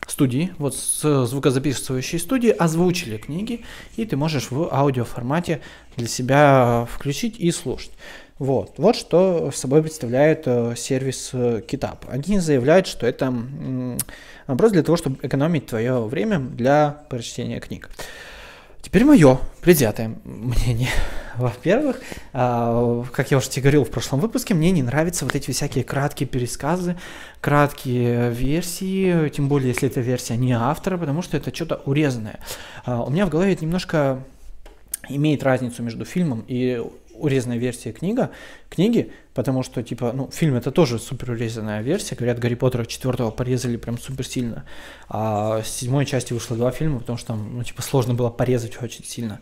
студии, 0.08 0.54
вот 0.58 0.76
с 0.76 1.26
звукозаписывающей 1.26 2.20
студии 2.20 2.50
озвучили 2.50 3.18
книги, 3.18 3.66
и 3.98 4.06
ты 4.06 4.18
можешь 4.18 4.52
в 4.52 4.74
аудиоформате 4.74 5.62
для 5.98 6.08
себя 6.08 6.88
включить 6.92 7.40
и 7.40 7.52
слушать. 7.52 7.92
Вот, 8.38 8.74
вот 8.78 8.98
что 8.98 9.50
собой 9.52 9.82
представляет 9.82 10.44
э, 10.46 10.74
сервис 10.76 11.30
э, 11.32 11.62
Китап. 11.66 12.06
Они 12.10 12.40
заявляют, 12.40 12.86
что 12.86 13.08
это 13.08 13.34
вопрос 14.46 14.74
для 14.74 14.84
того, 14.84 14.98
чтобы 14.98 15.18
экономить 15.22 15.68
твое 15.68 16.04
время 16.04 16.40
для 16.40 17.06
прочтения 17.10 17.62
книг. 17.62 17.90
Теперь 18.82 19.06
мое 19.06 19.40
предвзятое 19.62 20.16
мнение. 20.26 20.90
Во-первых, 21.38 22.02
а, 22.34 23.04
как 23.12 23.32
я 23.32 23.38
уже 23.38 23.50
тебе 23.50 23.64
говорил 23.64 23.86
в 23.86 23.92
прошлом 23.92 24.20
выпуске, 24.20 24.54
мне 24.54 24.72
не 24.72 24.84
нравятся 24.84 25.26
вот 25.26 25.36
эти 25.36 25.52
всякие 25.52 25.84
краткие 25.84 26.28
пересказы, 26.28 26.98
краткие 27.42 28.32
версии, 28.32 29.30
тем 29.30 29.48
более, 29.48 29.70
если 29.70 29.90
эта 29.90 30.02
версия 30.02 30.38
не 30.38 30.54
автора, 30.54 30.98
потому 30.98 31.22
что 31.22 31.38
это 31.38 31.54
что-то 31.54 31.82
урезанное. 31.86 32.40
А, 32.86 33.04
у 33.04 33.10
меня 33.10 33.26
в 33.26 33.30
голове 33.30 33.54
это 33.54 33.64
немножко 33.64 34.24
имеет 35.10 35.44
разницу 35.44 35.84
между 35.84 36.06
фильмом 36.06 36.44
и 36.48 36.82
урезанной 37.18 37.58
версией 37.58 37.94
книга, 37.94 38.32
книги, 38.70 39.12
потому 39.34 39.64
что, 39.64 39.82
типа, 39.84 40.12
ну, 40.14 40.30
фильм 40.32 40.56
это 40.56 40.72
тоже 40.72 41.00
супер 41.00 41.32
урезанная 41.32 41.82
версия. 41.82 42.16
Говорят, 42.16 42.40
Гарри 42.40 42.56
Поттера 42.56 42.86
четвертого 42.86 43.32
порезали 43.32 43.78
прям 43.78 43.98
супер 43.98 44.26
сильно. 44.26 44.66
А 45.08 45.62
с 45.62 45.70
седьмой 45.70 46.06
части 46.06 46.34
вышло 46.34 46.58
два 46.58 46.72
фильма, 46.72 47.00
потому 47.00 47.18
что 47.18 47.30
там, 47.30 47.58
ну, 47.58 47.64
типа, 47.64 47.82
сложно 47.82 48.14
было 48.14 48.30
порезать 48.30 48.82
очень 48.82 49.06
сильно. 49.06 49.40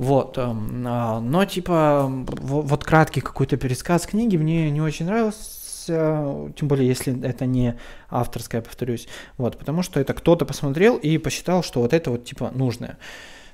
Вот, 0.00 0.38
эм, 0.38 0.82
а, 0.88 1.20
но 1.20 1.44
типа 1.44 2.06
вот 2.08 2.84
краткий 2.84 3.20
какой-то 3.20 3.58
пересказ 3.58 4.06
книги 4.06 4.38
мне 4.38 4.70
не 4.70 4.80
очень 4.80 5.04
нравился, 5.04 6.50
тем 6.56 6.68
более 6.68 6.88
если 6.88 7.22
это 7.22 7.44
не 7.44 7.76
авторская, 8.08 8.62
повторюсь, 8.62 9.08
вот, 9.36 9.58
потому 9.58 9.82
что 9.82 10.00
это 10.00 10.14
кто-то 10.14 10.46
посмотрел 10.46 10.96
и 10.96 11.18
посчитал, 11.18 11.62
что 11.62 11.82
вот 11.82 11.92
это 11.92 12.12
вот 12.12 12.24
типа 12.24 12.50
нужное. 12.54 12.96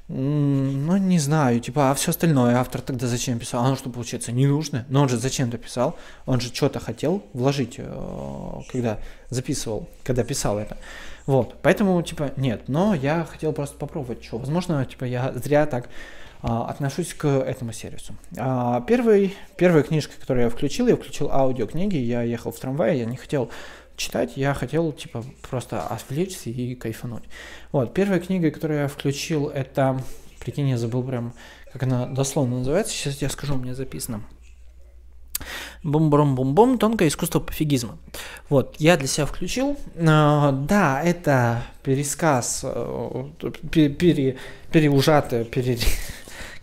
Ну, 0.07 0.97
не 0.99 1.19
знаю, 1.19 1.59
типа, 1.59 1.91
а 1.91 1.95
все 1.95 2.11
остальное 2.13 2.55
автор 2.59 2.81
тогда 2.81 3.09
зачем 3.09 3.41
писал? 3.41 3.65
Оно 3.65 3.75
что, 3.75 3.91
получается, 3.91 4.31
не 4.31 4.47
нужно? 4.47 4.87
Но 4.89 5.03
он 5.03 5.09
же 5.09 5.17
зачем-то 5.17 5.59
писал, 5.59 5.99
он 6.27 6.41
же 6.41 6.55
что-то 6.55 6.79
хотел 6.79 7.25
вложить, 7.33 7.75
э, 7.79 8.61
когда 8.71 9.01
записывал, 9.31 9.89
когда 10.05 10.23
писал 10.23 10.61
это. 10.61 10.77
Вот, 11.27 11.57
поэтому, 11.61 12.01
типа, 12.03 12.31
нет, 12.37 12.69
но 12.69 12.95
я 12.95 13.25
хотел 13.25 13.53
просто 13.53 13.77
попробовать, 13.79 14.23
что, 14.23 14.39
возможно, 14.39 14.87
типа, 14.87 15.03
я 15.07 15.33
зря 15.33 15.67
так 15.67 15.87
а, 15.87 15.91
отношусь 16.43 17.15
к 17.15 17.27
этому 17.27 17.73
сервису. 17.73 18.15
А, 18.37 18.81
первый, 18.83 19.35
первая 19.57 19.83
книжка, 19.83 20.15
которую 20.19 20.45
я 20.45 20.51
включил, 20.51 20.87
я 20.87 20.97
включил 20.97 21.31
аудиокниги, 21.31 21.97
я 21.97 22.23
ехал 22.23 22.53
в 22.53 22.59
трамвае, 22.59 22.99
я 22.99 23.05
не 23.07 23.17
хотел 23.17 23.51
читать, 23.97 24.37
я 24.37 24.55
хотел, 24.55 24.93
типа, 24.93 25.25
просто 25.49 25.81
отвлечься 25.81 26.51
и 26.51 26.75
кайфануть. 26.75 27.25
Вот, 27.73 27.95
первая 27.95 28.21
книга, 28.21 28.51
которую 28.51 28.81
я 28.81 28.89
включил, 28.89 29.49
это, 29.49 30.01
прикинь, 30.39 30.69
я 30.69 30.79
забыл 30.79 31.03
прям, 31.03 31.33
как 31.73 31.83
она 31.83 32.07
дословно 32.07 32.59
называется, 32.59 32.93
сейчас 32.93 33.21
я 33.23 33.29
скажу, 33.29 33.55
у 33.55 33.59
меня 33.59 33.75
записано. 33.75 34.23
Бум-бум-бум-бум, 35.83 36.79
тонкое 36.79 37.09
искусство 37.09 37.41
пофигизма. 37.41 37.99
Вот, 38.49 38.77
я 38.79 38.97
для 38.97 39.07
себя 39.07 39.27
включил. 39.27 39.77
А, 39.97 40.53
да, 40.53 41.03
это 41.03 41.63
пересказ, 41.83 42.63
э, 42.65 43.25
пере, 43.71 44.37
переужатый, 44.73 45.45
пере, 45.45 45.79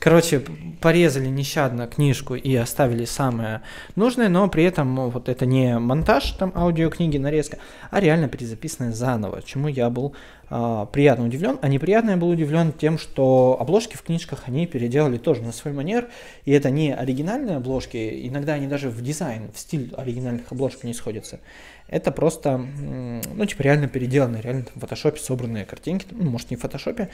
Короче, 0.04 0.42
порезали 0.82 1.30
нещадно 1.30 1.88
книжку 1.88 2.36
и 2.36 2.54
оставили 2.58 3.06
самое 3.06 3.62
нужное, 3.96 4.28
но 4.28 4.50
при 4.50 4.66
этом 4.66 4.94
ну, 4.94 5.08
вот 5.08 5.30
это 5.30 5.46
не 5.46 5.80
монтаж 5.80 6.32
там 6.32 6.52
аудиокниги, 6.54 7.18
нарезка, 7.18 7.60
а 7.90 8.02
реально 8.02 8.28
перезаписанное 8.28 8.92
заново, 8.92 9.42
чему 9.42 9.70
я 9.70 9.90
был 9.90 10.14
э, 10.54 10.86
приятно 10.92 11.26
удивлен. 11.26 11.58
А 11.62 11.68
неприятно 11.68 12.12
я 12.12 12.18
был 12.18 12.30
удивлен 12.30 12.72
тем, 12.72 12.98
что 12.98 13.58
обложки 13.60 13.98
в 13.98 14.04
книжках 14.04 14.44
они 14.46 14.68
переделали 14.68 15.18
тоже 15.18 15.42
на 15.42 15.52
свой 15.52 15.74
манер, 15.74 16.10
и 16.46 16.52
это 16.52 16.70
не 16.70 16.94
оригинальные 16.94 17.58
обложки, 17.58 18.28
иногда 18.28 18.54
они 18.54 18.68
даже 18.68 18.90
в 18.90 19.02
дизайн, 19.02 19.52
в 19.54 19.60
стиль 19.60 19.94
оригинальных 19.98 20.52
обложек 20.52 20.84
не 20.84 20.94
сходятся. 20.94 21.40
Это 21.88 22.12
просто, 22.12 22.58
ну, 22.58 23.46
типа, 23.46 23.62
реально 23.62 23.88
переделанные, 23.88 24.42
реально 24.42 24.66
в 24.74 24.80
фотошопе 24.80 25.20
собранные 25.20 25.66
картинки, 25.66 26.08
ну, 26.12 26.30
может, 26.30 26.50
не 26.50 26.58
в 26.58 26.62
фотошопе, 26.62 27.10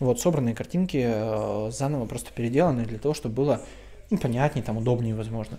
вот, 0.00 0.20
собранные 0.20 0.54
картинки 0.54 1.04
э, 1.04 1.70
заново 1.70 2.06
просто 2.06 2.32
переделанные 2.32 2.86
для 2.86 2.98
того, 2.98 3.14
чтобы 3.14 3.34
было 3.34 3.60
ну, 4.10 4.18
понятнее, 4.18 4.64
там, 4.64 4.76
удобнее, 4.76 5.14
возможно. 5.14 5.58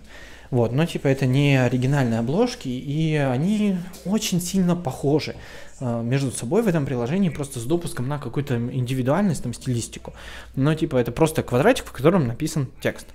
Вот, 0.50 0.72
но, 0.72 0.86
типа, 0.86 1.08
это 1.08 1.26
не 1.26 1.56
оригинальные 1.56 2.20
обложки, 2.20 2.68
и 2.68 3.14
они 3.16 3.78
очень 4.04 4.40
сильно 4.40 4.76
похожи 4.76 5.36
э, 5.80 6.02
между 6.02 6.30
собой 6.30 6.62
в 6.62 6.68
этом 6.68 6.86
приложении, 6.86 7.28
просто 7.28 7.58
с 7.60 7.64
допуском 7.64 8.08
на 8.08 8.18
какую-то 8.18 8.56
индивидуальность, 8.56 9.42
там, 9.42 9.52
стилистику. 9.52 10.14
Но, 10.54 10.74
типа, 10.74 10.96
это 10.96 11.12
просто 11.12 11.42
квадратик, 11.42 11.86
в 11.86 11.92
котором 11.92 12.26
написан 12.26 12.68
текст. 12.80 13.06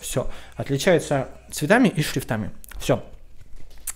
Все. 0.00 0.30
Отличается 0.56 1.28
цветами 1.50 1.88
и 1.88 2.02
шрифтами. 2.02 2.50
Все. 2.78 3.02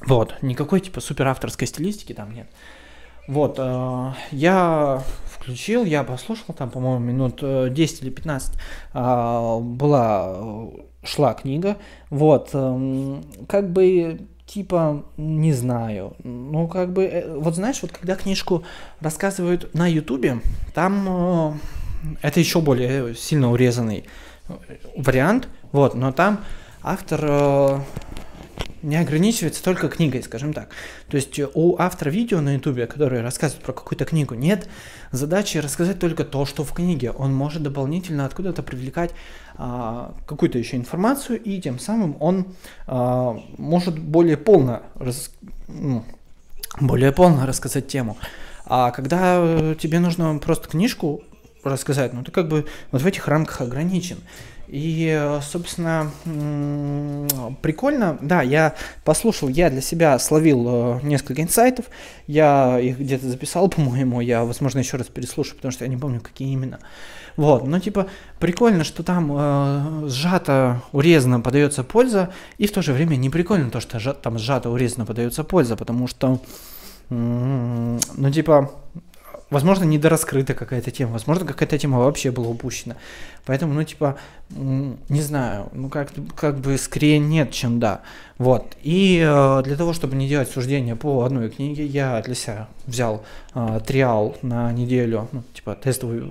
Вот, 0.01 0.35
никакой 0.43 0.81
типа 0.81 1.01
супер 1.01 1.29
авторской 1.29 1.67
стилистики 1.67 2.15
там 2.15 2.33
нет. 2.33 2.49
Вот, 3.29 3.57
э, 3.59 4.13
я 4.33 5.03
включил, 5.27 5.85
я 5.85 6.03
послушал, 6.05 6.55
там, 6.55 6.71
по-моему, 6.71 7.05
минут 7.05 7.73
10 7.73 8.01
э, 8.01 8.05
или 8.05 8.11
15 8.11 8.55
э, 8.55 9.59
была, 9.61 10.41
шла 11.03 11.35
книга, 11.35 11.79
вот, 12.11 12.51
э, 12.53 13.23
как 13.49 13.71
бы, 13.71 14.21
типа, 14.47 15.05
не 15.17 15.53
знаю, 15.53 16.17
ну, 16.25 16.69
как 16.69 16.93
бы, 16.93 17.05
э, 17.05 17.37
вот 17.37 17.55
знаешь, 17.55 17.81
вот 17.83 17.93
когда 17.93 18.17
книжку 18.17 18.65
рассказывают 19.01 19.73
на 19.75 19.87
ютубе, 19.89 20.41
там 20.75 21.07
э, 21.09 21.53
это 22.23 22.41
еще 22.41 22.61
более 22.61 23.15
сильно 23.15 23.51
урезанный 23.51 24.05
вариант, 24.97 25.49
вот, 25.73 25.95
но 25.95 26.13
там 26.13 26.41
автор... 26.83 27.21
Э, 27.23 27.81
не 28.83 28.97
ограничивается 28.97 29.63
только 29.63 29.89
книгой, 29.89 30.23
скажем 30.23 30.53
так. 30.53 30.71
То 31.09 31.17
есть 31.17 31.39
у 31.55 31.77
автора 31.79 32.11
видео 32.11 32.41
на 32.41 32.55
ютубе, 32.55 32.87
который 32.87 33.21
рассказывает 33.21 33.65
про 33.65 33.73
какую-то 33.73 34.05
книгу, 34.05 34.35
нет 34.35 34.69
задачи 35.13 35.59
рассказать 35.59 35.99
только 35.99 36.25
то, 36.25 36.47
что 36.47 36.65
в 36.65 36.73
книге. 36.73 37.11
Он 37.11 37.35
может 37.35 37.63
дополнительно 37.63 38.25
откуда-то 38.25 38.63
привлекать 38.63 39.13
какую-то 40.27 40.59
еще 40.59 40.77
информацию, 40.77 41.39
и 41.43 41.61
тем 41.61 41.79
самым 41.79 42.17
он 42.19 42.47
а, 42.87 43.39
может 43.59 43.99
более 43.99 44.39
полно, 44.39 44.83
ну, 45.69 46.03
более 46.81 47.13
полно 47.13 47.47
рассказать 47.47 47.87
тему. 47.87 48.17
А 48.65 48.91
когда 48.91 49.75
тебе 49.75 49.99
нужно 49.99 50.39
просто 50.39 50.69
книжку 50.69 51.23
рассказать, 51.63 52.15
ну 52.15 52.23
ты 52.25 52.31
как 52.31 52.49
бы 52.49 52.67
вот 52.91 53.03
в 53.03 53.07
этих 53.07 53.29
рамках 53.29 53.61
ограничен. 53.61 54.19
И, 54.71 55.39
собственно, 55.43 56.13
прикольно. 57.61 58.19
Да, 58.23 58.41
я 58.41 58.77
послушал, 59.05 59.49
я 59.49 59.69
для 59.69 59.81
себя 59.81 60.17
словил 60.21 60.65
э, 60.69 61.01
несколько 61.03 61.43
инсайтов. 61.43 61.87
Я 62.29 62.79
их 62.79 63.01
где-то 63.01 63.29
записал, 63.29 63.69
по-моему. 63.69 64.21
Я, 64.21 64.45
возможно, 64.45 64.79
еще 64.79 64.97
раз 64.97 65.09
переслушаю, 65.09 65.57
потому 65.57 65.73
что 65.73 65.85
я 65.85 65.91
не 65.91 65.97
помню, 65.97 66.21
какие 66.21 66.53
именно. 66.53 66.79
Вот, 67.41 67.67
ну, 67.67 67.81
типа, 67.81 68.07
прикольно, 68.39 68.85
что 68.85 69.03
там 69.03 69.33
э, 69.33 70.09
сжато, 70.11 70.83
урезано 70.93 71.41
подается 71.41 71.83
польза, 71.83 72.29
и 72.59 72.67
в 72.67 72.71
то 72.71 72.83
же 72.83 72.93
время 72.93 73.17
не 73.17 73.31
прикольно 73.31 73.71
то, 73.71 73.81
что 73.81 74.13
там 74.13 74.39
сжато, 74.39 74.69
урезано 74.69 75.07
подается 75.07 75.43
польза, 75.43 75.75
потому 75.75 76.07
что, 76.07 76.39
ну, 77.09 78.31
типа, 78.31 78.71
возможно, 79.51 79.85
недораскрыта 79.85 80.55
какая-то 80.55 80.91
тема, 80.91 81.13
возможно, 81.13 81.45
какая-то 81.45 81.77
тема 81.79 81.99
вообще 81.99 82.31
была 82.31 82.49
упущена. 82.49 82.97
Поэтому, 83.45 83.75
ну, 83.75 83.83
типа, 83.83 84.17
не 84.51 85.23
знаю, 85.23 85.69
ну, 85.73 85.89
как, 85.89 86.11
как 86.37 86.61
бы 86.61 86.79
скорее 86.79 87.19
нет, 87.19 87.51
чем 87.51 87.81
да. 87.81 88.03
Вот. 88.39 88.77
И 88.83 89.19
э, 89.23 89.63
для 89.65 89.77
того, 89.77 89.93
чтобы 89.93 90.17
не 90.17 90.29
делать 90.29 90.51
суждения 90.51 90.95
по 90.95 91.25
одной 91.25 91.51
книге, 91.51 91.85
я 91.85 92.23
для 92.23 92.35
себя 92.35 92.69
взял 92.87 93.25
э, 93.55 93.81
триал 93.85 94.37
на 94.43 94.73
неделю, 94.73 95.29
ну, 95.33 95.43
типа, 95.53 95.75
тестовый, 95.75 96.31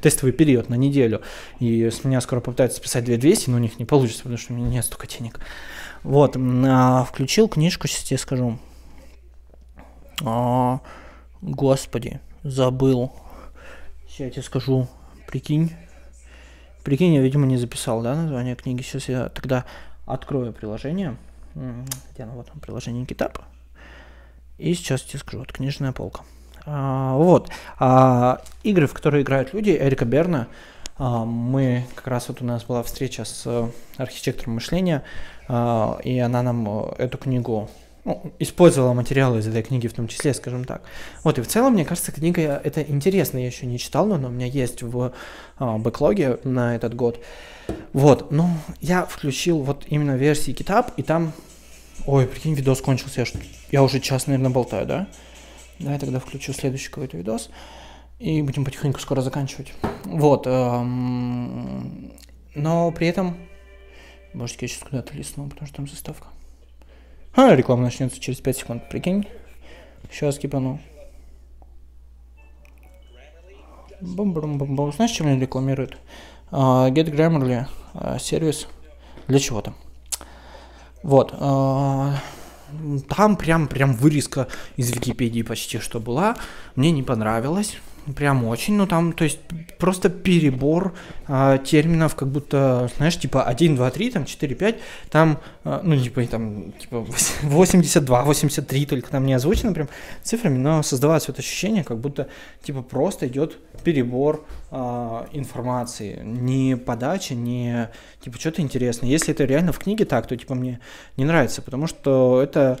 тестовый 0.00 0.32
период 0.32 0.68
на 0.68 0.74
неделю. 0.74 1.22
И 1.60 1.88
с 1.90 2.04
меня 2.04 2.20
скоро 2.20 2.40
попытаются 2.40 2.78
списать 2.78 3.04
2200, 3.04 3.50
но 3.50 3.56
у 3.56 3.60
них 3.60 3.78
не 3.78 3.84
получится, 3.84 4.22
потому 4.22 4.38
что 4.38 4.52
у 4.52 4.56
меня 4.56 4.68
нет 4.68 4.84
столько 4.84 5.06
денег. 5.06 5.38
Вот. 6.02 6.36
Э, 6.36 7.04
включил 7.08 7.48
книжку, 7.48 7.86
сейчас 7.86 8.10
я 8.10 8.18
скажу. 8.18 8.58
О, 10.24 10.80
господи 11.40 12.20
забыл. 12.42 13.12
Сейчас 14.06 14.20
я 14.20 14.30
тебе 14.30 14.42
скажу. 14.42 14.88
Прикинь. 15.26 15.72
Прикинь, 16.84 17.14
я, 17.14 17.20
видимо, 17.20 17.46
не 17.46 17.56
записал, 17.56 18.02
да, 18.02 18.14
название 18.14 18.56
книги. 18.56 18.82
Сейчас 18.82 19.08
я 19.08 19.28
тогда 19.28 19.64
открою 20.06 20.52
приложение. 20.52 21.16
Где 21.54 22.22
оно? 22.22 22.32
Вот 22.32 22.50
приложение 22.62 23.04
Гитап. 23.04 23.38
И 24.58 24.74
сейчас 24.74 25.02
тебе 25.02 25.18
скажу. 25.18 25.38
Вот 25.38 25.52
книжная 25.52 25.92
полка. 25.92 26.22
А, 26.66 27.14
вот. 27.16 27.50
А, 27.78 28.42
игры, 28.62 28.86
в 28.86 28.94
которые 28.94 29.22
играют 29.22 29.54
люди, 29.54 29.70
Эрика 29.70 30.04
Берна. 30.04 30.48
А, 30.96 31.24
мы, 31.24 31.86
как 31.94 32.08
раз 32.08 32.28
вот 32.28 32.42
у 32.42 32.44
нас 32.44 32.64
была 32.64 32.82
встреча 32.82 33.24
с 33.24 33.70
архитектором 33.96 34.54
мышления, 34.54 35.04
а, 35.46 35.98
и 36.02 36.18
она 36.18 36.42
нам 36.42 36.68
э, 36.68 36.94
эту 36.98 37.18
книгу 37.18 37.70
ну, 38.08 38.32
использовала 38.38 38.94
материалы 38.94 39.40
из 39.40 39.46
этой 39.46 39.62
книги 39.62 39.86
в 39.86 39.92
том 39.92 40.08
числе, 40.08 40.32
скажем 40.32 40.64
так. 40.64 40.80
Вот, 41.24 41.38
и 41.38 41.42
в 41.42 41.46
целом, 41.46 41.74
мне 41.74 41.84
кажется, 41.84 42.10
книга 42.10 42.58
это 42.64 42.80
интересно, 42.80 43.36
я 43.36 43.44
еще 43.44 43.66
не 43.66 43.78
читал, 43.78 44.06
но 44.06 44.14
она 44.14 44.28
у 44.28 44.30
меня 44.30 44.46
есть 44.46 44.82
в 44.82 45.12
а, 45.58 45.76
бэклоге 45.76 46.38
на 46.42 46.74
этот 46.74 46.94
год. 46.94 47.22
Вот, 47.92 48.32
ну, 48.32 48.48
я 48.80 49.04
включил 49.04 49.58
вот 49.58 49.84
именно 49.88 50.16
версии 50.16 50.52
Китап, 50.52 50.92
и 50.96 51.02
там... 51.02 51.34
Ой, 52.06 52.26
прикинь, 52.26 52.54
видос 52.54 52.80
кончился, 52.80 53.20
я, 53.20 53.26
я 53.72 53.82
уже 53.82 54.00
час, 54.00 54.26
наверное, 54.26 54.50
болтаю, 54.50 54.86
да? 54.86 55.06
Давай 55.78 55.98
тогда 55.98 56.18
включу 56.18 56.54
следующий 56.54 56.88
какой-то 56.88 57.18
видос, 57.18 57.50
и 58.18 58.40
будем 58.40 58.64
потихоньку 58.64 59.00
скоро 59.00 59.20
заканчивать. 59.20 59.74
Вот, 60.04 60.46
эм, 60.46 62.14
но 62.54 62.90
при 62.90 63.08
этом... 63.08 63.36
Может, 64.32 64.62
я 64.62 64.68
сейчас 64.68 64.84
куда-то 64.84 65.14
листну, 65.14 65.46
потому 65.48 65.66
что 65.66 65.76
там 65.76 65.88
заставка. 65.88 66.28
А, 67.40 67.54
реклама 67.54 67.84
начнется 67.84 68.18
через 68.18 68.40
5 68.40 68.56
секунд, 68.56 68.88
прикинь. 68.88 69.24
Сейчас 70.10 70.40
кипану. 70.40 70.80
бум 74.00 74.32
бум 74.32 74.58
бум 74.58 74.74
бум 74.74 74.92
Знаешь, 74.92 75.12
чем 75.12 75.28
они 75.28 75.38
рекламируют? 75.38 75.98
Uh, 76.50 76.90
Get 76.90 77.14
Grammarly, 77.14 77.68
uh, 77.94 78.18
сервис 78.18 78.66
для 79.28 79.38
чего-то. 79.38 79.74
Вот. 81.04 81.32
Uh, 81.32 82.14
там 83.08 83.36
прям, 83.36 83.68
прям 83.68 83.94
вырезка 83.94 84.48
из 84.74 84.90
Википедии 84.90 85.42
почти 85.42 85.78
что 85.78 86.00
была. 86.00 86.34
Мне 86.74 86.90
не 86.90 87.04
понравилось. 87.04 87.76
Прям 88.16 88.44
очень, 88.44 88.74
ну 88.74 88.86
там, 88.86 89.12
то 89.12 89.24
есть 89.24 89.40
просто 89.78 90.08
перебор 90.08 90.94
э, 91.26 91.58
терминов, 91.64 92.14
как 92.14 92.28
будто, 92.28 92.90
знаешь, 92.96 93.18
типа 93.18 93.42
1, 93.42 93.76
2, 93.76 93.90
3, 93.90 94.10
там 94.10 94.24
4, 94.24 94.54
5, 94.54 94.76
там, 95.10 95.40
э, 95.64 95.80
ну 95.82 96.00
типа 96.00 96.24
там, 96.26 96.72
типа 96.72 97.06
82, 97.42 98.22
83 98.22 98.86
только 98.86 99.10
там 99.10 99.26
не 99.26 99.34
озвучено 99.34 99.72
прям 99.72 99.88
цифрами, 100.22 100.58
но 100.58 100.82
создавалось 100.82 101.28
вот 101.28 101.38
ощущение, 101.38 101.84
как 101.84 101.98
будто 101.98 102.28
типа 102.62 102.82
просто 102.82 103.26
идет 103.26 103.58
перебор 103.84 104.44
э, 104.70 104.76
информации, 105.32 106.20
не 106.22 106.76
подача, 106.76 107.34
не 107.34 107.90
типа 108.22 108.38
что-то 108.38 108.62
интересное. 108.62 109.10
Если 109.10 109.34
это 109.34 109.44
реально 109.44 109.72
в 109.72 109.78
книге 109.78 110.04
так, 110.04 110.26
то 110.26 110.36
типа 110.36 110.54
мне 110.54 110.80
не 111.16 111.24
нравится, 111.24 111.62
потому 111.62 111.86
что 111.86 112.40
это 112.42 112.78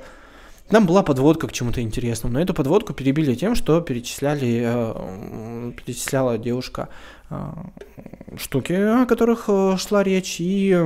там 0.68 0.86
была 0.86 1.02
подводка 1.02 1.46
к 1.46 1.52
чему-то 1.52 1.80
интересному, 1.80 2.34
но 2.34 2.40
эту 2.40 2.52
подводку 2.52 2.92
перебили 2.92 3.34
тем, 3.34 3.54
что 3.54 3.80
перечисляли, 3.80 4.62
э, 4.66 5.72
перечисляла 5.72 6.36
девушка 6.36 6.90
э, 7.30 7.36
штуки, 8.36 8.72
о 8.72 9.06
которых 9.06 9.44
э, 9.48 9.76
шла 9.78 10.02
речь, 10.02 10.36
и 10.40 10.76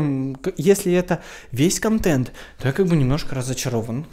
если 0.57 0.93
это 0.93 1.23
весь 1.51 1.81
контент, 1.81 2.33
то 2.59 2.69
я 2.69 2.73
как 2.73 2.87
бы 2.87 2.97
немножко 2.97 3.35
разочарован 3.35 4.07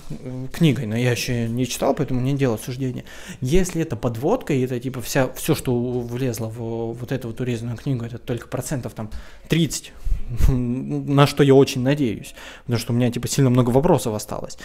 книгой, 0.51 0.87
но 0.87 0.97
я 0.97 1.11
еще 1.11 1.47
не 1.47 1.67
читал, 1.67 1.93
поэтому 1.93 2.19
не 2.21 2.35
делал 2.35 2.57
суждения. 2.57 3.03
Если 3.39 3.81
это 3.83 3.95
подводка, 3.95 4.53
и 4.53 4.61
это 4.61 4.79
типа 4.79 5.01
вся, 5.01 5.29
все, 5.33 5.53
что 5.53 5.79
влезло 5.79 6.47
в 6.47 6.93
вот 6.93 7.11
эту 7.11 7.27
вот 7.27 7.41
урезанную 7.41 7.77
книгу, 7.77 8.05
это 8.05 8.17
только 8.17 8.47
процентов 8.47 8.93
там 8.93 9.11
30, 9.49 9.93
на 10.47 11.27
что 11.27 11.43
я 11.43 11.55
очень 11.55 11.81
надеюсь, 11.81 12.35
потому 12.65 12.79
что 12.79 12.93
у 12.93 12.95
меня, 12.95 13.11
типа, 13.11 13.27
сильно 13.27 13.49
много 13.49 13.69
вопросов 13.69 14.13
осталось, 14.13 14.57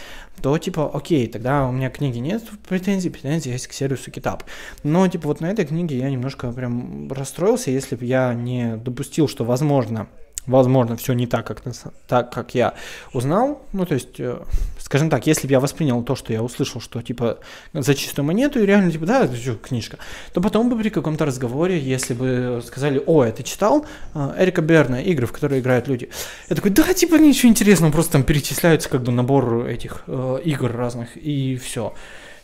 то, 0.43 0.57
типа, 0.59 0.91
окей, 0.93 1.27
тогда 1.27 1.67
у 1.67 1.73
меня 1.73 1.91
книги 1.91 2.19
нет 2.19 2.43
претензий, 2.69 3.11
претензий 3.11 3.51
есть 3.51 3.67
к 3.67 3.73
сервису 3.73 4.11
Китап. 4.11 4.45
Но, 4.83 5.07
типа, 5.09 5.29
вот 5.29 5.41
на 5.41 5.51
этой 5.51 5.65
книге 5.65 5.99
я 5.99 6.11
немножко 6.11 6.53
прям 6.53 7.11
расстроился, 7.12 7.71
если 7.71 7.97
бы 7.97 8.05
я 8.05 8.35
не 8.35 8.77
допустил, 8.77 9.29
что, 9.29 9.45
возможно, 9.45 10.09
возможно, 10.47 10.97
все 10.97 11.12
не 11.12 11.26
так, 11.26 11.47
как, 11.47 11.62
так, 12.07 12.32
как 12.32 12.55
я 12.55 12.74
узнал. 13.12 13.62
Ну, 13.72 13.86
то 13.86 13.95
есть, 13.95 14.18
э, 14.20 14.38
скажем 14.78 15.11
так, 15.11 15.26
если 15.26 15.47
бы 15.47 15.53
я 15.53 15.61
воспринял 15.61 16.03
то, 16.03 16.14
что 16.14 16.32
я 16.32 16.42
услышал, 16.42 16.80
что, 16.80 17.03
типа, 17.03 17.38
за 17.72 17.95
чистую 17.95 18.26
монету, 18.26 18.61
и 18.61 18.66
реально, 18.66 18.92
типа, 18.92 19.07
да, 19.07 19.24
это 19.24 19.34
книжка, 19.57 19.99
то 20.32 20.40
потом 20.40 20.68
бы 20.68 20.78
при 20.78 20.90
каком-то 20.90 21.24
разговоре, 21.24 21.78
если 21.78 22.14
бы 22.14 22.62
сказали, 22.66 23.03
о, 23.07 23.24
это 23.24 23.42
читал 23.42 23.86
э, 24.14 24.34
Эрика 24.38 24.62
Берна, 24.62 25.01
игры, 25.01 25.26
в 25.26 25.32
которые 25.32 25.61
играют 25.61 25.88
люди, 25.88 26.11
я 26.49 26.57
такой, 26.57 26.70
да, 26.70 26.92
типа, 26.92 27.16
ничего 27.16 27.51
интересного, 27.51 27.92
просто 27.92 28.12
там 28.12 28.24
перечисляются, 28.24 28.88
как 28.88 29.03
бы, 29.03 29.12
набор 29.12 29.66
этих 29.66 30.05
э, 30.07 30.38
игр 30.45 30.70
разных, 30.70 31.16
и 31.16 31.57
все. 31.57 31.95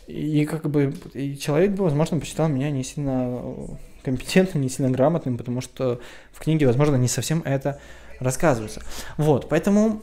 И, 0.07 0.45
как 0.45 0.69
бы, 0.69 0.93
и 1.13 1.37
человек 1.37 1.71
бы, 1.71 1.83
возможно, 1.83 2.19
посчитал 2.19 2.47
меня 2.47 2.69
не 2.69 2.83
сильно 2.83 3.39
компетентным, 4.03 4.63
не 4.63 4.69
сильно 4.69 4.91
грамотным, 4.91 5.37
потому 5.37 5.61
что 5.61 5.99
в 6.31 6.39
книге, 6.39 6.67
возможно, 6.67 6.95
не 6.95 7.07
совсем 7.07 7.41
это 7.43 7.79
рассказывается. 8.19 8.81
Вот, 9.17 9.49
поэтому 9.49 10.01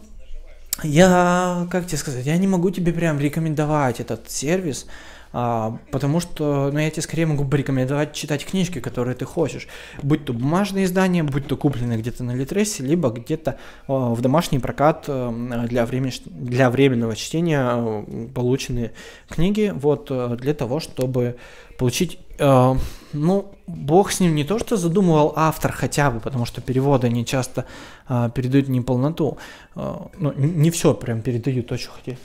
я, 0.82 1.66
как 1.70 1.86
тебе 1.86 1.98
сказать, 1.98 2.24
я 2.24 2.36
не 2.36 2.46
могу 2.46 2.70
тебе 2.70 2.92
прям 2.92 3.18
рекомендовать 3.18 4.00
этот 4.00 4.30
сервис, 4.30 4.86
а, 5.32 5.78
потому 5.90 6.20
что, 6.20 6.70
ну, 6.72 6.78
я 6.78 6.90
тебе 6.90 7.02
скорее 7.02 7.26
могу 7.26 7.44
порекомендовать 7.44 8.12
читать 8.14 8.46
книжки, 8.46 8.80
которые 8.80 9.14
ты 9.14 9.24
хочешь, 9.24 9.68
будь 10.02 10.24
то 10.24 10.32
бумажные 10.32 10.86
издания, 10.86 11.22
будь 11.22 11.46
то 11.46 11.56
купленные 11.56 11.98
где-то 11.98 12.24
на 12.24 12.34
Литресе, 12.34 12.82
либо 12.82 13.10
где-то 13.10 13.58
а, 13.86 14.14
в 14.14 14.20
домашний 14.20 14.58
прокат 14.58 15.04
а, 15.08 15.66
для, 15.66 15.84
времени, 15.84 16.12
для 16.26 16.70
временного 16.70 17.14
чтения 17.14 17.60
а, 17.60 18.04
полученные 18.34 18.92
книги, 19.28 19.72
вот, 19.74 20.08
а, 20.10 20.36
для 20.36 20.54
того, 20.54 20.80
чтобы 20.80 21.36
получить, 21.76 22.18
э, 22.38 22.74
ну, 23.12 23.54
бог 23.66 24.12
с 24.12 24.20
ним 24.20 24.34
не 24.34 24.44
то, 24.44 24.58
что 24.58 24.76
задумывал 24.76 25.32
автор 25.36 25.72
хотя 25.72 26.10
бы, 26.10 26.20
потому 26.20 26.46
что 26.46 26.60
переводы 26.60 27.06
они 27.06 27.24
часто 27.24 27.64
э, 28.08 28.30
передают 28.34 28.68
неполноту, 28.68 29.38
э, 29.76 29.94
ну, 30.18 30.32
не 30.32 30.70
все 30.70 30.94
прям 30.94 31.22
передают 31.22 31.66
то, 31.66 31.76
что 31.78 31.90
хотели. 31.90 32.18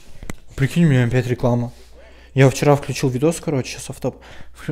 Прикинь, 0.56 0.86
у 0.86 0.90
меня 0.90 1.06
опять 1.06 1.28
реклама. 1.28 1.72
Я 2.34 2.50
вчера 2.50 2.76
включил 2.76 3.10
видос, 3.10 3.40
короче, 3.40 3.74
сейчас 3.74 3.92
автоп. 3.92 4.18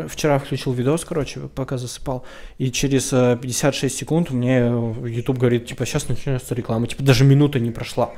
Вчера 0.08 0.40
включил 0.40 0.74
видос, 0.74 1.06
короче, 1.06 1.42
пока 1.42 1.78
засыпал. 1.78 2.24
И 2.58 2.72
через 2.72 3.10
56 3.10 3.84
э, 3.84 3.98
секунд 3.98 4.32
мне 4.32 4.58
YouTube 4.58 5.38
говорит, 5.38 5.68
типа, 5.68 5.86
сейчас 5.86 6.10
начнется 6.10 6.56
реклама. 6.56 6.88
Типа, 6.88 7.04
даже 7.04 7.24
минута 7.24 7.60
не 7.60 7.70
прошла. 7.70 8.12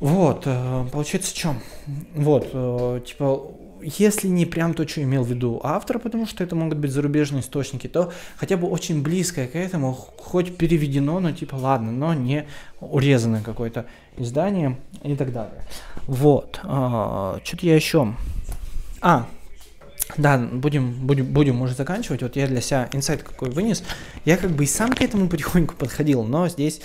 Вот, 0.00 0.42
э, 0.46 0.86
получается, 0.90 1.34
чем? 1.34 1.60
Вот, 2.14 2.48
э, 2.52 3.00
типа, 3.06 3.42
если 3.86 4.26
не 4.26 4.46
прям 4.46 4.74
то, 4.74 4.86
что 4.86 5.00
имел 5.02 5.22
в 5.22 5.28
виду 5.28 5.60
автор, 5.62 6.00
потому 6.00 6.26
что 6.26 6.42
это 6.42 6.56
могут 6.56 6.78
быть 6.78 6.90
зарубежные 6.90 7.40
источники, 7.40 7.86
то 7.86 8.12
хотя 8.36 8.56
бы 8.56 8.66
очень 8.66 9.00
близкое 9.00 9.46
к 9.46 9.54
этому, 9.54 9.92
хоть 9.92 10.56
переведено, 10.56 11.20
но 11.20 11.30
типа 11.30 11.54
ладно, 11.54 11.92
но 11.92 12.12
не 12.12 12.46
урезанное 12.80 13.42
какое-то 13.42 13.86
издание 14.16 14.76
и 15.04 15.14
так 15.14 15.32
далее. 15.32 15.62
Вот. 16.06 16.58
А, 16.64 17.38
Что-то 17.44 17.66
я 17.66 17.76
еще... 17.76 18.12
А, 19.00 19.28
да, 20.16 20.36
будем, 20.38 21.06
будем, 21.06 21.26
будем 21.26 21.62
уже 21.62 21.74
заканчивать. 21.74 22.22
Вот 22.22 22.34
я 22.34 22.48
для 22.48 22.60
себя 22.60 22.88
инсайт 22.92 23.22
какой 23.22 23.50
вынес. 23.50 23.84
Я 24.24 24.36
как 24.36 24.50
бы 24.50 24.64
и 24.64 24.66
сам 24.66 24.92
к 24.92 25.00
этому 25.00 25.28
потихоньку 25.30 25.76
подходил, 25.76 26.24
но 26.24 26.48
здесь, 26.48 26.80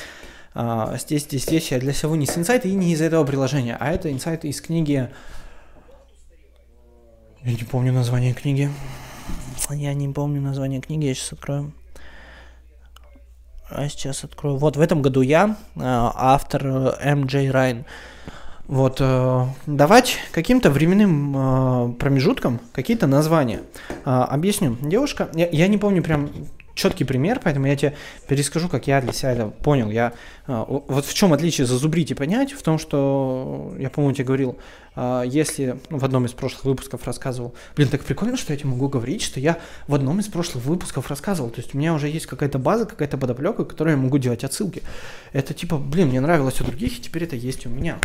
а, 0.54 0.95
здесь, 0.99 1.24
здесь, 1.24 1.45
здесь 1.45 1.72
я 1.72 1.80
для 1.80 1.93
себя 1.93 2.10
вынес 2.10 2.38
инсайт 2.38 2.66
и 2.66 2.74
не 2.74 2.93
из 2.93 3.02
этого 3.02 3.26
приложения, 3.26 3.76
а 3.80 3.91
это 3.91 4.12
инсайт 4.12 4.45
из 4.45 4.62
книги 4.62 5.10
я 7.43 7.51
не 7.53 7.63
помню 7.63 7.91
название 7.91 8.33
книги. 8.33 8.69
Я 9.69 9.93
не 9.93 10.09
помню 10.09 10.41
название 10.41 10.81
книги, 10.81 11.05
я 11.05 11.13
сейчас 11.13 11.33
открою. 11.33 11.71
А 13.69 13.87
сейчас 13.87 14.23
открою. 14.23 14.57
Вот 14.57 14.75
в 14.75 14.81
этом 14.81 15.01
году 15.01 15.21
я, 15.21 15.55
э, 15.75 15.79
автор 15.81 16.65
э, 16.65 16.93
М.Джей 17.01 17.49
Райн. 17.49 17.85
Вот, 18.67 18.97
э, 18.99 19.45
давать 19.65 20.17
каким-то 20.31 20.69
временным 20.69 21.95
промежуткам 21.95 22.59
какие-то 22.73 23.07
названия. 23.07 23.61
Объясню. 24.03 24.77
Девушка, 24.81 25.29
я, 25.33 25.47
я 25.49 25.67
не 25.67 25.77
помню 25.77 26.03
прям 26.03 26.29
четкий 26.82 27.03
пример, 27.03 27.39
поэтому 27.43 27.67
я 27.67 27.75
тебе 27.75 27.95
перескажу, 28.27 28.67
как 28.67 28.88
я 28.88 29.01
для 29.01 29.13
себя 29.13 29.32
это 29.32 29.47
понял. 29.47 29.91
Я, 29.91 30.13
вот 30.47 31.05
в 31.05 31.13
чем 31.13 31.34
отличие 31.34 31.67
зазубрить 31.67 32.11
и 32.11 32.13
понять, 32.15 32.53
в 32.53 32.63
том, 32.63 32.79
что, 32.79 33.73
я, 33.77 33.89
по-моему, 33.89 34.15
тебе 34.15 34.25
говорил, 34.25 34.57
а, 34.93 35.21
если 35.23 35.79
ну, 35.89 35.99
в 35.99 36.05
одном 36.05 36.25
из 36.25 36.32
прошлых 36.32 36.65
выпусков 36.65 37.05
рассказывал, 37.05 37.53
блин, 37.75 37.88
так 37.88 38.03
прикольно, 38.03 38.36
что 38.36 38.51
я 38.51 38.59
тебе 38.59 38.69
могу 38.69 38.89
говорить, 38.89 39.21
что 39.21 39.39
я 39.39 39.57
в 39.88 39.95
одном 39.95 40.19
из 40.19 40.27
прошлых 40.27 40.65
выпусков 40.65 41.09
рассказывал, 41.09 41.49
то 41.49 41.61
есть 41.61 41.73
у 41.73 41.77
меня 41.77 41.93
уже 41.93 42.09
есть 42.09 42.25
какая-то 42.25 42.59
база, 42.59 42.86
какая-то 42.86 43.17
подоплека, 43.17 43.63
которой 43.63 43.91
я 43.91 43.97
могу 43.97 44.17
делать 44.17 44.43
отсылки. 44.43 44.82
Это 45.32 45.53
типа, 45.53 45.77
блин, 45.77 46.09
мне 46.09 46.19
нравилось 46.19 46.59
у 46.61 46.65
других, 46.65 46.97
и 46.97 47.01
теперь 47.01 47.23
это 47.23 47.36
есть 47.36 47.65
у 47.65 47.69
меня. 47.69 47.99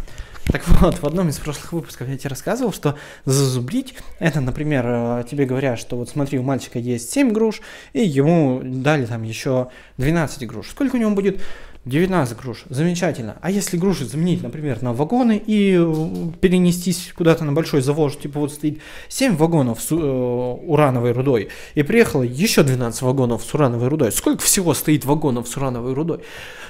Так 0.46 0.62
вот, 0.68 1.02
в 1.02 1.04
одном 1.04 1.28
из 1.28 1.38
прошлых 1.38 1.72
выпусков 1.72 2.08
я 2.08 2.16
тебе 2.16 2.30
рассказывал, 2.30 2.72
что 2.72 2.96
зазубрить, 3.24 3.94
это, 4.20 4.40
например, 4.40 4.84
э, 4.86 5.24
тебе 5.28 5.44
говорят, 5.44 5.76
что 5.80 5.96
вот 5.96 6.08
смотри, 6.08 6.38
у 6.38 6.44
мальчика 6.44 6.78
есть 6.78 7.10
7 7.10 7.32
груш, 7.32 7.62
и 7.92 8.04
ему 8.04 8.60
дали 8.66 9.06
там 9.06 9.22
еще 9.22 9.68
12 9.98 10.46
груш. 10.46 10.70
Сколько 10.70 10.96
у 10.96 10.98
него 10.98 11.10
будет 11.10 11.40
19 11.86 12.36
груш, 12.36 12.64
замечательно. 12.68 13.36
А 13.40 13.50
если 13.50 13.76
груши 13.76 14.06
заменить, 14.06 14.42
например, 14.42 14.82
на 14.82 14.92
вагоны 14.92 15.40
и 15.46 15.76
э, 15.78 16.32
перенестись 16.40 17.12
куда-то 17.14 17.44
на 17.44 17.52
большой 17.52 17.80
завод, 17.80 18.20
типа 18.20 18.40
вот 18.40 18.52
стоит 18.52 18.80
7 19.08 19.36
вагонов 19.36 19.80
с 19.80 19.92
э, 19.92 19.94
урановой 19.94 21.12
рудой, 21.12 21.48
и 21.76 21.84
приехало 21.84 22.24
еще 22.24 22.64
12 22.64 23.02
вагонов 23.02 23.44
с 23.44 23.54
урановой 23.54 23.86
рудой. 23.86 24.10
Сколько 24.10 24.42
всего 24.42 24.74
стоит 24.74 25.04
вагонов 25.04 25.46
с 25.46 25.56
урановой 25.56 25.94
рудой? 25.94 26.22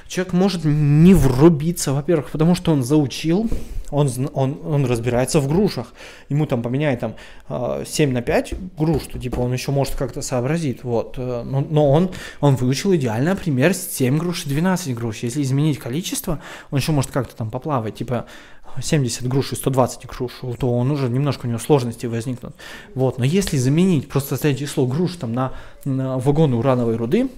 Человек 0.09 0.33
может 0.33 0.65
не 0.65 1.15
врубиться, 1.15 1.93
во-первых, 1.93 2.31
потому 2.31 2.55
что 2.55 2.73
он 2.73 2.83
заучил, 2.83 3.49
он, 3.91 4.11
он, 4.35 4.59
он 4.65 4.85
разбирается 4.87 5.41
в 5.41 5.49
грушах. 5.49 5.93
Ему 6.29 6.47
там 6.47 6.63
поменяет 6.63 7.01
там 7.01 7.15
7 7.49 8.11
а, 8.11 8.13
на 8.13 8.23
5 8.23 8.55
груш, 8.79 9.03
то 9.05 9.19
типа 9.19 9.41
он 9.41 9.53
еще 9.53 9.71
может 9.71 9.95
как-то 9.95 10.23
сообразить, 10.23 10.85
вот. 10.85 11.15
Э, 11.19 11.43
но, 11.45 11.61
но 11.61 11.91
он, 11.91 12.11
он 12.41 12.57
выучил 12.57 12.95
идеально 12.95 13.37
пример 13.37 13.75
7 13.75 14.19
груш 14.19 14.47
и 14.47 14.49
12 14.49 14.95
груш. 14.95 15.19
Если 15.19 15.43
изменить 15.43 15.79
количество, 15.79 16.41
он 16.71 16.79
еще 16.79 16.93
может 16.93 17.11
как-то 17.11 17.37
там 17.37 17.51
поплавать, 17.51 17.97
типа 17.97 18.27
70 18.81 19.27
груш 19.29 19.53
и 19.53 19.57
120 19.57 20.07
груш, 20.07 20.33
то 20.59 20.73
он 20.73 20.91
уже 20.91 21.09
немножко 21.09 21.47
у 21.47 21.49
него 21.49 21.59
сложности 21.59 22.07
возникнут. 22.07 22.55
Вот. 22.95 23.19
Но 23.19 23.25
если 23.25 23.57
заменить, 23.57 24.09
просто 24.09 24.37
ставить 24.37 24.59
число 24.59 24.87
груш 24.87 25.17
там 25.17 25.33
на, 25.33 25.53
на 25.85 26.19
вагоны 26.19 26.57
урановой 26.57 26.97
руды, 26.97 27.29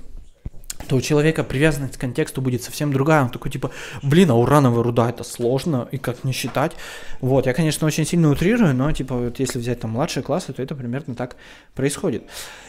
то 0.88 0.96
у 0.96 1.00
человека 1.00 1.44
привязанность 1.44 1.96
к 1.96 2.00
контексту 2.00 2.40
будет 2.40 2.62
совсем 2.62 2.92
другая. 2.92 3.22
Он 3.22 3.30
такой, 3.30 3.50
типа, 3.50 3.70
блин, 4.02 4.30
а 4.30 4.34
урановая 4.34 4.82
руда 4.82 5.08
это 5.10 5.24
сложно, 5.24 5.88
и 5.92 5.98
как 5.98 6.24
не 6.24 6.32
считать. 6.32 6.72
Вот, 7.20 7.46
я, 7.46 7.54
конечно, 7.54 7.86
очень 7.86 8.06
сильно 8.06 8.30
утрирую, 8.30 8.74
но, 8.74 8.90
типа, 8.92 9.14
вот 9.14 9.38
если 9.38 9.58
взять 9.58 9.80
там 9.80 9.90
младшие 9.90 10.22
классы, 10.22 10.52
то 10.52 10.62
это 10.62 10.74
примерно 10.74 11.14
так 11.14 11.36
происходит. 11.74 12.24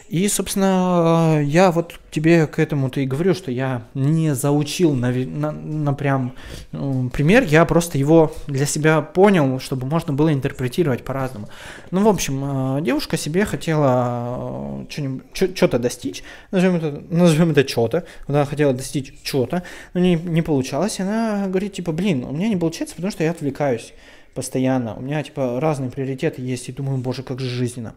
И, 0.10 0.27
собственно, 0.27 1.40
я 1.44 1.72
вот 1.72 1.99
тебе 2.10 2.48
к 2.48 2.57
этому-то 2.57 2.99
и 2.99 3.06
говорю, 3.06 3.36
что 3.36 3.52
я 3.52 3.84
не 3.94 4.34
заучил 4.34 4.95
на, 4.95 5.11
на, 5.11 5.52
на 5.52 5.94
прям 5.94 6.34
ну, 6.72 7.11
пример, 7.11 7.44
я 7.44 7.64
просто 7.65 7.99
его 7.99 8.34
для 8.48 8.65
себя 8.65 9.02
понял, 9.02 9.60
чтобы 9.60 9.86
можно 9.86 10.11
было 10.11 10.34
интерпретировать 10.34 11.03
по-разному. 11.03 11.48
Ну, 11.91 12.02
в 12.02 12.07
общем, 12.07 12.77
э, 12.77 12.81
девушка 12.81 13.18
себе 13.18 13.45
хотела 13.45 14.84
э, 14.90 15.19
что-то 15.34 15.77
достичь, 15.77 16.23
назовем 16.49 16.77
это, 16.77 17.03
назовем 17.11 17.52
это 17.52 17.68
что-то, 17.68 18.06
она 18.27 18.45
хотела 18.45 18.73
достичь 18.73 19.14
чего-то, 19.22 19.61
но 19.94 19.99
не, 19.99 20.15
не 20.15 20.41
получалось, 20.41 20.98
и 20.98 21.03
она 21.03 21.45
говорит, 21.48 21.73
типа, 21.73 21.91
блин, 21.91 22.23
у 22.23 22.31
меня 22.31 22.49
не 22.49 22.57
получается, 22.57 22.95
потому 22.95 23.11
что 23.11 23.23
я 23.23 23.30
отвлекаюсь 23.30 23.94
постоянно. 24.34 24.95
У 24.95 25.01
меня, 25.01 25.22
типа, 25.23 25.60
разные 25.60 25.91
приоритеты 25.91 26.41
есть, 26.41 26.69
и 26.69 26.72
думаю, 26.72 26.97
боже, 26.97 27.23
как 27.23 27.39
же 27.39 27.49
жизненно. 27.49 27.95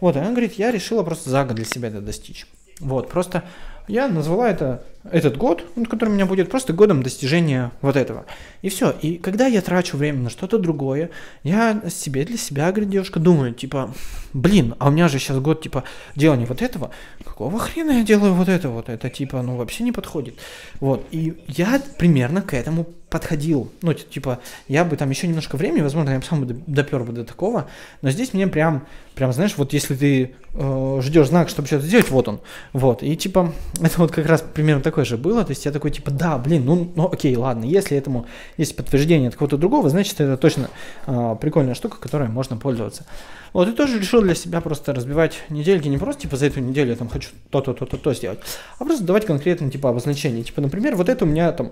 Вот, 0.00 0.16
и 0.16 0.18
она 0.18 0.30
говорит, 0.30 0.54
я 0.54 0.70
решила 0.70 1.02
просто 1.02 1.30
за 1.30 1.44
год 1.44 1.56
для 1.56 1.64
себя 1.64 1.88
это 1.88 2.00
достичь. 2.00 2.46
Вот, 2.80 3.08
просто 3.08 3.44
я 3.88 4.08
назвала 4.08 4.48
это 4.48 4.84
этот 5.04 5.36
год, 5.38 5.64
который 5.88 6.10
у 6.10 6.12
меня 6.12 6.26
будет 6.26 6.50
просто 6.50 6.72
годом 6.72 7.02
достижения 7.02 7.72
вот 7.80 7.96
этого. 7.96 8.26
И 8.62 8.68
все. 8.68 8.90
И 8.90 9.16
когда 9.16 9.46
я 9.46 9.62
трачу 9.62 9.96
время 9.96 10.20
на 10.20 10.30
что-то 10.30 10.58
другое, 10.58 11.10
я 11.42 11.80
себе 11.88 12.24
для 12.24 12.36
себя, 12.36 12.70
говорит 12.70 12.90
девушка, 12.90 13.18
думаю, 13.18 13.54
типа, 13.54 13.94
блин, 14.32 14.74
а 14.78 14.88
у 14.88 14.90
меня 14.90 15.08
же 15.08 15.18
сейчас 15.18 15.38
год, 15.38 15.62
типа, 15.62 15.84
делания 16.16 16.46
вот 16.46 16.60
этого, 16.60 16.90
какого 17.24 17.58
хрена 17.58 17.92
я 17.92 18.02
делаю 18.04 18.34
вот 18.34 18.48
это 18.48 18.68
вот, 18.68 18.88
это, 18.88 19.08
типа, 19.08 19.40
ну, 19.42 19.56
вообще 19.56 19.84
не 19.84 19.92
подходит. 19.92 20.34
Вот, 20.80 21.06
и 21.10 21.42
я 21.48 21.80
примерно 21.98 22.42
к 22.42 22.54
этому 22.54 22.86
подходил. 23.10 23.72
Ну, 23.82 23.92
типа, 23.92 24.40
я 24.68 24.84
бы 24.84 24.96
там 24.96 25.10
еще 25.10 25.26
немножко 25.26 25.56
времени, 25.56 25.82
возможно, 25.82 26.10
я 26.10 26.22
сам 26.22 26.44
бы 26.44 26.62
допер 26.66 27.02
бы 27.02 27.12
до 27.12 27.24
такого, 27.24 27.68
но 28.02 28.10
здесь 28.10 28.32
мне 28.32 28.46
прям, 28.46 28.86
прям, 29.14 29.32
знаешь, 29.32 29.54
вот 29.56 29.72
если 29.72 29.96
ты 29.96 30.34
э, 30.54 31.00
ждешь 31.02 31.28
знак, 31.28 31.48
чтобы 31.48 31.66
что-то 31.66 31.86
сделать, 31.86 32.08
вот 32.10 32.28
он. 32.28 32.40
Вот, 32.72 33.02
и 33.02 33.16
типа, 33.16 33.52
это 33.82 33.98
вот 33.98 34.12
как 34.12 34.26
раз 34.26 34.42
примерно 34.54 34.82
такое 34.90 35.04
же 35.04 35.16
было, 35.16 35.44
то 35.44 35.50
есть 35.50 35.64
я 35.64 35.70
такой, 35.70 35.92
типа, 35.92 36.10
да, 36.10 36.36
блин, 36.36 36.64
ну, 36.64 36.90
ну 36.96 37.08
окей, 37.10 37.36
ладно, 37.36 37.64
если 37.64 37.96
этому 37.96 38.26
есть 38.56 38.74
подтверждение 38.74 39.28
от 39.28 39.36
кого-то 39.36 39.56
другого, 39.56 39.88
значит, 39.88 40.20
это 40.20 40.36
точно 40.36 40.68
э, 41.06 41.36
прикольная 41.40 41.74
штука, 41.74 41.98
которой 42.00 42.28
можно 42.28 42.56
пользоваться. 42.56 43.06
Вот, 43.52 43.68
и 43.68 43.72
тоже 43.72 44.00
решил 44.00 44.20
для 44.20 44.34
себя 44.34 44.60
просто 44.60 44.92
разбивать 44.92 45.42
недельки, 45.48 45.86
не 45.86 45.96
просто, 45.96 46.22
типа, 46.22 46.36
за 46.36 46.46
эту 46.46 46.60
неделю 46.60 46.90
я 46.90 46.96
там 46.96 47.08
хочу 47.08 47.30
то-то, 47.50 47.72
то-то, 47.72 47.96
то 47.96 48.12
сделать, 48.14 48.40
а 48.78 48.84
просто 48.84 49.04
давать 49.04 49.26
конкретно, 49.26 49.70
типа, 49.70 49.90
обозначение. 49.90 50.42
Типа, 50.42 50.60
например, 50.60 50.96
вот 50.96 51.08
это 51.08 51.24
у 51.24 51.28
меня 51.28 51.52
там, 51.52 51.70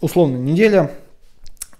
условно, 0.00 0.36
неделя 0.36 0.90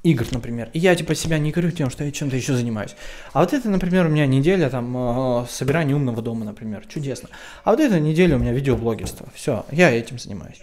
игр, 0.02 0.26
например. 0.32 0.68
И 0.72 0.78
я 0.78 0.94
типа 0.94 1.14
себя 1.14 1.38
не 1.38 1.52
говорю 1.52 1.70
тем, 1.70 1.90
что 1.90 2.04
я 2.04 2.10
чем-то 2.10 2.36
еще 2.36 2.54
занимаюсь. 2.54 2.94
А 3.32 3.40
вот 3.40 3.52
это, 3.52 3.68
например, 3.68 4.06
у 4.06 4.08
меня 4.08 4.26
неделя 4.26 4.68
там 4.68 4.96
э, 4.96 5.46
собирания 5.48 5.94
умного 5.94 6.22
дома, 6.22 6.44
например. 6.44 6.84
Чудесно. 6.88 7.28
А 7.64 7.70
вот 7.70 7.80
эта 7.80 8.00
неделя 8.00 8.36
у 8.36 8.38
меня 8.38 8.52
видеоблогерство. 8.52 9.28
Все, 9.34 9.64
я 9.70 9.90
этим 9.90 10.18
занимаюсь. 10.18 10.60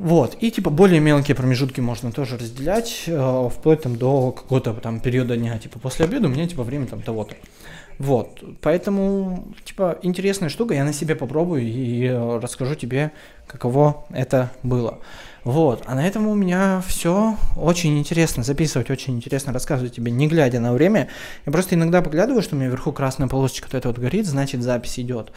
Вот, 0.00 0.38
и 0.40 0.50
типа 0.50 0.70
более 0.70 0.98
мелкие 0.98 1.34
промежутки 1.34 1.82
можно 1.82 2.10
тоже 2.10 2.38
разделять, 2.38 3.02
э, 3.06 3.48
вплоть 3.54 3.82
там 3.82 3.96
до 3.96 4.32
какого-то 4.32 4.72
там 4.72 4.98
периода 4.98 5.36
дня, 5.36 5.58
типа 5.58 5.78
после 5.78 6.06
обеда 6.06 6.26
у 6.26 6.30
меня 6.30 6.48
типа 6.48 6.62
время 6.62 6.86
там 6.86 7.02
того-то. 7.02 7.36
Вот, 7.98 8.42
поэтому, 8.62 9.52
типа, 9.62 9.98
интересная 10.00 10.48
штука, 10.48 10.72
я 10.72 10.84
на 10.84 10.94
себе 10.94 11.16
попробую 11.16 11.64
и 11.64 12.06
э, 12.06 12.38
расскажу 12.38 12.76
тебе, 12.76 13.12
каково 13.46 14.06
это 14.08 14.50
было. 14.62 15.00
Вот, 15.44 15.82
а 15.86 15.94
на 15.94 16.06
этом 16.06 16.26
у 16.26 16.34
меня 16.34 16.82
все 16.86 17.36
очень 17.56 17.98
интересно 17.98 18.42
записывать, 18.42 18.90
очень 18.90 19.16
интересно 19.16 19.52
рассказывать 19.52 19.94
тебе, 19.94 20.12
не 20.12 20.28
глядя 20.28 20.60
на 20.60 20.72
время. 20.72 21.08
Я 21.46 21.52
просто 21.52 21.74
иногда 21.74 22.02
поглядываю, 22.02 22.42
что 22.42 22.56
у 22.56 22.58
меня 22.58 22.68
вверху 22.68 22.92
красная 22.92 23.28
полосочка 23.28 23.66
вот 23.66 23.74
эта 23.74 23.88
вот 23.88 23.98
горит, 23.98 24.26
значит 24.26 24.62
запись 24.62 24.98
идет. 24.98 25.32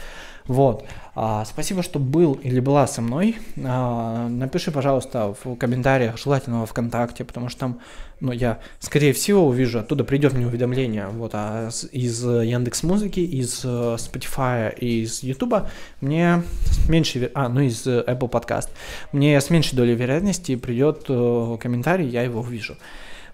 Вот. 0.47 0.85
А, 1.15 1.45
спасибо, 1.45 1.83
что 1.83 1.99
был 1.99 2.33
или 2.33 2.59
была 2.59 2.85
со 2.87 3.01
мной. 3.01 3.37
А, 3.63 4.27
напиши, 4.27 4.71
пожалуйста, 4.71 5.35
в 5.43 5.55
комментариях, 5.55 6.17
желательно 6.17 6.61
во 6.61 6.65
ВКонтакте, 6.65 7.23
потому 7.23 7.49
что 7.49 7.59
там, 7.61 7.79
ну, 8.19 8.31
я, 8.31 8.59
скорее 8.79 9.13
всего, 9.13 9.47
увижу, 9.47 9.79
оттуда 9.79 10.03
придет 10.03 10.33
мне 10.33 10.45
уведомление, 10.45 11.07
вот, 11.07 11.31
а 11.33 11.69
из 11.91 12.23
Яндекс 12.23 12.83
Музыки, 12.83 13.21
из 13.21 13.63
э, 13.63 13.67
Spotify 13.67 14.75
из 14.75 15.23
Ютуба 15.23 15.69
мне 16.01 16.43
меньше, 16.89 17.31
а, 17.33 17.47
ну, 17.47 17.61
из 17.61 17.85
Apple 17.87 18.29
Podcast, 18.29 18.69
мне 19.11 19.39
с 19.39 19.49
меньшей 19.49 19.75
долей 19.75 19.95
вероятности 19.95 20.55
придет 20.55 21.05
э, 21.07 21.57
комментарий, 21.59 22.07
я 22.07 22.23
его 22.23 22.41
увижу. 22.41 22.75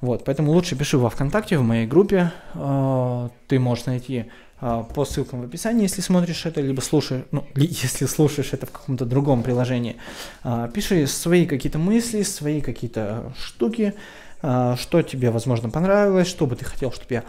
Вот, 0.02 0.24
поэтому 0.24 0.52
лучше 0.52 0.78
пиши 0.78 0.98
во 0.98 1.10
ВКонтакте, 1.10 1.58
в 1.58 1.64
моей 1.64 1.86
группе, 1.86 2.32
э, 2.54 3.30
ты 3.48 3.60
можешь 3.60 3.86
найти 3.86 4.26
по 4.60 5.06
ссылкам 5.06 5.42
в 5.42 5.46
описании, 5.46 5.84
если 5.84 6.02
смотришь 6.02 6.46
это, 6.46 6.60
либо 6.60 6.82
слушаешь, 6.82 7.24
ну, 7.32 7.46
если 7.56 8.06
слушаешь 8.06 8.52
это 8.52 8.66
в 8.66 8.72
каком-то 8.72 9.06
другом 9.06 9.42
приложении. 9.42 9.96
А, 10.44 10.68
пиши 10.68 11.08
свои 11.08 11.46
какие-то 11.46 11.78
мысли, 11.78 12.24
свои 12.24 12.60
какие-то 12.60 13.34
штуки, 13.42 13.94
а, 14.42 14.76
что 14.76 15.02
тебе, 15.02 15.32
возможно, 15.32 15.70
понравилось, 15.70 16.28
что 16.28 16.46
бы 16.46 16.58
ты 16.58 16.66
хотел, 16.66 16.92
чтобы 16.92 17.08
я 17.14 17.24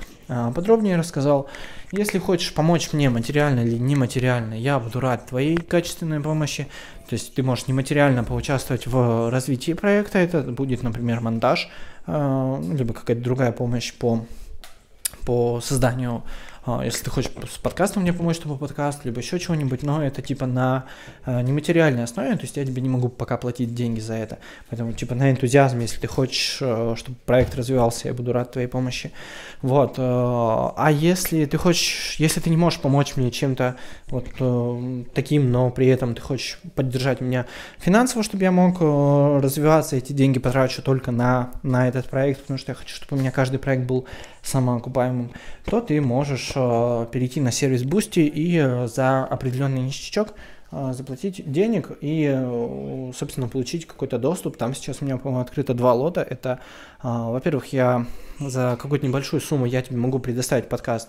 подробнее 0.53 0.97
рассказал. 0.97 1.49
Если 1.93 2.19
хочешь 2.19 2.53
помочь 2.53 2.93
мне 2.93 3.11
материально 3.11 3.61
или 3.61 3.79
нематериально, 3.79 4.55
я 4.55 4.79
буду 4.79 4.99
рад 5.01 5.27
твоей 5.27 5.57
качественной 5.57 6.21
помощи. 6.21 6.69
То 7.09 7.15
есть 7.15 7.35
ты 7.35 7.43
можешь 7.43 7.67
нематериально 7.67 8.23
поучаствовать 8.23 8.87
в 8.87 9.31
развитии 9.31 9.73
проекта, 9.73 10.19
это 10.19 10.43
будет, 10.43 10.85
например, 10.85 11.21
монтаж, 11.21 11.69
либо 12.07 12.95
какая-то 12.95 13.21
другая 13.21 13.51
помощь 13.51 13.93
по, 13.93 14.25
по 15.25 15.61
созданию 15.61 16.23
а, 16.23 16.23
если 16.85 17.05
ты 17.05 17.11
хочешь 17.11 17.31
с 17.51 17.59
подкастом 17.59 18.03
мне 18.03 18.13
помочь, 18.13 18.37
чтобы 18.37 18.57
подкаст, 18.57 19.05
либо 19.05 19.21
еще 19.21 19.39
чего-нибудь, 19.39 19.83
но 19.83 20.03
это 20.03 20.23
типа 20.23 20.47
на 20.47 20.87
э, 21.27 21.41
нематериальной 21.43 22.05
основе, 22.05 22.35
то 22.37 22.43
есть 22.43 22.57
я 22.57 22.65
тебе 22.65 22.81
не 22.83 22.89
могу 22.89 23.09
пока 23.09 23.37
платить 23.37 23.75
деньги 23.75 24.01
за 24.01 24.15
это. 24.15 24.39
Поэтому 24.69 24.93
типа 24.93 25.15
на 25.15 25.31
энтузиазме, 25.31 25.83
если 25.83 26.01
ты 26.01 26.07
хочешь, 26.07 26.59
э, 26.61 26.95
чтобы 26.97 27.17
проект 27.27 27.55
развивался, 27.55 28.09
я 28.09 28.15
буду 28.15 28.33
рад 28.33 28.53
твоей 28.53 28.69
помощи. 28.69 29.13
Вот. 29.63 29.95
Э, 29.99 30.03
а 30.03 30.89
если 30.91 31.45
ты 31.45 31.59
хочешь, 31.59 32.17
если 32.19 32.41
ты 32.41 32.51
не 32.51 32.57
можешь 32.57 32.81
помочь 32.81 33.17
мне 33.17 33.31
чем-то 33.31 33.77
вот 34.09 34.27
таким, 35.15 35.53
но 35.53 35.71
при 35.71 35.87
этом 35.87 36.15
ты 36.15 36.21
хочешь 36.23 36.59
поддержать 36.75 37.21
меня 37.21 37.47
финансово, 37.79 38.23
чтобы 38.23 38.43
я 38.43 38.51
мог 38.51 38.81
развиваться, 38.81 39.97
эти 39.97 40.13
деньги 40.13 40.39
потрачу 40.39 40.83
только 40.83 41.11
на, 41.11 41.53
на 41.63 41.89
этот 41.89 42.09
проект, 42.09 42.41
потому 42.41 42.59
что 42.59 42.73
я 42.73 42.75
хочу, 42.75 42.95
чтобы 42.95 43.17
у 43.17 43.21
меня 43.21 43.31
каждый 43.31 43.59
проект 43.59 43.85
был 43.85 44.07
самоокупаемым, 44.43 45.31
то 45.65 45.81
ты 45.81 46.01
можешь 46.01 46.53
э, 46.55 47.07
перейти 47.13 47.41
на 47.41 47.53
сервис 47.53 47.83
Boosty 47.83 48.27
и 48.27 48.57
э, 48.57 48.87
за 48.87 49.25
определенный 49.25 49.83
ништячок 49.83 50.35
э, 50.73 50.93
заплатить 50.93 51.51
денег 51.51 51.91
и, 52.01 53.11
собственно, 53.17 53.49
получить 53.49 53.87
какой-то 53.87 54.19
доступ. 54.19 54.57
Там 54.57 54.75
сейчас 54.75 55.03
у 55.03 55.05
меня, 55.05 55.19
по-моему, 55.19 55.43
открыто 55.43 55.75
два 55.75 55.93
лота. 55.93 56.23
Это, 56.23 56.61
во-первых, 57.03 57.73
я 57.73 58.07
за 58.39 58.79
какую-то 58.81 59.07
небольшую 59.07 59.41
сумму 59.41 59.67
я 59.67 59.83
тебе 59.83 59.97
могу 59.97 60.19
предоставить 60.19 60.69
подкаст 60.69 61.09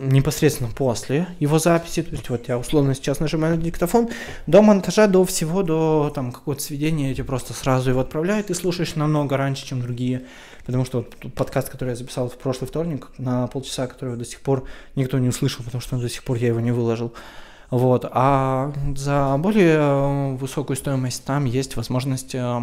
непосредственно 0.00 0.70
после 0.74 1.28
его 1.38 1.60
записи, 1.60 2.02
то 2.02 2.10
есть 2.12 2.28
вот 2.30 2.48
я 2.48 2.58
условно 2.58 2.94
сейчас 2.94 3.20
нажимаю 3.20 3.56
на 3.56 3.62
диктофон, 3.62 4.08
до 4.48 4.60
монтажа, 4.60 5.06
до 5.06 5.24
всего, 5.24 5.62
до 5.62 6.10
там 6.12 6.32
какого-то 6.32 6.60
сведения 6.62 7.10
я 7.10 7.14
тебе 7.14 7.24
просто 7.24 7.52
сразу 7.52 7.90
его 7.90 8.00
отправляю, 8.00 8.42
ты 8.42 8.54
слушаешь 8.54 8.96
намного 8.96 9.36
раньше, 9.36 9.66
чем 9.66 9.82
другие, 9.82 10.26
потому 10.64 10.84
что 10.84 10.98
вот 10.98 11.34
подкаст, 11.34 11.68
который 11.68 11.90
я 11.90 11.96
записал 11.96 12.28
в 12.28 12.36
прошлый 12.36 12.68
вторник 12.68 13.08
на 13.18 13.46
полчаса, 13.46 13.86
который 13.86 14.16
до 14.16 14.24
сих 14.24 14.40
пор 14.40 14.64
никто 14.96 15.18
не 15.18 15.28
услышал, 15.28 15.64
потому 15.64 15.80
что 15.80 15.98
до 15.98 16.08
сих 16.08 16.24
пор 16.24 16.36
я 16.38 16.48
его 16.48 16.60
не 16.60 16.72
выложил, 16.72 17.12
вот. 17.70 18.04
А 18.10 18.72
за 18.96 19.36
более 19.38 19.76
э, 19.76 20.32
высокую 20.34 20.76
стоимость 20.76 21.24
там 21.24 21.44
есть 21.44 21.76
возможность 21.76 22.34
э, 22.34 22.60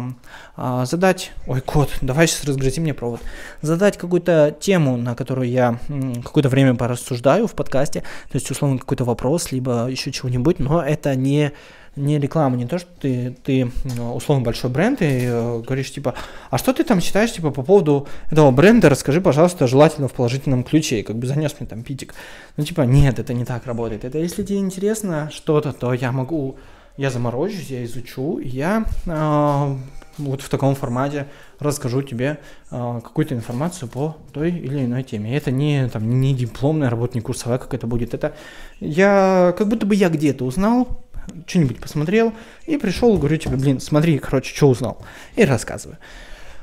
э, 0.56 0.84
задать... 0.84 1.32
Ой, 1.46 1.62
кот, 1.62 1.90
давай 2.02 2.26
сейчас 2.26 2.44
разгрызи 2.44 2.80
мне 2.80 2.92
провод. 2.92 3.20
Задать 3.62 3.96
какую-то 3.96 4.54
тему, 4.60 4.98
на 4.98 5.14
которую 5.14 5.48
я 5.48 5.78
какое-то 6.22 6.50
время 6.50 6.74
порассуждаю 6.74 7.46
в 7.46 7.54
подкасте. 7.54 8.00
То 8.30 8.36
есть, 8.36 8.50
условно, 8.50 8.78
какой-то 8.78 9.04
вопрос, 9.04 9.50
либо 9.50 9.88
еще 9.88 10.12
чего-нибудь, 10.12 10.58
но 10.58 10.82
это 10.82 11.14
не 11.16 11.52
не 11.98 12.18
реклама, 12.18 12.56
не 12.56 12.66
то, 12.66 12.78
что 12.78 12.88
ты, 13.00 13.36
ты 13.44 13.70
условно 14.14 14.44
большой 14.44 14.70
бренд 14.70 15.02
и 15.02 15.24
э, 15.24 15.60
говоришь, 15.60 15.92
типа, 15.92 16.14
а 16.50 16.58
что 16.58 16.72
ты 16.72 16.84
там 16.84 17.00
считаешь, 17.00 17.32
типа, 17.32 17.50
по 17.50 17.62
поводу 17.62 18.06
этого 18.30 18.50
бренда, 18.50 18.88
расскажи, 18.88 19.20
пожалуйста, 19.20 19.66
желательно 19.66 20.08
в 20.08 20.12
положительном 20.12 20.64
ключе, 20.64 21.00
и 21.00 21.02
как 21.02 21.16
бы 21.16 21.26
занес 21.26 21.56
мне 21.58 21.68
там 21.68 21.82
питик. 21.82 22.14
Ну, 22.56 22.64
типа, 22.64 22.82
нет, 22.82 23.18
это 23.18 23.34
не 23.34 23.44
так 23.44 23.66
работает. 23.66 24.04
Это 24.04 24.18
если 24.18 24.42
тебе 24.42 24.58
интересно 24.58 25.30
что-то, 25.32 25.72
то 25.72 25.92
я 25.92 26.12
могу, 26.12 26.56
я 26.96 27.10
заморочусь, 27.10 27.70
я 27.70 27.84
изучу, 27.84 28.38
я 28.38 28.84
э, 29.06 29.76
вот 30.18 30.42
в 30.42 30.48
таком 30.48 30.74
формате 30.74 31.26
расскажу 31.58 32.02
тебе 32.02 32.38
э, 32.70 33.00
какую-то 33.02 33.34
информацию 33.34 33.88
по 33.88 34.16
той 34.32 34.50
или 34.50 34.84
иной 34.84 35.02
теме. 35.02 35.36
Это 35.36 35.50
не, 35.50 35.88
там, 35.88 36.20
не 36.20 36.34
дипломная 36.34 36.90
работа, 36.90 37.14
не 37.14 37.20
курсовая 37.20 37.58
как 37.58 37.74
это 37.74 37.86
будет. 37.86 38.14
Это 38.14 38.34
я, 38.80 39.54
как 39.56 39.68
будто 39.68 39.86
бы 39.86 39.94
я 39.94 40.08
где-то 40.08 40.44
узнал, 40.44 41.04
что-нибудь 41.46 41.80
посмотрел 41.80 42.32
и 42.66 42.76
пришел, 42.76 43.16
говорю 43.16 43.36
тебе, 43.36 43.56
блин, 43.56 43.80
смотри, 43.80 44.18
короче, 44.18 44.54
что 44.54 44.68
узнал. 44.68 44.98
И 45.36 45.44
рассказываю. 45.44 45.98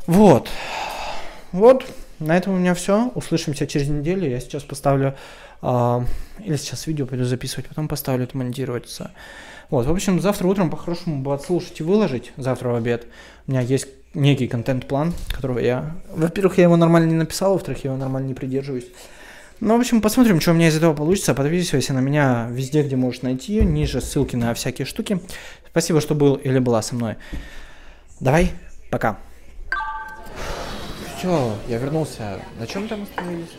Вот. 0.08 0.50
Вот, 1.52 1.86
на 2.20 2.38
этом 2.38 2.54
у 2.54 2.58
меня 2.58 2.74
все. 2.74 3.12
Услышимся 3.16 3.68
через 3.68 3.88
неделю. 3.88 4.30
Я 4.30 4.40
сейчас 4.40 4.64
поставлю, 4.64 5.16
э, 5.62 6.02
или 6.44 6.56
сейчас 6.56 6.88
видео 6.88 7.06
пойду 7.06 7.26
записывать, 7.26 7.68
потом 7.68 7.88
поставлю 7.88 8.26
это 8.26 8.38
монтироваться. 8.38 9.12
Вот, 9.70 9.86
в 9.86 9.92
общем, 9.92 10.22
завтра 10.22 10.48
утром 10.48 10.70
по-хорошему 10.70 11.22
бы 11.24 11.34
отслушать 11.34 11.80
и 11.80 11.84
выложить, 11.84 12.32
завтра 12.38 12.70
в 12.70 12.76
обед. 12.76 13.08
У 13.48 13.52
меня 13.52 13.62
есть 13.62 13.88
некий 14.14 14.48
контент-план, 14.48 15.14
которого 15.34 15.60
я... 15.60 15.96
Во-первых, 16.14 16.58
я 16.58 16.66
его 16.66 16.78
нормально 16.78 17.08
не 17.08 17.16
написал, 17.16 17.54
во-вторых, 17.54 17.84
я 17.84 17.92
его 17.92 18.00
нормально 18.00 18.28
не 18.28 18.34
придерживаюсь. 18.34 18.88
Ну, 19.62 19.78
в 19.78 19.80
общем, 19.80 20.02
посмотрим, 20.02 20.42
что 20.42 20.52
у 20.52 20.54
меня 20.54 20.68
из 20.68 20.76
этого 20.76 20.94
получится. 20.94 21.34
Подписывайся 21.34 21.94
на 21.94 22.00
меня 22.00 22.48
везде, 22.52 22.84
где 22.84 22.96
можешь 22.96 23.22
найти. 23.22 23.62
Ниже 23.62 24.02
ссылки 24.02 24.36
на 24.36 24.54
всякие 24.54 24.86
штуки. 24.86 25.22
Спасибо, 25.70 26.02
что 26.02 26.14
был 26.14 26.36
или 26.36 26.60
была 26.60 26.82
со 26.82 26.96
мной. 26.96 27.16
Давай, 28.20 28.52
пока. 28.90 29.18
Все, 31.18 31.56
я 31.68 31.78
вернулся. 31.78 32.40
На 32.60 32.68
чем 32.68 32.88
там 32.88 33.04
остановились? 33.04 33.50